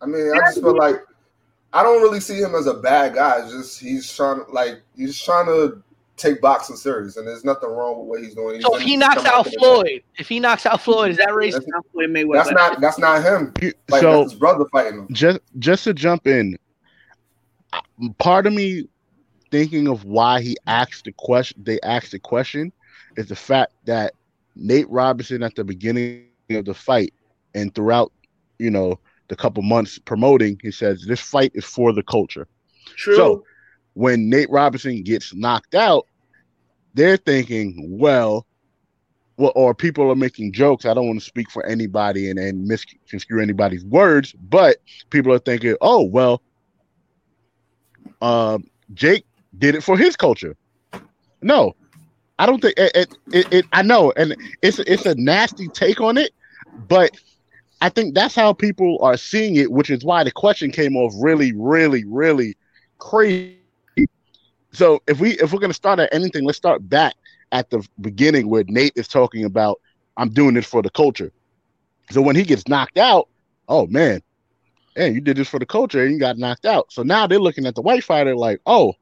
I 0.00 0.06
mean, 0.06 0.30
I 0.32 0.38
just 0.40 0.60
feel 0.60 0.76
like 0.76 0.96
I 1.72 1.82
don't 1.82 2.02
really 2.02 2.20
see 2.20 2.38
him 2.38 2.54
as 2.54 2.66
a 2.66 2.74
bad 2.74 3.14
guy. 3.14 3.40
It's 3.42 3.52
just 3.52 3.80
he's 3.80 4.10
trying 4.12 4.44
to 4.44 4.50
like 4.50 4.82
he's 4.96 5.20
trying 5.20 5.46
to 5.46 5.82
take 6.16 6.40
boxing 6.40 6.76
serious, 6.76 7.16
and 7.16 7.26
there's 7.26 7.44
nothing 7.44 7.68
wrong 7.70 7.98
with 8.00 8.08
what 8.08 8.22
he's 8.22 8.34
doing. 8.34 8.60
So 8.60 8.76
if 8.76 8.82
he 8.82 8.96
knocks 8.96 9.24
out 9.24 9.44
to 9.44 9.50
the- 9.50 9.56
Floyd, 9.58 10.02
if 10.18 10.28
he 10.28 10.40
knocks 10.40 10.66
out 10.66 10.80
Floyd, 10.80 11.10
is 11.10 11.16
that 11.18 11.28
racist? 11.28 11.52
That's, 11.52 11.68
Not 11.68 11.86
Floyd 11.92 12.10
Mayweather. 12.10 12.34
that's 12.34 12.50
not 12.50 12.80
that's 12.80 12.98
not 12.98 13.22
him. 13.22 13.52
Like 13.88 14.00
so 14.00 14.20
that's 14.20 14.32
his 14.32 14.38
brother 14.38 14.64
fighting 14.72 15.00
him. 15.00 15.08
just 15.12 15.40
just 15.58 15.84
to 15.84 15.94
jump 15.94 16.26
in, 16.26 16.58
part 18.18 18.46
of 18.46 18.52
me 18.52 18.88
thinking 19.50 19.88
of 19.88 20.04
why 20.04 20.40
he 20.40 20.56
asked 20.66 21.04
the 21.04 21.12
question, 21.12 21.62
they 21.62 21.80
asked 21.82 22.12
the 22.12 22.18
question, 22.18 22.72
is 23.16 23.28
the 23.28 23.36
fact 23.36 23.72
that 23.84 24.12
Nate 24.54 24.88
Robinson 24.88 25.42
at 25.42 25.54
the 25.54 25.64
beginning 25.64 26.26
of 26.50 26.64
the 26.64 26.74
fight 26.74 27.12
and 27.54 27.74
throughout, 27.74 28.12
you 28.58 28.70
know, 28.70 28.98
the 29.28 29.36
couple 29.36 29.62
months 29.62 29.98
promoting, 29.98 30.58
he 30.62 30.70
says 30.70 31.04
this 31.06 31.20
fight 31.20 31.52
is 31.54 31.64
for 31.64 31.92
the 31.92 32.02
culture. 32.02 32.46
true. 32.96 33.16
So 33.16 33.44
when 33.94 34.28
Nate 34.28 34.50
Robinson 34.50 35.02
gets 35.02 35.34
knocked 35.34 35.74
out, 35.74 36.06
they're 36.94 37.16
thinking, 37.16 37.98
well, 37.98 38.46
well, 39.36 39.52
or 39.54 39.74
people 39.74 40.10
are 40.10 40.16
making 40.16 40.52
jokes. 40.52 40.86
I 40.86 40.94
don't 40.94 41.06
want 41.06 41.18
to 41.18 41.24
speak 41.24 41.50
for 41.50 41.64
anybody 41.66 42.30
and, 42.30 42.38
and 42.38 42.66
misconstrue 42.66 43.42
anybody's 43.42 43.84
words, 43.84 44.32
but 44.32 44.78
people 45.10 45.32
are 45.32 45.38
thinking, 45.38 45.76
oh, 45.80 46.02
well, 46.02 46.42
um, 48.22 48.64
Jake 48.94 49.26
did 49.58 49.74
it 49.74 49.82
for 49.82 49.96
his 49.96 50.16
culture. 50.16 50.56
No, 51.42 51.76
I 52.38 52.46
don't 52.46 52.60
think 52.60 52.74
it, 52.78 52.92
it, 52.94 53.18
it, 53.32 53.52
it 53.52 53.66
I 53.72 53.82
know, 53.82 54.12
and 54.16 54.36
it's 54.62 54.78
it's 54.80 55.06
a 55.06 55.14
nasty 55.14 55.68
take 55.68 56.00
on 56.00 56.16
it, 56.16 56.32
but 56.88 57.10
I 57.80 57.88
think 57.88 58.14
that's 58.14 58.34
how 58.34 58.52
people 58.52 58.98
are 59.02 59.16
seeing 59.16 59.56
it, 59.56 59.70
which 59.70 59.90
is 59.90 60.04
why 60.04 60.24
the 60.24 60.30
question 60.30 60.70
came 60.70 60.96
off 60.96 61.12
really, 61.18 61.52
really, 61.52 62.04
really 62.04 62.56
crazy. 62.98 63.56
So 64.72 65.02
if 65.06 65.20
we 65.20 65.32
if 65.38 65.52
we're 65.52 65.60
gonna 65.60 65.74
start 65.74 65.98
at 65.98 66.12
anything, 66.12 66.44
let's 66.44 66.58
start 66.58 66.88
back 66.88 67.14
at 67.52 67.70
the 67.70 67.86
beginning 68.00 68.48
where 68.48 68.64
Nate 68.66 68.92
is 68.96 69.08
talking 69.08 69.44
about 69.44 69.80
I'm 70.16 70.30
doing 70.30 70.54
this 70.54 70.66
for 70.66 70.82
the 70.82 70.90
culture. 70.90 71.32
So 72.10 72.22
when 72.22 72.36
he 72.36 72.42
gets 72.42 72.68
knocked 72.68 72.98
out, 72.98 73.28
oh 73.68 73.86
man, 73.86 74.22
hey, 74.94 75.12
you 75.12 75.20
did 75.20 75.36
this 75.36 75.48
for 75.48 75.58
the 75.58 75.66
culture 75.66 76.02
and 76.02 76.12
you 76.12 76.18
got 76.18 76.38
knocked 76.38 76.66
out. 76.66 76.92
So 76.92 77.02
now 77.02 77.26
they're 77.26 77.38
looking 77.38 77.66
at 77.66 77.74
the 77.74 77.82
white 77.82 78.04
fighter 78.04 78.34
like, 78.34 78.60
oh, 78.66 78.94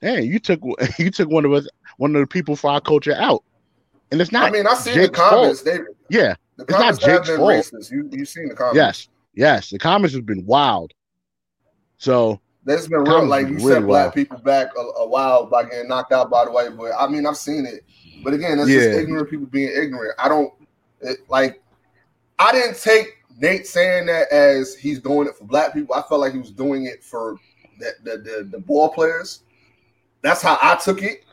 hey, 0.00 0.22
you 0.22 0.38
took 0.38 0.60
you 0.98 1.10
took 1.10 1.30
one 1.30 1.44
of 1.44 1.52
us 1.52 1.66
one 1.96 2.14
of 2.14 2.20
the 2.20 2.26
people 2.26 2.56
for 2.56 2.70
our 2.70 2.80
culture 2.80 3.14
out. 3.14 3.42
And 4.10 4.20
it's 4.20 4.32
not 4.32 4.48
I 4.48 4.50
mean, 4.50 4.66
I 4.66 4.74
see 4.74 4.96
the 4.96 5.08
comments. 5.08 5.62
They 5.62 5.78
yeah, 6.08 6.34
the 6.56 6.62
It's 6.64 6.72
not 6.72 6.78
comments 6.78 7.04
have 7.04 7.16
Jake's 7.18 7.28
been 7.30 7.38
fault. 7.38 7.70
racist. 7.72 7.90
You 7.90 8.08
you 8.12 8.24
seen 8.24 8.48
the 8.48 8.54
comments? 8.54 8.76
Yes, 8.76 9.08
yes. 9.34 9.70
The 9.70 9.78
comments 9.78 10.14
have 10.14 10.26
been 10.26 10.44
wild. 10.46 10.92
So 11.98 12.40
There's 12.64 12.88
been 12.88 13.00
real, 13.00 13.26
like 13.26 13.46
you 13.48 13.54
really 13.54 13.74
said, 13.74 13.86
black 13.86 14.04
wild. 14.04 14.14
people 14.14 14.38
back 14.38 14.68
a, 14.76 14.80
a 14.80 15.08
while 15.08 15.46
by 15.46 15.64
getting 15.64 15.88
knocked 15.88 16.12
out 16.12 16.30
by 16.30 16.44
the 16.44 16.50
white 16.50 16.76
boy. 16.76 16.90
I 16.92 17.06
mean, 17.08 17.26
I've 17.26 17.36
seen 17.36 17.66
it, 17.66 17.84
but 18.22 18.34
again, 18.34 18.58
that's 18.58 18.70
Yeah. 18.70 18.78
just 18.80 18.98
ignorant 18.98 19.30
people 19.30 19.46
being 19.46 19.70
ignorant. 19.74 20.14
I 20.18 20.28
don't 20.28 20.52
it, 21.00 21.18
like. 21.28 21.60
I 22.36 22.50
didn't 22.50 22.76
take 22.80 23.18
Nate 23.38 23.64
saying 23.64 24.06
that 24.06 24.30
as 24.32 24.74
he's 24.74 25.00
doing 25.00 25.28
it 25.28 25.36
for 25.36 25.44
black 25.44 25.72
people. 25.72 25.94
I 25.94 26.02
felt 26.02 26.20
like 26.20 26.32
he 26.32 26.38
was 26.38 26.50
doing 26.50 26.86
it 26.86 27.02
for 27.04 27.36
the 27.78 27.92
the, 28.02 28.10
the, 28.18 28.48
the 28.50 28.58
ball 28.58 28.88
players. 28.88 29.44
That's 30.22 30.42
how 30.42 30.58
I 30.60 30.74
took 30.76 31.02
it. 31.02 31.24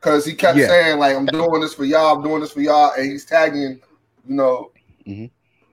Cause 0.00 0.24
he 0.24 0.34
kept 0.34 0.58
Yeah. 0.58 0.66
saying 0.66 0.98
like 0.98 1.16
I'm 1.16 1.26
doing 1.26 1.60
this 1.60 1.74
for 1.74 1.84
y'all, 1.84 2.16
I'm 2.16 2.22
doing 2.22 2.40
this 2.40 2.52
for 2.52 2.60
y'all, 2.60 2.92
and 2.96 3.10
he's 3.10 3.24
tagging, 3.24 3.80
you 4.26 4.34
know, 4.34 4.72
Mhm. 5.06 5.30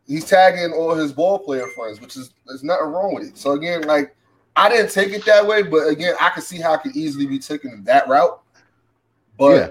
he's 0.07 0.25
tagging 0.25 0.73
all 0.73 0.93
his 0.95 1.11
ball 1.11 1.39
player 1.39 1.67
friends, 1.67 1.99
which 2.01 2.15
is 2.17 2.31
there's 2.45 2.63
nothing 2.63 2.87
wrong 2.87 3.13
with 3.15 3.23
it. 3.29 3.37
So 3.37 3.51
again, 3.53 3.81
like 3.83 4.15
I 4.55 4.69
didn't 4.69 4.91
take 4.91 5.11
it 5.13 5.25
that 5.25 5.45
way, 5.47 5.63
but 5.63 5.87
again, 5.87 6.15
I 6.21 6.29
could 6.29 6.43
see 6.43 6.59
how 6.59 6.73
I 6.73 6.77
could 6.77 6.95
easily 6.95 7.25
be 7.25 7.39
taken 7.39 7.83
that 7.85 8.07
route. 8.07 8.39
But 9.37 9.55
Yeah. 9.57 9.67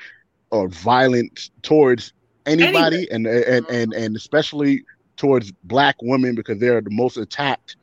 or 0.51 0.69
violence 0.69 1.51
towards 1.63 2.13
anybody, 2.47 3.07
and, 3.11 3.27
and 3.27 3.67
and 3.69 3.93
and 3.93 4.17
especially 4.17 4.85
towards 5.17 5.53
black 5.65 5.97
women 6.03 6.35
because 6.35 6.59
they're 6.59 6.81
the 6.81 6.91
most 6.91 7.17
attacked 7.17 7.77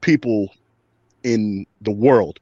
people 0.00 0.48
in 1.24 1.66
the 1.82 1.90
world. 1.90 2.38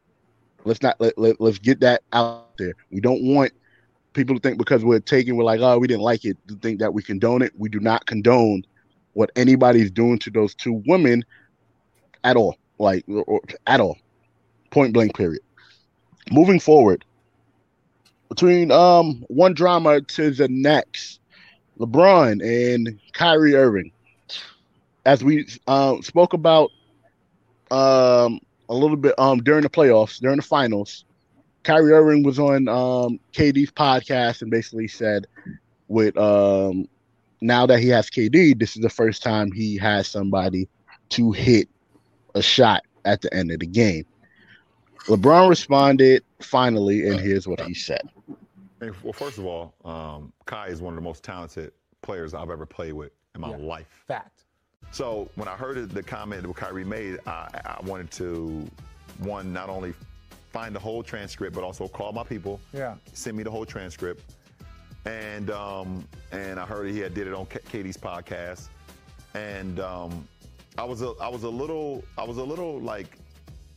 Let's 0.64 0.82
not 0.82 1.00
let, 1.00 1.16
let 1.18 1.40
let's 1.40 1.58
get 1.58 1.80
that 1.80 2.02
out 2.12 2.56
there. 2.58 2.74
We 2.90 3.00
don't 3.00 3.22
want 3.22 3.52
people 4.12 4.34
to 4.34 4.40
think 4.40 4.58
because 4.58 4.84
we're 4.84 4.98
taking 4.98 5.36
we're 5.36 5.44
like 5.44 5.60
oh 5.60 5.78
we 5.78 5.86
didn't 5.86 6.02
like 6.02 6.24
it 6.24 6.36
to 6.48 6.56
think 6.56 6.80
that 6.80 6.92
we 6.92 7.02
condone 7.02 7.42
it. 7.42 7.52
We 7.56 7.68
do 7.68 7.80
not 7.80 8.06
condone 8.06 8.64
what 9.12 9.30
anybody's 9.36 9.90
doing 9.90 10.18
to 10.20 10.30
those 10.30 10.54
two 10.54 10.82
women 10.86 11.24
at 12.24 12.36
all, 12.36 12.56
like 12.78 13.04
or, 13.08 13.40
at 13.66 13.80
all, 13.80 13.96
point 14.70 14.92
blank. 14.92 15.16
Period. 15.16 15.42
Moving 16.30 16.58
forward, 16.58 17.04
between 18.28 18.72
um 18.72 19.24
one 19.28 19.54
drama 19.54 20.00
to 20.00 20.30
the 20.30 20.48
next, 20.48 21.20
LeBron 21.78 22.42
and 22.44 22.98
Kyrie 23.12 23.54
Irving, 23.54 23.92
as 25.04 25.22
we 25.22 25.46
uh, 25.66 26.00
spoke 26.02 26.32
about 26.32 26.70
um 27.70 28.40
a 28.68 28.74
little 28.74 28.96
bit 28.96 29.14
um 29.18 29.38
during 29.38 29.62
the 29.62 29.70
playoffs, 29.70 30.20
during 30.20 30.36
the 30.36 30.42
finals. 30.42 31.04
Kyrie 31.62 31.92
Irving 31.92 32.22
was 32.22 32.38
on 32.38 32.68
um 32.68 33.18
KD's 33.32 33.72
podcast 33.72 34.42
and 34.42 34.50
basically 34.50 34.88
said 34.88 35.26
with 35.88 36.16
um 36.16 36.88
now 37.40 37.66
that 37.66 37.80
he 37.80 37.88
has 37.88 38.08
KD, 38.08 38.58
this 38.58 38.76
is 38.76 38.82
the 38.82 38.88
first 38.90 39.22
time 39.22 39.52
he 39.52 39.76
has 39.76 40.08
somebody 40.08 40.68
to 41.10 41.32
hit 41.32 41.68
a 42.34 42.42
shot 42.42 42.82
at 43.04 43.20
the 43.20 43.32
end 43.34 43.50
of 43.52 43.60
the 43.60 43.66
game. 43.66 44.04
LeBron 45.06 45.48
responded 45.48 46.24
finally, 46.40 47.08
and 47.08 47.20
here's 47.20 47.46
what 47.46 47.60
he 47.60 47.74
said. 47.74 48.08
Well, 49.02 49.12
first 49.12 49.38
of 49.38 49.46
all, 49.46 49.74
um, 49.84 50.32
Kai 50.46 50.68
is 50.68 50.82
one 50.82 50.94
of 50.94 50.96
the 50.96 51.02
most 51.02 51.22
talented 51.22 51.72
players 52.02 52.34
I've 52.34 52.50
ever 52.50 52.66
played 52.66 52.92
with 52.92 53.12
in 53.34 53.40
my 53.40 53.54
life. 53.56 54.04
Fact. 54.06 54.45
So 54.90 55.28
when 55.34 55.48
I 55.48 55.56
heard 55.56 55.90
the 55.90 56.02
comment 56.02 56.42
that 56.42 56.56
Kyrie 56.56 56.84
made, 56.84 57.18
I, 57.26 57.48
I 57.64 57.80
wanted 57.84 58.10
to, 58.12 58.66
one, 59.18 59.52
not 59.52 59.68
only 59.68 59.92
find 60.52 60.74
the 60.74 60.78
whole 60.80 61.02
transcript, 61.02 61.54
but 61.54 61.64
also 61.64 61.86
call 61.88 62.12
my 62.12 62.22
people, 62.24 62.60
Yeah. 62.72 62.94
send 63.12 63.36
me 63.36 63.42
the 63.42 63.50
whole 63.50 63.66
transcript, 63.66 64.22
and 65.04 65.50
um, 65.50 66.06
and 66.32 66.58
I 66.58 66.64
heard 66.64 66.90
he 66.90 66.98
had 66.98 67.14
did 67.14 67.26
it 67.26 67.34
on 67.34 67.46
KD's 67.46 67.96
podcast, 67.96 68.68
and 69.34 69.78
um, 69.80 70.26
I 70.78 70.84
was 70.84 71.02
a, 71.02 71.12
I 71.20 71.28
was 71.28 71.42
a 71.44 71.48
little 71.48 72.02
I 72.16 72.24
was 72.24 72.38
a 72.38 72.44
little 72.44 72.80
like 72.80 73.18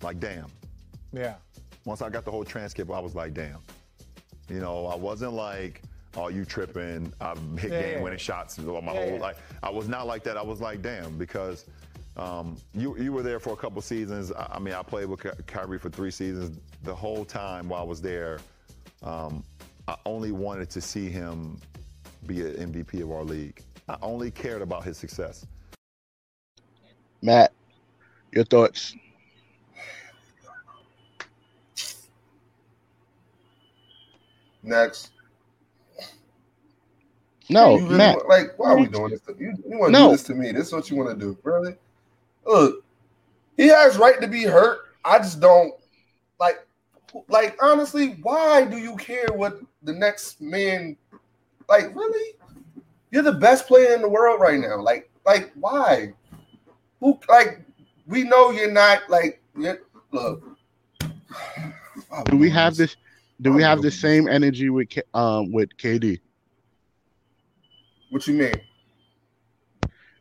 like 0.02 0.20
damn. 0.20 0.48
Yeah. 1.12 1.36
Once 1.86 2.02
I 2.02 2.10
got 2.10 2.24
the 2.24 2.32
whole 2.32 2.46
transcript, 2.46 2.90
I 2.92 3.00
was 3.00 3.14
like 3.16 3.34
damn. 3.34 3.60
You 4.48 4.60
know, 4.62 4.88
I 4.88 4.96
wasn't 4.96 5.34
like, 5.34 5.84
oh, 6.16 6.28
you 6.30 6.46
tripping. 6.46 7.14
I've 7.22 7.40
hit 7.60 7.72
Yeah, 7.72 7.80
game 7.80 7.92
yeah. 7.98 8.04
winning 8.04 8.20
shots 8.20 8.60
all 8.60 8.82
my 8.82 8.94
Yeah, 8.94 9.00
whole 9.06 9.14
yeah. 9.16 9.20
life. 9.20 9.42
I 9.64 9.70
was 9.70 9.88
not 9.88 10.08
like 10.08 10.24
that. 10.24 10.38
I 10.38 10.42
was 10.42 10.62
like, 10.62 10.82
damn, 10.82 11.18
because 11.18 11.66
um, 12.18 12.58
you 12.74 12.98
you 12.98 13.14
were 13.14 13.24
there 13.24 13.40
for 13.40 13.54
a 13.54 13.58
couple 13.58 13.82
seasons. 13.82 14.32
I, 14.32 14.48
I 14.54 14.60
mean, 14.60 14.74
I 14.74 14.84
played 14.84 15.06
with 15.08 15.22
Ky- 15.22 15.44
Kyrie 15.48 15.80
for 15.80 15.90
three 15.90 16.12
seasons. 16.12 16.60
The 16.84 16.96
whole 16.96 17.26
time 17.26 17.70
while 17.70 17.82
I 17.82 17.86
was 17.86 18.02
there, 18.02 18.40
um, 19.04 19.44
I 19.88 19.96
only 20.06 20.32
wanted 20.32 20.70
to 20.72 20.82
see 20.82 21.10
him 21.10 21.60
be 22.28 22.42
an 22.42 22.74
MVP 22.74 23.02
of 23.02 23.12
our 23.12 23.24
league. 23.24 23.64
I 23.88 23.98
only 24.02 24.32
cared 24.32 24.62
about 24.62 24.84
his 24.84 24.98
success. 24.98 25.46
Matt, 27.22 27.52
your 28.32 28.44
thoughts? 28.46 28.96
Next. 34.64 35.12
No, 37.50 37.78
You 37.78 37.84
really 37.86 37.98
Matt. 37.98 38.16
want- 38.18 38.30
like, 38.30 38.60
why 38.60 38.70
are 38.72 38.78
we 38.78 38.88
doing 38.88 39.10
this? 39.10 39.22
To, 39.22 39.36
you 39.40 39.54
you 39.68 39.78
want 39.80 39.94
to 39.94 40.00
No. 40.00 40.06
do 40.08 40.12
this 40.12 40.24
to 40.24 40.36
me? 40.36 40.52
This 40.52 40.68
is 40.68 40.74
what 40.74 40.90
you 40.90 40.98
want 40.98 41.10
to 41.10 41.16
do, 41.26 41.38
really? 41.44 41.76
Look, 42.46 42.84
he 43.58 43.68
has 43.68 43.98
right 43.98 44.20
to 44.22 44.28
be 44.28 44.44
hurt. 44.44 44.82
I 45.04 45.18
just 45.18 45.40
don't 45.40 45.74
like, 46.40 46.66
like 47.28 47.58
honestly. 47.62 48.18
Why 48.22 48.66
do 48.66 48.78
you 48.78 48.96
care 48.98 49.28
what 49.34 49.60
the 49.84 49.94
next 49.94 50.42
man? 50.42 50.96
Like, 51.68 51.96
really? 51.96 52.36
You're 53.12 53.24
the 53.24 53.34
best 53.34 53.68
player 53.68 53.94
in 53.96 54.02
the 54.02 54.10
world 54.10 54.40
right 54.40 54.60
now. 54.60 54.80
Like, 54.82 55.10
like 55.26 55.52
why? 55.60 56.14
Who? 57.00 57.20
Like, 57.28 57.62
we 58.06 58.24
know 58.24 58.52
you're 58.52 58.72
not. 58.72 59.10
Like, 59.10 59.42
you're, 59.58 59.80
look. 60.12 60.44
Do 62.26 62.38
we 62.38 62.50
have 62.50 62.76
this? 62.76 62.96
Do 63.42 63.54
we 63.54 63.64
have 63.64 63.82
the 63.82 63.92
same 63.92 64.28
energy 64.28 64.70
with 64.70 64.90
um 65.14 65.52
with 65.52 65.70
KD? 65.78 66.20
What 68.10 68.28
you 68.28 68.34
mean? 68.34 68.54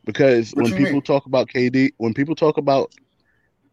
Because 0.05 0.51
What 0.53 0.69
when 0.69 0.73
people 0.73 1.01
mean? 1.01 1.01
talk 1.01 1.25
about 1.25 1.49
KD, 1.49 1.91
when 1.97 2.13
people 2.13 2.35
talk 2.35 2.57
about 2.57 2.91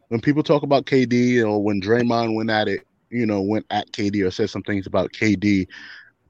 when 0.08 0.20
people 0.20 0.42
talk 0.42 0.62
about 0.62 0.86
KD 0.86 1.42
or 1.42 1.62
when 1.62 1.80
Draymond 1.80 2.34
went 2.34 2.50
at 2.50 2.68
it, 2.68 2.80
you 3.10 3.26
know, 3.26 3.40
went 3.42 3.66
at 3.70 3.92
KD 3.92 4.22
or 4.22 4.30
said 4.30 4.50
some 4.50 4.62
things 4.62 4.86
about 4.86 5.12
KD, 5.12 5.66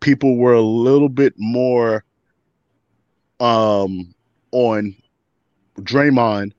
people 0.00 0.36
were 0.36 0.54
a 0.54 0.60
little 0.62 1.08
bit 1.08 1.34
more 1.36 2.04
um 3.40 4.14
on 4.52 4.94
Draymond 5.80 6.52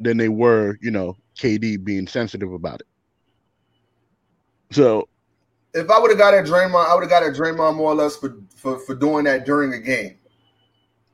than 0.00 0.16
they 0.16 0.28
were, 0.28 0.76
you 0.80 0.90
know, 0.90 1.16
KD 1.38 1.76
being 1.76 2.06
sensitive 2.06 2.52
about 2.52 2.80
it. 2.80 2.86
So 4.70 5.08
if 5.78 5.90
I 5.90 5.98
would 5.98 6.10
have 6.10 6.18
got 6.18 6.34
at 6.34 6.44
Draymond, 6.46 6.88
I 6.88 6.94
would 6.94 7.02
have 7.02 7.10
got 7.10 7.22
at 7.22 7.34
Draymond 7.34 7.76
more 7.76 7.92
or 7.92 7.94
less 7.94 8.16
for, 8.16 8.36
for, 8.56 8.78
for 8.80 8.94
doing 8.94 9.24
that 9.24 9.44
during 9.46 9.72
a 9.74 9.78
game. 9.78 10.16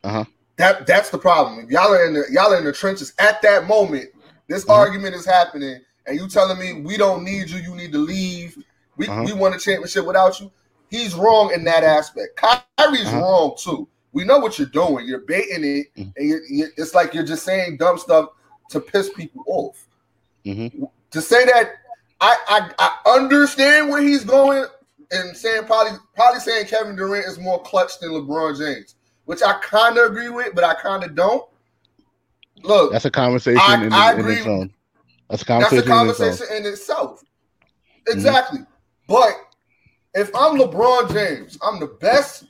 Uh-huh. 0.03 0.25
That 0.57 0.87
that's 0.87 1.11
the 1.11 1.19
problem. 1.19 1.67
Y'all 1.71 1.93
are 1.93 2.07
in 2.07 2.15
the 2.15 2.25
y'all 2.31 2.53
are 2.53 2.59
in 2.59 2.65
the 2.65 2.73
trenches 2.73 3.13
at 3.19 3.43
that 3.43 3.67
moment. 3.67 4.11
This 4.49 4.65
Uh-huh. 4.69 4.75
argument 4.79 5.15
is 5.17 5.25
happening, 5.27 5.81
and 6.07 6.17
you 6.19 6.29
telling 6.29 6.59
me 6.59 6.75
we 6.83 6.97
don't 6.97 7.25
need 7.25 7.49
you. 7.51 7.59
You 7.59 7.75
need 7.75 7.91
to 7.93 7.99
leave. 7.99 8.57
We 8.97 9.09
Uh-huh. 9.09 9.23
we 9.25 9.33
won 9.33 9.53
a 9.55 9.59
championship 9.59 10.05
without 10.05 10.39
you. 10.41 10.53
He's 10.91 11.15
wrong 11.15 11.53
in 11.53 11.65
that 11.65 11.83
aspect. 11.83 12.37
Kyrie's 12.37 13.07
Uh-huh. 13.07 13.19
wrong 13.21 13.57
too. 13.59 13.89
We 14.13 14.23
know 14.25 14.39
what 14.39 14.59
you're 14.59 14.69
doing. 14.69 15.07
You're 15.09 15.21
baiting 15.27 15.65
it, 15.65 15.87
Mhm. 15.97 16.13
and 16.17 16.29
you're, 16.29 16.45
you 16.49 16.69
it's 16.77 16.95
like 16.95 17.15
you're 17.15 17.25
just 17.25 17.45
saying 17.45 17.79
dumb 17.79 17.99
stuff 17.99 18.29
to 18.71 18.79
piss 18.81 19.11
people 19.13 19.43
off. 19.49 19.89
Mhm. 20.47 20.89
To 21.11 21.21
say 21.21 21.45
that 21.47 21.73
I, 22.21 22.37
I 22.49 22.71
I 23.07 23.11
understand 23.15 23.91
where 23.91 24.01
he's 24.03 24.25
going 24.25 24.65
and 25.11 25.37
saying 25.37 25.65
probably 25.65 25.93
probably 26.15 26.41
saying 26.41 26.67
Kevin 26.67 26.97
Durant 26.97 27.27
is 27.27 27.39
more 27.39 27.61
clutch 27.63 27.99
than 28.01 28.11
LeBron 28.11 28.59
James, 28.59 28.95
which 29.27 29.43
I 29.43 29.55
kind 29.61 29.99
of 29.99 30.11
agree 30.11 30.31
with, 30.31 30.55
but 30.55 30.65
I 30.65 30.75
kind 30.75 31.05
of 31.05 31.15
don't. 31.15 31.45
Look, 32.63 32.93
That's 32.93 33.05
a 33.05 33.11
conversation 33.11 33.61
I- 33.63 33.85
in, 33.85 33.93
I 33.93 34.13
in 34.15 34.21
agree. 34.21 34.37
its 34.37 34.47
own. 34.47 34.73
That's 35.29 35.43
a 35.43 35.47
conversation, 35.47 35.77
That's 35.77 35.89
conversation. 35.89 36.25
a 36.25 36.31
in 36.31 36.33
its 36.33 36.47
conversation 36.47 36.67
in 36.67 36.73
itself. 36.73 37.23
Exactly. 38.09 38.59
Mm-hmm. 38.61 38.71
But 39.09 39.33
if 40.15 40.35
I'm 40.35 40.59
LeBron 40.59 41.13
James, 41.13 41.59
I'm 41.63 41.81
the 41.81 41.87
best 42.01 42.45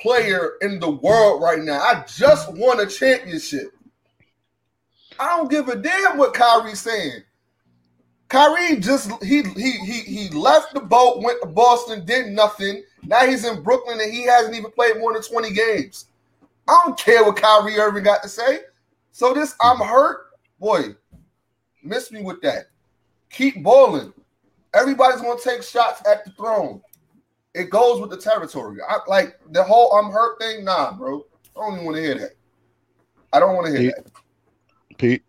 player 0.00 0.52
in 0.60 0.78
the 0.78 0.90
world 0.90 1.42
right 1.42 1.60
now. 1.60 1.80
I 1.80 2.04
just 2.06 2.52
won 2.54 2.80
a 2.80 2.86
championship. 2.86 3.72
I 5.18 5.36
don't 5.36 5.50
give 5.50 5.68
a 5.68 5.76
damn 5.76 6.16
what 6.18 6.34
Kyrie's 6.34 6.80
saying. 6.80 7.22
Kyrie 8.28 8.76
just 8.78 9.10
he 9.22 9.42
he 9.42 9.72
he 9.72 10.00
he 10.00 10.28
left 10.30 10.74
the 10.74 10.80
boat, 10.80 11.22
went 11.22 11.40
to 11.40 11.48
Boston, 11.48 12.04
did 12.04 12.28
nothing. 12.28 12.82
Now 13.04 13.26
he's 13.26 13.44
in 13.44 13.62
Brooklyn 13.62 14.00
and 14.00 14.12
he 14.12 14.24
hasn't 14.24 14.54
even 14.54 14.70
played 14.70 14.98
more 14.98 15.14
than 15.14 15.22
20 15.22 15.52
games. 15.52 16.06
I 16.68 16.82
don't 16.84 16.98
care 16.98 17.24
what 17.24 17.36
Kyrie 17.36 17.78
Irving 17.78 18.04
got 18.04 18.22
to 18.22 18.28
say. 18.28 18.60
So 19.12 19.32
this 19.32 19.54
I'm 19.62 19.78
hurt, 19.78 20.26
boy. 20.60 20.94
Miss 21.82 22.12
me 22.12 22.22
with 22.22 22.42
that. 22.42 22.66
Keep 23.30 23.62
balling. 23.62 24.12
Everybody's 24.74 25.22
gonna 25.22 25.40
take 25.40 25.62
shots 25.62 26.06
at 26.06 26.24
the 26.24 26.30
throne. 26.32 26.82
It 27.54 27.70
goes 27.70 28.00
with 28.00 28.10
the 28.10 28.18
territory. 28.18 28.78
I 28.86 28.98
like 29.06 29.40
the 29.50 29.64
whole 29.64 29.92
I'm 29.94 30.12
hurt 30.12 30.38
thing. 30.38 30.64
Nah, 30.64 30.92
bro. 30.92 31.24
I 31.56 31.60
don't 31.60 31.74
even 31.74 31.84
want 31.86 31.96
to 31.96 32.02
hear 32.02 32.14
that. 32.16 32.32
I 33.32 33.40
don't 33.40 33.54
want 33.54 33.66
to 33.66 33.72
hear 33.72 33.92
Pete? 33.92 34.04
that. 34.04 34.98
Pete. 34.98 35.22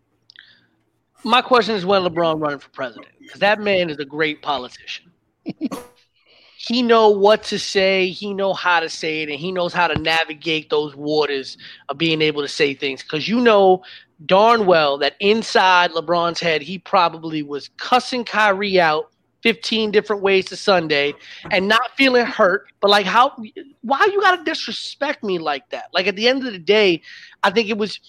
My 1.23 1.41
question 1.41 1.75
is 1.75 1.85
when 1.85 2.03
LeBron 2.03 2.41
running 2.41 2.59
for 2.59 2.69
president 2.69 3.07
because 3.19 3.39
that 3.41 3.59
man 3.59 3.89
is 3.89 3.97
a 3.97 4.05
great 4.05 4.41
politician. 4.41 5.11
he 6.57 6.81
know 6.81 7.09
what 7.09 7.43
to 7.43 7.59
say, 7.59 8.09
he 8.09 8.33
know 8.33 8.53
how 8.53 8.79
to 8.79 8.89
say 8.89 9.21
it, 9.21 9.29
and 9.29 9.39
he 9.39 9.51
knows 9.51 9.73
how 9.73 9.87
to 9.87 9.99
navigate 9.99 10.69
those 10.69 10.95
waters 10.95 11.57
of 11.89 11.97
being 11.97 12.21
able 12.21 12.41
to 12.41 12.47
say 12.47 12.73
things. 12.73 13.03
Because 13.03 13.27
you 13.27 13.39
know 13.39 13.83
darn 14.25 14.65
well 14.65 14.97
that 14.97 15.15
inside 15.19 15.91
LeBron's 15.91 16.39
head, 16.39 16.61
he 16.61 16.77
probably 16.77 17.43
was 17.43 17.69
cussing 17.77 18.23
Kyrie 18.23 18.79
out 18.79 19.09
15 19.43 19.91
different 19.91 20.21
ways 20.21 20.45
to 20.45 20.55
Sunday 20.55 21.13
and 21.51 21.67
not 21.67 21.95
feeling 21.95 22.25
hurt, 22.25 22.67
but 22.81 22.89
like 22.89 23.05
how 23.05 23.35
why 23.81 24.05
you 24.11 24.21
gotta 24.21 24.43
disrespect 24.43 25.23
me 25.23 25.39
like 25.39 25.69
that? 25.69 25.85
Like 25.93 26.07
at 26.07 26.15
the 26.15 26.27
end 26.27 26.45
of 26.45 26.51
the 26.51 26.59
day, 26.59 27.01
I 27.43 27.51
think 27.51 27.69
it 27.69 27.77
was 27.77 27.99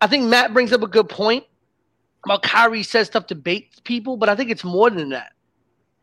I 0.00 0.06
think 0.06 0.24
Matt 0.24 0.52
brings 0.52 0.72
up 0.72 0.82
a 0.82 0.88
good 0.88 1.08
point 1.08 1.44
about 2.24 2.42
Kyrie 2.42 2.82
says 2.82 3.08
stuff 3.08 3.26
to 3.28 3.34
bait 3.34 3.82
people, 3.84 4.16
but 4.16 4.28
I 4.28 4.36
think 4.36 4.50
it's 4.50 4.64
more 4.64 4.90
than 4.90 5.10
that. 5.10 5.32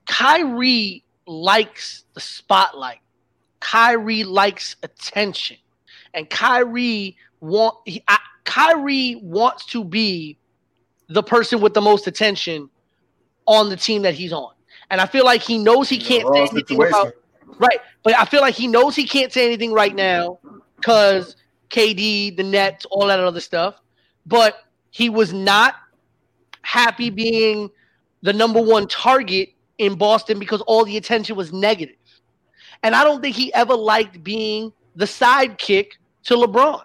Kyrie 0.05 1.03
likes 1.25 2.03
the 2.13 2.19
spotlight. 2.19 2.99
Kyrie 3.59 4.23
likes 4.23 4.75
attention, 4.83 5.57
and 6.13 6.29
Kyrie 6.29 7.15
want 7.39 7.75
he, 7.85 8.03
I, 8.07 8.17
Kyrie 8.45 9.15
wants 9.21 9.65
to 9.67 9.83
be 9.83 10.37
the 11.07 11.23
person 11.23 11.61
with 11.61 11.73
the 11.73 11.81
most 11.81 12.07
attention 12.07 12.69
on 13.45 13.69
the 13.69 13.75
team 13.75 14.01
that 14.03 14.13
he's 14.13 14.31
on. 14.31 14.53
And 14.91 15.01
I 15.01 15.05
feel 15.05 15.25
like 15.25 15.41
he 15.41 15.57
knows 15.57 15.89
he 15.89 15.99
can't 15.99 16.27
say 16.33 16.41
anything 16.41 16.59
situation. 16.59 16.87
about 16.87 17.13
right, 17.59 17.79
but 18.03 18.15
I 18.17 18.25
feel 18.25 18.41
like 18.41 18.55
he 18.55 18.67
knows 18.67 18.95
he 18.95 19.05
can't 19.05 19.31
say 19.31 19.45
anything 19.45 19.73
right 19.73 19.93
now 19.93 20.39
because 20.77 21.35
KD, 21.69 22.35
the 22.35 22.43
Nets, 22.43 22.85
all 22.85 23.07
that 23.07 23.19
other 23.19 23.41
stuff. 23.41 23.75
But 24.25 24.63
he 24.91 25.09
was 25.09 25.33
not 25.33 25.75
happy 26.69 27.09
being 27.09 27.69
the 28.21 28.31
number 28.31 28.61
one 28.61 28.87
target 28.87 29.49
in 29.79 29.95
Boston 29.95 30.37
because 30.37 30.61
all 30.61 30.85
the 30.85 30.97
attention 30.97 31.35
was 31.35 31.51
negative. 31.51 31.95
And 32.83 32.95
I 32.95 33.03
don't 33.03 33.21
think 33.21 33.35
he 33.35 33.51
ever 33.53 33.73
liked 33.73 34.23
being 34.23 34.71
the 34.95 35.05
sidekick 35.05 35.93
to 36.25 36.35
LeBron. 36.35 36.81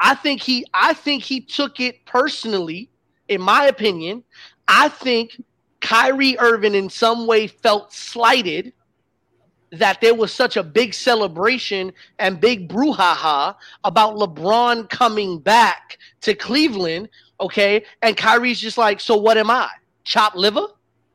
I 0.00 0.14
think 0.14 0.40
he 0.42 0.64
I 0.72 0.94
think 0.94 1.22
he 1.22 1.40
took 1.40 1.80
it 1.80 2.04
personally, 2.06 2.88
in 3.28 3.42
my 3.42 3.66
opinion. 3.66 4.24
I 4.66 4.88
think 4.88 5.40
Kyrie 5.80 6.38
Irving 6.38 6.74
in 6.74 6.88
some 6.88 7.26
way 7.26 7.48
felt 7.48 7.92
slighted 7.92 8.72
that 9.72 10.00
there 10.00 10.14
was 10.14 10.32
such 10.32 10.56
a 10.56 10.62
big 10.62 10.94
celebration 10.94 11.92
and 12.18 12.40
big 12.40 12.68
brouhaha 12.68 13.54
about 13.84 14.16
LeBron 14.16 14.88
coming 14.88 15.38
back 15.38 15.98
to 16.22 16.34
Cleveland, 16.34 17.08
okay? 17.42 17.84
And 18.02 18.16
Kyrie's 18.16 18.60
just 18.60 18.78
like, 18.78 19.00
so 19.00 19.16
what 19.16 19.36
am 19.36 19.50
I? 19.50 19.68
Chop 20.04 20.34
liver? 20.34 20.66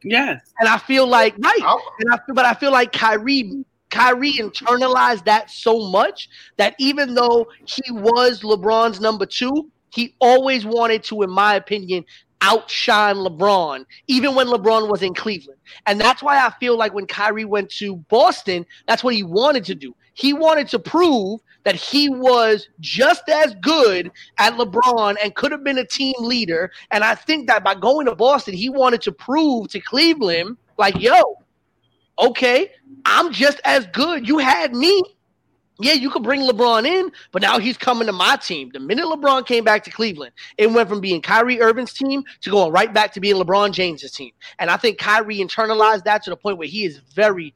Yes. 0.03 0.41
And 0.59 0.69
I 0.69 0.77
feel 0.77 1.07
like 1.07 1.35
right, 1.39 1.59
I- 1.63 1.79
and 1.99 2.13
I 2.13 2.17
feel, 2.25 2.35
but 2.35 2.45
I 2.45 2.53
feel 2.53 2.71
like 2.71 2.91
Kyrie, 2.91 3.63
Kyrie 3.89 4.33
internalized 4.33 5.25
that 5.25 5.49
so 5.49 5.89
much 5.89 6.29
that 6.57 6.75
even 6.77 7.13
though 7.15 7.47
he 7.65 7.91
was 7.91 8.41
LeBron's 8.41 8.99
number 9.01 9.25
two, 9.25 9.69
he 9.89 10.13
always 10.19 10.65
wanted 10.65 11.03
to, 11.05 11.23
in 11.23 11.29
my 11.31 11.55
opinion, 11.55 12.05
outshine 12.41 13.15
LeBron, 13.15 13.85
even 14.07 14.35
when 14.35 14.47
LeBron 14.47 14.89
was 14.89 15.01
in 15.01 15.13
Cleveland. 15.13 15.59
And 15.85 15.99
that's 15.99 16.21
why 16.21 16.45
I 16.45 16.51
feel 16.59 16.77
like 16.77 16.93
when 16.93 17.07
Kyrie 17.07 17.45
went 17.45 17.69
to 17.71 17.97
Boston, 18.09 18.65
that's 18.87 19.03
what 19.03 19.13
he 19.13 19.23
wanted 19.23 19.63
to 19.65 19.75
do. 19.75 19.95
He 20.13 20.33
wanted 20.33 20.67
to 20.69 20.79
prove 20.79 21.41
that 21.63 21.75
he 21.75 22.09
was 22.09 22.69
just 22.79 23.27
as 23.29 23.53
good 23.61 24.11
at 24.37 24.53
LeBron 24.53 25.15
and 25.21 25.35
could 25.35 25.51
have 25.51 25.63
been 25.63 25.77
a 25.77 25.85
team 25.85 26.15
leader. 26.19 26.71
And 26.91 27.03
I 27.03 27.13
think 27.13 27.47
that 27.47 27.63
by 27.63 27.75
going 27.75 28.05
to 28.07 28.15
Boston, 28.15 28.53
he 28.53 28.69
wanted 28.69 29.01
to 29.01 29.11
prove 29.11 29.69
to 29.69 29.79
Cleveland, 29.79 30.57
like, 30.77 30.99
yo, 30.99 31.37
okay, 32.19 32.71
I'm 33.05 33.31
just 33.31 33.59
as 33.63 33.85
good. 33.87 34.27
You 34.27 34.37
had 34.37 34.73
me. 34.73 35.03
Yeah, 35.79 35.93
you 35.93 36.09
could 36.09 36.23
bring 36.23 36.41
LeBron 36.41 36.85
in, 36.87 37.11
but 37.31 37.41
now 37.41 37.59
he's 37.59 37.77
coming 37.77 38.07
to 38.07 38.13
my 38.13 38.35
team. 38.37 38.71
The 38.73 38.79
minute 38.79 39.05
LeBron 39.05 39.45
came 39.45 39.63
back 39.63 39.83
to 39.83 39.91
Cleveland, 39.91 40.31
it 40.57 40.71
went 40.71 40.89
from 40.89 41.01
being 41.01 41.21
Kyrie 41.21 41.61
Irving's 41.61 41.93
team 41.93 42.23
to 42.41 42.49
going 42.49 42.71
right 42.71 42.91
back 42.93 43.13
to 43.13 43.19
being 43.19 43.35
LeBron 43.35 43.71
James's 43.71 44.11
team. 44.11 44.31
And 44.59 44.69
I 44.71 44.77
think 44.77 44.97
Kyrie 44.97 45.37
internalized 45.37 46.03
that 46.05 46.23
to 46.23 46.29
the 46.31 46.35
point 46.37 46.57
where 46.57 46.67
he 46.67 46.85
is 46.85 46.97
very, 47.13 47.53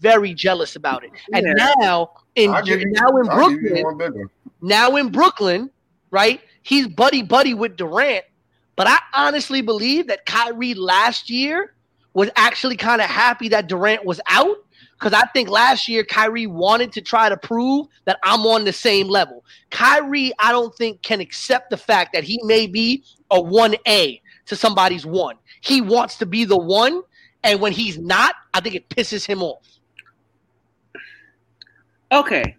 very 0.00 0.32
jealous 0.32 0.76
about 0.76 1.04
it. 1.04 1.10
And 1.34 1.46
Yeah. 1.46 1.74
now 1.80 2.10
in 2.36 2.54
I'll 2.54 2.66
you- 2.66 2.84
now 2.86 3.08
in 3.18 3.28
I'll 3.28 3.50
give 3.50 3.60
you 3.62 3.82
Brooklyn, 3.82 4.30
now 4.62 4.96
in 4.96 5.10
Brooklyn, 5.10 5.70
right? 6.10 6.40
He's 6.62 6.86
buddy 6.86 7.22
buddy 7.22 7.52
with 7.54 7.76
Durant. 7.76 8.24
But 8.76 8.86
I 8.86 8.98
honestly 9.12 9.60
believe 9.60 10.06
that 10.06 10.24
Kyrie 10.24 10.74
last 10.74 11.28
year 11.28 11.74
was 12.14 12.30
actually 12.36 12.76
kind 12.76 13.00
of 13.02 13.08
happy 13.10 13.48
that 13.48 13.66
Durant 13.66 14.04
was 14.04 14.20
out 14.28 14.56
because 14.98 15.12
I 15.12 15.26
think 15.28 15.48
last 15.48 15.86
year 15.86 16.02
Kyrie 16.02 16.48
wanted 16.48 16.92
to 16.92 17.00
try 17.00 17.28
to 17.28 17.36
prove 17.36 17.86
that 18.04 18.18
I'm 18.24 18.40
on 18.40 18.64
the 18.64 18.72
same 18.72 19.08
level. 19.08 19.44
Kyrie, 19.70 20.32
I 20.40 20.50
don't 20.50 20.74
think 20.74 21.02
can 21.02 21.20
accept 21.20 21.70
the 21.70 21.76
fact 21.76 22.12
that 22.14 22.24
he 22.24 22.40
may 22.44 22.66
be 22.66 23.04
a 23.30 23.40
1A 23.40 24.20
to 24.46 24.56
somebody's 24.56 25.06
one. 25.06 25.36
He 25.60 25.80
wants 25.80 26.16
to 26.16 26.26
be 26.26 26.44
the 26.44 26.56
one, 26.56 27.02
and 27.44 27.60
when 27.60 27.72
he's 27.72 27.98
not, 27.98 28.34
I 28.54 28.60
think 28.60 28.74
it 28.74 28.88
pisses 28.88 29.24
him 29.24 29.42
off. 29.42 29.62
Okay. 32.10 32.56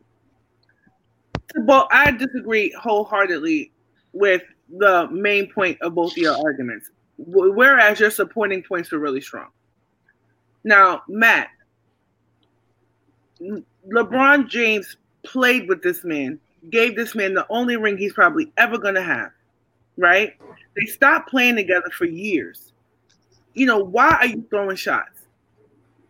Well, 1.58 1.88
I 1.92 2.12
disagree 2.12 2.74
wholeheartedly 2.80 3.72
with 4.14 4.44
the 4.78 5.10
main 5.12 5.52
point 5.52 5.82
of 5.82 5.96
both 5.96 6.16
your 6.16 6.38
arguments, 6.38 6.92
whereas 7.18 8.00
your 8.00 8.12
supporting 8.12 8.64
points 8.64 8.92
were 8.92 9.00
really 9.00 9.22
strong. 9.22 9.48
Now, 10.64 11.02
Matt, 11.08 11.50
LeBron 13.42 14.48
James 14.48 14.98
played 15.24 15.68
with 15.68 15.82
this 15.82 16.04
man, 16.04 16.40
gave 16.70 16.96
this 16.96 17.16
man 17.16 17.34
the 17.34 17.46
only 17.50 17.78
ring 17.78 17.98
he's 17.98 18.14
probably 18.14 18.52
ever 18.58 18.78
going 18.78 18.96
to 18.96 19.04
have, 19.04 19.32
right? 19.98 20.36
They 20.76 20.86
stopped 20.86 21.30
playing 21.30 21.56
together 21.56 21.90
for 21.92 22.06
years. 22.06 22.74
You 23.54 23.66
know, 23.66 23.80
why 23.80 24.10
are 24.10 24.28
you 24.28 24.46
throwing 24.50 24.76
shots? 24.76 25.28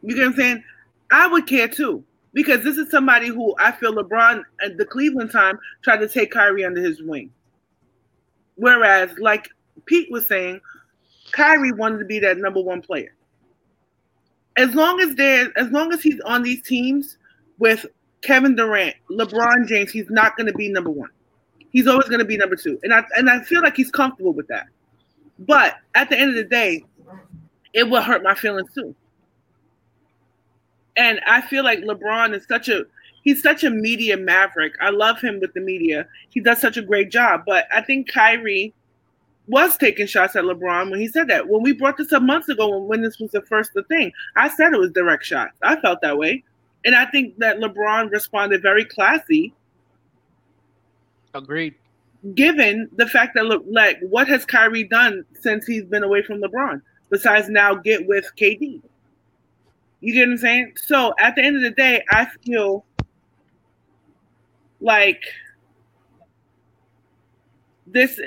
You 0.02 0.16
get 0.16 0.22
what 0.22 0.28
I'm 0.32 0.36
saying? 0.36 0.64
I 1.12 1.28
would 1.28 1.48
care 1.48 1.68
too 1.68 2.04
because 2.34 2.64
this 2.64 2.78
is 2.78 2.92
somebody 2.92 3.28
who 3.28 3.56
I 3.58 3.72
feel 3.72 3.94
LeBron 3.94 4.44
at 4.64 4.78
the 4.78 4.86
Cleveland 4.86 5.32
time 5.32 5.58
tried 5.82 5.98
to 5.98 6.08
take 6.08 6.32
Kyrie 6.32 6.66
under 6.66 6.82
his 6.82 7.02
wing. 7.02 7.32
Whereas, 8.56 9.12
like 9.20 9.50
Pete 9.86 10.12
was 10.12 10.28
saying, 10.28 10.62
Kyrie 11.32 11.72
wanted 11.72 12.00
to 12.00 12.06
be 12.06 12.20
that 12.20 12.38
number 12.38 12.62
one 12.62 12.82
player. 12.82 13.16
As 14.58 14.76
long 14.76 15.00
as 15.00 15.16
there, 15.16 15.52
as 15.58 15.70
long 15.72 15.94
as 15.94 16.02
he's 16.02 16.20
on 16.22 16.44
these 16.44 16.62
teams 16.62 17.18
with 17.60 17.86
Kevin 18.22 18.56
Durant, 18.56 18.96
LeBron 19.10 19.68
James, 19.68 19.92
he's 19.92 20.10
not 20.10 20.36
going 20.36 20.48
to 20.48 20.54
be 20.54 20.70
number 20.70 20.90
one. 20.90 21.10
He's 21.72 21.88
always 21.88 22.08
going 22.08 22.20
to 22.20 22.26
be 22.26 22.38
number 22.38 22.56
two, 22.56 22.80
and 22.82 22.94
I 22.94 23.04
and 23.16 23.30
I 23.30 23.44
feel 23.44 23.62
like 23.62 23.76
he's 23.76 23.92
comfortable 23.92 24.34
with 24.34 24.48
that. 24.48 24.68
But 25.38 25.76
at 25.94 26.10
the 26.10 26.18
end 26.20 26.32
of 26.32 26.36
the 26.36 26.44
day, 26.44 26.84
it 27.74 27.90
will 27.90 28.02
hurt 28.02 28.24
my 28.24 28.34
feelings 28.34 28.74
too. 28.74 28.96
And 30.98 31.22
I 31.28 31.42
feel 31.42 31.64
like 31.64 31.80
LeBron 31.80 32.34
is 32.36 32.46
such 32.48 32.70
a 32.70 32.86
he's 33.24 33.42
such 33.42 33.64
a 33.64 33.70
media 33.70 34.18
maverick. 34.18 34.74
I 34.82 34.90
love 34.90 35.22
him 35.22 35.40
with 35.40 35.54
the 35.54 35.62
media. 35.62 36.08
He 36.30 36.40
does 36.40 36.60
such 36.60 36.78
a 36.78 36.82
great 36.82 37.12
job. 37.12 37.44
But 37.46 37.68
I 37.72 37.82
think 37.82 38.12
Kyrie 38.12 38.74
was 39.48 39.78
taking 39.78 40.08
shots 40.08 40.36
at 40.36 40.44
LeBron 40.44 40.92
when 40.92 41.00
he 41.00 41.08
said 41.08 41.28
that. 41.28 41.48
When 41.48 41.64
we 41.64 41.72
brought 41.74 41.98
this 41.98 42.12
up 42.12 42.24
months 42.24 42.50
ago, 42.50 42.70
when, 42.70 42.88
when 42.88 43.02
this 43.02 43.20
was 43.20 43.32
the 43.32 43.42
first 43.44 43.72
the 43.74 43.84
thing, 43.84 44.12
I 44.36 44.50
said 44.50 44.74
it 44.74 44.80
was 44.80 44.92
direct 44.92 45.26
shots. 45.26 45.58
I 45.62 45.80
felt 45.80 46.02
that 46.02 46.18
way, 46.18 46.44
and 46.86 46.96
I 46.96 47.06
think 47.06 47.38
that 47.40 47.60
LeBron 47.60 48.12
responded 48.12 48.62
very 48.62 48.86
classy, 48.86 49.54
Agreed. 51.34 51.76
given 52.36 52.90
the 52.96 53.08
fact 53.08 53.36
that 53.36 53.46
look 53.46 53.64
like 53.70 54.00
what 54.02 54.28
has 54.28 54.46
Kyrie 54.46 54.84
done 54.84 55.26
since 55.40 55.66
he's 55.66 55.84
been 55.86 56.04
away 56.04 56.24
from 56.24 56.42
LeBron 56.42 56.82
besides 57.10 57.50
now 57.50 57.74
get 57.76 58.08
with 58.08 58.32
KD. 58.38 58.82
You 60.02 60.14
get 60.14 60.28
what 60.28 60.34
I'm 60.34 60.38
saying? 60.38 60.74
So 60.78 61.14
at 61.20 61.36
the 61.36 61.44
end 61.44 61.58
of 61.58 61.62
the 61.62 61.72
day, 61.72 62.04
I 62.10 62.28
feel 62.46 62.86
like 64.80 65.22
this 67.86 68.20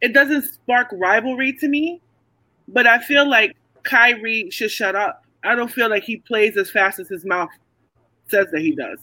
it 0.00 0.12
doesn't 0.12 0.42
spark 0.42 0.88
rivalry 0.92 1.52
to 1.54 1.68
me, 1.68 2.00
but 2.68 2.86
I 2.86 2.98
feel 2.98 3.28
like 3.28 3.56
Kyrie 3.84 4.50
should 4.50 4.70
shut 4.70 4.96
up. 4.96 5.23
I 5.44 5.54
don't 5.54 5.70
feel 5.70 5.90
like 5.90 6.04
he 6.04 6.16
plays 6.18 6.56
as 6.56 6.70
fast 6.70 6.98
as 6.98 7.08
his 7.08 7.24
mouth 7.24 7.50
says 8.28 8.46
that 8.52 8.60
he 8.60 8.74
does. 8.74 8.98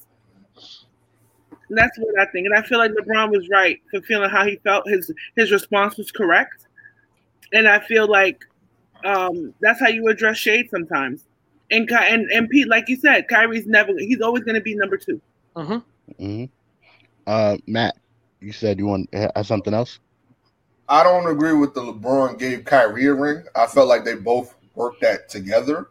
And 1.69 1.77
that's 1.77 1.97
what 1.97 2.19
I 2.19 2.25
think. 2.31 2.45
And 2.47 2.55
I 2.55 2.61
feel 2.63 2.79
like 2.79 2.91
LeBron 2.91 3.31
was 3.31 3.47
right 3.49 3.79
for 3.89 4.01
feeling 4.01 4.29
how 4.29 4.45
he 4.45 4.57
felt. 4.57 4.87
His 4.87 5.11
his 5.35 5.51
response 5.51 5.97
was 5.97 6.11
correct. 6.11 6.67
And 7.53 7.67
I 7.67 7.79
feel 7.79 8.07
like 8.07 8.43
um, 9.05 9.53
that's 9.61 9.79
how 9.79 9.87
you 9.87 10.07
address 10.07 10.37
shade 10.37 10.69
sometimes. 10.69 11.25
And 11.69 11.87
Ky- 11.87 11.95
and 11.95 12.29
and 12.31 12.49
Pete, 12.49 12.67
like 12.67 12.89
you 12.89 12.97
said, 12.97 13.27
Kyrie's 13.29 13.65
never 13.67 13.93
he's 13.97 14.21
always 14.21 14.43
going 14.43 14.55
to 14.55 14.61
be 14.61 14.75
number 14.75 14.97
two. 14.97 15.21
Mm-hmm. 15.55 16.25
hmm 16.25 16.45
Uh, 17.25 17.57
Matt, 17.67 17.95
you 18.41 18.51
said 18.51 18.79
you 18.79 18.87
want 18.87 19.09
to 19.11 19.31
have 19.35 19.47
something 19.47 19.73
else? 19.73 19.99
I 20.89 21.03
don't 21.03 21.27
agree 21.31 21.53
with 21.53 21.73
the 21.73 21.81
LeBron 21.81 22.37
gave 22.37 22.65
Kyrie 22.65 23.05
a 23.05 23.13
ring. 23.13 23.45
I 23.55 23.65
felt 23.65 23.87
like 23.87 24.03
they 24.03 24.15
both 24.15 24.55
worked 24.75 24.99
that 25.01 25.29
together, 25.29 25.87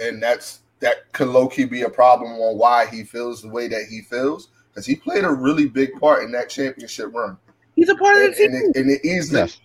and 0.00 0.22
that's 0.22 0.60
that 0.80 1.10
could 1.12 1.28
low 1.28 1.48
key 1.48 1.64
be 1.64 1.82
a 1.82 1.88
problem 1.88 2.32
on 2.32 2.58
why 2.58 2.86
he 2.86 3.02
feels 3.02 3.42
the 3.42 3.48
way 3.48 3.68
that 3.68 3.84
he 3.88 4.02
feels 4.02 4.48
because 4.70 4.86
he 4.86 4.94
played 4.94 5.24
a 5.24 5.30
really 5.30 5.66
big 5.66 5.98
part 5.98 6.22
in 6.22 6.30
that 6.32 6.50
championship 6.50 7.14
run. 7.14 7.36
He's 7.74 7.88
a 7.88 7.94
part 7.96 8.16
and, 8.16 8.28
of 8.28 8.36
the 8.36 8.44
and 8.44 8.52
team. 8.52 8.70
it, 8.74 8.76
and 8.76 8.90
it 8.90 9.04
easily. 9.04 9.40
Yes. 9.40 9.60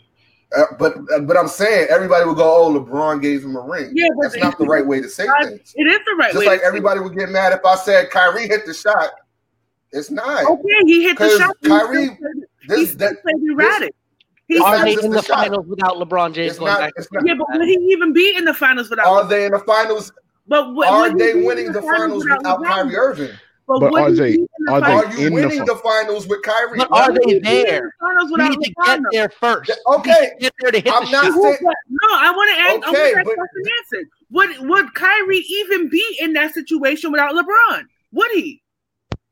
Uh, 0.55 0.65
but 0.77 0.95
but 1.25 1.37
I'm 1.37 1.47
saying 1.47 1.87
everybody 1.89 2.25
would 2.25 2.35
go, 2.35 2.65
"Oh, 2.65 2.77
LeBron 2.77 3.21
gave 3.21 3.43
him 3.43 3.55
a 3.55 3.61
ring." 3.61 3.91
Yeah, 3.93 4.09
but 4.15 4.23
that's 4.23 4.37
not 4.43 4.57
the 4.57 4.65
right 4.65 4.85
way 4.85 5.01
to 5.01 5.07
say 5.07 5.25
God, 5.25 5.45
things. 5.45 5.73
It 5.77 5.87
is 5.87 5.99
the 6.05 6.15
right 6.19 6.33
Just 6.33 6.39
way. 6.39 6.45
like 6.45 6.59
to 6.59 6.63
say 6.63 6.67
everybody 6.67 6.99
would 6.99 7.17
get 7.17 7.29
mad 7.29 7.53
if 7.53 7.63
I 7.63 7.75
said 7.75 8.09
Kyrie 8.09 8.47
hit 8.47 8.65
the 8.65 8.73
shot. 8.73 9.11
It's 9.93 10.11
not. 10.11 10.45
Okay, 10.45 10.81
he 10.85 11.03
hit 11.03 11.17
the 11.17 11.37
shot. 11.37 11.55
Kyrie- 11.63 11.99
he 12.01 12.05
still 12.05 12.15
played, 12.17 12.43
he 12.61 12.67
This 12.67 12.91
still 12.91 12.99
that 12.99 13.21
played 13.21 13.35
erratic. 13.49 13.81
He 13.83 13.87
It's 13.87 14.00
Are 14.59 14.83
they 14.83 14.93
in 14.93 15.11
the 15.11 15.17
the 15.17 15.21
finals 15.23 15.65
without 15.67 15.95
LeBron 15.97 16.33
James 16.33 16.51
it's 16.51 16.59
going 16.59 16.71
not. 16.73 16.79
back? 16.79 16.93
Not. 17.11 17.25
yeah, 17.25 17.33
but 17.35 17.47
would 17.51 17.67
he 17.67 17.73
even 17.91 18.11
be 18.13 18.35
in 18.35 18.43
the 18.45 18.53
finals 18.53 18.89
without? 18.89 19.05
Are 19.07 19.23
LeBron? 19.23 19.29
they 19.29 19.45
in 19.45 19.51
the 19.51 19.59
finals? 19.59 20.11
But 20.47 20.73
would, 20.75 20.87
Are 20.87 21.01
would 21.11 21.21
he 21.21 21.31
they 21.33 21.41
winning 21.43 21.71
the 21.71 21.81
finals 21.81 22.23
without 22.25 22.59
LeBron? 22.59 22.65
Kyrie 22.67 22.95
Irving? 22.97 23.29
But, 23.67 23.79
But 23.79 23.91
would 23.91 24.01
are 24.01 24.09
he 24.09 24.15
they- 24.15 24.35
the 24.37 24.71
are 24.71 24.81
they 24.81 24.87
Are 24.91 25.05
you 25.13 25.17
in 25.19 25.23
the 25.25 25.31
winning 25.31 25.49
fin- 25.59 25.65
the 25.65 25.75
finals 25.77 26.27
with 26.27 26.41
Kyrie? 26.41 26.77
But 26.79 26.91
are 26.91 27.13
they 27.13 27.19
he 27.25 27.31
be 27.31 27.37
in 27.37 27.43
there? 27.43 27.81
the 27.81 27.91
finals 28.05 28.25
We 28.25 28.31
without 28.33 28.49
need 28.49 28.65
to 28.65 28.73
get 28.85 29.01
there 29.11 29.29
first. 29.29 29.71
Okay. 29.87 30.11
We 30.11 30.19
need 30.21 30.29
to 30.29 30.35
get 30.39 30.53
there 30.59 30.71
to 30.71 30.79
hit 30.79 30.93
I'm 30.93 31.05
the 31.05 31.11
not 31.11 31.23
shot. 31.25 31.33
saying- 31.41 31.57
no, 31.61 32.09
I 32.11 32.31
want 32.35 32.49
to 32.49 32.61
ask. 32.61 32.69
I 32.69 32.73
want 32.73 32.85
Okay, 32.97 33.13
that 33.13 33.25
but- 33.25 33.35
question 33.35 33.63
answered. 33.79 34.09
Would 34.31 34.69
would 34.69 34.93
Kyrie 34.95 35.37
even 35.37 35.89
be 35.89 36.17
in 36.19 36.33
that 36.33 36.53
situation 36.53 37.11
without 37.11 37.33
LeBron? 37.33 37.83
Would 38.13 38.31
he? 38.31 38.61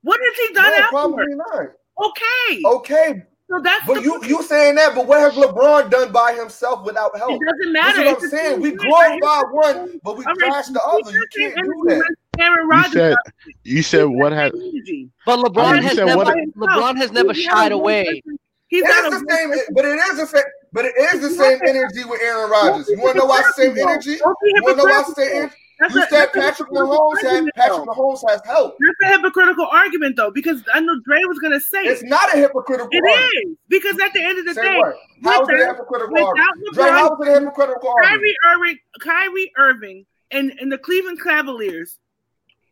What 0.04 0.20
has 0.24 0.48
he 0.48 0.54
done 0.54 0.64
No, 0.72 0.78
afterwards? 0.78 1.16
probably 1.16 1.36
not. 1.36 1.72
Okay, 2.08 2.62
Okay, 2.66 3.24
so 3.50 3.60
that's 3.64 3.86
but 3.86 3.96
the 3.96 4.02
you 4.02 4.24
you 4.26 4.44
saying 4.44 4.76
that, 4.76 4.94
but 4.96 5.08
what 5.08 5.20
has 5.20 5.34
LeBron 5.34 5.90
done 5.90 6.12
by 6.12 6.34
himself 6.34 6.86
without 6.86 7.18
help? 7.18 7.42
It 7.42 7.46
doesn't 7.46 7.74
That's 7.74 7.98
matter. 7.98 8.10
what 8.10 8.24
It's 8.24 8.24
I'm 8.26 8.30
saying. 8.30 8.62
We 8.62 8.70
thing. 8.70 8.78
glorify 8.78 9.42
one, 9.52 10.00
but 10.04 10.18
we 10.18 10.26
All 10.26 10.34
right, 10.36 10.40
trash 10.52 10.68
the 10.68 10.82
other. 10.84 11.12
You 11.12 11.26
can't 11.36 11.56
do 11.56 11.84
that. 11.88 11.98
when 12.38 12.46
Aaron 12.46 12.64
You 12.66 12.70
Rodgers 12.70 12.94
said 12.94 13.16
you 13.64 13.82
said 13.84 14.04
what 14.06 14.30
got 14.30 14.38
had 14.38 14.52
that 14.54 14.72
energy. 14.74 15.10
But 15.26 15.40
I 15.40 15.44
LeBron 15.44 15.74
mean, 15.74 15.84
has 15.84 15.98
never 15.98 16.16
what- 16.18 16.38
LeBron 16.58 16.98
has 16.98 17.12
never 17.12 17.34
shied 17.34 17.72
away. 17.72 18.06
person. 18.06 18.38
He's 18.68 18.84
It 18.84 18.88
not 18.88 19.10
the 19.12 19.26
same, 19.28 19.50
person. 19.50 19.66
but 19.74 19.86
it 19.86 19.98
is 20.00 20.18
the 20.18 20.28
same. 20.28 20.44
But 20.72 20.86
it 20.86 20.94
is 20.96 21.22
the 21.22 21.30
same 21.32 21.60
energy 21.66 22.06
with 22.06 22.22
Aaron 22.22 22.52
Rodgers. 22.52 22.88
You 22.88 23.00
want 23.00 23.14
to 23.14 23.20
know 23.20 23.26
why 23.26 23.40
it's 23.40 23.56
the 23.56 23.64
same 23.64 23.78
energy? 23.80 24.12
You 24.12 24.18
Don't 24.20 24.38
be 24.44 24.62
want 24.62 24.78
to 24.78 24.84
know 24.84 24.90
why 24.92 25.00
it's 25.00 25.14
the 25.16 25.22
hypocritical. 25.22 25.50
same? 25.50 25.60
That's 25.80 25.96
You 25.96 26.02
a- 26.04 26.08
said 26.08 26.12
that's 26.12 26.32
Patrick 26.36 26.70
hypocritical 26.70 27.12
Mahomes 27.16 27.22
had 27.22 27.46
Patrick. 27.56 27.88
Mahomes 27.88 28.30
has 28.30 28.42
help. 28.46 28.78
That's 28.80 29.12
a 29.14 29.16
hypocritical 29.18 29.66
argument, 29.66 30.18
though, 30.18 30.30
because 30.32 30.62
I 30.74 30.82
know 30.82 31.00
Dre 31.06 31.24
was 31.24 31.40
going 31.40 31.54
to 31.54 31.60
say 31.62 31.84
It's 31.84 32.02
it. 32.04 32.10
not 32.10 32.34
a 32.34 32.38
hypocritical 32.38 32.90
It 32.92 33.02
argument. 33.02 33.48
is 33.54 33.58
because 33.70 33.98
at 34.00 34.12
the 34.14 34.22
end 34.22 34.40
of 34.40 34.46
the 34.46 34.54
Say 34.56 34.62
day, 34.62 34.78
what? 34.78 34.96
How 35.24 35.42
is 35.44 35.50
it 35.50 35.62
a 35.62 35.66
hypocritical 35.68 36.14
without 36.14 36.28
argument? 36.38 36.74
Dre, 36.74 36.90
how 36.90 37.14
is 37.16 37.28
it 37.28 37.32
a 37.32 37.40
hypocritical 37.40 37.90
argument? 37.90 38.10
Kyrie 38.12 38.36
Irving, 38.54 38.80
Kyrie 39.00 39.52
Irving, 39.58 40.06
and, 40.32 40.52
and 40.60 40.72
the 40.72 40.78
Cleveland 40.78 41.22
Cavaliers 41.24 41.98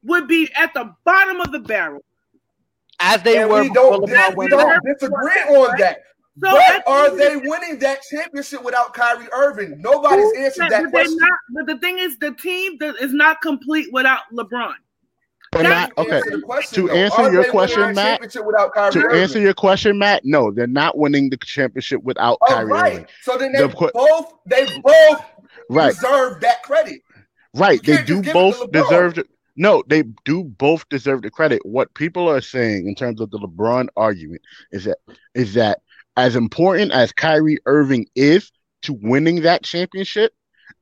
would 0.03 0.27
be 0.27 0.49
at 0.57 0.73
the 0.73 0.93
bottom 1.05 1.39
of 1.39 1.51
the 1.53 1.59
barrel. 1.59 2.01
As 2.99 3.21
they 3.23 3.37
And 3.41 3.49
were 3.49 3.61
we 3.61 3.69
don't, 3.69 4.03
LeBron 4.03 4.35
we 4.35 4.47
don't 4.49 4.83
disagree 4.83 5.41
on 5.55 5.77
that. 5.79 5.99
So 6.43 6.51
but 6.51 6.83
the 6.85 6.91
are 6.91 7.15
they 7.17 7.39
the 7.39 7.49
winning 7.49 7.79
that 7.79 8.01
championship 8.09 8.63
without 8.63 8.93
Kyrie 8.93 9.27
Irving? 9.33 9.81
Nobody's 9.81 10.23
who 10.25 10.37
answered 10.37 10.61
said- 10.63 10.71
that 10.71 10.83
but 10.83 10.91
question. 10.91 11.17
Not, 11.17 11.39
but 11.55 11.65
the 11.67 11.77
thing 11.79 11.97
is, 11.97 12.17
the 12.19 12.31
team 12.33 12.77
that 12.79 12.95
is 13.01 13.13
not 13.13 13.41
complete 13.41 13.87
without 13.91 14.21
LeBron. 14.33 14.73
They're 15.53 15.63
not 15.63 15.91
okay. 15.97 16.17
Answer 16.17 16.41
question, 16.41 16.83
To 16.83 16.87
though. 16.89 16.93
answer 16.95 17.21
Are 17.21 17.31
your 17.33 17.49
question, 17.49 17.81
Matt, 17.95 17.95
championship 18.19 18.45
without 18.45 18.73
Kyrie 18.73 18.91
To 18.91 18.99
Irving? 18.99 19.21
answer 19.21 19.39
your 19.39 19.53
question, 19.53 19.97
Matt, 19.97 20.21
no, 20.25 20.51
they're 20.51 20.67
not 20.67 20.97
winning 20.97 21.29
the 21.29 21.37
championship 21.37 22.03
without 22.03 22.37
All 22.41 22.47
Kyrie 22.49 22.65
right. 22.71 22.93
Irving. 22.93 23.07
So 23.21 23.37
then 23.37 23.53
they 23.53 23.61
The 23.61 23.69
both 23.93 24.33
they 24.45 24.65
both 24.81 25.23
Right, 25.69 25.93
deserve 25.95 26.41
that 26.41 26.61
credit. 26.63 27.01
right. 27.55 27.79
You 27.87 27.95
They 27.95 28.03
do 28.03 28.21
just 28.21 28.23
give 28.25 28.27
it 28.27 28.33
to 28.33 28.33
both 28.33 28.71
deserve. 28.71 29.15
The, 29.15 29.25
no, 29.55 29.83
they 29.87 30.03
do 30.25 30.43
both 30.43 30.87
deserve 30.89 31.21
the 31.23 31.31
credit. 31.31 31.65
What 31.65 31.93
people 31.95 32.29
are 32.29 32.41
saying 32.41 32.87
in 32.87 32.93
terms 32.93 33.19
of 33.21 33.31
the 33.31 33.39
LeBron 33.39 33.87
argument 33.97 34.41
is 34.71 34.83
that 34.83 34.97
is 35.33 35.53
that 35.55 35.79
as 36.17 36.35
important 36.35 36.91
as 36.91 37.11
Kyrie 37.13 37.59
Irving 37.65 38.07
is 38.15 38.51
to 38.81 38.93
winning 38.93 39.41
that 39.43 39.63
championship, 39.63 40.33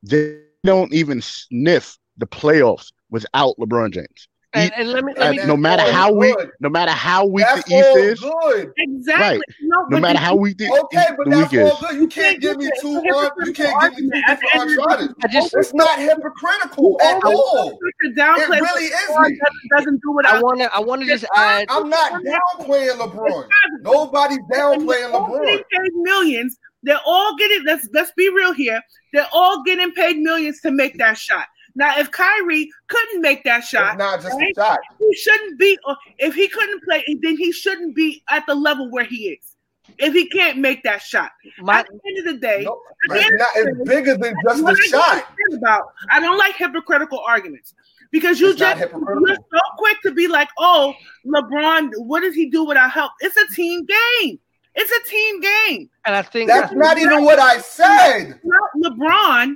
they 0.02 0.40
don't 0.64 0.94
even 0.94 1.22
sniff 1.22 1.98
the 2.18 2.26
playoffs 2.26 2.92
without 3.10 3.56
LeBron 3.60 3.92
James. 3.92 4.28
And, 4.56 4.72
and 4.78 4.90
let 4.92 5.04
me 5.04 5.14
let 5.18 5.22
And 5.28 5.32
me 5.32 5.38
that's 5.38 5.48
no 5.48 5.58
matter 5.58 5.84
all 5.84 5.92
how 5.92 6.14
weak, 6.14 6.36
good. 6.38 6.52
no 6.62 6.70
matter 6.70 6.92
how 6.92 7.26
weak 7.26 7.46
That's 7.46 7.68
the 7.68 7.76
East 7.76 7.88
all 7.88 7.98
is, 7.98 8.20
good. 8.20 8.74
Exactly. 8.78 9.24
Right. 9.38 9.42
No, 9.64 9.80
no 9.82 9.88
but 9.92 10.02
matter 10.02 10.20
you- 10.20 10.26
how 10.26 10.36
weak 10.36 10.58
the, 10.58 10.66
Okay, 10.84 11.06
but 11.18 11.24
the 11.26 11.30
that's 11.36 11.52
week 11.52 11.62
is. 11.62 11.72
all 11.72 11.80
good. 11.82 11.96
You 12.00 12.08
can't 12.08 12.42
give 12.42 12.58
me 12.58 12.68
It's 12.68 12.80
a 12.80 12.82
two. 12.82 13.02
hypocritical 13.02 13.46
You 13.48 13.54
can't 13.54 13.96
give 13.96 14.06
me 14.06 14.10
two. 14.12 14.24
At 14.28 14.40
the 14.40 14.46
different 14.46 14.56
end 14.56 14.70
of 14.72 14.76
the 14.76 14.82
Uncharted. 14.84 15.08
day, 15.10 15.14
I 15.24 15.28
just 15.28 15.56
It's 15.56 15.74
not 15.74 16.00
hypocritical 16.00 17.02
at 17.02 17.24
all. 17.24 17.78
It 18.02 18.50
really 18.50 18.86
isn't. 18.86 19.16
doesn't- 19.16 19.40
doesn't 19.78 20.02
do 20.02 20.12
what 20.12 20.26
I 20.26 20.38
I 20.38 20.42
want 20.42 20.60
to 20.60 20.76
I 20.76 20.80
want 20.80 21.02
to 21.02 21.08
just 21.08 21.26
add 21.36 21.66
I'm 21.70 21.90
not 21.90 22.12
downplaying 22.24 22.98
LeBron. 22.98 23.48
Nobody's 23.82 24.38
downplaying 24.54 24.88
They're 24.88 25.14
all 25.14 25.30
LeBron. 25.30 25.46
getting 25.46 25.64
paid 25.72 25.92
millions. 25.96 26.58
They're 26.84 27.00
all 27.06 27.36
getting. 27.38 27.64
Let's 27.66 27.88
let's 27.94 28.12
be 28.16 28.30
real 28.30 28.54
here. 28.54 28.80
They're 29.14 29.28
all 29.34 29.64
getting 29.64 29.92
paid 29.94 30.18
millions 30.18 30.62
to 30.62 30.72
make 30.72 30.98
that 31.00 31.18
shot. 31.18 31.48
Now, 31.76 31.98
if 32.00 32.10
Kyrie 32.12 32.70
couldn't 32.88 33.22
make 33.22 33.44
that 33.44 33.64
shot, 33.64 33.92
It's 33.96 34.00
not 34.00 34.22
just 34.22 34.40
a 34.40 34.54
shot. 34.56 34.80
he 35.00 35.16
shouldn't 35.16 35.60
be. 35.60 35.78
If 36.18 36.34
he 36.34 36.48
couldn't 36.48 36.84
play, 36.84 37.04
then 37.22 37.38
he 37.38 37.52
shouldn't 37.52 37.96
be 37.96 38.24
at 38.30 38.46
the 38.48 38.56
level 38.56 38.90
where 38.92 39.04
he 39.04 39.30
is. 39.30 39.56
If 40.00 40.14
he 40.14 40.28
can't 40.30 40.58
make 40.58 40.82
that 40.84 41.02
shot, 41.02 41.32
my 41.60 41.80
at 41.80 41.88
the 41.88 42.00
end 42.08 42.18
of 42.28 42.34
the 42.34 42.40
day, 42.40 42.64
No, 42.64 42.80
it's 43.12 43.30
not. 43.38 43.48
It's 43.56 43.88
bigger 43.90 44.18
than 44.18 44.34
just 44.44 44.64
what 44.64 44.76
the 44.76 44.82
I 44.98 45.20
shot. 45.22 45.28
about 45.54 45.84
I 46.10 46.20
don't 46.20 46.38
like 46.40 46.56
hypocritical 46.56 47.20
arguments 47.28 47.76
because 48.12 48.40
you 48.40 48.50
it's 48.50 48.60
just 48.60 48.80
you're 48.80 49.36
so 49.36 49.60
quick 49.78 49.98
to 50.04 50.12
be 50.12 50.28
like, 50.28 50.50
oh, 50.58 50.94
LeBron, 51.28 51.92
what 51.98 52.22
does 52.22 52.34
he 52.34 52.50
do 52.50 52.64
without 52.66 52.90
help? 52.92 53.12
It's 53.20 53.38
a 53.38 53.46
team 53.54 53.86
game. 53.86 54.40
It's 54.74 54.92
a 54.92 55.10
team 55.10 55.40
game. 55.42 55.90
and 56.06 56.16
I 56.16 56.22
think 56.24 56.50
That's 56.50 56.74
not 56.74 56.98
even 56.98 57.24
what 57.24 57.38
I 57.40 57.60
said. 57.60 58.40
LeBron, 58.84 59.56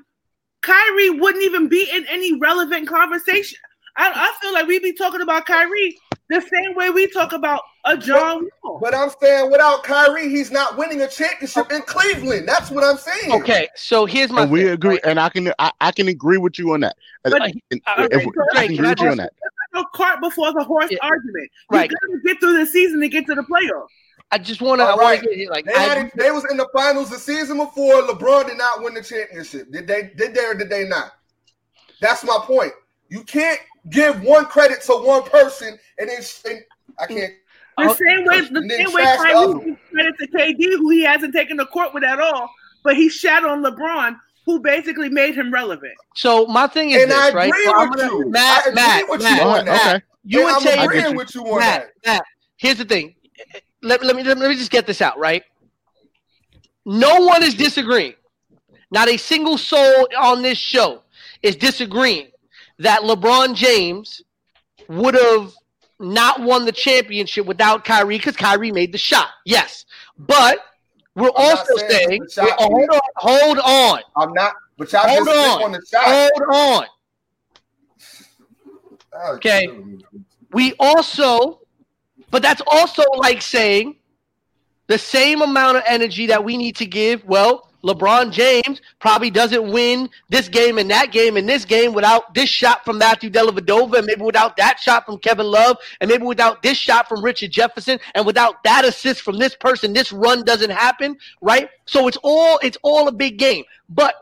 Kyrie 0.61 1.09
wouldn't 1.11 1.43
even 1.43 1.67
be 1.67 1.89
in 1.93 2.05
any 2.09 2.37
relevant 2.37 2.87
conversation. 2.87 3.57
I, 3.97 4.11
I 4.13 4.33
feel 4.41 4.53
like 4.53 4.67
we'd 4.67 4.81
be 4.81 4.93
talking 4.93 5.21
about 5.21 5.45
Kyrie 5.45 5.97
the 6.29 6.41
same 6.41 6.75
way 6.75 6.89
we 6.91 7.07
talk 7.07 7.33
about 7.33 7.61
a 7.85 7.97
John 7.97 8.47
Wall. 8.63 8.77
But 8.81 8.93
I'm 8.93 9.09
saying 9.21 9.49
without 9.51 9.83
Kyrie, 9.83 10.29
he's 10.29 10.51
not 10.51 10.77
winning 10.77 11.01
a 11.01 11.07
championship 11.07 11.71
in 11.71 11.81
Cleveland. 11.81 12.47
That's 12.47 12.69
what 12.69 12.83
I'm 12.83 12.97
saying. 12.97 13.31
okay. 13.41 13.67
So 13.75 14.05
here's 14.05 14.29
my 14.31 14.43
And 14.43 14.51
we 14.51 14.63
thing, 14.63 14.69
agree, 14.73 14.89
right? 14.91 14.99
and 15.05 15.19
I 15.19 15.29
can 15.29 15.51
I, 15.59 15.71
I 15.81 15.91
can 15.91 16.07
agree 16.07 16.37
with 16.37 16.59
you 16.59 16.73
on 16.73 16.81
that. 16.81 16.95
And- 17.25 17.31
But- 17.31 17.41
and 17.71 17.81
uh, 17.87 18.07
if 18.11 18.17
okay, 18.17 18.25
we- 18.25 18.31
so 18.33 18.41
I 18.59 18.67
can 18.67 18.75
Drake, 18.75 18.79
agree 18.79 18.89
with 18.89 18.97
can 18.97 19.03
you 19.05 19.09
I 19.09 19.11
on 19.11 19.17
that. 19.17 19.33
no 19.73 19.83
cart 19.95 20.19
before 20.21 20.53
the 20.53 20.63
horse 20.63 20.91
Yeah. 20.91 20.97
argument. 21.01 21.49
You 21.71 21.77
Right. 21.77 21.89
gotta 21.89 22.19
get 22.25 22.39
through 22.39 22.57
the 22.59 22.65
season 22.65 22.99
to 23.01 23.07
get 23.09 23.25
to 23.25 23.35
the 23.35 23.43
playoffs. 23.43 23.87
I 24.31 24.37
just 24.37 24.61
want 24.61 24.79
to 24.79 24.85
I 24.85 24.89
want 24.89 25.01
right. 25.01 25.19
to 25.21 25.27
get 25.27 25.35
here 25.37 25.49
like 25.49 25.65
They, 25.65 25.73
I, 25.73 25.79
had 25.79 26.11
they 26.15 26.29
was 26.31 26.45
in 26.51 26.57
the 26.57 26.67
finals 26.73 27.09
the 27.09 27.17
season 27.17 27.57
before. 27.57 28.01
LeBron 28.03 28.47
did 28.47 28.57
not 28.57 28.83
win 28.83 28.93
the 28.93 29.01
championship. 29.03 29.71
Did 29.71 29.87
they? 29.87 30.11
Did 30.15 30.35
they 30.35 30.45
or 30.45 30.53
did 30.53 30.69
they 30.69 30.87
not? 30.87 31.11
That's 32.01 32.23
my 32.23 32.37
point. 32.43 32.71
You 33.09 33.23
can't 33.23 33.59
give 33.89 34.21
one 34.21 34.45
credit 34.45 34.81
to 34.83 34.93
one 34.93 35.23
person 35.23 35.77
and 35.97 36.09
then 36.09 36.21
and 36.45 36.59
I 36.99 37.07
can't. 37.07 37.33
The 37.77 37.93
same 37.95 38.25
way, 38.25 38.41
the 38.41 38.69
same 38.69 38.93
way 38.93 39.01
trash 39.03 39.17
the 39.17 39.23
Kyrie 39.23 39.33
other 39.35 39.57
one. 39.57 39.65
gives 39.65 39.79
credit 39.91 40.15
to 40.19 40.27
KD, 40.27 40.63
who 40.77 40.89
he 40.89 41.03
hasn't 41.03 41.33
taken 41.33 41.57
to 41.57 41.65
court 41.65 41.93
with 41.93 42.03
at 42.03 42.19
all, 42.19 42.49
but 42.83 42.97
he 42.97 43.07
shat 43.07 43.45
on 43.45 43.63
LeBron, 43.63 44.17
who 44.45 44.59
basically 44.59 45.07
made 45.09 45.33
him 45.33 45.51
relevant. 45.51 45.93
So 46.15 46.45
my 46.47 46.67
thing 46.67 46.91
is 46.91 47.03
And 47.03 47.11
this, 47.11 47.17
I 47.17 47.31
right? 47.31 47.47
agree 47.49 47.65
So 47.65 47.73
I'm 47.77 47.89
with 47.89 47.99
gonna- 47.99 48.11
you. 48.11 48.29
Matt, 48.29 48.65
I 48.65 48.69
agree 48.69 48.75
Matt, 48.75 49.09
with 49.09 49.21
you 49.21 49.25
Matt, 49.29 49.41
on 49.59 49.65
that. 49.65 49.95
Okay. 49.95 50.05
You 50.25 50.39
And 50.39 50.45
would 50.45 50.55
I'm 50.55 50.61
say 50.61 50.83
agreeing 50.83 51.15
with 51.15 51.33
you 51.35 51.41
on 51.47 51.59
Matt, 51.59 51.89
that. 52.03 52.11
Matt, 52.15 52.23
here's 52.57 52.77
the 52.77 52.85
thing. 52.85 53.15
Let, 53.81 54.03
let 54.03 54.15
me 54.15 54.23
let 54.23 54.37
me 54.37 54.55
just 54.55 54.71
get 54.71 54.85
this 54.85 55.01
out, 55.01 55.17
right? 55.17 55.43
No 56.85 57.21
one 57.25 57.43
is 57.43 57.53
disagreeing. 57.53 58.15
Not 58.91 59.07
a 59.07 59.17
single 59.17 59.57
soul 59.57 60.07
on 60.17 60.41
this 60.41 60.57
show 60.57 61.03
is 61.43 61.55
disagreeing 61.55 62.27
that 62.79 63.01
LeBron 63.01 63.53
James 63.55 64.21
would 64.87 65.13
have 65.15 65.53
not 65.99 66.41
won 66.41 66.65
the 66.65 66.71
championship 66.71 67.45
without 67.45 67.85
Kyrie 67.85 68.17
because 68.17 68.35
Kyrie 68.35 68.71
made 68.71 68.91
the 68.91 68.97
shot. 68.97 69.27
Yes. 69.45 69.85
But 70.17 70.59
we're 71.15 71.31
I'm 71.37 71.57
also 71.57 71.75
saying 71.87 72.23
saying, 72.27 72.49
hold 72.57 72.89
on, 72.89 72.99
hold 73.17 73.59
on, 73.59 73.99
I'm 74.15 74.33
not, 74.33 74.53
but 74.77 74.91
y'all 74.93 75.07
hold 75.07 75.27
just 75.27 75.59
on, 75.59 75.63
on 75.63 75.71
the 75.73 75.85
shot. 75.85 76.03
hold 76.05 76.55
on. 76.55 76.85
Ah, 79.13 79.31
Okay. 79.33 79.67
We 80.51 80.73
also, 80.79 81.61
but 82.31 82.41
that's 82.41 82.61
also 82.67 83.03
like 83.17 83.41
saying 83.41 83.95
the 84.87 84.97
same 84.97 85.41
amount 85.41 85.77
of 85.77 85.83
energy 85.87 86.27
that 86.27 86.43
we 86.43 86.57
need 86.57 86.75
to 86.77 86.85
give. 86.85 87.23
Well, 87.25 87.69
LeBron 87.83 88.31
James 88.31 88.81
probably 88.99 89.29
doesn't 89.29 89.71
win 89.71 90.09
this 90.29 90.49
game 90.49 90.77
and 90.77 90.89
that 90.91 91.11
game 91.11 91.37
and 91.37 91.47
this 91.47 91.63
game 91.63 91.93
without 91.93 92.33
this 92.33 92.49
shot 92.49 92.83
from 92.83 92.97
Matthew 92.97 93.29
Dellavedova, 93.29 93.99
and 93.99 94.05
maybe 94.05 94.21
without 94.21 94.57
that 94.57 94.79
shot 94.79 95.05
from 95.05 95.17
Kevin 95.19 95.45
Love, 95.45 95.77
and 96.01 96.09
maybe 96.09 96.25
without 96.25 96.61
this 96.61 96.77
shot 96.77 97.07
from 97.07 97.23
Richard 97.23 97.51
Jefferson, 97.51 97.99
and 98.15 98.25
without 98.25 98.63
that 98.63 98.83
assist 98.83 99.21
from 99.21 99.37
this 99.37 99.55
person, 99.55 99.93
this 99.93 100.11
run 100.11 100.43
doesn't 100.43 100.71
happen, 100.71 101.17
right? 101.41 101.69
So 101.85 102.07
it's 102.07 102.17
all 102.21 102.59
it's 102.61 102.77
all 102.81 103.07
a 103.07 103.13
big 103.13 103.37
game. 103.37 103.63
But 103.87 104.15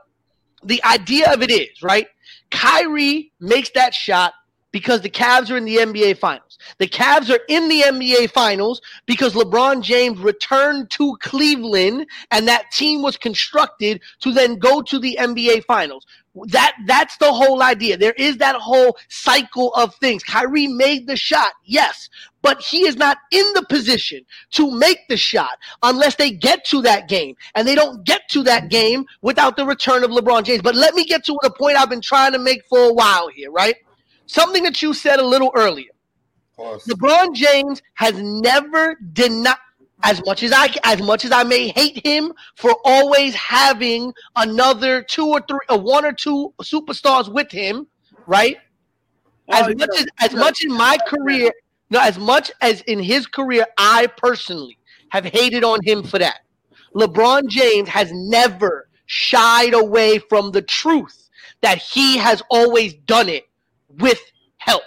the 0.63 0.84
idea 0.84 1.31
of 1.34 1.41
it 1.41 1.51
is, 1.51 1.81
right? 1.81 2.07
Kyrie 2.51 3.31
makes 3.39 3.71
that 3.71 3.93
shot 3.93 4.34
because 4.77 5.01
the 5.01 5.09
Cavs 5.09 5.49
are 5.49 5.57
in 5.57 5.65
the 5.65 5.77
NBA 5.77 6.19
Finals. 6.19 6.59
The 6.77 6.87
Cavs 6.87 7.31
are 7.31 7.39
in 7.49 7.67
the 7.67 7.81
NBA 7.81 8.29
Finals 8.29 8.79
because 9.07 9.33
LeBron 9.33 9.81
James 9.81 10.19
returned 10.19 10.91
to 10.91 11.17
Cleveland 11.19 12.05
and 12.29 12.47
that 12.47 12.69
team 12.71 13.01
was 13.01 13.17
constructed 13.17 13.99
to 14.19 14.31
then 14.31 14.59
go 14.59 14.83
to 14.83 14.99
the 14.99 15.17
NBA 15.19 15.63
Finals. 15.63 16.05
That 16.49 16.75
that's 16.85 17.17
the 17.17 17.33
whole 17.33 17.63
idea. 17.63 17.97
There 17.97 18.13
is 18.19 18.37
that 18.37 18.55
whole 18.55 18.95
cycle 19.09 19.73
of 19.73 19.95
things. 19.95 20.23
Kyrie 20.23 20.67
made 20.67 21.07
the 21.07 21.17
shot, 21.17 21.53
yes, 21.63 22.07
but 22.43 22.61
he 22.61 22.85
is 22.85 22.97
not 22.97 23.17
in 23.31 23.45
the 23.55 23.65
position 23.67 24.23
to 24.51 24.69
make 24.69 24.99
the 25.09 25.17
shot 25.17 25.57
unless 25.81 26.17
they 26.17 26.29
get 26.29 26.63
to 26.65 26.83
that 26.83 27.09
game. 27.09 27.35
And 27.55 27.67
they 27.67 27.73
don't 27.73 28.05
get 28.05 28.29
to 28.29 28.43
that 28.43 28.69
game 28.69 29.05
without 29.23 29.57
the 29.57 29.65
return 29.65 30.03
of 30.03 30.11
LeBron 30.11 30.43
James. 30.43 30.61
But 30.61 30.75
let 30.75 30.93
me 30.93 31.03
get 31.03 31.25
to 31.25 31.39
the 31.41 31.49
point 31.49 31.77
I've 31.77 31.89
been 31.89 31.99
trying 31.99 32.33
to 32.33 32.39
make 32.39 32.63
for 32.67 32.91
a 32.91 32.93
while 32.93 33.29
here, 33.29 33.49
right? 33.49 33.75
Something 34.27 34.63
that 34.63 34.81
you 34.81 34.93
said 34.93 35.19
a 35.19 35.25
little 35.25 35.51
earlier. 35.55 35.89
Of. 36.59 36.81
LeBron 36.83 37.35
James 37.35 37.81
has 37.95 38.13
never 38.17 38.95
denied 39.13 39.55
as 40.03 40.23
much 40.25 40.43
as 40.43 40.51
I 40.51 40.69
as 40.83 41.01
much 41.01 41.25
as 41.25 41.31
I 41.31 41.43
may 41.43 41.69
hate 41.69 42.05
him 42.05 42.33
for 42.55 42.75
always 42.83 43.33
having 43.33 44.13
another 44.35 45.01
two 45.01 45.27
or 45.27 45.41
three 45.41 45.59
or 45.69 45.79
one 45.79 46.05
or 46.05 46.13
two 46.13 46.53
superstars 46.61 47.31
with 47.31 47.51
him, 47.51 47.87
right? 48.27 48.57
As 49.49 49.67
much 49.75 49.89
yeah. 49.93 50.01
as 50.01 50.31
as 50.31 50.33
much 50.33 50.63
in 50.63 50.73
my 50.73 50.97
career, 51.07 51.51
no, 51.89 51.99
as 51.99 52.19
much 52.19 52.51
as 52.61 52.81
in 52.81 52.99
his 52.99 53.25
career, 53.25 53.65
I 53.77 54.07
personally 54.17 54.77
have 55.09 55.25
hated 55.25 55.63
on 55.63 55.79
him 55.83 56.03
for 56.03 56.19
that. 56.19 56.41
LeBron 56.95 57.47
James 57.47 57.87
has 57.89 58.11
never 58.11 58.89
shied 59.05 59.73
away 59.73 60.19
from 60.19 60.51
the 60.51 60.61
truth 60.61 61.29
that 61.61 61.77
he 61.77 62.17
has 62.17 62.41
always 62.49 62.93
done 62.93 63.29
it 63.29 63.46
with 63.97 64.19
help. 64.57 64.83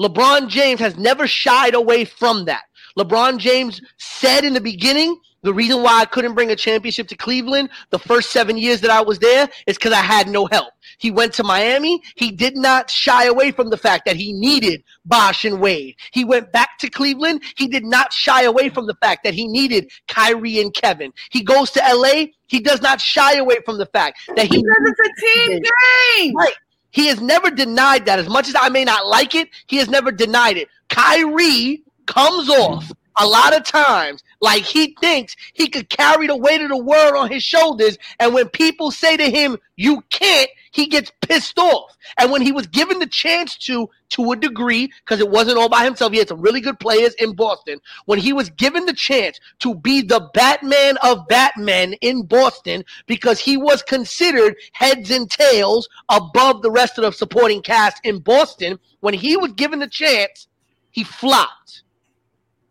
LeBron 0.00 0.48
James 0.48 0.80
has 0.80 0.96
never 0.96 1.26
shied 1.26 1.74
away 1.74 2.04
from 2.04 2.44
that. 2.44 2.62
LeBron 2.96 3.38
James 3.38 3.80
said 3.98 4.44
in 4.44 4.54
the 4.54 4.60
beginning, 4.60 5.18
the 5.42 5.54
reason 5.54 5.82
why 5.82 6.00
I 6.00 6.04
couldn't 6.04 6.34
bring 6.34 6.50
a 6.50 6.56
championship 6.56 7.06
to 7.08 7.16
Cleveland 7.16 7.70
the 7.90 7.98
first 7.98 8.30
seven 8.30 8.58
years 8.58 8.80
that 8.80 8.90
I 8.90 9.00
was 9.00 9.20
there 9.20 9.48
is 9.66 9.76
because 9.76 9.92
I 9.92 10.00
had 10.00 10.28
no 10.28 10.46
help. 10.46 10.72
He 10.98 11.12
went 11.12 11.32
to 11.34 11.44
Miami. 11.44 12.02
He 12.16 12.32
did 12.32 12.56
not 12.56 12.90
shy 12.90 13.26
away 13.26 13.52
from 13.52 13.70
the 13.70 13.76
fact 13.76 14.04
that 14.06 14.16
he 14.16 14.32
needed 14.32 14.82
Bosh 15.04 15.44
and 15.44 15.60
Wade. 15.60 15.94
He 16.12 16.24
went 16.24 16.50
back 16.50 16.78
to 16.80 16.90
Cleveland. 16.90 17.42
He 17.56 17.68
did 17.68 17.84
not 17.84 18.12
shy 18.12 18.42
away 18.42 18.68
from 18.68 18.86
the 18.88 18.96
fact 19.00 19.22
that 19.24 19.34
he 19.34 19.46
needed 19.46 19.90
Kyrie 20.08 20.60
and 20.60 20.74
Kevin. 20.74 21.12
He 21.30 21.44
goes 21.44 21.70
to 21.72 21.80
LA. 21.80 22.26
He 22.48 22.58
does 22.58 22.82
not 22.82 23.00
shy 23.00 23.36
away 23.36 23.58
from 23.64 23.78
the 23.78 23.86
fact 23.86 24.18
that 24.34 24.46
he 24.46 24.56
Because 24.56 24.94
it's 24.98 25.00
a 25.00 25.48
team 25.48 25.62
game. 25.62 26.36
Right. 26.36 26.54
He 26.90 27.06
has 27.06 27.20
never 27.20 27.50
denied 27.50 28.06
that. 28.06 28.18
As 28.18 28.28
much 28.28 28.48
as 28.48 28.56
I 28.58 28.68
may 28.68 28.84
not 28.84 29.06
like 29.06 29.34
it, 29.34 29.48
he 29.66 29.76
has 29.76 29.88
never 29.88 30.10
denied 30.10 30.56
it. 30.56 30.68
Kyrie 30.88 31.82
comes 32.06 32.48
off 32.48 32.90
a 33.20 33.26
lot 33.26 33.54
of 33.54 33.64
times 33.64 34.22
like 34.40 34.62
he 34.62 34.96
thinks 35.00 35.36
he 35.52 35.68
could 35.68 35.88
carry 35.88 36.26
the 36.26 36.36
weight 36.36 36.60
of 36.60 36.68
the 36.68 36.76
world 36.76 37.14
on 37.16 37.30
his 37.30 37.42
shoulders. 37.42 37.98
And 38.20 38.32
when 38.32 38.48
people 38.48 38.90
say 38.90 39.16
to 39.16 39.30
him, 39.30 39.58
you 39.76 40.02
can't, 40.10 40.50
he 40.72 40.86
gets 40.86 41.10
pissed 41.22 41.58
off. 41.58 41.96
And 42.18 42.30
when 42.30 42.42
he 42.42 42.52
was 42.52 42.66
given 42.66 42.98
the 42.98 43.06
chance 43.06 43.56
to, 43.58 43.88
to 44.10 44.32
a 44.32 44.36
degree, 44.36 44.92
because 45.04 45.20
it 45.20 45.28
wasn't 45.28 45.58
all 45.58 45.68
by 45.68 45.84
himself, 45.84 46.12
he 46.12 46.18
had 46.18 46.28
some 46.28 46.40
really 46.40 46.60
good 46.60 46.78
players 46.78 47.14
in 47.14 47.34
Boston. 47.34 47.80
When 48.04 48.18
he 48.18 48.32
was 48.32 48.50
given 48.50 48.86
the 48.86 48.92
chance 48.92 49.40
to 49.60 49.74
be 49.74 50.02
the 50.02 50.28
Batman 50.34 50.96
of 50.98 51.26
Batman 51.28 51.94
in 51.94 52.22
Boston, 52.22 52.84
because 53.06 53.40
he 53.40 53.56
was 53.56 53.82
considered 53.82 54.56
heads 54.72 55.10
and 55.10 55.30
tails 55.30 55.88
above 56.08 56.62
the 56.62 56.70
rest 56.70 56.98
of 56.98 57.04
the 57.04 57.12
supporting 57.12 57.62
cast 57.62 58.04
in 58.04 58.20
Boston, 58.20 58.78
when 59.00 59.14
he 59.14 59.36
was 59.36 59.52
given 59.52 59.80
the 59.80 59.88
chance, 59.88 60.48
he 60.90 61.04
flopped. 61.04 61.82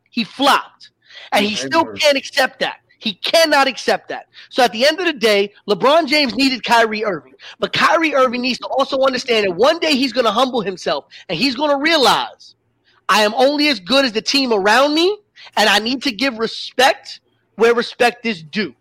He 0.09 0.23
flopped. 0.23 0.91
And 1.31 1.45
he 1.45 1.55
still 1.55 1.85
can't 1.93 2.17
accept 2.17 2.59
that. 2.59 2.77
He 2.99 3.13
cannot 3.13 3.67
accept 3.67 4.09
that. 4.09 4.27
So 4.49 4.63
at 4.63 4.71
the 4.71 4.85
end 4.85 4.99
of 4.99 5.05
the 5.05 5.13
day, 5.13 5.53
LeBron 5.69 6.07
James 6.07 6.35
needed 6.35 6.63
Kyrie 6.63 7.05
Irving. 7.05 7.35
But 7.59 7.71
Kyrie 7.73 8.15
Irving 8.15 8.41
needs 8.41 8.59
to 8.59 8.67
also 8.67 9.01
understand 9.01 9.45
that 9.45 9.55
one 9.55 9.79
day 9.79 9.95
he's 9.95 10.13
going 10.13 10.25
to 10.25 10.31
humble 10.31 10.61
himself 10.61 11.05
and 11.29 11.37
he's 11.37 11.55
going 11.55 11.69
to 11.69 11.77
realize 11.77 12.55
I 13.09 13.21
am 13.21 13.33
only 13.35 13.67
as 13.67 13.79
good 13.79 14.03
as 14.03 14.13
the 14.13 14.21
team 14.21 14.51
around 14.51 14.95
me 14.95 15.17
and 15.55 15.69
I 15.69 15.79
need 15.79 16.01
to 16.03 16.11
give 16.11 16.39
respect 16.39 17.21
where 17.55 17.73
respect 17.73 18.25
is 18.25 18.41
due. 18.41 18.73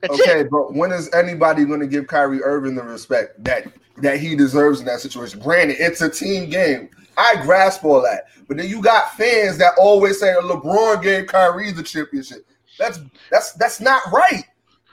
That's 0.00 0.20
okay, 0.20 0.40
it. 0.40 0.50
but 0.50 0.74
when 0.74 0.90
is 0.90 1.12
anybody 1.14 1.64
going 1.64 1.80
to 1.80 1.86
give 1.86 2.08
Kyrie 2.08 2.42
Irving 2.42 2.74
the 2.74 2.82
respect 2.82 3.42
that 3.44 3.66
that 3.98 4.18
he 4.18 4.34
deserves 4.34 4.80
in 4.80 4.86
that 4.86 5.00
situation? 5.00 5.40
Granted, 5.40 5.76
it's 5.78 6.00
a 6.00 6.08
team 6.08 6.50
game. 6.50 6.90
I 7.16 7.36
grasp 7.42 7.84
all 7.84 8.02
that, 8.02 8.24
but 8.48 8.56
then 8.56 8.68
you 8.68 8.80
got 8.82 9.14
fans 9.16 9.58
that 9.58 9.72
always 9.78 10.18
say 10.20 10.34
LeBron 10.42 11.02
gave 11.02 11.26
Kyrie 11.26 11.72
the 11.72 11.82
championship. 11.82 12.46
That's 12.78 13.00
that's 13.30 13.52
that's 13.52 13.80
not 13.80 14.02
right. 14.12 14.44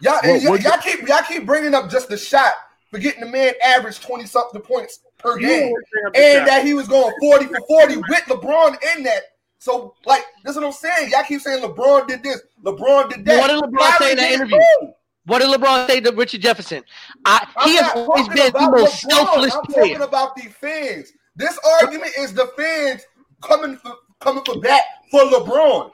Y'all, 0.02 0.20
Well, 0.24 0.38
y'all, 0.42 0.58
y'all 0.58 0.78
keep 0.82 1.08
y'all 1.08 1.24
keep 1.28 1.46
bringing 1.46 1.74
up 1.74 1.90
just 1.90 2.10
the 2.10 2.18
shot, 2.18 2.54
forgetting 2.92 3.22
the 3.22 3.28
man 3.28 3.54
averaged 3.66 4.02
twenty 4.04 4.26
something 4.26 4.62
points 4.62 5.00
per 5.18 5.40
You 5.40 5.48
game, 5.48 5.64
always 5.70 5.84
bring 5.92 6.06
up 6.08 6.14
the 6.14 6.20
and 6.20 6.38
shot. 6.40 6.46
that 6.48 6.66
he 6.66 6.74
was 6.74 6.88
going 6.88 7.14
forty 7.20 7.46
for 7.46 7.60
forty 7.68 7.98
with 7.98 8.24
LeBron 8.28 8.78
in 8.96 9.04
that. 9.04 9.24
So, 9.62 9.94
like, 10.06 10.24
this 10.46 10.52
is 10.52 10.56
what 10.58 10.68
I'm 10.68 10.72
saying. 10.72 11.10
Y'all 11.12 11.24
keep 11.24 11.42
saying 11.42 11.62
LeBron 11.62 12.08
did 12.08 12.24
this, 12.24 12.42
LeBron 12.64 13.10
did 13.10 13.26
that. 13.26 13.40
What 13.40 13.48
did 13.48 13.62
LeBron 13.62 13.98
say 13.98 14.12
in 14.12 14.18
that 14.18 14.32
interview? 14.32 14.58
who? 14.80 14.94
What 15.26 15.40
did 15.40 15.50
LeBron 15.50 15.88
say 15.88 16.00
to 16.00 16.12
Richard 16.12 16.42
Jefferson? 16.42 16.84
I, 17.26 17.46
he 17.66 17.76
has 17.76 17.92
always 17.94 18.28
been 18.30 18.54
the 18.54 18.72
most 18.72 19.04
LeBron. 19.04 19.12
selfless 19.12 19.54
I'm 19.56 19.62
player. 19.66 19.84
talking 19.98 20.02
about 20.02 20.36
the 20.38 20.44
fans. 20.44 21.12
This 21.40 21.58
argument 21.82 22.12
is 22.20 22.34
the 22.34 22.48
fans 22.58 23.02
coming 23.42 23.78
for 23.78 23.96
coming 24.20 24.44
for 24.44 24.60
back 24.60 24.82
for 25.10 25.22
LeBron. 25.22 25.92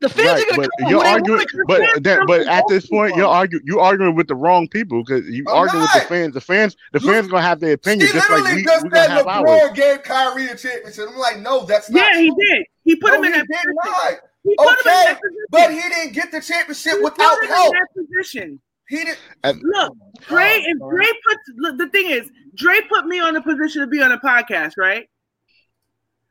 The 0.00 0.08
fans 0.08 0.26
Right, 0.26 0.42
are 0.42 0.56
going 0.56 0.56
but 0.56 0.64
to 0.64 0.70
come 0.82 0.90
you're 0.90 1.06
arguing, 1.06 1.46
but 1.66 2.02
that, 2.04 2.24
but 2.26 2.46
at 2.48 2.64
this 2.68 2.86
point, 2.86 3.08
people. 3.10 3.18
you're 3.20 3.28
arguing, 3.28 3.64
you 3.66 3.78
arguing 3.80 4.14
with 4.14 4.26
the 4.28 4.34
wrong 4.34 4.68
people 4.68 5.04
because 5.04 5.26
you 5.28 5.44
I'm 5.48 5.54
arguing 5.54 5.82
with 5.82 5.92
the 5.92 6.00
fans. 6.08 6.34
The 6.34 6.40
fans, 6.40 6.76
the 6.92 7.00
You- 7.00 7.12
fans 7.12 7.28
gonna 7.28 7.42
have 7.42 7.60
their 7.60 7.74
opinion 7.74 8.06
He 8.06 8.12
just 8.14 8.28
like 8.30 8.38
literally 8.40 8.56
we 8.56 8.64
just 8.64 8.84
we 8.84 8.90
gonna 8.90 9.02
said 9.04 9.10
have 9.12 9.26
ours. 9.26 9.48
LeBron 9.50 9.74
gave 9.74 10.02
Kyrie 10.02 10.48
a 10.48 10.56
championship. 10.56 11.08
I'm 11.10 11.16
like, 11.18 11.40
no, 11.40 11.64
that's 11.66 11.90
not. 11.90 12.00
Yeah, 12.00 12.18
he 12.20 12.30
did. 12.30 12.66
He 12.84 12.96
put 12.96 13.10
No, 13.12 13.18
him 13.18 13.24
in 13.24 13.32
he 13.32 13.38
that 13.38 13.46
did 13.48 13.56
position. 13.56 13.74
not. 13.84 14.12
He 14.44 14.56
put 14.56 14.66
him 14.66 14.68
in 14.68 14.92
Okay, 14.92 15.04
that 15.04 15.20
position. 15.20 15.46
but 15.50 15.70
he 15.72 15.80
didn't 15.80 16.12
get 16.14 16.30
the 16.32 16.40
championship 16.40 16.92
He 16.94 17.00
without 17.04 17.44
help. 17.46 17.74
in 17.74 17.80
that 17.80 17.88
position. 17.94 18.60
He 18.88 18.96
didn't. 18.96 19.18
And- 19.44 19.60
Look, 19.62 19.96
Dre 20.28 20.42
Oh, 20.42 20.62
and 20.66 20.80
God. 20.80 20.90
Dre 20.90 21.06
put 21.06 21.38
look, 21.56 21.78
the 21.78 21.88
thing 21.88 22.10
is, 22.10 22.30
Dre 22.54 22.80
put 22.88 23.06
me 23.06 23.20
on 23.20 23.34
the 23.34 23.42
position 23.42 23.80
to 23.82 23.86
be 23.86 24.00
on 24.02 24.12
a 24.12 24.18
podcast, 24.18 24.72
right? 24.78 25.08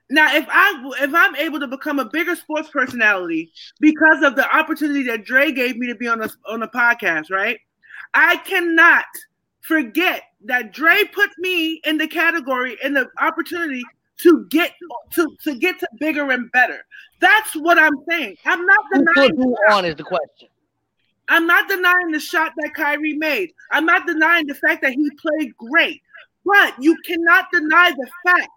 Now, 0.09 0.35
if 0.35 0.45
I 0.49 0.91
if 1.01 1.13
I'm 1.13 1.35
able 1.35 1.59
to 1.59 1.67
become 1.67 1.97
a 1.99 2.05
bigger 2.05 2.35
sports 2.35 2.69
personality 2.69 3.51
because 3.79 4.21
of 4.23 4.35
the 4.35 4.47
opportunity 4.55 5.03
that 5.03 5.25
Dre 5.25 5.51
gave 5.51 5.77
me 5.77 5.87
to 5.87 5.95
be 5.95 6.07
on 6.07 6.21
a 6.21 6.29
on 6.47 6.61
a 6.63 6.67
podcast, 6.67 7.31
right? 7.31 7.59
I 8.13 8.37
cannot 8.37 9.05
forget 9.61 10.21
that 10.45 10.71
Dre 10.73 11.03
put 11.11 11.31
me 11.39 11.81
in 11.85 11.97
the 11.97 12.07
category 12.07 12.77
in 12.83 12.93
the 12.93 13.07
opportunity 13.19 13.81
to 14.21 14.45
get 14.49 14.73
to 15.13 15.35
to 15.43 15.55
get 15.55 15.79
to 15.79 15.87
bigger 15.99 16.29
and 16.31 16.51
better. 16.51 16.85
That's 17.19 17.53
what 17.55 17.79
I'm 17.79 17.95
saying. 18.07 18.37
I'm 18.45 18.63
not 18.65 18.79
denying. 18.93 19.07
Who 19.07 19.13
put 19.13 19.35
denying. 19.35 19.55
who 19.67 19.73
on 19.73 19.85
is 19.85 19.95
the 19.95 20.03
question. 20.03 20.49
I'm 21.29 21.47
not 21.47 21.67
denying 21.67 22.11
the 22.11 22.19
shot 22.19 22.51
that 22.57 22.73
Kyrie 22.75 23.13
made. 23.17 23.51
I'm 23.71 23.85
not 23.85 24.05
denying 24.05 24.47
the 24.47 24.55
fact 24.55 24.81
that 24.83 24.93
he 24.93 25.09
played 25.19 25.55
great. 25.57 26.01
But 26.45 26.75
you 26.79 26.95
cannot 27.05 27.45
deny 27.51 27.91
the 27.91 28.07
fact 28.25 28.49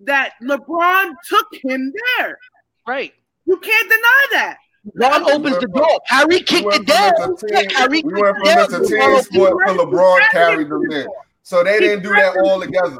that 0.00 0.32
LeBron 0.42 1.12
took 1.28 1.46
him 1.62 1.92
there. 2.18 2.38
Right. 2.86 3.12
You 3.44 3.58
can't 3.58 3.88
deny 3.90 4.26
that. 4.32 4.56
LeBron 4.96 5.30
opens 5.34 5.58
the 5.58 5.66
door. 5.68 6.00
Kyrie 6.08 6.40
kicked 6.40 6.50
We 6.50 6.58
it 6.58 6.64
went 6.66 6.86
down. 6.86 7.12
from 7.16 7.36
Mr. 7.36 7.48
Team- 7.60 7.70
Kyrie 7.70 8.02
we 8.02 8.12
went 8.22 8.36
from 8.36 8.44
down. 8.44 8.68
Mr. 8.68 8.88
Team 8.88 8.98
LeBron 9.00 9.22
Sport 9.24 9.66
to 9.66 9.72
LeBron 9.74 10.30
carried 10.30 10.68
them 10.70 10.90
in. 10.92 11.06
So 11.42 11.62
they 11.64 11.78
didn't 11.78 12.02
do 12.02 12.10
that 12.10 12.36
all 12.44 12.60
together. 12.60 12.96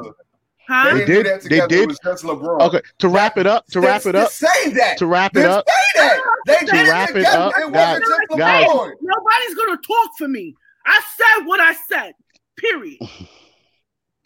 Huh? 0.69 0.93
They 0.93 0.99
They 0.99 1.05
didn't 1.05 1.07
do 1.07 1.23
did- 1.23 1.25
that 1.25 1.49
they 1.49 1.67
did. 1.67 1.81
It 1.81 1.87
was 1.87 1.99
just 2.03 2.23
LeBron. 2.23 2.61
Okay, 2.61 2.81
to 2.99 3.09
wrap 3.09 3.37
it 3.39 3.47
up, 3.47 3.65
to 3.71 3.81
wrap 3.81 4.05
it 4.05 4.13
up, 4.15 4.29
say 4.29 4.69
that. 4.73 4.99
to 4.99 5.07
wrap 5.07 5.35
it 5.35 5.45
up. 5.45 5.65
say 5.67 5.99
that. 5.99 6.21
They 6.45 6.55
To 6.57 6.65
did 6.67 6.87
wrap 6.87 7.09
it 7.09 7.15
it 7.17 7.25
up, 7.25 7.53
It 7.57 7.73
guys, 7.73 7.99
guys. 8.37 8.67
Nobody's 9.01 9.55
gonna 9.55 9.77
talk 9.77 10.09
for 10.19 10.27
me. 10.27 10.53
I 10.85 11.01
said 11.17 11.45
what 11.47 11.59
I 11.59 11.73
said. 11.73 12.13
Period. 12.55 12.99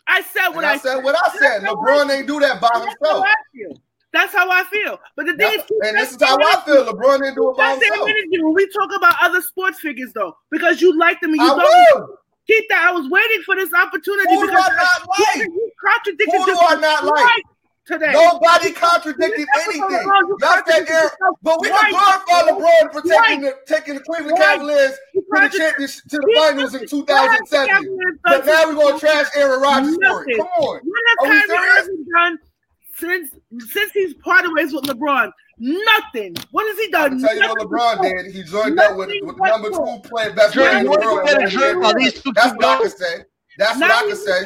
I 0.06 0.22
said 0.22 0.50
what 0.50 0.66
I 0.66 0.74
I 0.74 0.78
said 0.78 0.98
what 1.04 1.16
I 1.16 1.38
said. 1.40 1.62
LeBron 1.64 2.10
I- 2.10 2.14
ain't 2.16 2.28
do 2.28 2.40
that 2.42 2.60
by 2.60 2.68
That's 2.74 2.84
how 2.86 2.90
himself. 2.90 3.26
I 3.26 3.34
feel. 3.56 3.82
That's 4.12 4.34
how 4.34 4.52
I 4.52 4.64
feel. 4.66 5.00
But 5.16 5.26
the 5.28 5.34
thing 5.36 5.48
is, 5.54 5.58
That's- 5.58 5.72
And 5.90 5.98
this 5.98 6.12
is 6.12 6.22
how 6.22 6.38
I 6.38 6.62
feel. 6.66 6.86
LeBron 6.86 7.20
didn't 7.20 7.36
do 7.36 7.50
it 7.52 7.58
by 7.58 7.72
himself. 7.72 7.80
That's 7.80 7.80
the 7.80 7.86
himself. 7.86 8.08
minute 8.08 8.44
when 8.44 8.54
we 8.54 8.68
talk 8.70 8.90
about 8.96 9.16
other 9.22 9.42
sports 9.42 9.80
figures, 9.80 10.12
though, 10.14 10.36
because 10.52 10.82
you 10.82 10.98
like 11.00 11.20
them 11.22 11.32
and 11.32 11.42
you 11.42 11.46
I 11.46 11.48
don't 11.48 12.00
will. 12.02 12.18
Keep 12.48 12.70
that. 12.70 12.88
I 12.90 12.92
was 12.92 13.10
waiting 13.10 13.42
for 13.46 13.56
this 13.56 13.74
opportunity 13.74 14.34
Who 14.34 14.46
because 14.46 14.70
I 14.70 14.76
not 14.76 15.08
like? 15.08 15.48
you 15.48 15.72
contradicted 15.84 16.40
Who 16.40 16.46
do 16.46 16.58
I 16.60 16.76
not 16.76 17.06
like? 17.06 17.44
today. 17.86 18.12
Nobody 18.14 18.72
contradicted 18.72 19.48
anything. 19.56 19.82
LeBron, 19.82 20.28
you 20.28 20.38
Y'all 20.42 20.62
said 20.66 20.88
Aaron, 20.88 21.10
but 21.42 21.60
we 21.60 21.70
can 21.70 21.92
glorify 21.92 22.52
LeBron 22.52 22.94
for 22.94 23.02
taking 23.02 23.42
the 23.42 23.56
taking 23.66 23.96
the 23.96 24.00
Cleveland 24.02 24.38
Cavaliers 24.38 24.94
to 25.14 25.22
the 25.30 25.50
championship 25.58 26.04
to 26.10 26.18
the 26.18 26.34
finals 26.36 26.76
in 26.76 26.88
2007. 26.88 28.18
But 28.24 28.46
now 28.46 28.68
we're 28.68 28.76
gonna 28.76 29.00
trash 29.00 29.28
Aaron 29.36 29.62
Rodgers 29.62 29.96
for 29.96 30.24
it. 30.24 30.38
Nothing. 30.38 30.38
Come 30.38 30.48
on. 30.64 30.80
What 30.84 31.32
has 31.32 31.46
Kyrie? 31.48 31.80
Irving 31.80 32.06
done 32.14 32.40
since 32.96 33.36
since 33.72 33.92
he's 33.92 34.14
parted 34.16 34.54
ways 34.54 34.74
with 34.74 34.86
LeBron? 34.86 35.32
Nothing. 35.60 36.36
What 36.52 36.66
has 36.68 36.78
he 36.80 36.94
I 36.96 37.10
done? 37.10 37.20
tell 37.22 37.36
you 37.36 37.42
what 37.48 37.58
Nothing. 37.58 37.70
LeBron 38.12 38.24
did. 38.24 38.36
He 38.36 38.44
joined 38.44 38.80
up 38.80 38.98
with, 38.98 39.10
with 39.24 39.38
the 39.38 39.46
number 39.48 39.70
two 39.70 40.10
player, 40.10 40.34
best 40.34 40.54
player 40.54 40.78
in 40.80 40.86
the 40.86 40.90
world. 40.92 41.26
get 41.26 41.38
a 41.42 41.44
in 41.44 41.50
Drew 41.50 41.74
the 41.74 41.80
while 41.80 41.94
NBA. 41.94 41.98
these 42.00 42.22
two 42.24 42.32
That's 42.34 42.54
what 42.56 42.66
I 42.66 42.78
can 42.82 42.90
say. 42.90 43.24
That's 43.60 43.78
Now 43.78 43.88
what 43.88 44.06
I 44.06 44.08
can 44.08 44.16
say. 44.18 44.46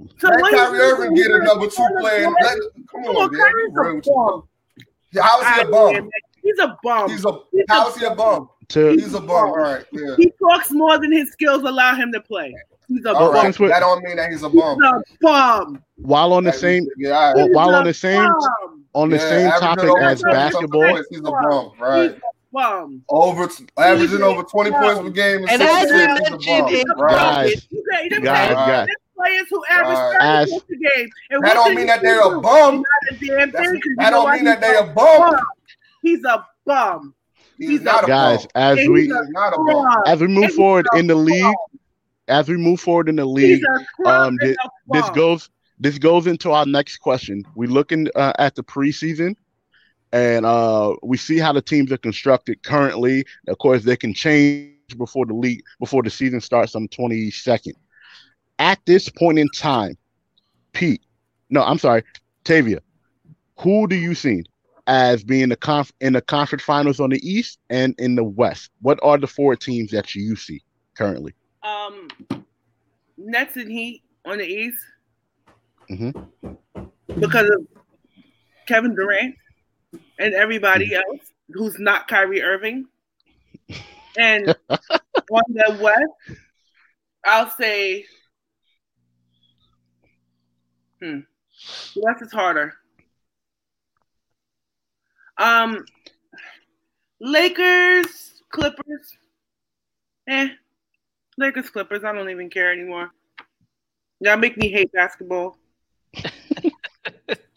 Kevin 0.00 0.10
So 0.18 0.28
Let 0.28 0.40
Kyrie 0.54 0.78
is 0.78 0.82
he 0.82 0.90
Irving 1.02 1.14
get 1.14 1.30
a 1.30 1.38
number 1.44 1.66
two 1.66 1.86
player. 2.00 2.28
Let, 2.40 2.58
come 2.90 3.04
Come 3.04 3.16
on, 3.16 3.16
on, 3.16 3.32
man. 3.32 3.40
Kyrie's 3.40 3.72
You 3.74 3.82
real 3.82 3.98
a 3.98 4.02
bum. 4.02 4.48
How 5.22 5.40
is 5.40 5.46
he 5.46 5.60
a 5.60 5.66
I- 5.66 5.70
bum? 5.70 6.10
He's 6.42 6.58
a 6.58 6.78
bum. 6.82 7.10
He's 7.10 7.24
a 7.26 7.32
He's 7.52 7.64
a 7.68 7.72
how 7.72 7.88
is 7.90 7.96
he 7.96 8.04
a 8.06 8.14
bum? 8.14 8.48
To 8.68 8.90
He's 8.92 9.12
a 9.14 9.20
bum. 9.20 9.30
All 9.30 9.56
right, 9.58 9.84
yeah. 9.92 10.14
He 10.16 10.32
talks 10.40 10.70
more 10.70 10.98
than 10.98 11.12
his 11.12 11.30
skills 11.32 11.62
allow 11.62 11.94
him 11.94 12.10
to 12.12 12.20
play. 12.20 12.54
He's 12.88 13.04
a 13.04 13.12
All 13.12 13.32
bum. 13.32 13.44
right. 13.44 13.54
That 13.68 13.80
don't 13.80 14.02
mean 14.02 14.16
that 14.16 14.30
he's 14.30 14.42
a 14.42 14.48
bum. 14.48 14.78
He's 14.80 14.90
a 14.90 15.02
bum. 15.20 15.82
while 15.96 16.32
on 16.32 16.44
the 16.44 16.52
same 16.52 16.86
Yeah, 16.96 17.10
all 17.10 17.26
right. 17.26 17.36
Well, 17.36 17.46
He's 17.46 17.54
while 17.54 17.74
on 17.74 17.84
the 17.84 17.92
same 17.94 18.22
bum. 18.26 18.77
On 18.94 19.10
the 19.10 19.16
Yeah, 19.16 19.28
same 19.28 19.50
topic 19.60 19.84
over 19.84 20.00
as 20.00 20.22
basketball, 20.22 20.88
points, 20.88 21.08
He's 21.10 21.18
a 21.20 21.22
bum, 21.22 21.70
He's 21.72 21.80
right? 21.80 22.10
a 22.12 22.20
bum. 22.52 23.02
Over 23.08 23.48
averaging 23.76 24.22
over 24.22 24.42
20 24.42 24.70
Yeah. 24.70 24.80
points 24.80 25.00
per 25.00 25.10
game. 25.10 25.46
And 25.48 25.62
as 25.62 25.90
we 25.90 26.02
assists, 26.04 26.44
he's 26.44 26.58
a 26.58 26.62
mentioned 26.62 26.88
bum, 26.96 27.00
right? 27.00 27.14
Guys, 27.44 27.66
You 27.70 27.84
guys, 27.84 28.18
guys- 28.20 28.54
guys. 28.54 28.86
players 29.16 29.46
who 29.50 29.62
average 29.70 29.98
Right. 29.98 30.12
30 30.12 30.24
As- 30.24 30.50
points 30.50 30.64
a 30.70 30.96
game. 30.96 31.08
And 31.30 31.44
That 31.44 31.54
don't 31.54 31.74
mean 31.74 31.86
that 31.88 32.00
they're 32.02 32.20
a 32.20 32.40
bum. 32.40 32.76
Not 32.76 32.84
a 33.12 33.14
damn 33.26 33.50
That's- 33.50 33.52
thing, 33.70 33.80
'cause 33.80 33.82
you 33.86 33.96
that 33.98 34.10
don't 34.10 34.30
mean 34.32 34.44
that 34.44 34.60
they're 34.60 34.80
a 34.80 34.86
bum. 34.86 35.36
He's 36.02 36.24
a 36.24 36.46
bum. 36.64 37.14
He's 37.58 37.68
He's 37.70 37.82
not 37.82 38.04
a 38.04 38.06
guys, 38.06 38.46
bum. 38.46 38.50
as 38.54 38.88
we 38.88 39.02
He's 39.02 39.12
not 39.30 39.52
a 39.52 39.56
bum. 39.56 39.66
bum. 39.66 40.02
as 40.06 40.20
we 40.20 40.28
move 40.28 40.44
He's 40.44 40.54
forward 40.56 40.86
in 40.96 41.08
the 41.08 41.14
league, 41.16 41.54
as 42.28 42.48
we 42.48 42.56
move 42.56 42.80
forward 42.80 43.08
in 43.08 43.16
the 43.16 43.24
league, 43.24 43.62
um, 44.06 44.28
and 44.28 44.40
thi- 44.40 44.50
a 44.64 44.68
this 44.92 45.10
goes 45.10 45.50
this 45.80 45.98
goes 45.98 46.26
into 46.26 46.50
our 46.52 46.66
next 46.66 46.98
question. 46.98 47.44
We're 47.54 47.68
looking 47.68 48.08
uh, 48.14 48.32
at 48.38 48.54
the 48.54 48.62
preseason, 48.62 49.36
and 50.12 50.44
uh, 50.44 50.94
we 51.02 51.16
see 51.16 51.38
how 51.38 51.52
the 51.52 51.62
teams 51.62 51.92
are 51.92 51.98
constructed 51.98 52.62
currently. 52.62 53.24
Of 53.46 53.58
course, 53.58 53.84
they 53.84 53.96
can 53.96 54.14
change 54.14 54.74
before 54.96 55.26
the 55.26 55.34
league 55.34 55.62
before 55.78 56.02
the 56.02 56.10
season 56.10 56.40
starts 56.40 56.74
on 56.74 56.88
twenty 56.88 57.30
second. 57.30 57.74
At 58.58 58.80
this 58.86 59.08
point 59.08 59.38
in 59.38 59.48
time, 59.54 59.96
Pete, 60.72 61.02
no, 61.50 61.62
I'm 61.62 61.78
sorry, 61.78 62.02
Tavia, 62.44 62.80
who 63.58 63.86
do 63.86 63.96
you 63.96 64.14
see 64.14 64.44
as 64.86 65.22
being 65.22 65.50
the 65.50 65.56
conf- 65.56 65.92
in 66.00 66.14
the 66.14 66.22
conference 66.22 66.64
finals 66.64 66.98
on 66.98 67.10
the 67.10 67.20
East 67.28 67.58
and 67.70 67.94
in 67.98 68.16
the 68.16 68.24
West? 68.24 68.70
What 68.80 68.98
are 69.02 69.18
the 69.18 69.26
four 69.26 69.54
teams 69.54 69.90
that 69.90 70.14
you 70.14 70.34
see 70.34 70.62
currently? 70.96 71.34
Um, 71.62 72.08
Nets 73.16 73.56
and 73.56 73.70
Heat 73.70 74.02
on 74.24 74.38
the 74.38 74.46
East 74.46 74.78
Mhm. 75.90 76.28
because 77.18 77.48
of 77.50 77.66
Kevin 78.66 78.94
Durant 78.94 79.34
and 80.18 80.34
everybody 80.34 80.94
else 80.94 81.32
who's 81.52 81.78
not 81.78 82.08
Kyrie 82.08 82.42
Irving. 82.42 82.86
And 84.16 84.48
on 84.68 85.42
the 85.50 85.78
West, 85.80 86.40
I'll 87.24 87.50
say, 87.50 88.04
hmm, 91.00 91.20
the 91.94 92.02
West 92.02 92.22
is 92.22 92.32
harder. 92.32 92.74
Um, 95.36 95.84
Lakers, 97.20 98.42
Clippers, 98.50 99.16
eh. 100.26 100.48
Lakers, 101.36 101.70
Clippers. 101.70 102.02
I 102.02 102.12
don't 102.12 102.30
even 102.30 102.50
care 102.50 102.72
anymore. 102.72 103.10
Y'all 104.20 104.36
make 104.36 104.56
me 104.56 104.68
hate 104.68 104.90
basketball. 104.90 105.56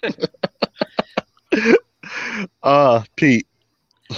Uh, 2.64 3.04
Pete, 3.16 3.48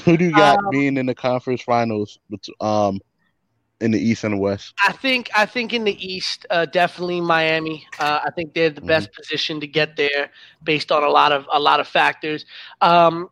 who 0.03 0.17
do 0.17 0.25
you 0.25 0.31
got 0.31 0.57
Um, 0.57 0.69
being 0.71 0.97
in 0.97 1.05
the 1.05 1.13
conference 1.13 1.61
finals, 1.61 2.17
um, 2.59 2.99
in 3.81 3.91
the 3.91 3.99
East 3.99 4.23
and 4.23 4.33
the 4.33 4.37
West? 4.37 4.73
I 4.87 4.93
think 4.93 5.29
I 5.35 5.45
think 5.45 5.73
in 5.73 5.83
the 5.83 6.05
East, 6.05 6.45
uh, 6.49 6.65
definitely 6.65 7.21
Miami. 7.21 7.85
Uh, 7.99 8.21
I 8.23 8.31
think 8.31 8.53
they're 8.53 8.69
the 8.69 8.81
best 8.81 9.11
position 9.13 9.59
to 9.59 9.67
get 9.67 9.95
there 9.97 10.31
based 10.63 10.91
on 10.91 11.03
a 11.03 11.09
lot 11.09 11.31
of 11.31 11.47
a 11.51 11.59
lot 11.59 11.79
of 11.79 11.87
factors. 11.87 12.45
Um, 12.81 13.29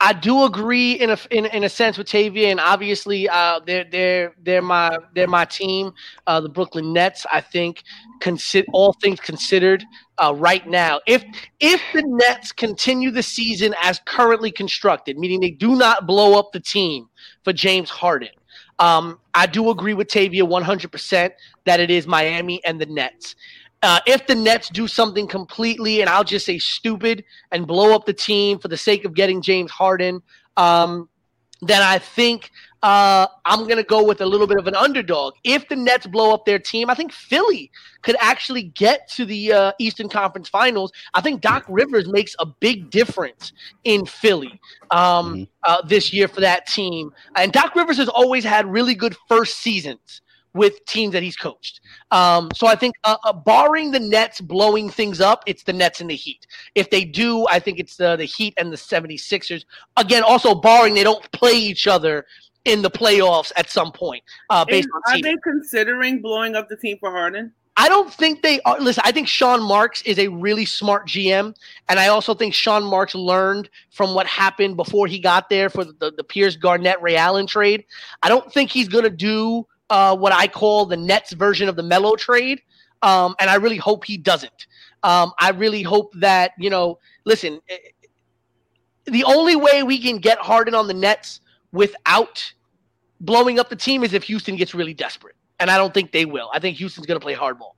I 0.00 0.12
do 0.12 0.44
agree 0.44 0.92
in 0.92 1.10
a 1.10 1.18
in, 1.30 1.46
in 1.46 1.64
a 1.64 1.68
sense 1.68 1.96
with 1.96 2.06
Tavia, 2.06 2.50
and 2.50 2.60
obviously 2.60 3.28
uh, 3.28 3.60
they're 3.66 3.84
they're 3.84 4.34
they're 4.42 4.62
my 4.62 4.98
they're 5.14 5.26
my 5.26 5.46
team, 5.46 5.92
uh, 6.26 6.40
the 6.40 6.48
Brooklyn 6.50 6.92
Nets. 6.92 7.24
I 7.32 7.40
think 7.40 7.82
consider 8.20 8.66
all 8.72 8.92
things 9.00 9.20
considered 9.20 9.84
uh, 10.18 10.34
right 10.36 10.66
now, 10.66 11.00
if 11.06 11.24
if 11.60 11.80
the 11.92 12.02
Nets 12.04 12.52
continue 12.52 13.10
the 13.10 13.22
season 13.22 13.74
as 13.82 14.00
currently 14.06 14.50
constructed, 14.50 15.18
meaning 15.18 15.40
they 15.40 15.50
do 15.50 15.76
not 15.76 16.06
blow 16.06 16.38
up 16.38 16.52
the 16.52 16.60
team 16.60 17.08
for 17.44 17.52
James 17.52 17.90
Harden, 17.90 18.30
um, 18.78 19.18
I 19.34 19.46
do 19.46 19.70
agree 19.70 19.94
with 19.94 20.08
Tavia 20.08 20.44
100% 20.44 21.30
that 21.64 21.80
it 21.80 21.90
is 21.90 22.06
Miami 22.06 22.64
and 22.64 22.80
the 22.80 22.86
Nets. 22.86 23.34
Uh, 23.82 24.00
if 24.06 24.26
the 24.26 24.34
Nets 24.34 24.68
do 24.68 24.88
something 24.88 25.26
completely, 25.26 26.00
and 26.00 26.10
I'll 26.10 26.24
just 26.24 26.46
say 26.46 26.58
stupid, 26.58 27.24
and 27.52 27.66
blow 27.66 27.94
up 27.94 28.06
the 28.06 28.12
team 28.12 28.58
for 28.58 28.68
the 28.68 28.76
sake 28.76 29.04
of 29.04 29.14
getting 29.14 29.42
James 29.42 29.70
Harden, 29.70 30.22
um, 30.56 31.08
then 31.62 31.82
I 31.82 31.98
think 31.98 32.50
uh, 32.82 33.26
I'm 33.44 33.64
going 33.64 33.76
to 33.76 33.82
go 33.82 34.04
with 34.04 34.20
a 34.20 34.26
little 34.26 34.46
bit 34.46 34.58
of 34.58 34.66
an 34.66 34.74
underdog. 34.74 35.34
If 35.44 35.68
the 35.68 35.76
Nets 35.76 36.06
blow 36.06 36.32
up 36.32 36.44
their 36.44 36.58
team, 36.58 36.90
I 36.90 36.94
think 36.94 37.12
Philly 37.12 37.70
could 38.02 38.16
actually 38.20 38.64
get 38.64 39.08
to 39.12 39.24
the 39.24 39.52
uh, 39.52 39.72
Eastern 39.78 40.08
Conference 40.08 40.48
Finals. 40.48 40.92
I 41.14 41.20
think 41.20 41.40
Doc 41.40 41.64
Rivers 41.68 42.06
makes 42.08 42.36
a 42.38 42.46
big 42.46 42.90
difference 42.90 43.52
in 43.84 44.06
Philly 44.06 44.60
um, 44.90 45.48
uh, 45.64 45.82
this 45.82 46.12
year 46.12 46.28
for 46.28 46.40
that 46.40 46.66
team. 46.66 47.12
And 47.34 47.52
Doc 47.52 47.74
Rivers 47.74 47.96
has 47.96 48.08
always 48.08 48.44
had 48.44 48.66
really 48.66 48.94
good 48.94 49.16
first 49.28 49.58
seasons 49.58 50.20
with 50.56 50.84
teams 50.86 51.12
that 51.12 51.22
he's 51.22 51.36
coached. 51.36 51.80
Um, 52.10 52.48
so 52.54 52.66
I 52.66 52.74
think, 52.74 52.94
uh, 53.04 53.16
uh, 53.24 53.32
barring 53.32 53.90
the 53.90 54.00
Nets 54.00 54.40
blowing 54.40 54.90
things 54.90 55.20
up, 55.20 55.42
it's 55.46 55.62
the 55.62 55.72
Nets 55.72 56.00
and 56.00 56.10
the 56.10 56.16
Heat. 56.16 56.46
If 56.74 56.90
they 56.90 57.04
do, 57.04 57.46
I 57.48 57.58
think 57.58 57.78
it's 57.78 57.96
the, 57.96 58.16
the 58.16 58.24
Heat 58.24 58.54
and 58.58 58.72
the 58.72 58.76
76ers. 58.76 59.64
Again, 59.96 60.22
also 60.22 60.54
barring 60.54 60.94
they 60.94 61.04
don't 61.04 61.30
play 61.32 61.52
each 61.52 61.86
other 61.86 62.26
in 62.64 62.82
the 62.82 62.90
playoffs 62.90 63.52
at 63.56 63.70
some 63.70 63.92
point 63.92 64.22
uh, 64.50 64.64
based 64.64 64.86
And 64.86 64.92
on 64.94 65.02
are 65.12 65.14
team. 65.16 65.22
they 65.22 65.36
considering 65.42 66.20
blowing 66.20 66.56
up 66.56 66.68
the 66.68 66.76
team 66.76 66.96
for 66.98 67.10
Harden? 67.10 67.52
I 67.78 67.88
don't 67.88 68.12
think 68.12 68.42
they 68.42 68.60
are. 68.62 68.80
Listen, 68.80 69.02
I 69.04 69.12
think 69.12 69.28
Sean 69.28 69.62
Marks 69.62 70.00
is 70.02 70.18
a 70.18 70.28
really 70.28 70.64
smart 70.64 71.06
GM. 71.06 71.54
And 71.88 72.00
I 72.00 72.08
also 72.08 72.32
think 72.34 72.54
Sean 72.54 72.82
Marks 72.82 73.14
learned 73.14 73.68
from 73.90 74.14
what 74.14 74.26
happened 74.26 74.76
before 74.76 75.06
he 75.06 75.18
got 75.18 75.50
there 75.50 75.68
for 75.68 75.84
the, 75.84 76.12
the 76.16 76.24
Pierce 76.24 76.56
Garnett 76.56 77.00
Ray 77.02 77.16
Allen 77.16 77.46
trade. 77.46 77.84
I 78.22 78.30
don't 78.30 78.50
think 78.50 78.70
he's 78.70 78.88
going 78.88 79.04
to 79.04 79.10
do 79.10 79.66
uh, 79.90 80.16
what 80.16 80.32
I 80.32 80.46
call 80.46 80.86
the 80.86 80.96
Nets 80.96 81.32
version 81.32 81.68
of 81.68 81.76
the 81.76 81.82
Melo 81.82 82.16
trade. 82.16 82.62
Um, 83.02 83.34
and 83.38 83.50
I 83.50 83.56
really 83.56 83.76
hope 83.76 84.04
he 84.04 84.16
doesn't. 84.16 84.66
Um, 85.02 85.32
I 85.38 85.50
really 85.50 85.82
hope 85.82 86.12
that, 86.14 86.52
you 86.58 86.70
know, 86.70 86.98
listen, 87.24 87.60
eh, 87.68 87.76
the 89.04 89.24
only 89.24 89.54
way 89.54 89.82
we 89.82 89.98
can 90.00 90.18
get 90.18 90.38
Harden 90.38 90.74
on 90.74 90.88
the 90.88 90.94
Nets 90.94 91.40
without 91.72 92.52
blowing 93.20 93.58
up 93.58 93.68
the 93.68 93.76
team 93.76 94.02
is 94.02 94.12
if 94.14 94.24
Houston 94.24 94.56
gets 94.56 94.74
really 94.74 94.94
desperate. 94.94 95.36
And 95.60 95.70
I 95.70 95.78
don't 95.78 95.94
think 95.94 96.12
they 96.12 96.24
will. 96.24 96.50
I 96.52 96.58
think 96.58 96.76
Houston's 96.78 97.06
going 97.06 97.18
to 97.18 97.24
play 97.24 97.34
hardball. 97.34 97.72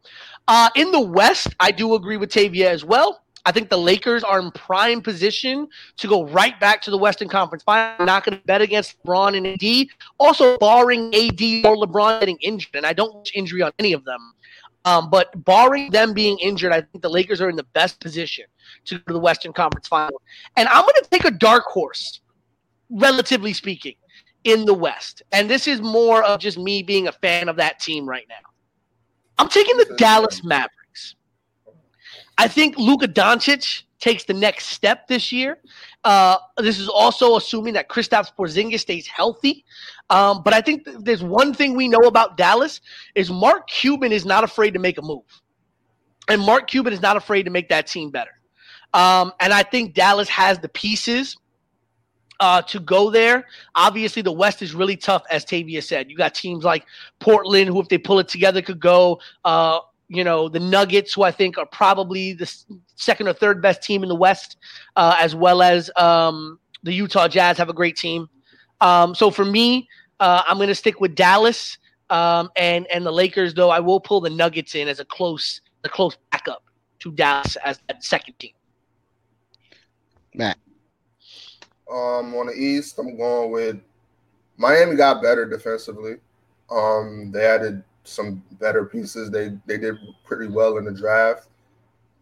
Uh, 0.48 0.70
in 0.74 0.90
the 0.90 1.00
West, 1.00 1.54
I 1.60 1.70
do 1.70 1.94
agree 1.94 2.16
with 2.16 2.30
Tavia 2.30 2.70
as 2.70 2.84
well. 2.84 3.22
I 3.44 3.52
think 3.52 3.68
the 3.68 3.78
Lakers 3.78 4.24
are 4.24 4.40
in 4.40 4.50
prime 4.52 5.00
position 5.00 5.68
to 5.96 6.08
go 6.08 6.26
right 6.26 6.58
back 6.60 6.82
to 6.82 6.90
the 6.90 6.98
Western 6.98 7.28
Conference 7.28 7.62
Final. 7.62 7.96
I'm 7.98 8.06
not 8.06 8.24
going 8.24 8.38
to 8.38 8.44
bet 8.44 8.60
against 8.60 9.02
LeBron 9.04 9.36
and 9.36 9.46
AD. 9.46 9.88
Also, 10.18 10.58
barring 10.58 11.14
AD 11.14 11.40
or 11.64 11.76
LeBron 11.76 12.20
getting 12.20 12.38
injured, 12.40 12.74
and 12.74 12.86
I 12.86 12.92
don't 12.92 13.14
wish 13.16 13.32
injury 13.34 13.62
on 13.62 13.72
any 13.78 13.92
of 13.92 14.04
them. 14.04 14.32
Um, 14.84 15.10
but 15.10 15.44
barring 15.44 15.90
them 15.90 16.12
being 16.14 16.38
injured, 16.38 16.72
I 16.72 16.80
think 16.80 17.02
the 17.02 17.10
Lakers 17.10 17.40
are 17.40 17.50
in 17.50 17.56
the 17.56 17.66
best 17.74 18.00
position 18.00 18.46
to 18.86 18.98
go 18.98 19.04
to 19.08 19.12
the 19.12 19.18
Western 19.18 19.52
Conference 19.52 19.88
Final. 19.88 20.20
And 20.56 20.68
I'm 20.68 20.82
going 20.82 20.94
to 21.02 21.08
take 21.10 21.24
a 21.24 21.30
dark 21.30 21.64
horse, 21.64 22.20
relatively 22.90 23.52
speaking, 23.52 23.96
in 24.44 24.64
the 24.64 24.74
West. 24.74 25.22
And 25.32 25.50
this 25.50 25.66
is 25.66 25.80
more 25.80 26.22
of 26.22 26.40
just 26.40 26.58
me 26.58 26.82
being 26.82 27.08
a 27.08 27.12
fan 27.12 27.48
of 27.48 27.56
that 27.56 27.80
team 27.80 28.08
right 28.08 28.26
now. 28.28 28.36
I'm 29.38 29.48
taking 29.48 29.76
the 29.76 29.94
Dallas 29.96 30.42
Mavericks. 30.42 30.74
I 32.38 32.48
think 32.48 32.78
Luka 32.78 33.08
Doncic 33.08 33.82
takes 33.98 34.24
the 34.24 34.32
next 34.32 34.66
step 34.66 35.08
this 35.08 35.32
year. 35.32 35.58
Uh, 36.04 36.36
this 36.58 36.78
is 36.78 36.88
also 36.88 37.36
assuming 37.36 37.74
that 37.74 37.88
Kristaps 37.88 38.30
Porzingis 38.36 38.80
stays 38.80 39.06
healthy. 39.08 39.64
Um, 40.08 40.42
but 40.44 40.54
I 40.54 40.60
think 40.60 40.84
th- 40.84 40.98
there's 41.00 41.22
one 41.22 41.52
thing 41.52 41.74
we 41.76 41.88
know 41.88 42.06
about 42.06 42.36
Dallas 42.36 42.80
is 43.16 43.30
Mark 43.30 43.68
Cuban 43.68 44.12
is 44.12 44.24
not 44.24 44.44
afraid 44.44 44.72
to 44.74 44.78
make 44.78 44.98
a 44.98 45.02
move, 45.02 45.24
and 46.28 46.40
Mark 46.40 46.68
Cuban 46.68 46.92
is 46.92 47.02
not 47.02 47.16
afraid 47.16 47.42
to 47.42 47.50
make 47.50 47.68
that 47.68 47.88
team 47.88 48.10
better. 48.10 48.30
Um, 48.94 49.32
and 49.40 49.52
I 49.52 49.64
think 49.64 49.94
Dallas 49.94 50.28
has 50.28 50.60
the 50.60 50.68
pieces 50.68 51.36
uh, 52.40 52.62
to 52.62 52.80
go 52.80 53.10
there. 53.10 53.46
Obviously, 53.74 54.22
the 54.22 54.32
West 54.32 54.62
is 54.62 54.74
really 54.74 54.96
tough, 54.96 55.24
as 55.30 55.44
Tavia 55.44 55.82
said. 55.82 56.08
You 56.08 56.16
got 56.16 56.34
teams 56.34 56.64
like 56.64 56.86
Portland, 57.18 57.68
who, 57.68 57.80
if 57.80 57.88
they 57.88 57.98
pull 57.98 58.18
it 58.18 58.28
together, 58.28 58.62
could 58.62 58.80
go. 58.80 59.20
Uh, 59.44 59.80
you 60.08 60.24
know, 60.24 60.48
the 60.48 60.60
Nuggets, 60.60 61.12
who 61.14 61.22
I 61.22 61.30
think 61.30 61.58
are 61.58 61.66
probably 61.66 62.32
the 62.32 62.50
second 62.96 63.28
or 63.28 63.34
third 63.34 63.60
best 63.60 63.82
team 63.82 64.02
in 64.02 64.08
the 64.08 64.14
West, 64.14 64.56
uh, 64.96 65.16
as 65.18 65.34
well 65.34 65.62
as 65.62 65.90
um, 65.96 66.58
the 66.82 66.92
Utah 66.92 67.28
Jazz 67.28 67.58
have 67.58 67.68
a 67.68 67.74
great 67.74 67.96
team. 67.96 68.28
Um, 68.80 69.14
so 69.14 69.30
for 69.30 69.44
me, 69.44 69.88
uh, 70.20 70.42
I'm 70.46 70.56
going 70.56 70.68
to 70.68 70.74
stick 70.74 71.00
with 71.00 71.14
Dallas 71.14 71.78
um, 72.10 72.48
and 72.56 72.86
and 72.86 73.04
the 73.04 73.12
Lakers. 73.12 73.54
Though 73.54 73.70
I 73.70 73.80
will 73.80 74.00
pull 74.00 74.20
the 74.20 74.30
Nuggets 74.30 74.74
in 74.74 74.88
as 74.88 74.98
a 74.98 75.04
close 75.04 75.60
a 75.84 75.88
close 75.88 76.16
backup 76.32 76.64
to 77.00 77.12
Dallas 77.12 77.56
as 77.64 77.78
that 77.88 78.02
second 78.02 78.38
team. 78.38 78.52
Matt. 80.34 80.58
Um, 81.90 82.34
on 82.34 82.46
the 82.46 82.52
East, 82.52 82.98
I'm 82.98 83.16
going 83.16 83.50
with 83.50 83.80
Miami. 84.56 84.96
Got 84.96 85.22
better 85.22 85.46
defensively. 85.46 86.16
Um, 86.70 87.30
they 87.32 87.46
added 87.46 87.82
some 88.08 88.42
better 88.60 88.84
pieces. 88.84 89.30
They 89.30 89.56
they 89.66 89.78
did 89.78 89.96
pretty 90.24 90.48
well 90.48 90.78
in 90.78 90.84
the 90.84 90.92
draft. 90.92 91.48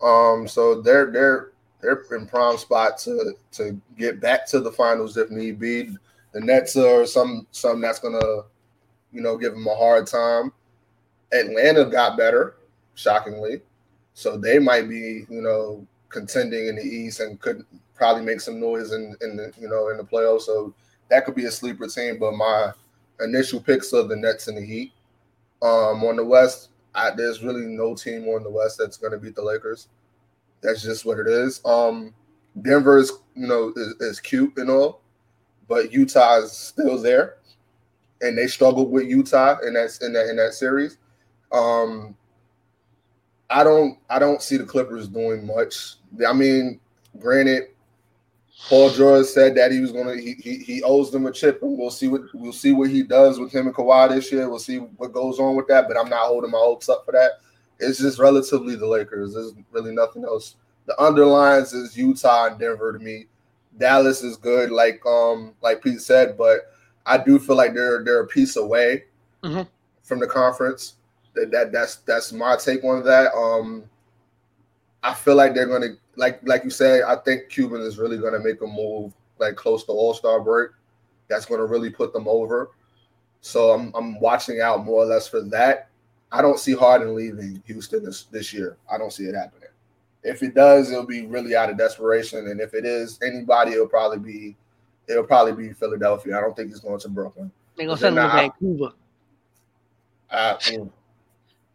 Um, 0.03 0.47
so 0.47 0.81
they're 0.81 1.11
they're 1.11 1.53
they're 1.81 2.03
in 2.13 2.27
prime 2.27 2.59
spot 2.59 2.99
to 2.99 3.35
to 3.53 3.81
get 3.99 4.21
back 4.21 4.47
to 4.49 4.61
the 4.61 4.73
finals 4.73 5.17
if 5.17 5.31
need 5.31 5.59
be. 5.59 5.91
The 6.33 6.41
Nets 6.41 6.77
are 6.77 7.07
some 7.07 7.47
some 7.51 7.81
that's 7.81 7.99
gonna 7.99 8.43
you 9.13 9.21
know 9.21 9.37
give 9.37 9.53
them 9.53 9.67
a 9.67 9.77
hard 9.77 10.07
time. 10.07 10.53
Atlanta 11.33 11.85
got 11.85 12.17
better, 12.17 12.57
shockingly, 12.95 13.63
so 14.15 14.37
they 14.37 14.59
might 14.59 14.89
be 14.89 15.27
you 15.29 15.43
know 15.43 15.87
contending 16.09 16.69
in 16.69 16.77
the 16.77 16.83
East 16.83 17.21
and 17.21 17.41
could 17.41 17.65
probably 17.95 18.23
make 18.23 18.41
some 18.41 18.61
noise 18.61 18.93
in 18.93 19.17
in 19.23 19.37
the 19.37 19.53
you 19.59 19.69
know 19.69 19.89
in 19.89 19.97
the 19.97 20.05
playoffs. 20.05 20.43
So 20.43 20.75
that 21.09 21.25
could 21.25 21.35
be 21.35 21.47
a 21.47 21.51
sleeper 21.51 21.87
team. 21.87 22.19
But 22.19 22.35
my 22.35 22.73
initial 23.21 23.61
picks 23.61 23.93
are 23.93 24.03
the 24.03 24.17
Nets 24.17 24.49
and 24.49 24.57
the 24.57 24.65
Heat. 24.65 24.93
Um, 25.63 26.05
on 26.05 26.17
the 26.17 26.25
West, 26.25 26.71
I, 26.95 27.11
there's 27.11 27.43
really 27.43 27.67
no 27.67 27.95
team 27.95 28.29
on 28.29 28.43
the 28.43 28.51
West 28.51 28.79
that's 28.79 28.97
going 28.97 29.13
to 29.13 29.19
beat 29.19 29.35
the 29.35 29.43
Lakers. 29.43 29.89
That's 30.63 30.83
just 30.83 31.05
what 31.05 31.19
it 31.19 31.27
is. 31.27 31.61
Um, 31.65 32.15
Denver 32.63 32.99
is 32.99 33.13
you 33.35 33.47
know 33.47 33.73
is, 33.77 33.95
is 34.01 34.21
cute 34.21 34.57
and 34.57 34.71
all, 34.71 35.03
but 35.69 35.93
Utah 35.93 36.39
is 36.39 36.53
still 36.53 37.01
there, 37.01 37.37
and 38.21 38.37
they 38.37 38.47
struggled 38.47 38.91
with 38.91 39.07
Utah 39.07 39.59
in 39.67 39.75
that 39.75 39.99
in 40.03 40.13
that 40.15 40.29
in 40.29 40.37
that 40.37 40.55
series. 40.55 40.99
Um, 41.53 42.17
I 43.51 43.63
don't 43.63 43.99
I 44.09 44.19
don't 44.19 44.43
see 44.43 44.57
the 44.57 44.65
Clippers 44.65 45.09
doing 45.09 45.47
much. 45.47 45.97
I 46.27 46.33
mean, 46.33 46.81
granted, 47.19 47.65
Paul 48.69 48.91
George 48.91 49.27
said 49.27 49.55
that 49.57 49.71
he 49.71 49.81
was 49.81 49.93
gonna 49.93 50.17
he, 50.17 50.35
he 50.35 50.57
he 50.59 50.83
owes 50.83 51.11
them 51.11 51.27
a 51.27 51.33
chip, 51.33 51.63
and 51.63 51.77
we'll 51.79 51.91
see 51.91 52.09
what 52.09 52.23
we'll 52.35 52.53
see 52.53 52.73
what 52.73 52.91
he 52.91 53.03
does 53.03 53.39
with 53.39 53.53
him 53.53 53.67
and 53.67 53.75
Kawhi 53.75 54.09
this 54.09 54.33
year. 54.33 54.49
We'll 54.49 54.59
see 54.59 54.79
what 54.79 55.13
goes 55.13 55.39
on 55.39 55.55
with 55.57 55.69
that, 55.69 55.87
but 55.89 55.97
I'm 55.97 56.09
not 56.09 56.27
holding 56.27 56.51
my 56.51 56.59
hopes 56.59 56.89
up 56.89 57.05
for 57.05 57.13
that. 57.13 57.33
It's 57.79 57.99
just 57.99 58.19
relatively 58.19 58.75
the 58.75 58.87
Lakers. 58.87 59.35
There's 59.35 59.53
really 59.71 59.95
nothing 59.95 60.25
else. 60.25 60.57
The 60.87 61.01
underlines 61.01 61.73
is 61.75 61.97
Utah 61.97 62.47
and 62.47 62.59
Denver 62.59 62.93
to 62.93 62.99
me. 62.99 63.27
Dallas 63.79 64.23
is 64.23 64.37
good, 64.37 64.71
like 64.71 65.05
um 65.07 65.55
like 65.63 65.83
Pete 65.83 66.01
said, 66.01 66.37
but 66.39 66.73
I 67.05 67.19
do 67.19 67.39
feel 67.39 67.57
like 67.57 67.75
they're 67.75 68.03
they're 68.03 68.23
a 68.23 68.27
piece 68.27 68.57
away 68.57 69.05
Mhm. 69.45 69.69
from 70.03 70.19
the 70.19 70.27
conference. 70.27 70.95
That, 71.35 71.51
that 71.51 71.71
that's 71.73 71.97
that's 71.97 72.33
my 72.33 72.57
take 72.57 72.83
on 72.83 73.05
that. 73.05 73.35
Um, 73.35 73.85
I 75.03 75.13
feel 75.13 75.35
like 75.37 75.55
they're 75.55 75.67
gonna 75.69 75.97
like 76.17 76.41
like 76.45 76.65
you 76.65 76.71
said. 76.71 77.03
I 77.03 77.17
think 77.17 77.49
Cuban 77.49 77.81
is 77.81 77.99
really 77.99 78.19
gonna 78.19 78.41
make 78.41 78.61
a 78.63 78.67
move 78.67 79.13
like 79.39 79.57
close 79.57 79.85
to 79.85 79.93
All 79.93 80.15
Star 80.15 80.41
break. 80.41 80.71
That's 81.29 81.47
gonna 81.47 81.65
really 81.65 81.91
put 81.91 82.13
them 82.13 82.27
over. 82.29 82.71
So 83.41 83.71
I'm 83.71 83.93
I'm 83.95 84.19
watching 84.21 84.61
out 84.61 84.85
more 84.85 85.03
or 85.03 85.07
less 85.07 85.29
for 85.29 85.43
that. 85.43 85.89
I 86.33 86.43
don't 86.43 86.59
see 86.59 86.75
Harden 86.75 87.15
leaving 87.15 87.63
Houston 87.67 88.05
this 88.05 88.25
this 88.25 88.53
year. 88.53 88.77
I 88.91 88.99
don't 88.99 89.13
see 89.13 89.25
it 89.25 89.35
happening. 89.35 89.69
If 90.23 90.43
it 90.43 90.55
does, 90.55 90.91
it'll 90.91 91.07
be 91.07 91.27
really 91.27 91.55
out 91.55 91.71
of 91.71 91.79
desperation, 91.79 92.49
and 92.49 92.61
if 92.61 92.75
it 92.75 92.85
is 92.85 93.21
anybody, 93.23 93.73
it'll 93.73 93.87
probably 93.87 94.19
be 94.19 94.57
it'll 95.09 95.25
probably 95.25 95.69
be 95.69 95.73
Philadelphia. 95.73 96.37
I 96.37 96.41
don't 96.41 96.57
think 96.57 96.71
he's 96.71 96.81
going 96.81 96.99
to 96.99 97.09
Brooklyn. 97.09 97.53
They're 97.77 97.87
gonna 97.87 97.99
send 97.99 98.19
him 98.19 98.29
to 98.29 98.37
Vancouver. 98.37 98.93
I, 100.31 100.55
mm, 100.55 100.91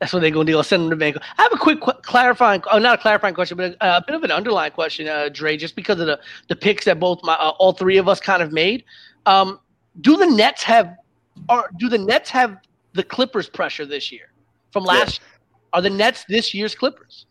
That's 0.01 0.13
what 0.13 0.21
they're 0.21 0.31
going 0.31 0.47
to 0.47 0.51
do. 0.53 0.57
I'll 0.57 0.63
send 0.63 0.81
them 0.81 0.89
to 0.89 0.95
Vancouver. 0.95 1.23
I 1.37 1.43
have 1.43 1.53
a 1.53 1.57
quick 1.57 1.79
qu- 1.79 1.93
clarifying, 2.01 2.63
oh, 2.71 2.79
not 2.79 2.97
a 2.97 3.01
clarifying 3.01 3.35
question, 3.35 3.55
but 3.55 3.77
a, 3.81 3.97
a 3.97 4.03
bit 4.05 4.15
of 4.15 4.23
an 4.23 4.31
underlying 4.31 4.71
question, 4.71 5.07
uh, 5.07 5.29
Dre, 5.31 5.55
just 5.55 5.75
because 5.75 5.99
of 5.99 6.07
the, 6.07 6.19
the 6.47 6.55
picks 6.55 6.85
that 6.85 6.99
both 6.99 7.19
my 7.21 7.33
uh, 7.33 7.51
all 7.59 7.71
three 7.71 7.97
of 7.97 8.09
us 8.09 8.19
kind 8.19 8.41
of 8.41 8.51
made. 8.51 8.83
Um, 9.27 9.59
do 10.01 10.17
the 10.17 10.25
Nets 10.25 10.63
have, 10.63 10.95
or 11.49 11.69
do 11.77 11.87
the 11.87 11.99
Nets 11.99 12.31
have 12.31 12.57
the 12.93 13.03
Clippers 13.03 13.47
pressure 13.47 13.85
this 13.85 14.11
year 14.11 14.31
from 14.71 14.85
last? 14.85 15.19
year? 15.19 15.27
Are 15.73 15.83
the 15.83 15.91
Nets 15.91 16.25
this 16.27 16.51
year's 16.51 16.73
Clippers? 16.73 17.27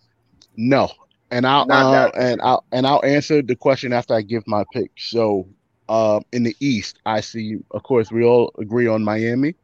No, 0.56 0.92
and 1.32 1.48
I'll 1.48 1.68
uh, 1.68 2.10
and 2.16 2.40
I'll 2.40 2.64
and 2.70 2.86
I'll 2.86 3.04
answer 3.04 3.42
the 3.42 3.56
question 3.56 3.92
after 3.92 4.14
I 4.14 4.22
give 4.22 4.46
my 4.46 4.64
pick. 4.72 4.92
So, 4.96 5.48
um, 5.88 6.22
in 6.32 6.44
the 6.44 6.56
East, 6.60 7.00
I 7.04 7.20
see, 7.20 7.56
of 7.72 7.82
course, 7.82 8.12
we 8.12 8.22
all 8.22 8.54
agree 8.60 8.86
on 8.86 9.02
Miami, 9.02 9.56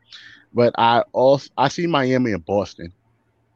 but 0.56 0.74
I 0.78 1.04
also 1.12 1.50
I 1.58 1.68
see 1.68 1.86
Miami 1.86 2.32
and 2.32 2.44
Boston. 2.44 2.90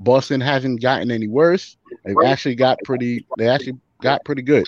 Boston 0.00 0.40
hasn't 0.40 0.82
gotten 0.82 1.10
any 1.10 1.28
worse. 1.28 1.78
They've 2.04 2.14
actually 2.26 2.56
got 2.56 2.78
pretty. 2.84 3.26
They 3.38 3.48
actually 3.48 3.78
got 4.02 4.22
pretty 4.26 4.42
good. 4.42 4.66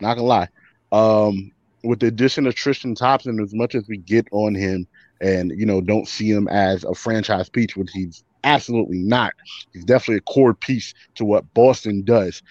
Not 0.00 0.14
gonna 0.14 0.26
lie. 0.26 0.48
Um, 0.90 1.52
with 1.84 2.00
the 2.00 2.06
addition 2.06 2.46
of 2.46 2.54
Tristan 2.54 2.94
Thompson, 2.94 3.40
as 3.40 3.52
much 3.52 3.74
as 3.74 3.86
we 3.88 3.98
get 3.98 4.26
on 4.32 4.54
him, 4.54 4.86
and 5.20 5.52
you 5.54 5.66
know, 5.66 5.82
don't 5.82 6.08
see 6.08 6.30
him 6.30 6.48
as 6.48 6.82
a 6.84 6.94
franchise 6.94 7.50
piece, 7.50 7.76
which 7.76 7.90
he's 7.92 8.24
absolutely 8.44 8.98
not. 8.98 9.34
He's 9.74 9.84
definitely 9.84 10.16
a 10.16 10.32
core 10.32 10.54
piece 10.54 10.94
to 11.16 11.26
what 11.26 11.52
Boston 11.52 12.04
does 12.04 12.42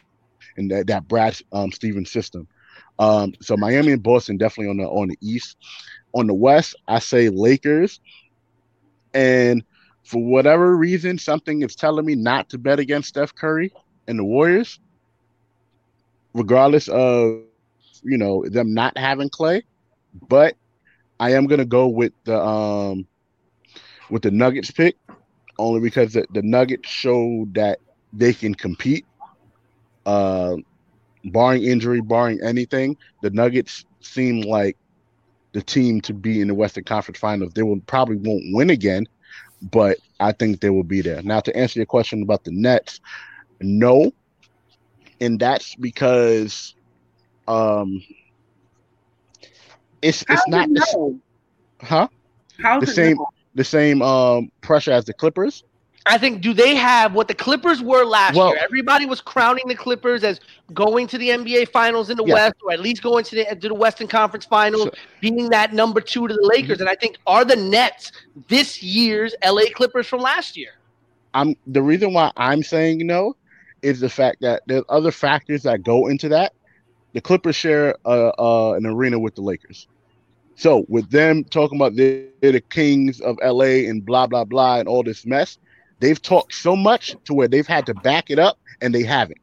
and 0.56 0.70
that, 0.70 0.86
that 0.86 1.08
Brad 1.08 1.36
um, 1.52 1.72
Stevens 1.72 2.12
system. 2.12 2.48
Um, 3.00 3.34
so 3.42 3.58
Miami 3.58 3.94
and 3.94 4.04
Boston 4.04 4.38
definitely 4.38 4.70
on 4.70 4.78
the 4.78 4.88
on 4.88 5.08
the 5.08 5.18
East. 5.20 5.58
On 6.14 6.28
the 6.28 6.34
West, 6.36 6.76
I 6.88 7.00
say 7.00 7.30
Lakers. 7.30 8.00
And 9.18 9.66
for 10.06 10.24
whatever 10.24 10.78
reason, 10.78 11.20
something 11.20 11.64
is 11.64 11.76
telling 11.76 12.06
me 12.06 12.16
not 12.16 12.50
to 12.52 12.60
bet 12.60 12.80
against 12.80 13.10
Steph 13.10 13.36
Curry 13.36 13.74
and 14.08 14.20
the 14.20 14.26
Warriors, 14.26 14.80
regardless 16.34 16.88
of 16.90 17.42
you 18.04 18.18
know 18.18 18.44
them 18.48 18.74
not 18.74 18.98
having 18.98 19.30
Clay. 19.30 19.64
But 20.28 20.56
I 20.78 20.96
am 21.34 21.48
gonna 21.48 21.66
go 21.66 21.88
with 21.88 22.14
the 22.26 22.40
um 22.40 23.08
with 24.10 24.24
the 24.24 24.32
Nuggets 24.32 24.72
pick 24.72 24.98
only 25.58 25.80
because 25.82 26.14
the, 26.14 26.26
the 26.32 26.42
Nuggets 26.44 26.90
showed 26.90 27.56
that 27.56 27.80
they 28.14 28.34
can 28.34 28.56
compete. 28.56 29.06
Uh, 30.06 30.56
barring 31.26 31.64
injury, 31.64 32.02
barring 32.02 32.40
anything, 32.44 32.98
the 33.22 33.30
Nuggets 33.32 33.86
seem 34.02 34.42
like 34.42 34.78
the 35.58 35.66
team 35.66 36.02
to 36.04 36.14
be 36.14 36.42
in 36.42 36.48
the 36.50 36.56
Western 36.56 36.86
Conference 36.86 37.20
Finals. 37.20 37.54
They 37.56 37.64
will 37.64 37.82
probably 37.88 38.18
won't 38.18 38.44
win 38.54 38.70
again, 38.70 39.06
but 39.72 39.98
I 40.20 40.34
think 40.34 40.62
they 40.62 40.70
will 40.70 40.84
be 40.84 41.02
there. 41.02 41.22
Now, 41.24 41.40
to 41.42 41.58
answer 41.58 41.80
your 41.80 41.88
question 41.88 42.24
about 42.24 42.44
the 42.46 42.52
Nets, 42.54 43.00
no, 43.62 44.12
and 45.22 45.40
that's 45.40 45.76
because 45.76 46.76
um, 47.48 48.02
it's 50.02 50.24
How 50.28 50.44
it's 50.44 50.48
not 50.48 50.70
the, 50.74 50.80
s- 50.80 50.96
know? 50.96 51.20
huh 51.82 52.08
How 52.62 52.80
the 52.80 52.88
same 52.88 53.18
know? 53.18 53.28
the 53.56 53.64
same 53.64 54.02
um 54.02 54.50
pressure 54.62 54.92
as 54.92 55.06
the 55.06 55.14
Clippers. 55.14 55.64
I 56.10 56.18
think 56.18 56.42
do 56.42 56.54
they 56.54 56.76
have 56.76 57.14
what 57.14 57.28
the 57.28 57.34
Clippers 57.34 57.82
were 57.82 58.06
last 58.06 58.36
Well- 58.36 58.50
year? 58.50 58.60
Everybody 58.62 59.06
was 59.06 59.22
crowning 59.22 59.68
the 59.68 59.76
Clippers 59.76 60.24
as 60.24 60.40
going 60.74 61.08
to 61.08 61.18
the 61.18 61.30
NBA 61.32 61.66
Finals 61.66 62.10
in 62.10 62.18
the 62.18 62.24
Yeah. 62.26 62.34
West, 62.36 62.56
or 62.64 62.72
at 62.72 62.80
least 62.80 63.02
going 63.02 63.24
to 63.26 63.36
the 63.36 63.46
to 63.56 63.68
the 63.68 63.74
Western 63.74 64.08
Conference 64.08 64.46
Finals, 64.46 64.84
So- 64.84 64.92
being 65.22 65.50
that 65.50 65.74
number 65.74 66.02
two 66.02 66.28
to 66.28 66.34
the 66.34 66.48
Lakers. 66.48 66.80
And 66.80 66.90
I 66.90 66.96
think 66.96 67.18
are 67.26 67.46
the 67.46 67.56
Nets 67.56 68.12
this 68.48 68.82
year's 68.82 69.36
LA 69.44 69.70
Clippers 69.74 70.08
from 70.08 70.22
last 70.22 70.58
year. 70.58 70.72
I'm 71.34 71.56
the 71.68 71.82
reason 71.82 72.14
why 72.14 72.32
I'm 72.38 72.64
saying 72.64 73.06
no 73.06 73.36
is 73.82 74.00
the 74.00 74.10
fact 74.10 74.42
that 74.42 74.64
there's 74.66 74.84
other 74.90 75.12
factors 75.12 75.64
that 75.64 75.84
go 75.84 76.08
into 76.08 76.30
that. 76.30 76.54
The 77.14 77.22
Clippers 77.22 77.56
share 77.56 77.96
uh, 78.06 78.32
uh, 78.40 78.74
an 78.74 78.86
arena 78.86 79.20
with 79.20 79.36
the 79.36 79.42
Lakers. 79.42 79.88
So 80.56 80.86
with 80.88 81.10
them 81.12 81.44
talking 81.44 81.78
about 81.78 81.96
they're, 81.96 82.26
they're 82.42 82.52
the 82.54 82.62
kings 82.62 83.22
of 83.22 83.38
LA 83.44 83.88
and 83.88 84.04
blah 84.06 84.26
blah 84.26 84.44
blah 84.44 84.80
and 84.80 84.88
all 84.88 85.04
this 85.04 85.26
mess, 85.26 85.60
they've 86.00 86.22
talked 86.22 86.54
so 86.54 86.76
much 86.76 87.16
to 87.26 87.34
where 87.34 87.48
they've 87.48 87.68
had 87.68 87.86
to 87.88 87.94
back 87.96 88.30
it 88.30 88.40
up 88.40 88.58
and 88.82 88.94
they 88.94 89.04
haven't. 89.04 89.40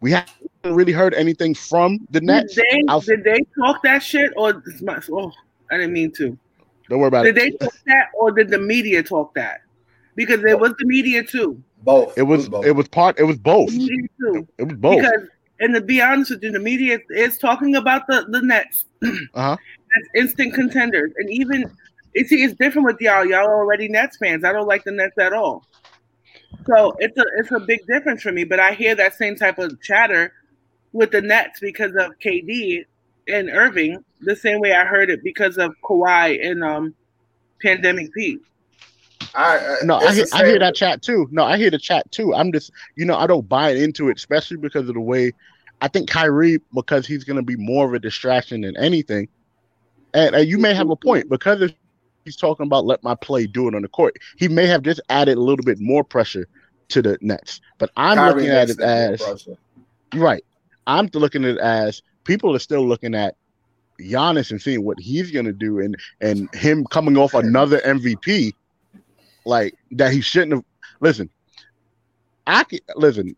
We 0.00 0.12
haven't 0.12 0.30
really 0.64 0.92
heard 0.92 1.14
anything 1.14 1.54
from 1.54 1.98
the 2.10 2.20
Did 2.20 2.26
Nets. 2.26 2.54
they, 2.54 2.82
I'll- 2.88 3.00
did 3.00 3.24
they 3.24 3.38
talk 3.58 3.82
that 3.82 4.02
shit 4.02 4.30
or 4.36 4.62
it's 4.66 4.82
my- 4.82 5.00
oh, 5.12 5.32
I 5.70 5.76
didn't 5.76 5.92
mean 5.92 6.12
to. 6.12 6.38
Don't 6.88 7.00
worry 7.00 7.08
about 7.08 7.24
Did 7.24 7.36
it. 7.36 7.40
Did 7.40 7.52
they 7.60 7.64
talk 7.66 7.74
that 7.86 8.06
or 8.14 8.30
did 8.30 8.48
the 8.48 8.58
media 8.58 9.02
talk 9.02 9.34
that? 9.34 9.60
Because 10.14 10.42
it 10.44 10.58
was 10.58 10.72
the 10.78 10.86
media 10.86 11.22
too. 11.22 11.62
Both. 11.82 12.16
It 12.18 12.22
was 12.22 12.48
both. 12.48 12.64
it 12.66 12.72
was 12.72 12.88
part 12.88 13.18
it 13.18 13.24
was 13.24 13.38
both. 13.38 13.70
The 13.70 13.78
media 13.78 14.08
too. 14.20 14.48
It 14.58 14.64
was 14.64 14.76
both. 14.76 14.96
Because 15.02 15.28
and 15.60 15.74
to 15.74 15.80
be 15.80 16.00
honest 16.00 16.30
with 16.30 16.42
you, 16.42 16.52
the 16.52 16.58
media 16.60 16.98
is 17.10 17.38
talking 17.38 17.76
about 17.76 18.06
the 18.08 18.24
the 18.30 18.40
Nets 18.42 18.84
Uh-huh. 19.02 19.56
as 19.96 20.02
instant 20.22 20.54
contenders, 20.54 21.12
and 21.16 21.28
even 21.30 21.70
you 22.18 22.26
see, 22.26 22.42
it's 22.42 22.54
different 22.54 22.86
with 22.86 23.00
y'all. 23.00 23.24
Y'all 23.24 23.46
are 23.46 23.58
already 23.58 23.88
Nets 23.88 24.16
fans. 24.16 24.44
I 24.44 24.52
don't 24.52 24.66
like 24.66 24.84
the 24.84 24.92
Nets 24.92 25.16
at 25.18 25.32
all. 25.32 25.64
So 26.66 26.94
it's 26.98 27.16
a 27.16 27.24
it's 27.38 27.52
a 27.52 27.60
big 27.60 27.86
difference 27.86 28.22
for 28.22 28.32
me. 28.32 28.44
But 28.44 28.60
I 28.60 28.72
hear 28.72 28.94
that 28.94 29.14
same 29.14 29.36
type 29.36 29.58
of 29.58 29.80
chatter 29.82 30.32
with 30.92 31.10
the 31.10 31.22
Nets 31.22 31.60
because 31.60 31.92
of 31.92 32.12
KD 32.22 32.84
and 33.28 33.50
Irving, 33.50 34.04
the 34.20 34.34
same 34.34 34.60
way 34.60 34.72
I 34.72 34.84
heard 34.84 35.10
it 35.10 35.22
because 35.22 35.58
of 35.58 35.74
Kawhi 35.84 36.44
and 36.44 36.64
um 36.64 36.94
Pandemic 37.62 38.12
Pete. 38.12 38.40
I, 39.34 39.58
I, 39.58 39.76
No, 39.84 39.96
I 39.96 40.14
hear, 40.14 40.26
I 40.32 40.46
hear 40.46 40.58
that 40.58 40.74
chat 40.74 41.02
too. 41.02 41.28
No, 41.30 41.44
I 41.44 41.58
hear 41.58 41.70
the 41.70 41.78
chat 41.78 42.10
too. 42.10 42.34
I'm 42.34 42.52
just, 42.52 42.72
you 42.96 43.04
know, 43.04 43.16
I 43.16 43.26
don't 43.26 43.48
buy 43.48 43.72
into 43.72 44.08
it, 44.08 44.16
especially 44.16 44.56
because 44.56 44.88
of 44.88 44.94
the 44.94 45.00
way 45.00 45.32
I 45.80 45.88
think 45.88 46.08
Kyrie, 46.08 46.58
because 46.74 47.06
he's 47.06 47.24
going 47.24 47.36
to 47.36 47.42
be 47.42 47.56
more 47.56 47.86
of 47.86 47.94
a 47.94 47.98
distraction 47.98 48.62
than 48.62 48.76
anything. 48.76 49.28
And, 50.14 50.34
and 50.34 50.48
you 50.48 50.58
may 50.58 50.74
have 50.74 50.90
a 50.90 50.96
point 50.96 51.28
because 51.28 51.60
if 51.60 51.74
he's 52.28 52.36
talking 52.36 52.66
about 52.66 52.84
let 52.84 53.02
my 53.02 53.14
play 53.14 53.46
do 53.46 53.68
it 53.68 53.74
on 53.74 53.82
the 53.82 53.88
court, 53.88 54.16
he 54.36 54.48
may 54.48 54.66
have 54.66 54.82
just 54.82 55.00
added 55.08 55.38
a 55.38 55.40
little 55.40 55.64
bit 55.64 55.80
more 55.80 56.04
pressure 56.04 56.46
to 56.88 57.02
the 57.02 57.18
Nets. 57.20 57.60
But 57.78 57.90
I'm 57.96 58.16
Kyrie 58.16 58.34
looking 58.34 58.50
at 58.50 58.70
it 58.70 58.80
as 58.80 59.48
right. 60.14 60.44
I'm 60.86 61.08
looking 61.14 61.44
at 61.44 61.52
it 61.52 61.58
as 61.58 62.02
people 62.24 62.54
are 62.54 62.58
still 62.58 62.86
looking 62.86 63.14
at 63.14 63.36
Giannis 64.00 64.50
and 64.50 64.60
seeing 64.60 64.84
what 64.84 64.98
he's 65.00 65.30
going 65.30 65.46
to 65.46 65.52
do, 65.52 65.80
and 65.80 65.96
and 66.20 66.52
him 66.54 66.84
coming 66.90 67.16
off 67.16 67.34
another 67.34 67.80
MVP, 67.80 68.52
like 69.44 69.74
that 69.92 70.12
he 70.12 70.20
shouldn't 70.20 70.52
have. 70.52 70.64
Listen, 71.00 71.30
I 72.46 72.64
can, 72.64 72.80
listen. 72.96 73.36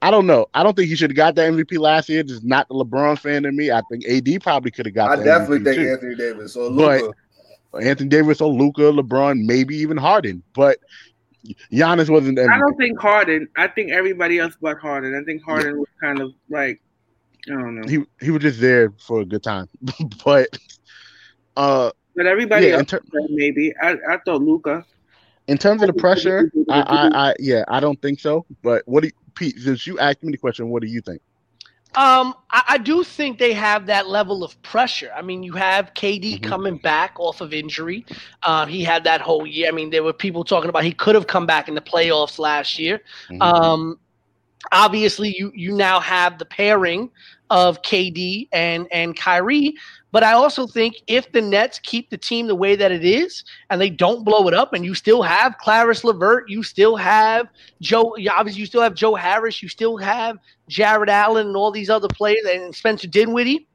I 0.00 0.12
don't 0.12 0.28
know. 0.28 0.46
I 0.54 0.62
don't 0.62 0.76
think 0.76 0.88
he 0.88 0.94
should 0.94 1.10
have 1.10 1.16
got 1.16 1.34
the 1.34 1.42
MVP 1.42 1.76
last 1.76 2.08
year. 2.08 2.22
Just 2.22 2.44
not 2.44 2.68
the 2.68 2.74
LeBron 2.74 3.18
fan 3.18 3.44
in 3.44 3.56
me. 3.56 3.72
I 3.72 3.82
think 3.90 4.04
AD 4.06 4.40
probably 4.42 4.70
could 4.70 4.86
have 4.86 4.94
got. 4.94 5.18
I 5.18 5.24
definitely 5.24 5.58
MVP 5.58 5.64
think 5.64 5.76
too. 5.76 5.90
Anthony 5.90 6.14
Davis 6.14 6.56
or 6.56 6.70
Luka. 6.70 7.12
Anthony 7.74 8.08
Davis 8.08 8.40
or 8.40 8.52
Luka, 8.52 8.82
LeBron, 8.82 9.44
maybe 9.44 9.76
even 9.76 9.96
Harden, 9.96 10.42
but 10.54 10.78
Giannis 11.72 12.08
wasn't 12.08 12.38
MVP. 12.38 12.52
I 12.52 12.58
don't 12.58 12.76
think 12.76 13.00
Harden. 13.00 13.48
I 13.56 13.68
think 13.68 13.90
everybody 13.92 14.38
else 14.38 14.54
but 14.60 14.78
Harden. 14.78 15.14
I 15.20 15.24
think 15.24 15.42
Harden 15.42 15.78
was 15.78 15.88
kind 16.02 16.20
of 16.20 16.32
like 16.48 16.80
I 17.48 17.52
don't 17.52 17.74
know. 17.76 17.88
he 17.88 18.04
he 18.20 18.30
was 18.30 18.42
just 18.42 18.60
there 18.60 18.90
for 19.06 19.20
a 19.20 19.24
good 19.24 19.42
time, 19.42 19.68
but 20.24 20.48
uh, 21.56 21.90
But 22.14 22.26
everybody 22.26 22.68
Yeah, 22.68 22.72
else 22.72 22.86
ter- 22.86 23.02
maybe. 23.30 23.74
I, 23.80 23.96
I 24.08 24.18
thought 24.24 24.42
Luka. 24.42 24.84
in 25.46 25.58
terms 25.58 25.82
of 25.82 25.86
the 25.88 25.94
pressure, 25.94 26.50
I, 26.68 26.80
I, 26.80 27.28
I 27.30 27.34
yeah, 27.38 27.64
I 27.68 27.80
don't 27.80 28.00
think 28.00 28.20
so. 28.20 28.46
But 28.62 28.82
what 28.86 29.02
do 29.02 29.08
you, 29.08 29.12
Pete? 29.34 29.58
Since 29.58 29.86
you 29.86 29.98
asked 29.98 30.22
me 30.22 30.32
the 30.32 30.38
question, 30.38 30.68
what 30.68 30.82
do 30.82 30.88
you 30.88 31.00
think? 31.00 31.20
Um, 31.94 32.34
I, 32.50 32.62
I 32.68 32.78
do 32.78 33.02
think 33.02 33.38
they 33.38 33.52
have 33.54 33.86
that 33.86 34.08
level 34.08 34.44
of 34.44 34.60
pressure. 34.62 35.10
I 35.16 35.22
mean, 35.22 35.42
you 35.42 35.52
have 35.54 35.94
KD 35.94 36.38
Mhm. 36.38 36.42
coming 36.42 36.76
back 36.78 37.14
off 37.18 37.40
of 37.40 37.52
injury. 37.52 38.04
Uh, 38.42 38.66
he 38.66 38.84
had 38.84 39.04
that 39.04 39.20
whole 39.20 39.46
year. 39.46 39.68
I 39.68 39.72
mean, 39.72 39.90
there 39.90 40.02
were 40.02 40.12
people 40.12 40.44
talking 40.44 40.68
about 40.68 40.84
he 40.84 40.92
could 40.92 41.14
have 41.14 41.26
come 41.26 41.46
back 41.46 41.68
in 41.68 41.74
the 41.74 41.80
playoffs 41.80 42.38
last 42.38 42.78
year. 42.78 43.00
Mhm. 43.30 43.40
Um, 43.42 43.98
obviously, 44.72 45.34
you 45.36 45.50
you 45.54 45.72
now 45.74 46.00
have 46.00 46.38
the 46.38 46.44
pairing 46.44 47.10
of 47.50 47.82
KD 47.82 48.48
and 48.52 48.86
and 48.92 49.16
Kyrie. 49.16 49.74
But 50.10 50.24
I 50.24 50.32
also 50.32 50.66
think 50.66 50.96
if 51.06 51.30
the 51.32 51.42
Nets 51.42 51.78
keep 51.78 52.08
the 52.08 52.16
team 52.16 52.46
the 52.46 52.54
way 52.54 52.76
that 52.76 52.90
it 52.90 53.04
is 53.04 53.44
and 53.68 53.80
they 53.80 53.90
don't 53.90 54.24
blow 54.24 54.48
it 54.48 54.54
up, 54.54 54.72
and 54.72 54.84
you 54.84 54.94
still 54.94 55.22
have 55.22 55.56
Caris 55.62 56.02
Levert, 56.02 56.48
you 56.48 56.62
still 56.62 56.96
have 56.96 57.48
Joe, 57.82 58.16
obviously 58.30 58.60
you 58.60 58.66
still 58.66 58.80
have 58.80 58.94
Joe 58.94 59.14
Harris, 59.14 59.62
you 59.62 59.68
still 59.68 59.98
have 59.98 60.38
Jarrett 60.68 61.10
Allen 61.10 61.48
and 61.48 61.56
all 61.56 61.70
these 61.70 61.90
other 61.90 62.08
players 62.08 62.44
and 62.50 62.74
Spencer 62.74 63.06
Dinwiddie. 63.06 63.68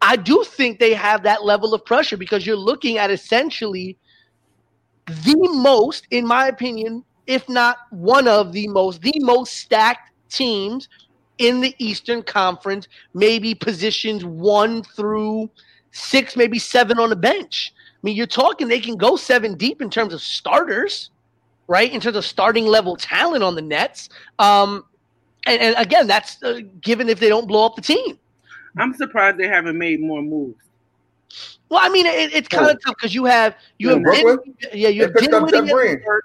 I 0.00 0.16
do 0.16 0.42
think 0.44 0.78
they 0.78 0.94
have 0.94 1.22
that 1.22 1.44
level 1.44 1.74
of 1.74 1.84
pressure 1.84 2.16
because 2.16 2.46
you're 2.46 2.56
looking 2.56 2.98
at 2.98 3.10
essentially 3.10 3.98
the 5.06 5.36
most, 5.52 6.06
in 6.10 6.26
my 6.26 6.48
opinion, 6.48 7.04
if 7.26 7.48
not 7.48 7.78
one 7.90 8.26
of 8.26 8.52
the 8.52 8.68
most, 8.68 9.02
the 9.02 9.18
most 9.20 9.56
stacked 9.56 10.10
teams 10.30 10.88
in 11.38 11.60
the 11.60 11.74
Eastern 11.78 12.22
Conference, 12.22 12.88
maybe 13.12 13.54
positions 13.54 14.24
one 14.24 14.82
through 14.82 15.50
six, 15.94 16.36
maybe 16.36 16.58
seven 16.58 16.98
on 16.98 17.08
the 17.08 17.16
bench. 17.16 17.72
I 17.76 17.98
mean, 18.02 18.16
you're 18.16 18.26
talking 18.26 18.68
they 18.68 18.80
can 18.80 18.96
go 18.96 19.16
seven 19.16 19.56
deep 19.56 19.80
in 19.80 19.88
terms 19.88 20.12
of 20.12 20.20
starters, 20.20 21.10
right? 21.68 21.90
In 21.90 22.00
terms 22.00 22.16
of 22.16 22.24
starting 22.24 22.66
level 22.66 22.96
talent 22.96 23.42
on 23.42 23.54
the 23.54 23.62
Nets. 23.62 24.10
Um, 24.38 24.84
and, 25.46 25.60
and 25.62 25.76
again, 25.78 26.06
that's 26.06 26.42
uh, 26.42 26.60
given 26.80 27.08
if 27.08 27.20
they 27.20 27.28
don't 27.28 27.46
blow 27.46 27.64
up 27.64 27.76
the 27.76 27.82
team. 27.82 28.18
I'm 28.76 28.92
surprised 28.94 29.38
they 29.38 29.48
haven't 29.48 29.78
made 29.78 30.00
more 30.00 30.20
moves. 30.20 30.58
Well, 31.70 31.80
I 31.82 31.88
mean, 31.88 32.06
it, 32.06 32.32
it's 32.34 32.48
kind 32.48 32.70
of 32.70 32.82
tough 32.84 32.96
because 32.96 33.14
you 33.14 33.24
have 33.24 33.56
you 33.78 33.88
Yeah, 33.88 33.94
have 33.94 34.02
Brooklyn? 34.02 34.54
Din- 34.60 34.70
yeah, 34.74 34.88
you 34.88 35.00
They 35.00 35.04
have 35.06 35.14
picked 35.14 35.32
up 35.32 35.48
Dinwiddie, 35.48 35.52
Jeff 35.52 35.60
and 35.62 35.70
Green. 35.70 35.98
Levert. 36.00 36.24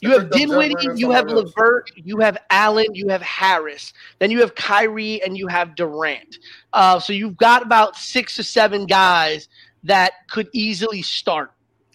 You 0.00 0.10
have 0.10 0.30
picked 0.30 0.34
up 0.34 0.38
Jeff 0.38 0.48
Dinwiddie, 0.48 1.00
you 1.00 1.10
have 1.10 1.28
else. 1.28 1.52
Levert, 1.56 1.90
you 1.96 2.18
have 2.18 2.38
Allen, 2.50 2.86
you 2.94 3.08
have 3.08 3.20
Harris. 3.22 3.92
Then 4.20 4.30
you 4.30 4.40
have 4.40 4.54
Kyrie 4.54 5.20
and 5.22 5.36
you 5.36 5.46
have 5.48 5.74
Durant. 5.74 6.38
Uh, 6.72 7.00
so 7.00 7.12
you've 7.12 7.36
got 7.36 7.62
about 7.62 7.96
six 7.96 8.38
or 8.38 8.44
seven 8.44 8.86
guys 8.86 9.48
that 9.82 10.12
could 10.30 10.48
easily 10.52 11.02
start. 11.02 11.52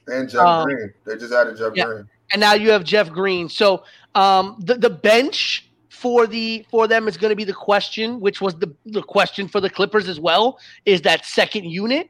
And 0.07 0.29
Jeff 0.29 0.41
Um, 0.41 0.65
Green. 0.65 0.93
They 1.05 1.15
just 1.15 1.33
added 1.33 1.57
Jeff 1.57 1.71
yeah. 1.75 1.85
Green. 1.85 2.09
and 2.31 2.39
now 2.41 2.53
you 2.53 2.71
have 2.71 2.83
Jeff 2.83 3.09
Green. 3.09 3.47
So 3.47 3.83
um, 4.15 4.57
the 4.59 4.75
the 4.75 4.89
bench 4.89 5.69
for 5.89 6.27
the 6.27 6.65
for 6.69 6.87
them 6.89 7.07
is 7.07 7.15
going 7.15 7.29
to 7.29 7.35
be 7.37 7.45
the 7.45 7.53
question, 7.53 8.19
which 8.19 8.41
was 8.41 8.53
the 8.55 8.73
the 8.85 9.01
question 9.01 9.47
for 9.47 9.61
the 9.61 9.69
Clippers 9.69 10.09
as 10.09 10.19
well, 10.19 10.59
is 10.85 11.01
that 11.03 11.25
second 11.25 11.65
unit 11.71 12.09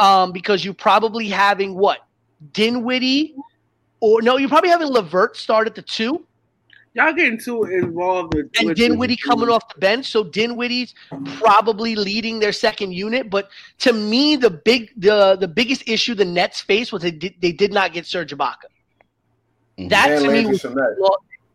um, 0.00 0.32
because 0.32 0.64
you're 0.64 0.74
probably 0.74 1.28
having 1.28 1.76
what 1.76 1.98
Dinwiddie 2.52 3.36
or 4.00 4.22
no, 4.22 4.36
you're 4.36 4.48
probably 4.48 4.70
having 4.70 4.88
Levert 4.88 5.36
start 5.36 5.66
at 5.66 5.74
the 5.74 5.82
two. 5.82 6.24
Y'all 6.94 7.12
getting 7.12 7.38
too 7.38 7.64
involved 7.64 8.34
with 8.34 8.50
And 8.58 8.74
Dinwiddie 8.74 9.16
coming 9.18 9.48
off 9.50 9.72
the 9.72 9.78
bench, 9.78 10.06
so 10.06 10.24
Dinwiddie's 10.24 10.94
probably 11.36 11.94
leading 11.94 12.40
their 12.40 12.52
second 12.52 12.92
unit. 12.92 13.30
But 13.30 13.50
to 13.80 13.92
me, 13.92 14.36
the 14.36 14.50
big 14.50 14.90
the 14.96 15.36
the 15.36 15.46
biggest 15.46 15.86
issue 15.88 16.14
the 16.14 16.24
Nets 16.24 16.60
faced 16.60 16.92
was 16.92 17.02
they 17.02 17.10
did, 17.12 17.34
they 17.40 17.52
did 17.52 17.72
not 17.72 17.92
get 17.92 18.06
Serge 18.06 18.32
Ibaka. 18.34 18.56
Mhm. 19.78 19.90
That 19.90 20.10
And 20.10 20.24
to 20.24 20.30
me 20.30 20.46
was 20.46 20.62
Shamet. 20.62 20.96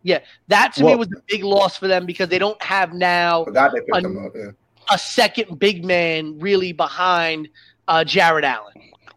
yeah, 0.03 0.19
that 0.47 0.73
to 0.75 0.83
me 0.85 0.95
was 0.95 1.07
the 1.09 1.21
big 1.27 1.43
loss 1.43 1.77
for 1.77 1.87
them 1.87 2.05
because 2.05 2.29
they 2.29 2.39
don't 2.39 2.61
have 2.61 2.93
now 2.93 3.43
Forgot 3.43 3.73
they 3.73 3.79
picked 3.79 3.93
Un- 3.95 4.05
him 4.05 4.25
up. 4.25 4.31
Yeah. 4.35 4.51
a 4.91 4.97
second 4.97 5.59
big 5.59 5.83
man 5.83 6.39
really 6.39 6.71
behind 6.71 7.49
uh, 7.87 8.03
Jarrett 8.05 8.45
Allen. 8.45 8.73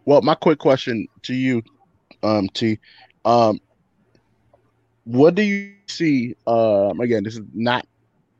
Well, 0.06 0.22
my 0.22 0.34
quick 0.34 0.58
question 0.58 1.06
to 1.22 1.34
you, 1.34 1.62
um, 2.24 2.48
T, 2.48 2.78
um, 3.26 3.60
what 5.04 5.34
do 5.34 5.42
you 5.42 5.72
see? 5.86 6.34
Um, 6.46 7.00
again, 7.00 7.22
this 7.24 7.34
is 7.36 7.42
not 7.54 7.86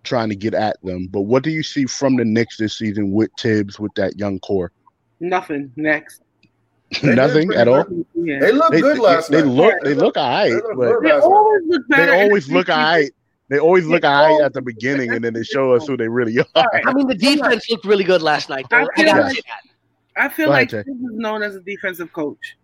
trying 0.05 0.29
to 0.31 0.37
get 0.37 0.55
at 0.55 0.81
them, 0.83 1.09
but 1.09 1.23
what 1.23 1.43
do 1.43 1.51
you 1.51 1.63
see 1.63 1.85
from 1.87 2.17
the 2.17 2.25
Knicks 2.25 2.57
this 2.57 2.79
season 2.79 3.13
with 3.13 3.31
Thibs 3.39 3.79
with 3.79 3.93
that 3.95 4.19
young 4.19 4.39
core? 4.41 4.73
Nothing. 5.21 5.73
Next. 5.77 6.23
Nothing 7.03 7.53
at 7.55 7.67
all. 7.69 7.85
Yeah. 8.15 8.39
They 8.41 8.53
looked 8.53 8.71
They, 8.73 8.81
good 8.81 8.97
they, 8.97 9.01
last 9.01 9.31
they 9.31 9.43
night. 9.43 9.49
look 9.51 9.75
Yeah, 9.83 9.89
they 9.89 9.95
look 9.95 10.17
alright, 10.17 10.51
they 10.51 10.55
look 10.55 10.77
but 10.77 10.93
good 10.93 11.03
They 11.05 11.13
last 11.13 11.23
night. 11.23 11.33
always 11.37 11.63
look 11.69 11.89
better. 11.89 12.07
they 12.07 12.23
always 12.23 12.49
look 12.51 12.69
alright. 12.69 13.11
They 13.49 13.59
always 13.59 13.87
look 13.87 14.05
alright 14.05 14.41
at 14.45 14.53
the 14.53 14.63
beginning, 14.63 15.13
and 15.13 15.25
then 15.25 15.33
they 15.35 15.43
show 15.45 15.73
us 15.73 15.87
who 15.87 15.97
they 15.97 16.09
really 16.09 16.37
are. 16.39 16.71
I 16.87 16.93
mean, 16.93 17.07
the 17.09 17.15
defense 17.15 17.69
looked 17.71 17.85
really 17.85 18.05
good 18.05 18.23
last 18.23 18.49
night. 18.49 18.67
Though. 18.71 18.79
I 18.79 18.83
I, 18.83 18.87
feel 18.97 19.05
gotta 19.07 19.21
like- 19.23 19.35
say 19.37 19.43
that. 19.47 20.23
I 20.23 20.29
feel 20.31 20.47
Go 20.47 20.53
like 20.53 20.73
ahead, 20.73 20.87
he 20.87 20.93
Jay. 20.93 20.99
known 21.01 21.43
as 21.43 21.55
a 21.57 21.61
defensive 21.61 22.13
coach. 22.13 22.57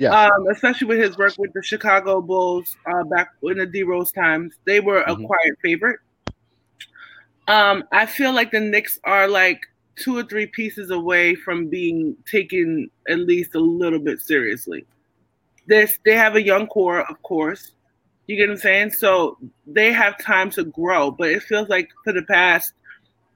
Right. 0.00 0.10
Yeah. 0.12 0.24
Um, 0.34 0.48
especially 0.48 0.86
with 0.86 0.98
his 0.98 1.18
work 1.18 1.34
with 1.38 1.52
the 1.52 1.62
Chicago 1.62 2.20
Bulls 2.22 2.76
uh, 2.86 3.04
back 3.04 3.30
in 3.42 3.58
the 3.58 3.66
D 3.66 3.82
Rose 3.82 4.12
times, 4.12 4.54
they 4.64 4.80
were 4.80 5.02
a 5.02 5.14
Mhm. 5.14 5.26
quiet 5.26 5.58
favorite. 5.62 6.00
Um, 7.48 7.84
I 7.92 8.06
feel 8.06 8.32
like 8.32 8.50
the 8.50 8.60
Knicks 8.60 8.98
are 9.04 9.28
like 9.28 9.60
two 9.96 10.16
or 10.16 10.22
three 10.22 10.46
pieces 10.46 10.90
away 10.90 11.34
from 11.34 11.68
being 11.68 12.16
taken 12.30 12.90
at 13.08 13.18
least 13.18 13.54
a 13.54 13.60
little 13.60 13.98
bit 13.98 14.20
seriously. 14.20 14.86
This 15.66 15.98
they 16.04 16.14
have 16.16 16.36
a 16.36 16.42
young 16.42 16.66
core, 16.68 17.00
of 17.10 17.20
course. 17.22 17.72
You 18.26 18.36
get 18.36 18.48
what 18.48 18.54
I'm 18.54 18.58
saying? 18.60 18.90
So 18.92 19.36
they 19.66 19.92
have 19.92 20.16
time 20.18 20.50
to 20.50 20.64
grow, 20.64 21.10
but 21.10 21.28
it 21.30 21.42
feels 21.42 21.68
like 21.68 21.90
for 22.04 22.12
the 22.12 22.22
past 22.22 22.74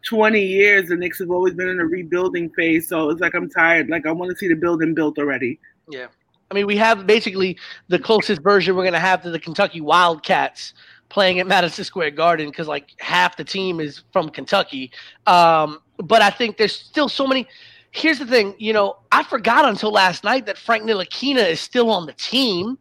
20 0.04 0.40
years, 0.40 0.88
the 0.88 0.96
Knicks 0.96 1.18
have 1.18 1.30
always 1.30 1.54
been 1.54 1.68
in 1.68 1.80
a 1.80 1.84
rebuilding 1.84 2.48
phase. 2.50 2.88
So 2.88 3.10
it's 3.10 3.20
like 3.20 3.34
I'm 3.34 3.50
tired. 3.50 3.88
Like 3.88 4.06
I 4.06 4.12
want 4.12 4.30
to 4.30 4.36
see 4.36 4.48
the 4.48 4.54
building 4.54 4.94
built 4.94 5.18
already. 5.18 5.58
Yeah. 5.90 6.06
I 6.54 6.56
mean, 6.56 6.66
we 6.68 6.76
have 6.76 7.04
basically 7.06 7.58
the 7.88 7.98
closest 7.98 8.40
version 8.42 8.76
we're 8.76 8.84
going 8.84 8.92
to 8.92 9.00
have 9.00 9.22
to 9.22 9.30
the 9.30 9.40
Kentucky 9.40 9.80
Wildcats 9.80 10.72
playing 11.08 11.40
at 11.40 11.46
Madison 11.48 11.84
Square 11.84 12.12
Garden 12.12 12.48
because 12.48 12.68
like 12.68 12.90
half 13.00 13.36
the 13.36 13.44
team 13.44 13.80
is 13.80 14.02
from 14.12 14.28
Kentucky. 14.28 14.92
Um, 15.26 15.80
but 15.98 16.22
I 16.22 16.30
think 16.30 16.56
there's 16.56 16.76
still 16.76 17.08
so 17.08 17.26
many. 17.26 17.48
Here's 17.90 18.20
the 18.20 18.26
thing, 18.26 18.54
you 18.58 18.72
know, 18.72 18.98
I 19.10 19.24
forgot 19.24 19.64
until 19.64 19.90
last 19.92 20.22
night 20.22 20.46
that 20.46 20.56
Frank 20.58 20.84
Ntilikina 20.84 21.48
is 21.48 21.60
still 21.60 21.90
on 21.90 22.06
the 22.06 22.12
team, 22.12 22.78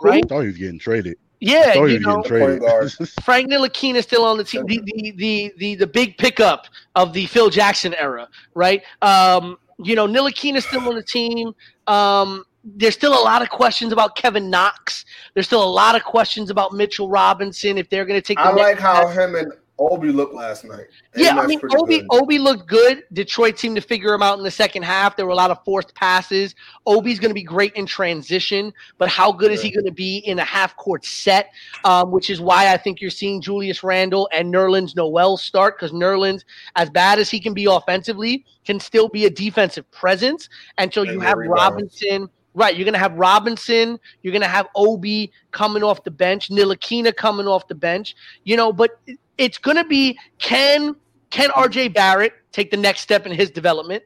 right? 0.00 0.24
I 0.24 0.28
thought 0.28 0.40
he 0.42 0.46
was 0.48 0.56
getting 0.58 0.78
traded. 0.78 1.16
I 1.42 1.46
Yeah, 1.50 1.72
thought 1.72 1.86
he 1.86 1.94
you 1.94 1.98
was 1.98 2.06
know, 2.06 2.22
getting 2.22 2.22
traded. 2.22 2.62
Frank 3.24 3.50
Ntilikina 3.50 3.96
is 3.96 4.04
still 4.04 4.24
on 4.24 4.38
the 4.38 4.44
team. 4.44 4.66
The, 4.66 4.80
the 4.84 5.12
the 5.16 5.54
the 5.58 5.74
the 5.76 5.86
big 5.86 6.16
pickup 6.18 6.66
of 6.94 7.12
the 7.12 7.26
Phil 7.26 7.50
Jackson 7.50 7.94
era, 7.94 8.28
right? 8.54 8.82
Um, 9.02 9.58
you 9.78 9.94
know, 9.94 10.06
Ntilikina 10.06 10.56
is 10.56 10.64
still 10.64 10.88
on 10.88 10.94
the 10.94 11.02
team. 11.02 11.52
Um, 11.86 12.44
there's 12.74 12.94
still 12.94 13.12
a 13.12 13.22
lot 13.22 13.42
of 13.42 13.48
questions 13.48 13.92
about 13.92 14.16
Kevin 14.16 14.50
Knox. 14.50 15.04
There's 15.34 15.46
still 15.46 15.62
a 15.62 15.72
lot 15.72 15.94
of 15.94 16.02
questions 16.02 16.50
about 16.50 16.72
Mitchell 16.72 17.08
Robinson 17.08 17.78
if 17.78 17.88
they're 17.88 18.04
going 18.04 18.20
to 18.20 18.26
take. 18.26 18.38
The 18.38 18.44
I 18.44 18.52
like 18.52 18.78
how 18.78 19.06
him 19.06 19.36
and 19.36 19.52
Obi 19.78 20.10
looked 20.10 20.34
last 20.34 20.64
night. 20.64 20.86
They 21.12 21.24
Yeah, 21.24 21.38
I 21.38 21.46
mean, 21.46 21.60
Obi 21.76 21.98
good. 21.98 22.06
Obi 22.10 22.38
looked 22.38 22.66
good. 22.66 23.04
Detroit 23.12 23.58
seemed 23.58 23.76
to 23.76 23.82
figure 23.82 24.12
him 24.12 24.22
out 24.22 24.38
in 24.38 24.42
the 24.42 24.50
second 24.50 24.82
half. 24.84 25.16
There 25.16 25.26
were 25.26 25.32
a 25.32 25.36
lot 25.36 25.50
of 25.50 25.62
forced 25.64 25.94
passes. 25.94 26.54
Obi's 26.86 27.20
going 27.20 27.30
to 27.30 27.34
be 27.34 27.42
great 27.42 27.74
in 27.74 27.84
transition, 27.84 28.72
but 28.98 29.08
how 29.08 29.30
good 29.30 29.52
is 29.52 29.60
he 29.60 29.70
going 29.70 29.84
to 29.84 29.92
be 29.92 30.18
in 30.18 30.38
a 30.38 30.44
half 30.44 30.74
court 30.76 31.04
set? 31.04 31.50
Um, 31.84 32.10
which 32.10 32.30
is 32.30 32.40
why 32.40 32.72
I 32.72 32.78
think 32.78 33.00
you're 33.00 33.10
seeing 33.10 33.40
Julius 33.40 33.84
Randle 33.84 34.28
and 34.32 34.52
Nerlens 34.52 34.96
Noel 34.96 35.36
start 35.36 35.76
because 35.76 35.92
Nerlens, 35.92 36.44
as 36.74 36.88
bad 36.88 37.18
as 37.18 37.30
he 37.30 37.38
can 37.38 37.52
be 37.52 37.66
offensively, 37.66 38.44
can 38.64 38.80
still 38.80 39.08
be 39.08 39.26
a 39.26 39.30
defensive 39.30 39.88
presence. 39.90 40.48
And 40.78 40.92
so 40.92 41.02
And 41.02 41.12
you 41.12 41.20
have. 41.20 41.36
Robinson. 41.36 42.30
Right, 42.56 42.74
you're 42.74 42.86
gonna 42.86 42.96
have 42.96 43.12
Robinson. 43.12 44.00
You're 44.22 44.32
gonna 44.32 44.48
have 44.48 44.66
Obi 44.74 45.30
coming 45.50 45.82
off 45.82 46.02
the 46.04 46.10
bench, 46.10 46.48
Ntilikina 46.48 47.14
coming 47.14 47.46
off 47.46 47.68
the 47.68 47.74
bench. 47.74 48.16
You 48.44 48.56
know, 48.56 48.72
but 48.72 48.98
it's 49.36 49.58
gonna 49.58 49.84
be 49.84 50.18
can 50.38 50.96
can 51.28 51.50
RJ 51.50 51.92
Barrett 51.92 52.32
take 52.52 52.70
the 52.70 52.78
next 52.78 53.02
step 53.02 53.26
in 53.26 53.32
his 53.32 53.50
development? 53.50 54.04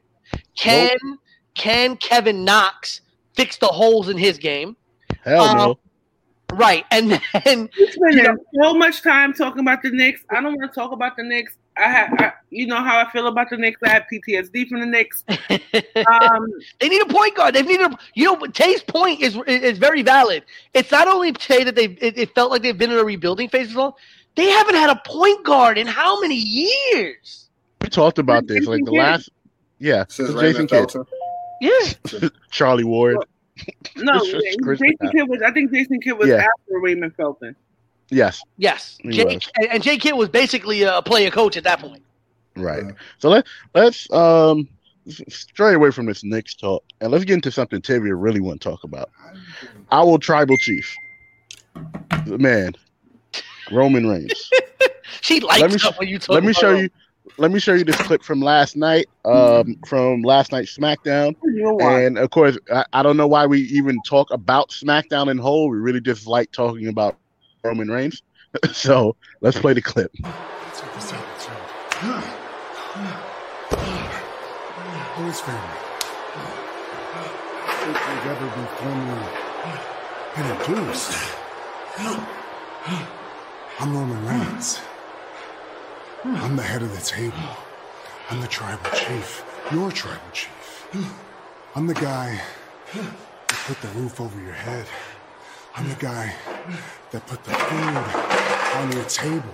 Can 0.57 0.97
can 1.53 1.95
Kevin 1.95 2.43
Knox 2.43 2.99
fix 3.35 3.55
the 3.55 3.67
holes 3.67 4.09
in 4.09 4.17
his 4.17 4.37
game? 4.37 4.75
Hell 5.23 5.43
Uh, 5.43 5.53
no. 5.53 5.79
Right, 6.53 6.83
and 6.91 7.11
then 7.45 7.69
We're 7.79 7.91
spending 7.91 8.25
You 8.25 8.45
so 8.61 8.73
much 8.73 9.01
time 9.01 9.31
talking 9.33 9.61
about 9.61 9.81
the 9.81 9.91
Knicks. 9.91 10.25
I 10.29 10.41
don't 10.41 10.57
want 10.57 10.73
to 10.73 10.75
talk 10.77 10.91
about 10.91 11.15
the 11.15 11.23
Knicks. 11.23 11.55
I 11.81 11.89
have, 11.89 12.13
I, 12.19 12.31
you 12.49 12.67
know 12.67 12.77
how 12.83 12.99
I 12.99 13.09
feel 13.11 13.27
about 13.27 13.49
the 13.49 13.57
Knicks. 13.57 13.79
I 13.83 13.89
have 13.89 14.03
PTSD 14.11 14.67
from 14.69 14.79
the 14.81 14.85
Knicks. 14.85 15.23
Um, 16.07 16.47
they 16.79 16.89
need 16.89 17.01
a 17.01 17.05
point 17.05 17.35
guard. 17.35 17.53
They 17.55 17.61
need 17.61 17.79
a 17.79 17.97
you 18.15 18.25
know. 18.25 18.35
but 18.35 18.53
Tay's 18.53 18.81
point 18.83 19.21
is 19.21 19.37
is 19.47 19.77
very 19.77 20.01
valid. 20.01 20.43
It's 20.73 20.91
not 20.91 21.07
only 21.07 21.31
Tay 21.33 21.63
that 21.63 21.75
they 21.75 21.85
it, 21.85 22.17
it 22.17 22.35
felt 22.35 22.51
like 22.51 22.61
they've 22.61 22.77
been 22.77 22.91
in 22.91 22.97
a 22.97 23.03
rebuilding 23.03 23.49
phase 23.49 23.69
as 23.69 23.75
well. 23.75 23.97
They 24.35 24.47
haven't 24.49 24.75
had 24.75 24.89
a 24.89 25.01
point 25.05 25.43
guard 25.45 25.77
in 25.77 25.87
how 25.87 26.19
many 26.21 26.35
years? 26.35 27.49
We 27.81 27.89
talked 27.89 28.19
about 28.19 28.47
this 28.47 28.65
like 28.65 28.83
the 28.85 28.91
last. 28.91 29.29
Yeah, 29.79 30.05
Since 30.09 30.29
Jason 30.29 30.67
Raymond 30.67 30.69
Kidd, 30.69 30.95
Yeah, 31.61 32.29
Charlie 32.51 32.83
Ward. 32.83 33.17
no, 33.97 34.13
It's 34.17 34.31
just 34.31 34.61
Chris 34.61 34.79
Jason 34.79 35.09
Kidd 35.11 35.29
was. 35.29 35.41
I 35.41 35.51
think 35.51 35.71
Jason 35.71 35.99
Kidd 36.01 36.17
was 36.17 36.27
Yeah. 36.29 36.35
after 36.37 36.79
Raymond 36.81 37.15
Felton. 37.15 37.55
Yes, 38.11 38.41
yes. 38.57 38.97
He 39.01 39.11
Jay, 39.11 39.39
and, 39.55 39.67
and 39.67 39.83
Jay 39.83 39.97
Kidd 39.97 40.15
was 40.15 40.29
basically 40.29 40.83
a 40.83 41.01
player 41.01 41.31
coach 41.31 41.57
at 41.57 41.63
that 41.63 41.79
point. 41.79 42.03
right. 42.55 42.83
Yeah. 42.85 42.91
So 43.17 43.29
let 43.29 43.47
let's 43.73 44.11
um 44.11 44.67
stray 45.29 45.73
away 45.73 45.89
from 45.91 46.05
this 46.05 46.23
Knicks 46.23 46.53
talk 46.53 46.83
and 46.99 47.11
let's 47.11 47.23
get 47.25 47.33
into 47.33 47.51
something 47.51 47.81
Tavia 47.81 48.13
really 48.15 48.39
want 48.39 48.61
to 48.61 48.69
talk 48.69 48.83
about. 48.83 49.09
Our 49.91 50.17
tribal 50.17 50.57
chief, 50.57 50.93
the 52.25 52.37
man, 52.37 52.73
Roman 53.71 54.07
Reigns. 54.07 54.49
She 55.21 55.39
likes 55.39 55.61
Let 55.61 55.71
me 55.71 55.77
stuff 55.77 55.95
sh- 55.95 55.99
when 55.99 56.07
you 56.07 56.19
talk. 56.19 56.29
let 56.29 56.43
me 56.43 56.53
show 56.53 56.71
her. 56.75 56.83
you. 56.83 56.89
Let 57.37 57.51
me 57.51 57.59
show 57.59 57.73
you 57.73 57.83
this 57.83 57.97
clip 57.97 58.23
from 58.23 58.41
last 58.41 58.75
night. 58.75 59.07
Um, 59.25 59.77
from 59.85 60.21
last 60.23 60.51
night's 60.51 60.75
SmackDown. 60.75 61.35
You 61.43 61.63
know 61.63 61.73
why? 61.73 62.03
And 62.03 62.17
of 62.17 62.29
course, 62.31 62.57
I, 62.73 62.85
I 62.93 63.03
don't 63.03 63.17
know 63.17 63.27
why 63.27 63.45
we 63.45 63.61
even 63.63 64.01
talk 64.03 64.31
about 64.31 64.69
SmackDown 64.69 65.29
in 65.29 65.37
whole. 65.37 65.69
We 65.69 65.77
really 65.77 66.01
just 66.01 66.27
like 66.27 66.51
talking 66.51 66.87
about 66.87 67.17
Roman 67.63 67.89
Reigns. 67.89 68.21
so 68.71 69.15
let's 69.41 69.59
play 69.59 69.73
the 69.73 69.81
clip. 69.81 70.11
Who's 75.15 75.39
family? 75.41 75.77
We've 77.81 78.25
ever 78.27 78.47
introduced. 80.37 81.35
I'm 83.79 83.95
Roman 83.95 84.25
Reigns. 84.25 84.79
I'm 86.23 86.55
the 86.55 86.63
head 86.63 86.81
of 86.81 86.91
the 86.93 87.01
table. 87.01 87.37
I'm 88.29 88.41
the 88.41 88.47
tribal 88.47 88.89
chief. 88.91 89.43
Your 89.71 89.91
tribal 89.91 90.21
chief. 90.33 90.87
I'm 91.75 91.87
the 91.87 91.93
guy 91.93 92.41
that 92.93 93.13
put 93.49 93.81
the 93.81 93.87
roof 93.99 94.19
over 94.19 94.39
your 94.41 94.53
head. 94.53 94.85
I'm 95.75 95.87
the 95.87 95.95
guy 95.95 96.35
that 97.11 97.25
put 97.27 97.43
the 97.45 97.51
food 97.51 97.97
on 98.77 98.91
your 98.91 99.05
table. 99.05 99.53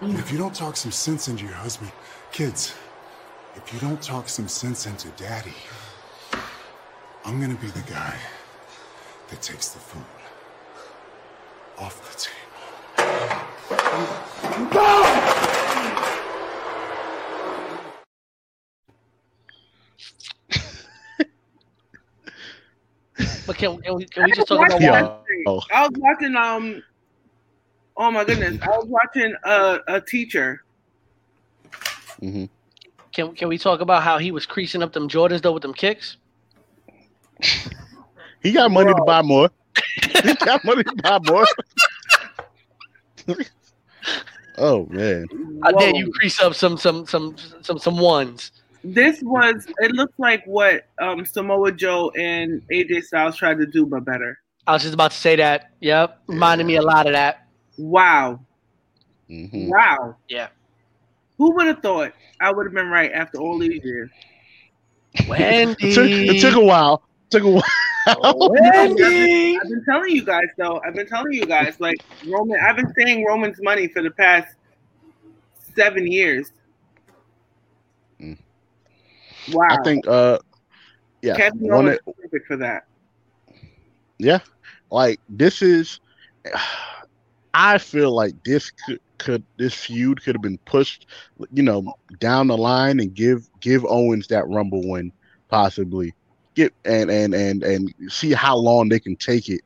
And 0.00 0.18
if 0.18 0.32
you 0.32 0.38
don't 0.38 0.54
talk 0.54 0.76
some 0.76 0.90
sense 0.90 1.28
into 1.28 1.44
your 1.44 1.54
husband, 1.54 1.92
kids, 2.32 2.74
if 3.56 3.74
you 3.74 3.80
don't 3.80 4.00
talk 4.00 4.28
some 4.28 4.48
sense 4.48 4.86
into 4.86 5.08
daddy, 5.10 5.52
I'm 7.24 7.38
gonna 7.40 7.56
be 7.56 7.66
the 7.66 7.80
guy 7.80 8.16
that 9.28 9.42
takes 9.42 9.68
the 9.68 9.78
food 9.78 10.02
off 11.78 12.00
the 12.00 12.16
table. 12.18 12.36
But 23.46 23.56
can, 23.56 23.80
can 23.82 23.96
we 23.96 24.06
can 24.06 24.24
we 24.24 24.32
just 24.32 24.48
talk 24.48 24.66
about 24.66 24.80
Yeah. 24.80 25.02
why? 25.02 25.42
Oh. 25.46 25.60
I 25.72 25.88
was 25.88 25.98
watching. 25.98 26.36
Um. 26.36 26.82
Oh 27.96 28.10
my 28.10 28.24
goodness! 28.24 28.56
I 28.62 28.68
was 28.68 28.86
watching 28.86 29.34
a, 29.44 29.78
a 29.88 30.00
teacher. 30.00 30.62
hmm 32.20 32.44
Can 33.12 33.34
can 33.34 33.48
we 33.48 33.58
talk 33.58 33.80
about 33.80 34.02
how 34.02 34.18
he 34.18 34.30
was 34.30 34.46
creasing 34.46 34.82
up 34.82 34.92
them 34.92 35.08
Jordans 35.08 35.42
though 35.42 35.52
with 35.52 35.62
them 35.62 35.74
kicks? 35.74 36.16
He 38.42 38.52
got 38.52 38.70
money 38.70 38.92
to 38.94 39.02
buy 39.04 39.22
more. 39.22 39.50
he 40.22 40.34
got 40.34 40.64
money 40.64 40.82
to 40.82 40.94
buy 41.02 41.18
more. 41.24 41.46
oh 44.58 44.86
man. 44.86 45.26
I 45.62 45.72
dare 45.72 45.94
you 45.94 46.10
crease 46.12 46.40
up 46.40 46.54
some 46.54 46.76
some 46.78 47.06
some 47.06 47.36
some 47.62 47.78
some 47.78 47.98
ones? 47.98 48.52
This 48.82 49.22
was. 49.22 49.66
It 49.78 49.92
looked 49.92 50.18
like 50.18 50.44
what 50.46 50.86
um, 51.00 51.24
Samoa 51.24 51.72
Joe 51.72 52.10
and 52.18 52.62
AJ 52.72 53.04
Styles 53.04 53.36
tried 53.36 53.58
to 53.58 53.66
do, 53.66 53.84
but 53.86 54.04
better. 54.04 54.38
I 54.66 54.72
was 54.72 54.82
just 54.82 54.94
about 54.94 55.10
to 55.10 55.16
say 55.16 55.36
that. 55.36 55.70
Yep, 55.80 56.22
reminded 56.26 56.66
me 56.66 56.76
a 56.76 56.82
lot 56.82 57.06
of 57.06 57.12
that. 57.12 57.46
Wow! 57.76 58.40
hmm 59.28 59.68
Wow! 59.68 60.16
Yeah. 60.28 60.48
Who 61.38 61.54
would 61.56 61.66
have 61.66 61.80
thought 61.80 62.12
I 62.40 62.52
would 62.52 62.66
have 62.66 62.74
been 62.74 62.88
right 62.88 63.12
after 63.12 63.38
all 63.38 63.58
these 63.58 63.82
years? 63.82 64.10
Wendy. 65.26 65.90
It 65.90 65.94
took, 65.94 66.10
it 66.10 66.40
took 66.40 66.54
a 66.54 66.64
while. 66.64 67.02
It 67.26 67.30
took 67.30 67.44
a 67.44 67.50
while. 67.50 67.62
Wendy. 68.50 69.56
I've 69.58 69.68
been 69.68 69.84
telling 69.84 70.10
you 70.10 70.24
guys 70.24 70.48
though. 70.56 70.80
I've 70.86 70.94
been 70.94 71.06
telling 71.06 71.32
you 71.32 71.46
guys 71.46 71.80
like 71.80 71.96
Roman. 72.26 72.58
I've 72.60 72.76
been 72.76 72.92
saying 72.98 73.24
Roman's 73.24 73.60
money 73.62 73.88
for 73.88 74.02
the 74.02 74.10
past 74.10 74.54
seven 75.74 76.06
years. 76.06 76.52
Wow. 79.48 79.66
I 79.68 79.76
think 79.84 80.06
uh 80.06 80.38
yeah, 81.22 81.36
Kevin 81.36 81.60
one 81.60 81.86
Owens 81.86 81.98
perfect 82.04 82.46
for 82.46 82.56
that. 82.58 82.84
yeah, 84.18 84.40
like 84.90 85.20
this 85.28 85.62
is. 85.62 86.00
I 87.54 87.78
feel 87.78 88.14
like 88.14 88.34
this 88.44 88.70
could 88.70 89.00
could 89.18 89.44
this 89.58 89.74
feud 89.74 90.22
could 90.22 90.34
have 90.34 90.42
been 90.42 90.58
pushed, 90.66 91.06
you 91.52 91.62
know, 91.62 91.92
down 92.18 92.46
the 92.46 92.56
line 92.56 93.00
and 93.00 93.14
give 93.14 93.48
give 93.60 93.84
Owens 93.86 94.28
that 94.28 94.46
Rumble 94.48 94.88
win 94.88 95.12
possibly. 95.48 96.14
Get 96.54 96.72
and 96.84 97.10
and 97.10 97.34
and 97.34 97.62
and 97.62 97.94
see 98.08 98.32
how 98.32 98.56
long 98.56 98.88
they 98.88 99.00
can 99.00 99.16
take 99.16 99.48
it. 99.48 99.62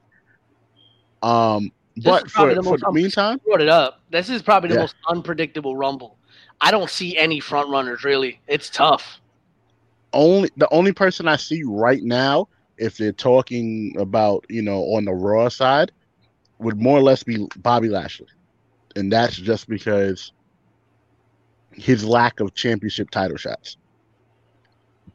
Um, 1.22 1.70
This 1.96 2.04
but 2.04 2.30
for, 2.30 2.54
the 2.54 2.62
for 2.62 2.70
most 2.70 2.80
the 2.80 2.92
meantime, 2.92 3.40
brought 3.44 3.60
it 3.60 3.68
up. 3.68 4.02
This 4.10 4.28
is 4.28 4.42
probably 4.42 4.70
the 4.70 4.74
Yeah. 4.74 4.80
most 4.82 4.94
unpredictable 5.08 5.76
Rumble. 5.76 6.18
I 6.60 6.70
don't 6.70 6.90
see 6.90 7.16
any 7.16 7.40
front 7.40 7.68
runners 7.70 8.04
really. 8.04 8.40
It's 8.46 8.70
tough. 8.70 9.20
Only 10.14 10.50
the 10.56 10.68
only 10.72 10.92
person 10.92 11.28
I 11.28 11.36
see 11.36 11.62
right 11.64 12.02
now, 12.02 12.48
if 12.78 12.96
they're 12.96 13.12
talking 13.12 13.94
about 13.98 14.44
you 14.48 14.62
know 14.62 14.80
on 14.94 15.04
the 15.04 15.12
Raw 15.12 15.48
side, 15.48 15.92
would 16.58 16.80
more 16.80 16.98
or 16.98 17.02
less 17.02 17.22
be 17.22 17.46
Bobby 17.56 17.88
Lashley, 17.88 18.28
and 18.96 19.12
that's 19.12 19.36
just 19.36 19.68
because 19.68 20.32
his 21.72 22.04
lack 22.04 22.40
of 22.40 22.54
championship 22.54 23.10
title 23.10 23.36
shots. 23.36 23.76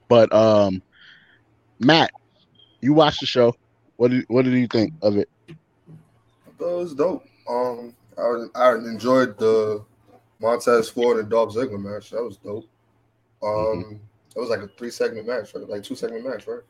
But 0.08 0.34
um, 0.34 0.82
Matt, 1.80 2.12
you 2.82 2.94
watched 2.94 3.22
the 3.22 3.26
show. 3.28 3.56
What 3.98 4.12
did 4.12 4.26
what 4.28 4.46
did 4.46 4.54
you 4.54 4.68
think 4.68 4.94
of 5.02 5.18
it? 5.18 5.30
I 5.50 6.52
thought 6.58 6.76
it 6.76 6.78
was 6.78 6.96
dope. 6.96 7.26
Um, 7.50 7.96
I, 8.18 8.46
I 8.56 8.76
enjoyed 8.76 9.38
the 9.38 9.84
Montez 10.40 10.90
Ford 10.90 11.20
and 11.20 11.30
Dolph 11.30 11.54
Ziggler 11.56 11.82
match. 11.82 12.12
That 12.12 12.24
was 12.24 12.38
dope. 12.38 12.66
Um, 13.42 13.50
Mm-hmm. 13.50 13.96
It 14.36 14.40
was 14.40 14.50
like 14.50 14.62
a 14.62 14.68
three 14.68 14.92
segment 14.92 15.28
match, 15.28 15.54
right? 15.54 15.68
Like 15.68 15.84
two 15.84 15.96
segment 15.96 16.26
match, 16.26 16.48
right? 16.48 16.62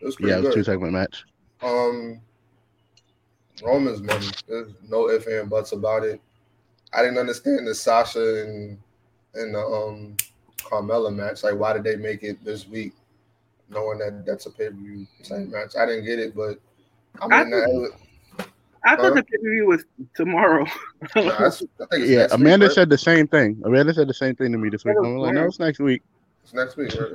It 0.00 0.04
was 0.04 0.16
pretty 0.16 0.32
Yeah, 0.32 0.38
it 0.38 0.40
was 0.40 0.48
good. 0.48 0.54
two 0.54 0.64
segment 0.64 0.92
match. 0.92 1.24
Um, 1.62 2.20
Roman's 3.62 4.02
money. 4.02 4.26
There's 4.46 4.72
no 4.88 5.08
ifs 5.08 5.26
and 5.26 5.48
buts 5.48 5.72
about 5.72 6.04
it. 6.04 6.20
I 6.92 7.02
didn't 7.02 7.18
understand 7.18 7.66
the 7.66 7.74
Sasha 7.74 8.42
and 8.44 8.78
and 9.34 9.54
the 9.54 9.60
um 9.60 10.16
Carmella 10.58 11.14
match. 11.14 11.42
Like, 11.42 11.56
why 11.56 11.72
did 11.72 11.84
they 11.84 11.96
make 11.96 12.22
it 12.22 12.42
this 12.44 12.66
week, 12.68 12.92
knowing 13.70 13.98
that 13.98 14.24
that's 14.26 14.46
a 14.46 14.50
pay 14.50 14.66
per 14.68 14.72
view 14.74 15.06
same 15.22 15.50
match? 15.50 15.76
I 15.78 15.86
didn't 15.86 16.04
get 16.04 16.18
it, 16.18 16.34
but 16.36 16.58
I 17.20 17.26
I 17.26 17.28
mean, 17.28 17.50
that, 17.50 17.92
I 18.84 18.96
thought 18.96 19.02
Huh? 19.02 19.10
the 19.14 19.22
pay 19.22 19.36
per 19.42 19.50
view 19.50 19.66
was 19.66 19.84
tomorrow. 20.14 20.64
nah, 21.16 21.40
that's, 21.40 21.62
I 21.80 21.86
think 21.90 22.04
it's 22.04 22.10
Yeah, 22.10 22.18
next 22.18 22.34
week, 22.34 22.40
Amanda 22.40 22.66
right? 22.66 22.74
said 22.74 22.90
the 22.90 22.98
same 22.98 23.26
thing. 23.26 23.60
Amanda 23.64 23.94
said 23.94 24.08
the 24.08 24.14
same 24.14 24.36
thing 24.36 24.52
to 24.52 24.58
me 24.58 24.68
this 24.68 24.84
week. 24.84 24.96
I'm 24.98 25.16
like, 25.18 25.34
no, 25.34 25.44
it's 25.44 25.58
next 25.58 25.80
week. 25.80 26.02
It's 26.46 26.54
next 26.54 26.76
week, 26.76 26.92
right? 26.94 27.10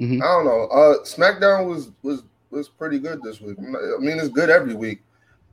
Mhm. 0.00 0.20
I 0.20 0.26
don't 0.26 0.44
know. 0.44 0.64
Uh, 0.66 1.04
SmackDown 1.04 1.68
was 1.68 1.92
was 2.02 2.24
was 2.50 2.68
pretty 2.68 2.98
good 2.98 3.22
this 3.22 3.40
week. 3.40 3.56
I 3.56 4.00
mean, 4.00 4.18
it's 4.18 4.28
good 4.30 4.50
every 4.50 4.74
week, 4.74 5.00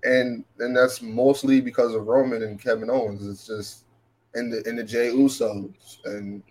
and 0.04 0.44
and 0.58 0.76
that's 0.76 1.00
mostly 1.04 1.62
because 1.62 1.94
of 1.94 2.08
Roman 2.08 2.42
and 2.42 2.60
Kevin 2.60 2.90
Owens. 2.90 3.28
It's 3.28 3.46
just 3.46 3.84
in 4.34 4.50
the 4.50 4.68
in 4.68 4.76
the 4.76 4.84
Jay 4.84 5.10
Usos 5.12 5.72
and 6.06 6.42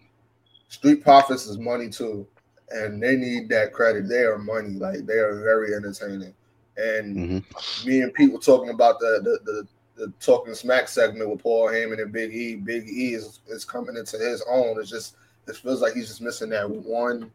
Street 0.68 1.02
Profits 1.02 1.46
is 1.46 1.58
money 1.58 1.88
too, 1.88 2.24
and 2.70 3.02
they 3.02 3.16
need 3.16 3.48
that 3.48 3.72
credit. 3.72 4.08
They 4.08 4.22
are 4.22 4.38
money. 4.38 4.74
Like 4.74 5.06
they 5.06 5.18
are 5.18 5.40
very 5.42 5.74
entertaining. 5.74 6.34
And 6.76 7.16
Mhm. 7.16 7.84
me 7.84 8.02
and 8.02 8.14
Pete 8.14 8.32
were 8.32 8.38
talking 8.38 8.70
about 8.70 9.00
the 9.00 9.18
the, 9.24 9.40
the 9.44 9.66
the 10.06 10.12
talking 10.20 10.54
smack 10.54 10.86
segment 10.86 11.28
with 11.28 11.42
Paul 11.42 11.66
Heyman 11.68 12.00
and 12.00 12.12
Big 12.12 12.32
E. 12.32 12.54
Big 12.54 12.88
E 12.88 13.14
is, 13.14 13.40
is 13.48 13.64
coming 13.64 13.96
into 13.96 14.16
his 14.18 14.40
own. 14.48 14.80
It's 14.80 14.88
just 14.88 15.16
it 15.48 15.56
feels 15.56 15.80
like 15.80 15.94
he's 15.94 16.08
just 16.08 16.20
missing 16.20 16.50
that 16.50 16.68
one 16.68 17.30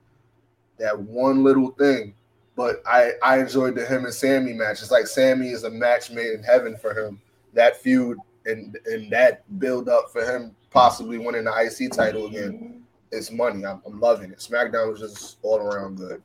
that 0.77 0.97
one 0.97 1.43
little 1.43 1.71
thing. 1.71 2.13
But 2.55 2.83
I 2.85 3.13
I 3.23 3.39
enjoyed 3.39 3.75
the 3.75 3.85
him 3.85 4.05
and 4.05 4.13
Sami 4.13 4.53
match. 4.53 4.81
It's 4.81 4.91
like 4.91 5.07
Sami 5.07 5.49
is 5.49 5.63
a 5.63 5.69
match 5.69 6.11
made 6.11 6.31
in 6.31 6.43
heaven 6.43 6.77
for 6.77 6.93
him. 6.93 7.21
That 7.53 7.77
feud 7.77 8.17
and 8.45 8.77
and 8.85 9.11
that 9.11 9.43
build 9.59 9.89
up 9.89 10.11
for 10.11 10.23
him 10.23 10.55
possibly 10.69 11.17
winning 11.17 11.45
the 11.45 11.51
IC 11.51 11.91
title 11.91 12.27
again. 12.27 12.83
It's 13.11 13.31
money. 13.31 13.65
I'm, 13.65 13.81
I'm 13.85 13.99
loving 13.99 14.31
it. 14.31 14.39
SmackDown 14.39 14.91
was 14.91 14.99
just 14.99 15.37
all 15.43 15.59
around 15.59 15.97
good. 15.97 16.21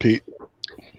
Pete. 0.00 0.24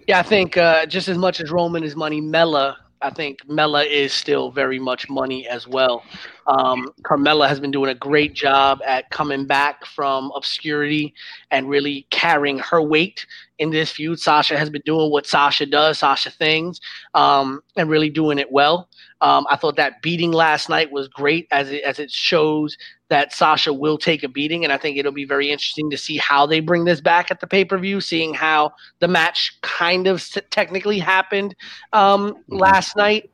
Yeah, 0.06 0.20
I 0.20 0.22
think 0.22 0.56
uh, 0.56 0.86
just 0.86 1.08
as 1.08 1.18
much 1.18 1.40
as 1.40 1.50
Roman 1.50 1.84
is 1.84 1.94
money, 1.94 2.20
Mela, 2.20 2.78
I 3.02 3.10
think 3.10 3.40
Mela 3.48 3.84
is 3.84 4.12
still 4.12 4.50
very 4.50 4.78
much 4.78 5.08
money 5.08 5.46
as 5.46 5.66
well. 5.66 6.02
Um, 6.46 6.92
Carmella 7.02 7.48
has 7.48 7.60
been 7.60 7.70
doing 7.70 7.90
a 7.90 7.94
great 7.94 8.32
job 8.32 8.80
at 8.86 9.10
coming 9.10 9.46
back 9.46 9.84
from 9.84 10.32
obscurity 10.34 11.14
and 11.50 11.68
really 11.68 12.06
carrying 12.10 12.58
her 12.58 12.80
weight 12.80 13.26
in 13.58 13.70
this 13.70 13.90
feud. 13.90 14.18
Sasha 14.18 14.56
has 14.58 14.70
been 14.70 14.82
doing 14.84 15.10
what 15.10 15.26
Sasha 15.26 15.66
does, 15.66 15.98
Sasha 15.98 16.30
things, 16.30 16.80
um, 17.14 17.60
and 17.76 17.90
really 17.90 18.10
doing 18.10 18.38
it 18.38 18.50
well. 18.50 18.88
Um, 19.20 19.46
I 19.50 19.56
thought 19.56 19.76
that 19.76 20.02
beating 20.02 20.32
last 20.32 20.68
night 20.68 20.90
was 20.92 21.08
great 21.08 21.48
as 21.50 21.70
it, 21.70 21.82
as 21.82 21.98
it 21.98 22.10
shows 22.10 22.76
that 23.08 23.32
Sasha 23.32 23.72
will 23.72 23.98
take 23.98 24.22
a 24.22 24.28
beating, 24.28 24.64
and 24.64 24.72
I 24.72 24.78
think 24.78 24.96
it'll 24.96 25.12
be 25.12 25.24
very 25.24 25.50
interesting 25.50 25.90
to 25.90 25.96
see 25.96 26.16
how 26.16 26.46
they 26.46 26.60
bring 26.60 26.84
this 26.84 27.00
back 27.00 27.30
at 27.30 27.40
the 27.40 27.46
pay 27.46 27.64
per 27.64 27.78
view, 27.78 28.00
seeing 28.00 28.34
how 28.34 28.72
the 28.98 29.08
match 29.08 29.58
kind 29.62 30.06
of 30.06 30.24
technically 30.50 30.98
happened 30.98 31.54
um, 31.92 32.36
last 32.48 32.96
night. 32.96 33.30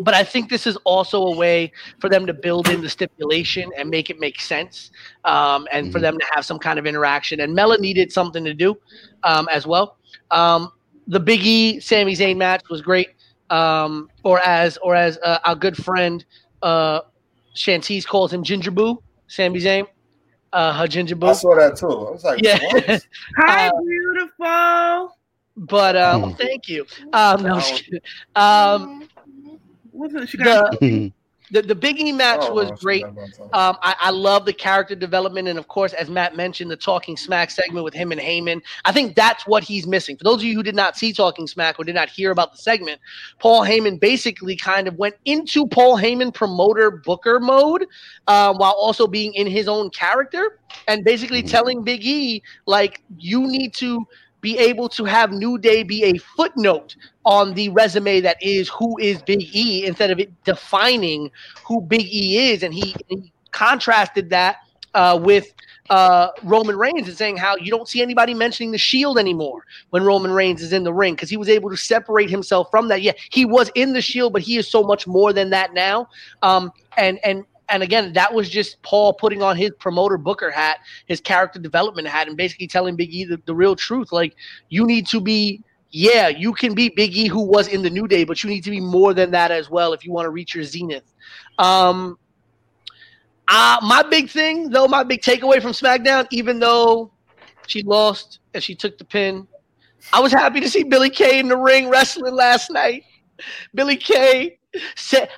But 0.00 0.14
I 0.14 0.24
think 0.24 0.50
this 0.50 0.66
is 0.66 0.76
also 0.78 1.22
a 1.22 1.36
way 1.36 1.70
for 2.00 2.10
them 2.10 2.26
to 2.26 2.34
build 2.34 2.68
in 2.68 2.80
the 2.80 2.88
stipulation 2.88 3.70
and 3.78 3.88
make 3.88 4.10
it 4.10 4.18
make 4.18 4.40
sense, 4.40 4.90
um, 5.24 5.68
and 5.70 5.92
for 5.92 5.98
Mhm. 5.98 6.02
them 6.02 6.18
to 6.18 6.26
have 6.34 6.44
some 6.44 6.58
kind 6.58 6.78
of 6.78 6.86
interaction. 6.86 7.40
And 7.40 7.54
Mela 7.54 7.78
needed 7.78 8.10
something 8.10 8.44
to 8.44 8.54
do 8.54 8.76
um, 9.22 9.48
as 9.52 9.66
well. 9.66 9.98
Um, 10.32 10.72
the 11.06 11.20
Big 11.20 11.46
E 11.46 11.78
Sami 11.78 12.14
Zayn 12.16 12.36
match 12.36 12.62
was 12.68 12.82
great, 12.82 13.10
um, 13.50 14.08
or 14.24 14.40
as 14.40 14.76
or 14.78 14.96
as 14.96 15.18
uh, 15.22 15.38
our 15.44 15.54
good 15.54 15.76
friend 15.76 16.24
uh, 16.62 17.02
Shantice 17.54 18.04
calls 18.04 18.32
him 18.32 18.42
Ginger 18.42 18.72
Boo, 18.72 19.00
Sami 19.26 19.60
Zayn, 19.60 19.86
uh, 20.52 20.72
her 20.78 20.86
Ginger 20.86 21.16
Boo. 21.16 21.28
I 21.28 21.32
saw 21.32 21.54
that 21.56 21.76
too. 21.76 21.86
I 21.88 22.10
was 22.12 22.24
like, 22.24 22.42
Yeah. 22.42 22.58
what? 22.62 23.06
Hi, 23.38 23.68
Uh, 23.68 23.80
beautiful. 23.80 25.16
But 25.56 25.96
uh, 25.96 26.16
Hmm. 26.16 26.22
well, 26.22 26.34
thank 26.36 26.68
you. 26.68 26.86
Um, 27.12 27.42
no, 27.42 27.54
I'm 27.54 27.60
just 27.60 27.84
kidding. 27.84 28.00
um, 28.36 29.08
Wasn't 29.92 30.28
she 30.28 30.36
got 30.38 30.70
the, 30.80 31.12
the 31.50 31.62
the 31.62 31.74
Big 31.74 32.00
E 32.00 32.10
match 32.12 32.40
Oh, 32.42 32.54
was 32.54 32.70
oh, 32.70 32.76
great. 32.76 33.04
I'm. 33.04 33.18
Um, 33.52 33.76
I, 33.82 33.94
I 34.00 34.10
love 34.10 34.46
the 34.46 34.52
character 34.52 34.94
development, 34.94 35.46
and 35.48 35.58
of 35.58 35.68
course, 35.68 35.92
as 35.92 36.08
Matt 36.10 36.34
mentioned, 36.36 36.70
the 36.70 36.76
Talking 36.76 37.16
Smack 37.16 37.50
segment 37.50 37.84
with 37.84 37.94
him 37.94 38.12
and 38.12 38.20
Heyman. 38.20 38.62
I 38.84 38.92
think 38.92 39.14
that's 39.14 39.46
what 39.46 39.62
he's 39.62 39.86
missing. 39.86 40.16
For 40.16 40.24
those 40.24 40.36
of 40.38 40.44
you 40.44 40.54
who 40.54 40.62
did 40.62 40.74
not 40.74 40.96
see 40.96 41.12
Talking 41.12 41.46
Smack 41.46 41.78
or 41.78 41.84
did 41.84 41.94
not 41.94 42.08
hear 42.08 42.30
about 42.30 42.52
the 42.52 42.58
segment, 42.58 43.00
Paul 43.38 43.62
Heyman 43.62 44.00
basically 44.00 44.56
kind 44.56 44.88
of 44.88 44.96
went 44.96 45.14
into 45.24 45.66
Paul 45.66 45.98
Heyman 45.98 46.32
promoter 46.34 46.90
booker 46.90 47.38
mode, 47.40 47.86
uh, 48.26 48.54
while 48.54 48.72
also 48.72 49.06
being 49.06 49.34
in 49.34 49.46
his 49.46 49.68
own 49.68 49.90
character, 49.90 50.58
and 50.88 51.04
basically 51.04 51.42
Mhm. 51.42 51.50
telling 51.50 51.84
Big 51.84 52.04
E 52.04 52.42
like 52.66 53.02
you 53.18 53.46
need 53.46 53.74
to 53.74 54.06
be 54.44 54.58
able 54.58 54.90
to 54.90 55.04
have 55.06 55.32
New 55.32 55.56
Day 55.56 55.82
be 55.82 56.04
a 56.04 56.18
footnote 56.18 56.96
on 57.24 57.54
the 57.54 57.70
resume 57.70 58.20
that 58.20 58.36
is 58.42 58.68
who 58.68 58.98
is 58.98 59.22
Big 59.22 59.56
E 59.56 59.86
instead 59.86 60.10
of 60.10 60.20
it 60.20 60.30
defining 60.44 61.30
who 61.64 61.80
Big 61.80 62.02
E 62.02 62.50
is. 62.50 62.62
And 62.62 62.74
he, 62.74 62.94
he 63.08 63.32
contrasted 63.52 64.28
that 64.28 64.58
uh, 64.92 65.18
with 65.20 65.54
uh, 65.88 66.28
Roman 66.42 66.76
Reigns 66.76 67.08
and 67.08 67.16
saying 67.16 67.38
how 67.38 67.56
you 67.56 67.70
don't 67.70 67.88
see 67.88 68.02
anybody 68.02 68.34
mentioning 68.34 68.70
the 68.70 68.78
Shield 68.78 69.18
anymore 69.18 69.64
when 69.90 70.04
Roman 70.04 70.30
Reigns 70.30 70.60
is 70.60 70.74
in 70.74 70.84
the 70.84 70.92
ring 70.92 71.14
because 71.14 71.30
he 71.30 71.38
was 71.38 71.48
able 71.48 71.70
to 71.70 71.76
separate 71.76 72.28
himself 72.28 72.70
from 72.70 72.88
that. 72.88 73.00
Yeah, 73.00 73.12
he 73.30 73.46
was 73.46 73.70
in 73.74 73.94
the 73.94 74.02
Shield, 74.02 74.34
but 74.34 74.42
he 74.42 74.58
is 74.58 74.68
so 74.68 74.82
much 74.82 75.06
more 75.06 75.32
than 75.32 75.48
that 75.50 75.72
now. 75.72 76.06
Um, 76.42 76.70
and 76.98 77.18
and 77.24 77.44
and 77.68 77.82
again, 77.82 78.12
that 78.12 78.32
was 78.32 78.48
just 78.48 78.80
Paul 78.82 79.12
putting 79.14 79.42
on 79.42 79.56
his 79.56 79.70
promoter 79.78 80.18
booker 80.18 80.50
hat, 80.50 80.78
his 81.06 81.20
character 81.20 81.58
development 81.58 82.08
hat, 82.08 82.28
and 82.28 82.36
basically 82.36 82.66
telling 82.66 82.96
Big 82.96 83.12
E 83.12 83.24
the, 83.24 83.40
the 83.46 83.54
real 83.54 83.74
truth. 83.74 84.12
Like, 84.12 84.34
you 84.68 84.86
need 84.86 85.06
to 85.08 85.20
be, 85.20 85.62
yeah, 85.90 86.28
you 86.28 86.52
can 86.52 86.74
be 86.74 86.88
Big 86.90 87.16
E 87.16 87.26
who 87.26 87.42
was 87.42 87.68
in 87.68 87.82
the 87.82 87.90
New 87.90 88.06
Day, 88.06 88.24
but 88.24 88.42
you 88.42 88.50
need 88.50 88.64
to 88.64 88.70
be 88.70 88.80
more 88.80 89.14
than 89.14 89.30
that 89.30 89.50
as 89.50 89.70
well 89.70 89.92
if 89.92 90.04
you 90.04 90.12
want 90.12 90.26
to 90.26 90.30
reach 90.30 90.54
your 90.54 90.64
zenith. 90.64 91.12
Um, 91.58 92.18
uh, 93.48 93.78
my 93.82 94.02
big 94.02 94.30
thing, 94.30 94.70
though, 94.70 94.88
my 94.88 95.02
big 95.02 95.20
takeaway 95.20 95.60
from 95.60 95.72
SmackDown, 95.72 96.26
even 96.30 96.58
though 96.58 97.12
she 97.66 97.82
lost 97.82 98.40
and 98.52 98.62
she 98.62 98.74
took 98.74 98.98
the 98.98 99.04
pin, 99.04 99.46
I 100.12 100.20
was 100.20 100.32
happy 100.32 100.60
to 100.60 100.68
see 100.68 100.82
Billie 100.82 101.10
Kay 101.10 101.38
in 101.38 101.48
the 101.48 101.56
ring 101.56 101.88
wrestling 101.88 102.34
last 102.34 102.70
night. 102.70 103.04
Billie 103.74 103.96
Kay 103.96 104.58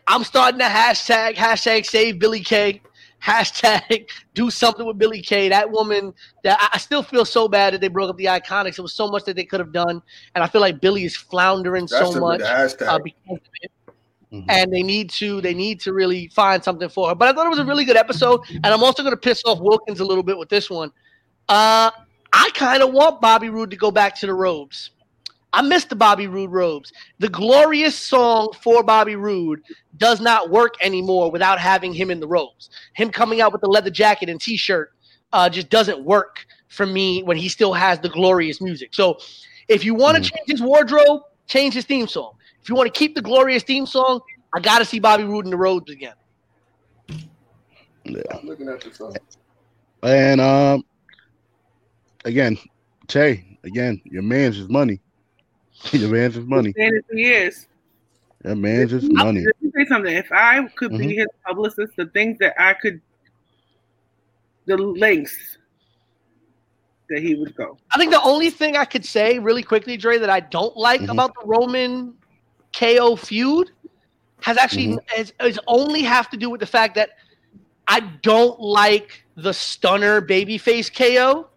I'm 0.07 0.25
starting 0.25 0.61
a 0.61 0.65
hashtag, 0.65 1.35
hashtag 1.35 1.87
save 1.87 2.19
Billie 2.19 2.41
Kay, 2.41 2.81
hashtag 3.23 4.09
do 4.35 4.51
something 4.51 4.87
with 4.87 4.99
Billie 4.99 5.23
Kay. 5.23 5.49
That 5.49 5.71
woman, 5.71 6.13
that 6.45 6.59
I- 6.61 6.71
I 6.75 6.79
still 6.79 7.03
feel 7.03 7.25
so 7.25 7.49
bad 7.49 7.75
that 7.75 7.81
they 7.81 7.89
broke 7.89 8.11
up 8.11 8.17
the 8.17 8.27
Iconics. 8.27 8.79
It 8.79 8.83
was 8.83 8.95
so 8.95 9.09
much 9.09 9.25
that 9.25 9.37
they 9.37 9.45
could 9.45 9.61
have 9.61 9.73
done. 9.73 10.03
And 10.35 10.45
I 10.45 10.47
feel 10.47 10.61
like 10.61 10.81
Billie 10.81 11.05
is 11.05 11.17
floundering 11.17 11.87
That 11.87 11.91
so 11.91 12.07
should 12.07 12.15
be 12.15 12.21
much 12.21 12.41
the 12.41 12.47
hashtag. 12.47 12.89
uh, 12.89 12.99
because 12.99 13.37
of 13.37 13.53
it 13.63 13.71
Mhm. 14.33 14.45
and 14.49 14.73
they 14.73 14.83
need 14.83 15.09
to 15.11 15.41
they 15.41 15.55
need 15.55 15.81
to 15.83 15.93
really 15.93 16.27
find 16.29 16.63
something 16.63 16.89
for 16.89 17.09
her. 17.11 17.15
But 17.15 17.29
I 17.29 17.33
thought 17.33 17.47
it 17.47 17.51
was 17.51 17.61
a 17.61 17.65
really 17.65 17.85
good 17.85 17.97
episode, 17.97 18.41
and 18.51 18.67
I'm 18.67 18.83
also 18.83 19.03
going 19.05 19.13
to 19.13 19.17
piss 19.21 19.43
off 19.47 19.61
Wilkins 19.61 20.01
a 20.01 20.05
little 20.05 20.25
bit 20.25 20.37
with 20.37 20.49
this 20.49 20.69
one. 20.69 20.91
Uh, 21.49 21.91
I 22.33 22.51
kind 22.55 22.83
of 22.83 22.93
want 22.93 23.21
Bobby 23.21 23.51
Roode 23.51 23.71
to 23.71 23.77
go 23.77 23.91
back 23.93 24.17
to 24.21 24.27
the 24.27 24.35
robes. 24.35 24.91
I 25.57 25.63
miss 25.63 25.87
the 25.87 25.97
Bobby 25.97 26.27
Roode 26.27 26.51
robes. 26.53 26.93
The 27.19 27.31
glorious 27.31 27.95
song 27.99 28.51
for 28.61 28.83
Bobby 28.83 29.17
Roode 29.17 29.63
does 29.97 30.21
not 30.21 30.51
work 30.51 30.75
anymore 30.83 31.31
without 31.31 31.59
having 31.59 31.95
him 31.95 32.11
in 32.11 32.21
the 32.21 32.29
robes. 32.29 32.69
Him 32.93 33.11
coming 33.11 33.41
out 33.41 33.53
with 33.53 33.63
the 33.63 33.69
leather 33.69 33.89
jacket 33.89 34.29
and 34.29 34.39
t-shirt 34.39 34.93
uh, 35.33 35.49
just 35.49 35.71
doesn't 35.71 36.05
work 36.05 36.45
for 36.69 36.85
me 36.85 37.23
when 37.23 37.39
he 37.39 37.49
still 37.49 37.73
has 37.73 37.99
the 38.01 38.11
glorious 38.11 38.61
music. 38.61 38.93
So 38.93 39.19
if 39.69 39.83
you 39.83 39.95
want 39.95 40.17
to 40.17 40.23
Mm. 40.23 40.35
change 40.37 40.51
his 40.51 40.61
wardrobe, 40.61 41.23
change 41.47 41.73
his 41.73 41.87
theme 41.87 42.07
song. 42.07 42.35
If 42.61 42.69
you 42.69 42.75
want 42.75 42.93
to 42.93 42.99
keep 42.99 43.15
the 43.15 43.23
glorious 43.23 43.63
theme 43.63 43.87
song, 43.87 44.21
I 44.55 44.61
got 44.61 44.81
to 44.81 44.85
see 44.85 44.99
Bobby 45.01 45.25
Roode 45.25 45.47
in 45.47 45.51
the 45.51 45.57
robes 45.57 45.91
again. 45.91 46.15
Yeah. 48.05 48.21
I'm 48.35 48.47
looking 48.47 48.69
at 48.69 48.83
this. 48.83 49.01
Uh, 49.01 49.11
And 50.03 50.39
um, 50.39 50.85
again, 52.27 52.59
Tay, 53.09 53.59
again, 53.65 54.03
your 54.05 54.23
man's 54.23 54.57
his 54.57 54.69
money. 54.69 55.01
your 55.93 56.09
man's 56.11 56.35
his 56.35 56.47
money. 56.47 56.73
Saying 56.77 56.97
it 56.97 57.05
for 57.09 57.17
years. 57.17 57.67
Your 58.45 58.57
man's 58.57 58.91
his 58.91 59.09
money. 59.11 59.45
Let 59.45 59.63
me 59.63 59.71
say 59.75 59.89
something. 59.89 60.15
If 60.15 60.31
I 60.33 60.67
could 60.77 60.93
Mhm. 60.93 60.99
be 60.99 61.17
his 61.17 61.27
publicist, 61.47 61.97
the 61.97 62.07
things 62.07 62.39
that 62.39 62.55
I 62.61 62.75
could, 62.75 63.01
the 64.67 64.77
lengths 64.77 65.59
that 67.09 67.21
he 67.23 67.35
would 67.35 67.55
go. 67.55 67.79
I 67.95 67.99
think 67.99 68.11
the 68.11 68.23
only 68.23 68.51
thing 68.51 68.77
I 68.77 68.85
could 68.85 69.05
say 69.05 69.39
really 69.39 69.63
quickly, 69.63 69.97
Dre, 69.97 70.19
that 70.19 70.31
I 70.31 70.41
don't 70.41 70.77
like 70.77 71.03
Mhm. 71.03 71.11
about 71.11 71.33
the 71.41 71.47
Roman 71.47 72.15
KO 72.73 73.17
feud 73.17 73.71
has 74.43 74.59
actually 74.59 74.89
Mm-hmm. 74.89 75.21
is, 75.21 75.33
is 75.41 75.61
only 75.67 76.03
have 76.03 76.29
to 76.31 76.37
do 76.37 76.51
with 76.51 76.61
the 76.61 76.67
fact 76.67 76.97
that 76.97 77.11
I 77.89 78.01
don't 78.01 78.59
like 78.61 79.25
the 79.37 79.55
stunner 79.55 80.21
babyface 80.21 80.93
KO. 80.93 81.49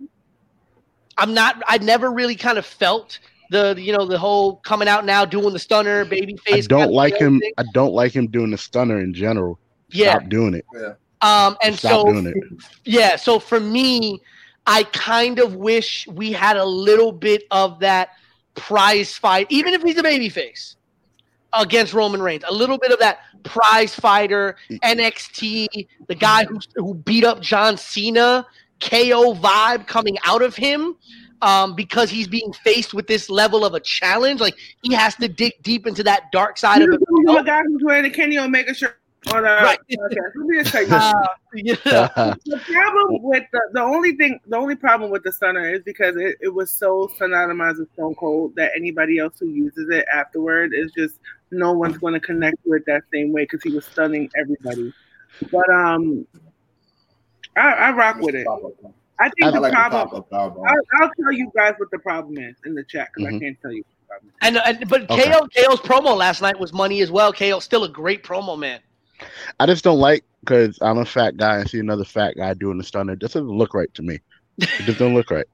I'm 1.18 1.34
not. 1.34 1.62
I 1.68 1.80
never 1.80 2.12
really 2.12 2.36
kind 2.36 2.58
of 2.58 2.66
felt 2.66 3.20
the 3.50 3.76
you 3.78 3.96
know 3.96 4.06
the 4.06 4.18
whole 4.18 4.58
coming 4.58 4.88
out 4.88 5.06
now 5.06 5.26
doing 5.26 5.54
the 5.54 5.60
stunner 5.60 6.06
babyface. 6.06 6.54
I 6.54 6.62
don't 6.62 6.92
like 6.92 7.20
him. 7.20 7.40
thing. 7.40 7.52
I 7.58 7.64
don't 7.74 7.94
like 7.94 8.16
him 8.16 8.28
doing 8.28 8.52
the 8.52 8.58
stunner 8.58 9.00
in 9.00 9.14
general. 9.14 9.60
Yeah. 9.90 10.16
Stop 10.16 10.30
doing 10.30 10.54
it. 10.54 10.66
yeah. 10.74 10.94
Um, 11.22 11.58
and 11.64 11.78
Stop 11.78 11.92
so 11.92 12.14
doing 12.14 12.28
it. 12.28 12.36
Yeah, 12.86 13.16
so 13.16 13.40
for 13.40 13.60
me, 13.60 14.22
I 14.66 14.84
kind 14.84 15.40
of 15.40 15.56
wish 15.56 16.08
we 16.08 16.32
had 16.32 16.56
a 16.56 16.66
little 16.66 17.12
bit 17.12 17.44
of 17.52 17.80
that 17.80 18.10
prize 18.56 19.18
fight, 19.18 19.48
even 19.50 19.74
if 19.74 19.82
he's 19.82 19.98
a 19.98 20.04
babyface 20.04 20.76
against 21.54 21.94
Roman 21.94 22.22
Reigns. 22.22 22.44
A 22.48 22.54
little 22.54 22.78
bit 22.78 22.92
of 22.92 23.00
that 23.00 23.20
prize 23.44 23.96
fighter, 23.96 24.56
NXT, 24.70 25.88
the 26.08 26.16
guy 26.16 26.46
who, 26.46 26.60
who 26.76 26.94
beat 26.94 27.24
up 27.24 27.42
John 27.42 27.78
Cena, 27.78 28.46
KO 28.80 29.34
vibe 29.34 29.88
coming 29.88 30.18
out 30.26 30.42
of 30.42 30.56
him. 30.56 30.96
Um, 31.42 31.74
because 31.74 32.10
he's 32.10 32.28
being 32.28 32.52
faced 32.52 32.94
with 32.94 33.08
this 33.08 33.30
level 33.30 33.64
of 33.64 33.74
a 33.74 33.80
challenge, 33.80 34.42
like 34.42 34.56
he 34.84 34.94
has 34.94 35.16
to 35.16 35.30
dig 35.30 35.54
deep 35.64 35.88
into 35.88 36.04
that 36.04 36.32
dark 36.34 36.58
side 36.58 36.82
of 36.82 36.90
You 36.90 36.96
it. 36.96 37.02
know 37.24 37.38
the 37.38 37.44
guy 37.44 37.62
who's 37.64 37.82
wearing 37.84 38.04
the 38.04 38.10
Kenny 38.10 38.38
Omega 38.38 38.74
shirt 38.74 38.98
on 39.32 39.40
a 39.46 39.64
Right. 39.64 39.80
podcast. 39.90 40.32
Let 40.36 40.48
me 40.48 40.58
just 40.62 40.72
tell 40.72 40.84
you. 40.84 40.90
Uh, 41.00 41.28
yeah. 41.54 41.76
the 42.46 42.62
problem 42.72 43.24
with 43.24 43.44
the, 43.52 43.62
the 43.74 43.82
only 43.82 44.16
thing 44.18 44.40
the 44.48 44.56
only 44.58 44.76
problem 44.76 45.10
with 45.12 45.24
the 45.24 45.32
stunner 45.32 45.68
is 45.68 45.82
because 45.84 46.16
it, 46.16 46.38
it 46.42 46.54
was 46.54 46.72
so 46.72 47.10
synonymized 47.20 47.80
with 47.80 47.92
Stone 47.94 48.16
Cold 48.16 48.56
that 48.56 48.72
anybody 48.76 49.18
else 49.18 49.40
who 49.40 49.48
uses 49.48 49.90
it 49.90 50.06
afterward 50.14 50.74
is 50.76 50.92
just 50.92 51.20
no 51.52 51.74
one's 51.74 51.98
going 51.98 52.14
to 52.14 52.20
connect 52.20 52.58
with 52.66 52.86
that 52.86 53.04
same 53.12 53.32
way 53.32 53.44
because 53.44 53.64
he 53.64 53.72
was 53.72 53.86
stunning 53.86 54.30
everybody. 54.38 54.94
But 55.52 55.68
um, 55.70 56.28
I, 57.56 57.72
I 57.72 57.92
rock 57.94 58.18
with 58.20 58.36
it. 58.36 58.46
I 59.20 59.30
think 59.30 59.48
I 59.48 59.52
the 59.52 59.60
like 59.60 59.72
the 59.72 59.76
problem. 59.76 60.10
pop-up. 60.10 60.28
I'll, 60.32 61.02
I'll 61.02 61.12
tell 61.22 61.32
you 61.34 61.52
guys 61.56 61.74
what 61.78 61.90
the 61.92 62.00
problem 62.00 62.38
is 62.38 62.56
in 62.66 62.74
the 62.74 62.84
chat 62.86 63.10
because 63.14 63.30
Mhm. 63.32 63.36
I 63.36 63.40
can't 63.40 63.58
tell 63.62 63.72
you. 63.72 63.84
What 63.84 63.96
the 64.00 64.08
problem 64.08 64.30
is. 64.30 64.36
And, 64.42 64.80
and 64.82 64.90
but 64.90 65.10
Okay. 65.10 65.32
KO 65.32 65.48
KO's 65.48 65.80
promo 65.82 66.16
last 66.16 66.42
night 66.42 66.60
was 66.60 66.72
money 66.74 67.02
as 67.02 67.12
well. 67.12 67.34
KO's 67.34 67.64
still 67.64 67.84
a 67.84 67.90
great 67.90 68.24
promo 68.24 68.58
man. 68.58 68.80
I 69.60 69.66
just 69.66 69.84
don't 69.84 70.00
like 70.00 70.24
because 70.42 70.78
I'm 70.82 70.98
a 71.00 71.06
fat 71.06 71.36
guy 71.36 71.58
and 71.58 71.70
see 71.70 71.80
another 71.80 72.06
fat 72.06 72.36
guy 72.38 72.54
doing 72.54 72.78
the 72.78 72.84
stunner. 72.84 73.16
This 73.16 73.34
doesn't 73.34 73.50
look 73.50 73.74
right 73.74 73.94
to 73.96 74.02
me. 74.02 74.20
It 74.58 74.70
just 74.86 74.98
don't 75.00 75.14
look 75.14 75.30
right. 75.32 75.46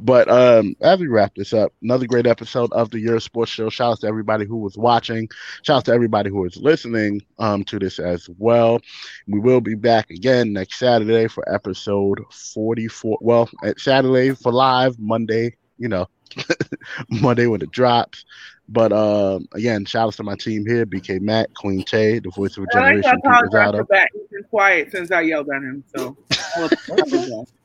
But 0.00 0.28
um, 0.30 0.76
as 0.80 1.00
we 1.00 1.06
wrap 1.06 1.34
this 1.34 1.52
up, 1.52 1.72
another 1.82 2.06
great 2.06 2.26
episode 2.26 2.72
of 2.72 2.90
the 2.90 3.00
Your 3.00 3.20
Sports 3.20 3.50
Show. 3.50 3.70
Shout 3.70 3.92
out 3.92 4.00
to 4.00 4.06
everybody 4.06 4.44
who 4.44 4.58
was 4.58 4.76
watching. 4.76 5.28
Shout 5.62 5.78
out 5.78 5.84
to 5.86 5.92
everybody 5.92 6.30
who 6.30 6.44
is 6.44 6.56
listening 6.56 7.22
um, 7.38 7.64
to 7.64 7.78
this 7.78 7.98
as 7.98 8.28
well. 8.38 8.80
We 9.26 9.40
will 9.40 9.60
be 9.60 9.74
back 9.74 10.10
again 10.10 10.52
next 10.52 10.78
Saturday 10.78 11.28
for 11.28 11.48
episode 11.52 12.20
44. 12.54 13.18
Well, 13.20 13.48
at 13.64 13.80
Saturday 13.80 14.34
for 14.34 14.52
live, 14.52 14.98
Monday, 14.98 15.56
you 15.78 15.88
know, 15.88 16.06
Monday 17.10 17.46
when 17.46 17.62
it 17.62 17.70
drops. 17.70 18.24
But 18.68 18.92
um, 18.92 19.48
again, 19.54 19.86
shout 19.86 20.08
out 20.08 20.14
to 20.14 20.22
my 20.22 20.36
team 20.36 20.66
here: 20.66 20.84
BK 20.84 21.22
Matt, 21.22 21.54
Queen 21.54 21.82
Tay, 21.84 22.18
the 22.18 22.28
voice 22.30 22.58
of 22.58 22.64
a 22.64 22.66
I 22.76 22.80
generation, 22.80 23.12
Pete 23.12 23.20
apologize 23.24 23.80
for 23.80 23.86
that. 23.88 24.08
He's 24.12 24.28
been 24.30 24.44
quiet 24.44 24.90
since 24.90 25.10
I 25.10 25.22
yelled 25.22 25.48
at 25.48 25.62
him. 25.62 25.82
So. 25.96 26.16